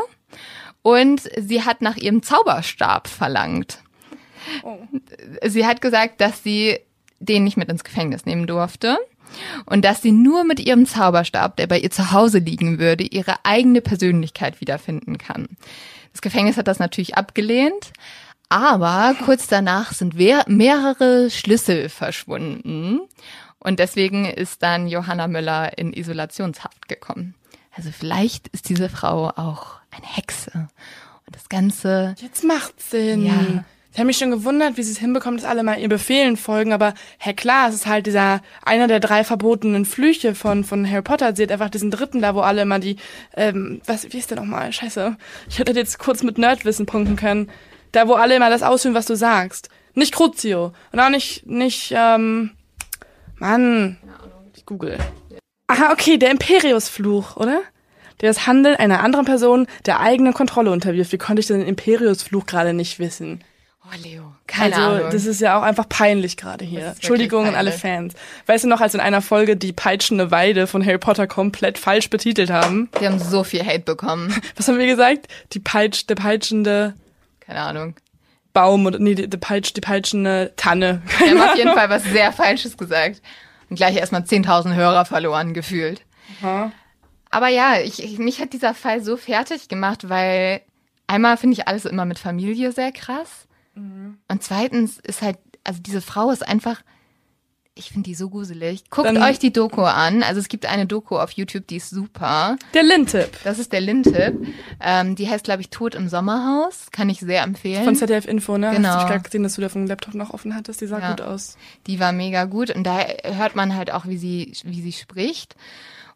und 0.82 1.30
sie 1.38 1.64
hat 1.64 1.82
nach 1.82 1.98
ihrem 1.98 2.24
Zauberstab 2.24 3.08
verlangt. 3.08 3.80
Oh. 4.64 4.80
Sie 5.46 5.68
hat 5.68 5.82
gesagt, 5.82 6.22
dass 6.22 6.42
sie 6.42 6.80
den 7.20 7.44
nicht 7.44 7.58
mit 7.58 7.70
ins 7.70 7.84
Gefängnis 7.84 8.26
nehmen 8.26 8.48
durfte 8.48 8.98
und 9.66 9.86
dass 9.86 10.02
sie 10.02 10.12
nur 10.12 10.44
mit 10.44 10.60
ihrem 10.60 10.86
Zauberstab, 10.86 11.58
der 11.58 11.68
bei 11.68 11.80
ihr 11.80 11.92
zu 11.92 12.12
Hause 12.12 12.40
liegen 12.40 12.80
würde, 12.80 13.04
ihre 13.04 13.36
eigene 13.44 13.82
Persönlichkeit 13.82 14.62
wiederfinden 14.62 15.18
kann. 15.18 15.48
Das 16.12 16.22
Gefängnis 16.22 16.58
hat 16.58 16.68
das 16.68 16.80
natürlich 16.80 17.16
abgelehnt, 17.16 17.94
aber 18.50 19.16
kurz 19.24 19.48
danach 19.48 19.94
sind 19.94 20.16
mehrere 20.16 21.30
Schlüssel 21.30 21.90
verschwunden 21.90 23.02
und 23.60 23.80
deswegen 23.80 24.26
ist 24.26 24.64
dann 24.64 24.88
Johanna 24.88 25.28
Müller 25.28 25.78
in 25.78 25.94
Isolationshaft 25.94 26.88
gekommen. 26.88 27.36
Also 27.76 27.92
vielleicht 27.92 28.48
ist 28.50 28.70
diese 28.70 28.90
Frau 28.90 29.30
auch 29.30 29.80
eine 29.92 30.06
Hexe. 30.06 30.52
Und 31.26 31.36
das 31.36 31.48
Ganze. 31.48 32.16
Jetzt 32.20 32.44
macht 32.44 32.82
Sinn. 32.82 33.26
Ja. 33.26 33.64
Ich 33.94 33.98
habe 33.98 34.08
mich 34.08 34.18
schon 34.18 34.32
gewundert, 34.32 34.78
wie 34.78 34.84
sie 34.84 34.94
es 34.94 35.00
hinbekommt, 35.00 35.40
dass 35.40 35.50
alle 35.50 35.64
mal 35.64 35.78
ihr 35.78 35.90
Befehlen 35.90 36.38
folgen, 36.38 36.72
aber 36.72 36.94
Herr 37.18 37.34
klar, 37.34 37.68
es 37.68 37.76
ist 37.76 37.88
halt 37.88 38.06
dieser 38.06 38.42
einer 38.64 38.88
der 38.88 39.02
drei 39.02 39.26
verbotenen 39.26 39.84
Flüche 39.84 40.34
von 40.34 40.64
von 40.64 40.90
Harry 40.90 41.02
Potter. 41.02 41.36
Sie 41.36 41.44
hat 41.44 41.52
einfach 41.52 41.70
diesen 41.70 41.92
dritten 41.92 42.22
da, 42.22 42.34
wo 42.34 42.40
alle 42.40 42.62
immer 42.62 42.80
die, 42.80 42.96
ähm, 43.36 43.82
was, 43.86 44.12
wie 44.14 44.18
ist 44.18 44.32
der 44.32 44.40
nochmal? 44.40 44.72
Scheiße. 44.72 45.18
Ich 45.50 45.60
hätte 45.60 45.74
jetzt 45.74 46.00
kurz 46.00 46.24
mit 46.24 46.38
Nerdwissen 46.38 46.86
punkten 46.86 47.18
können. 47.18 47.50
Da, 47.92 48.08
wo 48.08 48.14
alle 48.14 48.38
immer 48.38 48.50
das 48.50 48.64
ausführen, 48.64 48.96
was 48.96 49.06
du 49.06 49.16
sagst. 49.16 49.68
Nicht 49.94 50.14
Crucio. 50.14 50.72
Und 50.94 51.00
auch 51.02 51.10
nicht, 51.10 51.46
nicht, 51.46 51.94
ähm, 51.94 52.52
Mann. 53.36 53.98
Ich 54.56 54.66
google. 54.66 54.98
Aha, 55.68 55.92
okay, 55.92 56.18
der 56.18 56.32
Imperiusfluch, 56.32 57.36
oder? 57.36 57.62
Der 58.22 58.30
das 58.30 58.48
Handeln 58.48 58.78
einer 58.78 59.04
anderen 59.04 59.26
Person 59.26 59.68
der 59.86 60.00
eigenen 60.00 60.34
Kontrolle 60.34 60.72
unterwirft. 60.72 61.12
Wie 61.12 61.18
konnte 61.18 61.42
ich 61.42 61.48
den 61.48 61.62
Imperiusfluch 61.62 62.46
gerade 62.46 62.74
nicht 62.74 63.00
wissen? 63.00 63.44
Oh, 63.84 63.98
Leo. 64.04 64.36
Keine 64.46 64.76
also, 64.76 64.88
Ahnung. 64.88 65.12
das 65.12 65.26
ist 65.26 65.42
ja 65.42 65.58
auch 65.58 65.64
einfach 65.64 65.90
peinlich 65.90 66.38
gerade 66.38 66.64
hier. 66.64 66.88
Entschuldigung 66.88 67.48
an 67.48 67.56
alle 67.56 67.72
Fans. 67.72 68.14
Weißt 68.46 68.64
du 68.64 68.68
noch, 68.68 68.80
als 68.80 68.94
in 68.94 69.00
einer 69.00 69.22
Folge 69.22 69.58
die 69.58 69.74
peitschende 69.74 70.30
Weide 70.30 70.68
von 70.68 70.86
Harry 70.86 71.00
Potter 71.00 71.26
komplett 71.26 71.78
falsch 71.80 72.10
betitelt 72.10 72.52
haben? 72.52 72.90
Wir 73.00 73.10
haben 73.10 73.20
so 73.20 73.44
viel 73.44 73.66
Hate 73.66 73.80
bekommen. 73.80 74.34
Was 74.56 74.68
haben 74.68 74.78
wir 74.78 74.86
gesagt? 74.86 75.28
Die 75.54 75.60
Peitsch, 75.60 76.04
der 76.08 76.16
peitschende. 76.16 76.94
Keine 77.40 77.62
Ahnung. 77.62 77.96
Baum 78.54 78.86
oder 78.86 79.00
nee, 79.00 79.16
die, 79.16 79.30
die, 79.30 79.38
Peitsch, 79.38 79.74
die 79.76 79.82
peitschende 79.82 80.54
Tanne. 80.58 81.02
Wir 81.18 81.32
haben 81.32 81.42
auf 81.42 81.58
jeden 81.58 81.74
Fall 81.76 81.90
was 81.90 82.04
sehr 82.04 82.32
Falsches 82.32 82.78
gesagt. 82.78 83.22
Und 83.70 83.78
gleich 83.78 83.96
erstmal 83.96 84.22
10.000 84.22 84.76
Hörer 84.76 85.06
verloren 85.06 85.54
gefühlt. 85.54 86.02
Aha. 86.42 86.72
Aber 87.32 87.48
ja, 87.48 87.80
ich, 87.80 88.20
mich 88.20 88.42
hat 88.42 88.54
dieser 88.54 88.74
Fall 88.74 89.02
so 89.02 89.18
fertig 89.18 89.70
gemacht, 89.70 90.10
weil 90.10 90.62
einmal 91.08 91.38
finde 91.38 91.54
ich 91.54 91.68
alles 91.68 91.86
immer 91.86 92.06
mit 92.06 92.20
Familie 92.20 92.74
sehr 92.74 92.92
krass. 92.92 93.48
Mhm. 93.76 94.18
Und 94.28 94.44
zweitens 94.44 94.98
ist 95.00 95.22
halt, 95.22 95.38
also 95.64 95.82
diese 95.82 96.02
Frau 96.02 96.32
ist 96.32 96.48
einfach 96.48 96.82
ich 97.74 97.92
finde 97.92 98.10
die 98.10 98.16
so 98.16 98.30
gruselig. 98.30 98.90
Guckt 98.90 99.08
Dann, 99.08 99.18
euch 99.18 99.40
die 99.40 99.54
Doku 99.54 99.84
an. 99.84 100.24
Also 100.24 100.40
es 100.42 100.50
gibt 100.50 100.66
eine 100.66 100.86
Doku 100.86 101.18
auf 101.18 101.32
YouTube, 101.32 101.68
die 101.68 101.78
ist 101.78 101.90
super. 101.90 102.58
Der 102.74 102.84
Lin-Tipp. 102.84 103.40
Das 103.44 103.60
ist 103.60 103.72
der 103.72 103.80
Lin-Tipp. 103.80 104.46
Ähm, 104.82 105.16
die 105.16 105.30
heißt, 105.30 105.46
glaube 105.46 105.62
ich, 105.62 105.70
Tod 105.70 105.96
im 105.96 106.10
Sommerhaus. 106.10 106.88
Kann 106.92 107.10
ich 107.10 107.20
sehr 107.22 107.44
empfehlen. 107.44 107.86
Von 107.86 107.96
ZDF 107.96 108.28
Info, 108.28 108.58
ne? 108.58 108.72
Genau. 108.72 108.90
Hast 108.90 109.04
du 109.04 109.08
gerade 109.08 109.24
gesehen, 109.24 109.44
dass 109.44 109.56
du 109.56 109.62
da 109.62 109.70
vom 109.70 109.88
Laptop 109.88 110.16
noch 110.16 110.32
offen 110.32 110.54
hattest? 110.54 110.82
Die 110.82 110.88
sah 110.88 111.00
ja. 111.00 111.12
gut 111.12 111.22
aus. 111.22 111.58
Die 111.88 112.00
war 112.00 112.12
mega 112.12 112.44
gut. 112.44 112.72
Und 112.72 112.84
da 112.84 113.00
hört 113.24 113.56
man 113.56 113.76
halt 113.76 113.92
auch, 113.92 114.06
wie 114.06 114.18
sie, 114.18 114.54
wie 114.64 114.82
sie 114.82 114.92
spricht. 114.92 115.56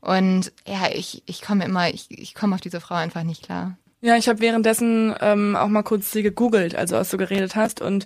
Und 0.02 0.52
ja, 0.68 0.90
ich, 0.94 1.24
ich 1.26 1.42
komme 1.42 1.64
immer, 1.64 1.90
ich, 1.90 2.08
ich 2.10 2.36
komme 2.36 2.56
auf 2.56 2.62
diese 2.62 2.82
Frau 2.82 2.96
einfach 2.96 3.24
nicht 3.24 3.44
klar. 3.44 3.78
Ja, 4.06 4.18
ich 4.18 4.30
habe 4.30 4.40
währenddessen 4.40 5.16
ähm, 5.20 5.56
auch 5.56 5.68
mal 5.68 5.82
kurz 5.82 6.12
sie 6.12 6.22
gegoogelt, 6.22 6.76
also 6.76 6.96
als 6.96 7.10
du 7.10 7.18
geredet 7.18 7.56
hast. 7.56 7.82
Und 7.82 8.06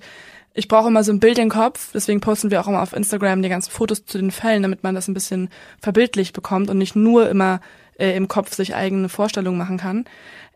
ich 0.53 0.69
brauche 0.69 0.87
immer 0.87 1.03
so 1.03 1.11
ein 1.11 1.19
Bild 1.19 1.37
im 1.39 1.49
Kopf, 1.49 1.91
deswegen 1.93 2.21
posten 2.21 2.51
wir 2.51 2.61
auch 2.61 2.69
immer 2.69 2.81
auf 2.81 2.93
Instagram 2.93 3.41
die 3.41 3.49
ganzen 3.49 3.69
Fotos 3.69 4.05
zu 4.05 4.17
den 4.17 4.31
Fällen, 4.31 4.61
damit 4.61 4.81
man 4.81 4.95
das 4.95 5.09
ein 5.09 5.13
bisschen 5.13 5.49
verbildlich 5.81 6.31
bekommt 6.31 6.69
und 6.69 6.77
nicht 6.77 6.95
nur 6.95 7.29
immer 7.29 7.59
äh, 7.97 8.15
im 8.15 8.29
Kopf 8.29 8.55
sich 8.55 8.75
eigene 8.75 9.09
Vorstellungen 9.09 9.57
machen 9.57 9.75
kann. 9.75 10.05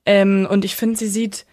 Ähm, 0.06 0.48
und 0.50 0.64
ich 0.64 0.78
finde, 0.78 0.98
sie 0.98 1.10
sieht 1.10 1.46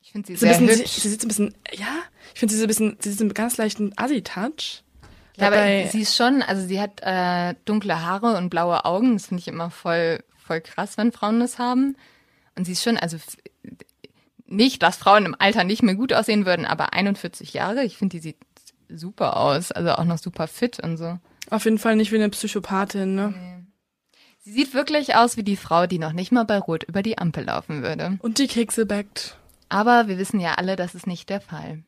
ich 0.00 0.12
finde 0.12 0.28
sie 0.28 0.36
so 0.36 0.46
sehr 0.46 0.56
bisschen, 0.56 0.68
hübsch. 0.68 0.92
Sie, 0.92 1.00
sie 1.00 1.08
sieht 1.08 1.20
so 1.20 1.26
ein 1.26 1.28
bisschen, 1.28 1.54
ja, 1.72 1.98
ich 2.34 2.38
finde 2.38 2.54
sie 2.54 2.60
so 2.60 2.66
ein 2.66 2.68
bisschen, 2.68 2.96
sie 3.00 3.10
sieht 3.10 3.18
so 3.18 3.24
einen 3.24 3.34
ganz 3.34 3.56
leichten 3.56 3.92
Assi-Touch. 3.96 4.84
Ja, 5.38 5.48
aber 5.48 5.88
sie 5.90 6.02
ist 6.02 6.14
schon, 6.14 6.40
also 6.40 6.64
sie 6.64 6.80
hat 6.80 7.00
äh, 7.02 7.56
dunkle 7.64 8.00
Haare 8.00 8.36
und 8.36 8.48
blaue 8.48 8.84
Augen. 8.84 9.14
Das 9.14 9.26
finde 9.26 9.40
ich 9.40 9.48
immer 9.48 9.70
voll, 9.70 10.22
voll 10.46 10.60
krass, 10.60 10.96
wenn 10.98 11.10
Frauen 11.10 11.40
das 11.40 11.58
haben. 11.58 11.96
Und 12.56 12.64
sie 12.64 12.72
ist 12.72 12.82
schon, 12.82 12.96
also 12.96 13.16
nicht, 14.46 14.82
dass 14.82 14.96
Frauen 14.96 15.26
im 15.26 15.36
Alter 15.38 15.64
nicht 15.64 15.82
mehr 15.82 15.94
gut 15.94 16.12
aussehen 16.12 16.46
würden, 16.46 16.66
aber 16.66 16.92
41 16.92 17.52
Jahre, 17.52 17.84
ich 17.84 17.96
finde, 17.96 18.16
die 18.16 18.22
sieht 18.22 18.36
super 18.88 19.36
aus, 19.36 19.72
also 19.72 19.92
auch 19.92 20.04
noch 20.04 20.18
super 20.18 20.46
fit 20.46 20.80
und 20.80 20.96
so. 20.96 21.18
Auf 21.50 21.64
jeden 21.64 21.78
Fall 21.78 21.96
nicht 21.96 22.12
wie 22.12 22.16
eine 22.16 22.30
Psychopathin, 22.30 23.14
ne? 23.14 23.34
Nee. 23.36 23.64
Sie 24.40 24.52
sieht 24.52 24.74
wirklich 24.74 25.14
aus 25.14 25.38
wie 25.38 25.42
die 25.42 25.56
Frau, 25.56 25.86
die 25.86 25.98
noch 25.98 26.12
nicht 26.12 26.30
mal 26.30 26.44
bei 26.44 26.58
Rot 26.58 26.84
über 26.84 27.02
die 27.02 27.16
Ampel 27.16 27.44
laufen 27.44 27.82
würde. 27.82 28.18
Und 28.20 28.38
die 28.38 28.46
Kekse 28.46 28.84
backt. 28.84 29.38
Aber 29.70 30.06
wir 30.06 30.18
wissen 30.18 30.38
ja 30.38 30.54
alle, 30.54 30.76
das 30.76 30.94
ist 30.94 31.06
nicht 31.06 31.30
der 31.30 31.40
Fall. 31.40 31.82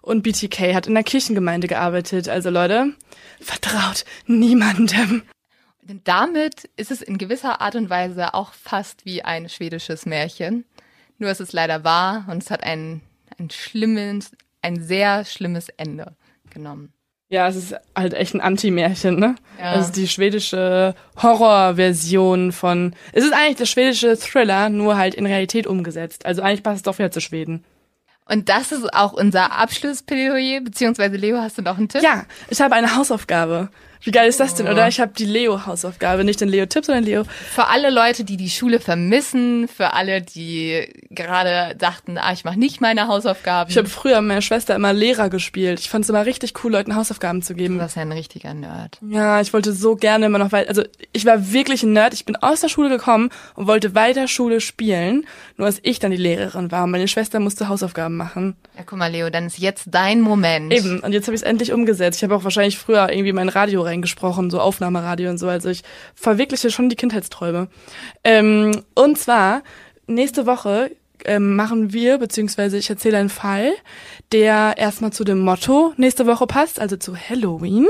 Und 0.00 0.22
BTK 0.22 0.74
hat 0.74 0.86
in 0.86 0.94
der 0.94 1.04
Kirchengemeinde 1.04 1.68
gearbeitet. 1.68 2.30
Also 2.30 2.48
Leute, 2.48 2.94
vertraut 3.40 4.06
niemandem. 4.26 5.22
Denn 5.88 6.02
damit 6.04 6.64
ist 6.76 6.90
es 6.90 7.00
in 7.00 7.16
gewisser 7.16 7.60
Art 7.62 7.74
und 7.74 7.88
Weise 7.88 8.34
auch 8.34 8.52
fast 8.52 9.06
wie 9.06 9.22
ein 9.22 9.48
schwedisches 9.48 10.04
Märchen. 10.04 10.64
Nur 11.16 11.30
ist 11.30 11.40
es 11.40 11.52
leider 11.52 11.82
wahr 11.82 12.26
und 12.30 12.42
es 12.42 12.50
hat 12.50 12.62
ein, 12.62 13.00
ein 13.38 13.48
schlimmes, 13.50 14.32
ein 14.60 14.82
sehr 14.82 15.24
schlimmes 15.24 15.70
Ende 15.70 16.14
genommen. 16.50 16.92
Ja, 17.30 17.46
es 17.48 17.56
ist 17.56 17.74
halt 17.94 18.14
echt 18.14 18.34
ein 18.34 18.40
Anti-Märchen, 18.40 19.18
ne? 19.18 19.34
Ja. 19.58 19.72
Also 19.72 19.92
die 19.92 20.08
schwedische 20.08 20.94
Horrorversion 21.22 22.52
von. 22.52 22.94
Es 23.12 23.24
ist 23.24 23.34
eigentlich 23.34 23.56
der 23.56 23.66
schwedische 23.66 24.16
Thriller, 24.18 24.70
nur 24.70 24.96
halt 24.96 25.14
in 25.14 25.26
Realität 25.26 25.66
umgesetzt. 25.66 26.24
Also 26.24 26.40
eigentlich 26.40 26.62
passt 26.62 26.76
es 26.76 26.82
doch 26.82 26.98
wieder 26.98 27.10
zu 27.10 27.20
Schweden. 27.20 27.64
Und 28.24 28.48
das 28.50 28.72
ist 28.72 28.92
auch 28.94 29.14
unser 29.14 29.52
Abschlussplädoyer, 29.52 30.60
beziehungsweise 30.60 31.16
Leo, 31.16 31.38
hast 31.38 31.58
du 31.58 31.62
noch 31.62 31.78
einen 31.78 31.88
Tipp? 31.88 32.02
Ja, 32.02 32.24
ich 32.50 32.60
habe 32.60 32.74
eine 32.74 32.94
Hausaufgabe. 32.94 33.70
Wie 34.02 34.10
geil 34.10 34.28
ist 34.28 34.40
das 34.40 34.54
denn, 34.54 34.68
oder? 34.68 34.88
Ich 34.88 35.00
habe 35.00 35.12
die 35.16 35.24
Leo-Hausaufgabe, 35.24 36.24
nicht 36.24 36.40
den 36.40 36.48
Leo-Tipp, 36.48 36.84
sondern 36.84 37.04
Leo. 37.04 37.24
Für 37.24 37.66
alle 37.68 37.90
Leute, 37.90 38.24
die 38.24 38.36
die 38.36 38.50
Schule 38.50 38.80
vermissen, 38.80 39.68
für 39.68 39.92
alle, 39.92 40.22
die 40.22 40.88
gerade 41.10 41.74
dachten, 41.76 42.18
ah, 42.18 42.32
ich 42.32 42.44
mache 42.44 42.58
nicht 42.58 42.80
meine 42.80 43.08
Hausaufgaben. 43.08 43.70
Ich 43.70 43.76
habe 43.76 43.88
früher 43.88 44.20
mit 44.20 44.28
meiner 44.28 44.42
Schwester 44.42 44.74
immer 44.74 44.92
Lehrer 44.92 45.28
gespielt. 45.30 45.80
Ich 45.80 45.90
fand 45.90 46.04
es 46.04 46.10
immer 46.10 46.26
richtig 46.26 46.52
cool, 46.62 46.72
Leuten 46.72 46.94
Hausaufgaben 46.94 47.42
zu 47.42 47.54
geben. 47.54 47.74
Du 47.74 47.80
warst 47.80 47.96
ja 47.96 48.02
ein 48.02 48.12
richtiger 48.12 48.54
Nerd. 48.54 48.98
Ja, 49.08 49.40
ich 49.40 49.52
wollte 49.52 49.72
so 49.72 49.96
gerne 49.96 50.26
immer 50.26 50.38
noch 50.38 50.52
weiter, 50.52 50.68
also 50.68 50.82
ich 51.12 51.26
war 51.26 51.52
wirklich 51.52 51.82
ein 51.82 51.92
Nerd. 51.92 52.14
Ich 52.14 52.24
bin 52.24 52.36
aus 52.36 52.60
der 52.60 52.68
Schule 52.68 52.88
gekommen 52.88 53.30
und 53.54 53.66
wollte 53.66 53.94
weiter 53.94 54.28
Schule 54.28 54.60
spielen, 54.60 55.26
nur 55.56 55.66
als 55.66 55.80
ich 55.82 55.98
dann 55.98 56.10
die 56.10 56.16
Lehrerin 56.16 56.70
war 56.70 56.84
und 56.84 56.90
meine 56.90 57.08
Schwester 57.08 57.40
musste 57.40 57.68
Hausaufgaben 57.68 58.16
machen. 58.16 58.56
Ja, 58.76 58.84
guck 58.86 58.98
mal, 58.98 59.10
Leo, 59.10 59.30
dann 59.30 59.46
ist 59.46 59.58
jetzt 59.58 59.86
dein 59.90 60.20
Moment. 60.20 60.72
Eben, 60.72 61.00
und 61.00 61.12
jetzt 61.12 61.26
habe 61.26 61.34
ich 61.34 61.42
es 61.42 61.46
endlich 61.46 61.72
umgesetzt. 61.72 62.18
Ich 62.18 62.24
habe 62.24 62.36
auch 62.36 62.44
wahrscheinlich 62.44 62.78
früher 62.78 63.10
irgendwie 63.10 63.32
mein 63.32 63.48
Radio 63.48 63.87
reingesprochen, 63.88 64.50
so 64.50 64.60
Aufnahmeradio 64.60 65.30
und 65.30 65.38
so. 65.38 65.48
Also 65.48 65.68
ich 65.68 65.82
verwirkliche 66.14 66.70
schon 66.70 66.88
die 66.88 66.96
Kindheitsträume. 66.96 67.68
Ähm, 68.24 68.82
und 68.94 69.18
zwar, 69.18 69.62
nächste 70.06 70.46
Woche 70.46 70.90
ähm, 71.24 71.56
machen 71.56 71.92
wir, 71.92 72.18
beziehungsweise 72.18 72.78
ich 72.78 72.90
erzähle 72.90 73.18
einen 73.18 73.28
Fall, 73.28 73.72
der 74.32 74.74
erstmal 74.76 75.12
zu 75.12 75.24
dem 75.24 75.40
Motto 75.40 75.92
nächste 75.96 76.26
Woche 76.26 76.46
passt, 76.46 76.80
also 76.80 76.96
zu 76.96 77.16
Halloween. 77.16 77.86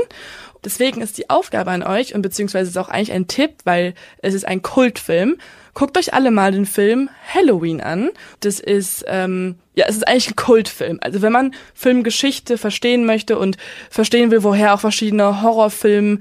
Deswegen 0.63 1.01
ist 1.01 1.17
die 1.17 1.29
Aufgabe 1.29 1.71
an 1.71 1.83
euch 1.83 2.13
und 2.15 2.21
beziehungsweise 2.21 2.69
ist 2.69 2.77
auch 2.77 2.89
eigentlich 2.89 3.13
ein 3.13 3.27
Tipp, 3.27 3.51
weil 3.63 3.93
es 4.21 4.33
ist 4.33 4.45
ein 4.45 4.61
Kultfilm. 4.61 5.37
Guckt 5.73 5.97
euch 5.97 6.13
alle 6.13 6.31
mal 6.31 6.51
den 6.51 6.65
Film 6.65 7.09
Halloween 7.33 7.79
an. 7.79 8.09
Das 8.41 8.59
ist 8.59 9.05
ähm, 9.07 9.55
ja, 9.79 9.85
es 9.87 9.95
ist 9.95 10.07
eigentlich 10.07 10.31
ein 10.31 10.35
Kultfilm. 10.35 10.99
Also 11.01 11.21
wenn 11.21 11.31
man 11.31 11.53
Filmgeschichte 11.73 12.57
verstehen 12.57 13.05
möchte 13.05 13.39
und 13.39 13.57
verstehen 13.89 14.29
will, 14.29 14.43
woher 14.43 14.73
auch 14.73 14.81
verschiedene 14.81 15.41
Horrorfilme 15.41 16.19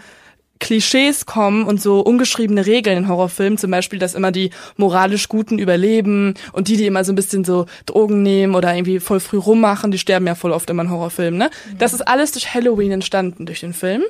Klischees 0.60 1.26
kommen 1.26 1.64
und 1.64 1.80
so 1.80 2.00
ungeschriebene 2.00 2.66
Regeln 2.66 2.98
in 2.98 3.08
Horrorfilmen, 3.08 3.58
zum 3.58 3.70
Beispiel, 3.70 3.98
dass 3.98 4.14
immer 4.14 4.32
die 4.32 4.50
moralisch 4.76 5.28
Guten 5.28 5.58
überleben 5.58 6.34
und 6.52 6.68
die, 6.68 6.76
die 6.76 6.86
immer 6.86 7.04
so 7.04 7.12
ein 7.12 7.16
bisschen 7.16 7.44
so 7.44 7.66
Drogen 7.86 8.22
nehmen 8.22 8.54
oder 8.54 8.74
irgendwie 8.74 9.00
voll 9.00 9.20
früh 9.20 9.38
rummachen, 9.38 9.90
die 9.90 9.98
sterben 9.98 10.26
ja 10.26 10.34
voll 10.34 10.52
oft 10.52 10.70
immer 10.70 10.82
in 10.82 10.90
Horrorfilmen, 10.90 11.38
ne? 11.38 11.50
Mhm. 11.72 11.78
Das 11.78 11.92
ist 11.92 12.02
alles 12.02 12.32
durch 12.32 12.54
Halloween 12.54 12.92
entstanden, 12.92 13.46
durch 13.46 13.60
den 13.60 13.72
Film. 13.72 14.02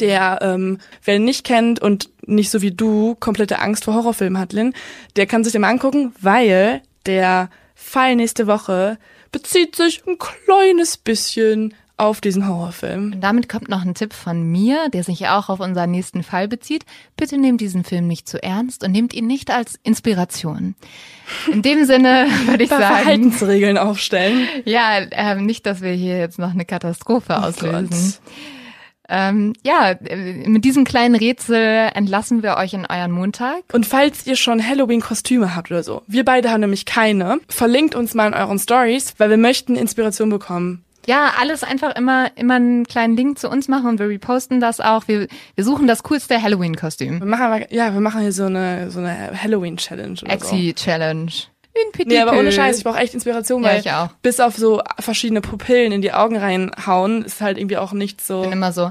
Der, 0.00 0.38
ähm, 0.40 0.78
wer 1.04 1.16
ihn 1.16 1.24
nicht 1.24 1.44
kennt 1.44 1.80
und 1.80 2.08
nicht 2.24 2.50
so 2.50 2.62
wie 2.62 2.70
du 2.70 3.16
komplette 3.16 3.58
Angst 3.58 3.84
vor 3.84 3.94
Horrorfilmen 3.94 4.38
hat, 4.38 4.54
Lynn, 4.54 4.72
der 5.16 5.26
kann 5.26 5.44
sich 5.44 5.52
den 5.52 5.60
mal 5.60 5.68
angucken, 5.68 6.14
weil 6.20 6.80
der 7.04 7.50
Fall 7.80 8.14
nächste 8.14 8.46
Woche 8.46 8.98
bezieht 9.32 9.74
sich 9.74 10.02
ein 10.06 10.16
kleines 10.18 10.96
bisschen 10.96 11.74
auf 11.96 12.20
diesen 12.20 12.48
Horrorfilm. 12.48 13.12
Und 13.12 13.20
damit 13.20 13.48
kommt 13.48 13.68
noch 13.68 13.82
ein 13.84 13.94
Tipp 13.94 14.12
von 14.12 14.42
mir, 14.42 14.88
der 14.90 15.04
sich 15.04 15.28
auch 15.28 15.48
auf 15.48 15.60
unseren 15.60 15.90
nächsten 15.90 16.22
Fall 16.22 16.48
bezieht. 16.48 16.84
Bitte 17.16 17.36
nehmt 17.36 17.60
diesen 17.60 17.84
Film 17.84 18.06
nicht 18.06 18.28
zu 18.28 18.42
ernst 18.42 18.84
und 18.84 18.92
nehmt 18.92 19.12
ihn 19.12 19.26
nicht 19.26 19.50
als 19.50 19.78
Inspiration. 19.82 20.74
In 21.52 21.62
dem 21.62 21.84
Sinne 21.84 22.26
würde 22.46 22.64
ich 22.64 22.70
sagen. 22.70 22.82
Verhaltensregeln 22.82 23.76
aufstellen. 23.76 24.48
Ja, 24.64 25.00
ähm, 25.10 25.44
nicht, 25.44 25.66
dass 25.66 25.82
wir 25.82 25.92
hier 25.92 26.18
jetzt 26.18 26.38
noch 26.38 26.52
eine 26.52 26.64
Katastrophe 26.64 27.36
oh 27.38 27.46
auslösen. 27.46 28.14
Ähm, 29.10 29.54
ja, 29.64 29.96
mit 30.46 30.64
diesem 30.64 30.84
kleinen 30.84 31.16
Rätsel 31.16 31.90
entlassen 31.94 32.44
wir 32.44 32.56
euch 32.56 32.72
in 32.74 32.86
euren 32.86 33.10
Montag. 33.10 33.62
Und 33.72 33.84
falls 33.84 34.26
ihr 34.26 34.36
schon 34.36 34.64
Halloween-Kostüme 34.66 35.56
habt 35.56 35.70
oder 35.70 35.82
so, 35.82 36.02
wir 36.06 36.24
beide 36.24 36.50
haben 36.50 36.60
nämlich 36.60 36.86
keine, 36.86 37.40
verlinkt 37.48 37.96
uns 37.96 38.14
mal 38.14 38.28
in 38.28 38.34
euren 38.34 38.58
Stories, 38.58 39.14
weil 39.18 39.28
wir 39.30 39.36
möchten 39.36 39.74
Inspiration 39.74 40.30
bekommen. 40.30 40.84
Ja, 41.06 41.32
alles 41.40 41.64
einfach 41.64 41.96
immer, 41.96 42.30
immer 42.36 42.54
einen 42.54 42.84
kleinen 42.84 43.16
Link 43.16 43.38
zu 43.38 43.48
uns 43.48 43.68
machen 43.68 43.88
und 43.88 43.98
wir 43.98 44.08
reposten 44.08 44.60
das 44.60 44.80
auch. 44.80 45.08
Wir, 45.08 45.26
wir 45.54 45.64
suchen 45.64 45.86
das 45.88 46.02
coolste 46.02 46.40
Halloween-Kostüm. 46.40 47.18
Wir 47.18 47.26
machen 47.26 47.64
ja, 47.70 47.92
wir 47.92 48.00
machen 48.00 48.20
hier 48.20 48.32
so 48.32 48.44
eine, 48.44 48.90
so 48.90 49.00
eine 49.00 49.32
Halloween-Challenge. 49.42 50.20
Exi-Challenge. 50.26 51.32
In 51.72 52.06
nee, 52.08 52.18
aber 52.18 52.36
ohne 52.38 52.50
Scheiß, 52.50 52.78
ich 52.78 52.84
brauche 52.84 52.98
echt 52.98 53.14
Inspiration, 53.14 53.62
weil 53.62 53.74
ja, 53.76 53.80
ich 53.80 53.92
auch. 53.92 54.08
bis 54.22 54.40
auf 54.40 54.56
so 54.56 54.82
verschiedene 54.98 55.40
Pupillen 55.40 55.92
in 55.92 56.02
die 56.02 56.12
Augen 56.12 56.36
reinhauen, 56.36 57.24
ist 57.24 57.40
halt 57.40 57.58
irgendwie 57.58 57.76
auch 57.76 57.92
nicht 57.92 58.20
so. 58.20 58.38
Ich 58.38 58.48
bin 58.48 58.52
immer 58.52 58.72
so, 58.72 58.90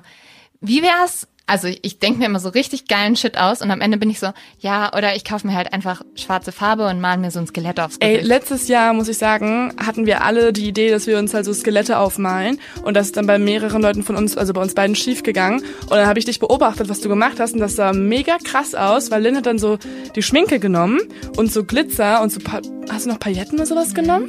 wie 0.61 0.81
wär's, 0.81 1.27
also 1.49 1.67
ich, 1.67 1.79
ich 1.81 1.99
denke 1.99 2.19
mir 2.19 2.25
immer 2.25 2.39
so 2.39 2.49
richtig 2.49 2.87
geilen 2.87 3.15
Shit 3.15 3.37
aus 3.37 3.61
und 3.61 3.71
am 3.71 3.81
Ende 3.81 3.97
bin 3.97 4.09
ich 4.09 4.19
so, 4.19 4.27
ja, 4.59 4.95
oder 4.95 5.15
ich 5.15 5.25
kaufe 5.25 5.47
mir 5.47 5.55
halt 5.55 5.73
einfach 5.73 6.01
schwarze 6.15 6.51
Farbe 6.51 6.87
und 6.87 7.01
male 7.01 7.19
mir 7.19 7.31
so 7.31 7.39
ein 7.39 7.47
Skelett 7.47 7.79
aufs 7.79 7.99
Gesicht. 7.99 8.19
Ey, 8.19 8.25
letztes 8.25 8.67
Jahr, 8.67 8.93
muss 8.93 9.07
ich 9.07 9.17
sagen, 9.17 9.73
hatten 9.83 10.05
wir 10.05 10.23
alle 10.23 10.53
die 10.53 10.67
Idee, 10.67 10.91
dass 10.91 11.07
wir 11.07 11.17
uns 11.17 11.33
halt 11.33 11.45
so 11.45 11.53
Skelette 11.53 11.97
aufmalen 11.97 12.59
und 12.83 12.93
das 12.95 13.07
ist 13.07 13.17
dann 13.17 13.25
bei 13.25 13.39
mehreren 13.39 13.81
Leuten 13.81 14.03
von 14.03 14.15
uns, 14.15 14.37
also 14.37 14.53
bei 14.53 14.61
uns 14.61 14.75
beiden 14.75 14.95
schief 14.95 15.23
gegangen 15.23 15.63
und 15.83 15.91
dann 15.91 16.07
habe 16.07 16.19
ich 16.19 16.25
dich 16.25 16.39
beobachtet, 16.39 16.87
was 16.87 17.01
du 17.01 17.09
gemacht 17.09 17.39
hast 17.39 17.53
und 17.53 17.59
das 17.59 17.75
sah 17.75 17.93
mega 17.93 18.37
krass 18.37 18.75
aus, 18.75 19.09
weil 19.09 19.23
Lynn 19.23 19.37
hat 19.37 19.47
dann 19.47 19.57
so 19.57 19.79
die 20.15 20.21
Schminke 20.21 20.59
genommen 20.59 20.99
und 21.35 21.51
so 21.51 21.63
Glitzer 21.63 22.21
und 22.21 22.31
so, 22.31 22.39
pa 22.39 22.61
hast 22.91 23.05
du 23.05 23.09
noch 23.09 23.19
Pailletten 23.19 23.55
oder 23.55 23.65
sowas 23.65 23.93
genommen? 23.93 24.27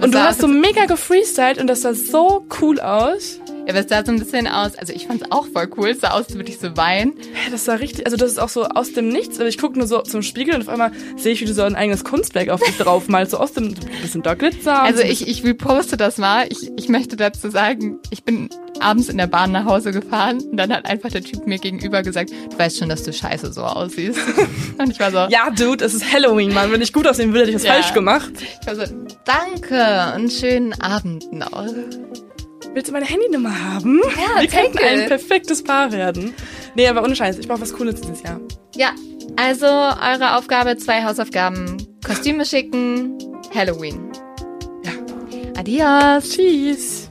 Und 0.00 0.14
du 0.14 0.22
hast 0.22 0.40
so 0.40 0.48
mega 0.48 0.86
gefreestylt 0.86 1.58
und 1.58 1.66
das 1.66 1.82
sah 1.82 1.92
so 1.92 2.46
cool 2.60 2.80
aus. 2.80 3.40
Ja, 3.68 3.74
aber 3.74 3.80
es 3.80 3.90
sah 3.90 4.02
so 4.02 4.12
ein 4.12 4.18
bisschen 4.18 4.46
aus, 4.46 4.76
also 4.76 4.94
ich 4.94 5.06
fand 5.06 5.20
es 5.20 5.30
auch 5.30 5.46
voll 5.46 5.68
cool, 5.76 5.90
es 5.90 6.00
sah 6.00 6.12
aus, 6.12 6.28
als 6.28 6.34
würde 6.34 6.50
ich 6.50 6.58
so 6.58 6.74
weinen. 6.78 7.12
Ja, 7.18 7.50
das 7.50 7.66
sah 7.66 7.74
richtig, 7.74 8.06
also 8.06 8.16
das 8.16 8.30
ist 8.30 8.38
auch 8.38 8.48
so 8.48 8.64
aus 8.64 8.94
dem 8.94 9.10
Nichts. 9.10 9.38
Also 9.38 9.44
ich 9.44 9.58
gucke 9.58 9.78
nur 9.78 9.86
so 9.86 10.00
zum 10.00 10.22
Spiegel 10.22 10.54
und 10.54 10.62
auf 10.62 10.70
einmal 10.70 10.90
sehe 11.18 11.34
ich, 11.34 11.42
wie 11.42 11.44
du 11.44 11.52
so 11.52 11.64
ein 11.64 11.76
eigenes 11.76 12.02
Kunstwerk 12.02 12.48
auf 12.48 12.62
dich 12.62 12.78
drauf 12.78 13.08
malst, 13.08 13.32
so 13.32 13.36
aus 13.36 13.52
dem, 13.52 13.74
so 13.74 13.86
ein 13.86 14.00
bisschen 14.00 14.22
da 14.22 14.32
Glitzer. 14.32 14.82
Also 14.82 15.02
ich, 15.02 15.28
ich 15.28 15.44
reposte 15.44 15.98
das 15.98 16.16
mal. 16.16 16.46
Ich, 16.48 16.70
ich 16.78 16.88
möchte 16.88 17.16
dazu 17.16 17.50
sagen, 17.50 17.98
ich 18.08 18.24
bin 18.24 18.48
abends 18.80 19.10
in 19.10 19.18
der 19.18 19.26
Bahn 19.26 19.52
nach 19.52 19.66
Hause 19.66 19.92
gefahren 19.92 20.40
und 20.40 20.56
dann 20.56 20.72
hat 20.72 20.86
einfach 20.86 21.10
der 21.10 21.22
Typ 21.22 21.46
mir 21.46 21.58
gegenüber 21.58 22.02
gesagt, 22.02 22.30
du 22.30 22.58
weißt 22.58 22.78
schon, 22.78 22.88
dass 22.88 23.02
du 23.02 23.12
scheiße 23.12 23.52
so 23.52 23.64
aussiehst. 23.64 24.18
und 24.78 24.90
ich 24.90 24.98
war 24.98 25.10
so, 25.10 25.26
ja, 25.28 25.50
Dude, 25.50 25.84
es 25.84 25.92
ist 25.92 26.10
Halloween, 26.10 26.54
Mann. 26.54 26.72
Wenn 26.72 26.80
ich 26.80 26.94
gut 26.94 27.06
aussehen 27.06 27.34
würde, 27.34 27.40
hätte 27.40 27.50
ich 27.50 27.56
was 27.56 27.64
ja. 27.64 27.74
falsch 27.74 27.92
gemacht. 27.92 28.32
Ich 28.62 28.66
war 28.66 28.76
so, 28.76 28.84
danke 29.26 30.14
und 30.16 30.32
schönen 30.32 30.72
Abend 30.80 31.30
noch. 31.34 31.66
Willst 32.74 32.88
du 32.88 32.92
meine 32.92 33.06
Handynummer 33.06 33.74
haben? 33.74 34.00
Ja, 34.16 34.40
Wir 34.40 34.48
könnten 34.48 34.78
ein 34.78 35.06
perfektes 35.06 35.62
Paar 35.64 35.90
werden. 35.92 36.34
Nee, 36.74 36.86
aber 36.86 37.02
ohne 37.02 37.16
Scheiß, 37.16 37.38
ich 37.38 37.48
brauche 37.48 37.60
was 37.60 37.72
Cooles 37.72 38.00
dieses 38.00 38.22
Jahr. 38.22 38.40
Ja, 38.76 38.92
also 39.36 39.66
eure 39.66 40.36
Aufgabe, 40.36 40.76
zwei 40.76 41.02
Hausaufgaben. 41.04 41.76
Kostüme 42.06 42.44
schicken, 42.44 43.18
Halloween. 43.54 44.12
Ja. 44.84 44.92
Adios. 45.58 46.30
Tschüss. 46.30 47.07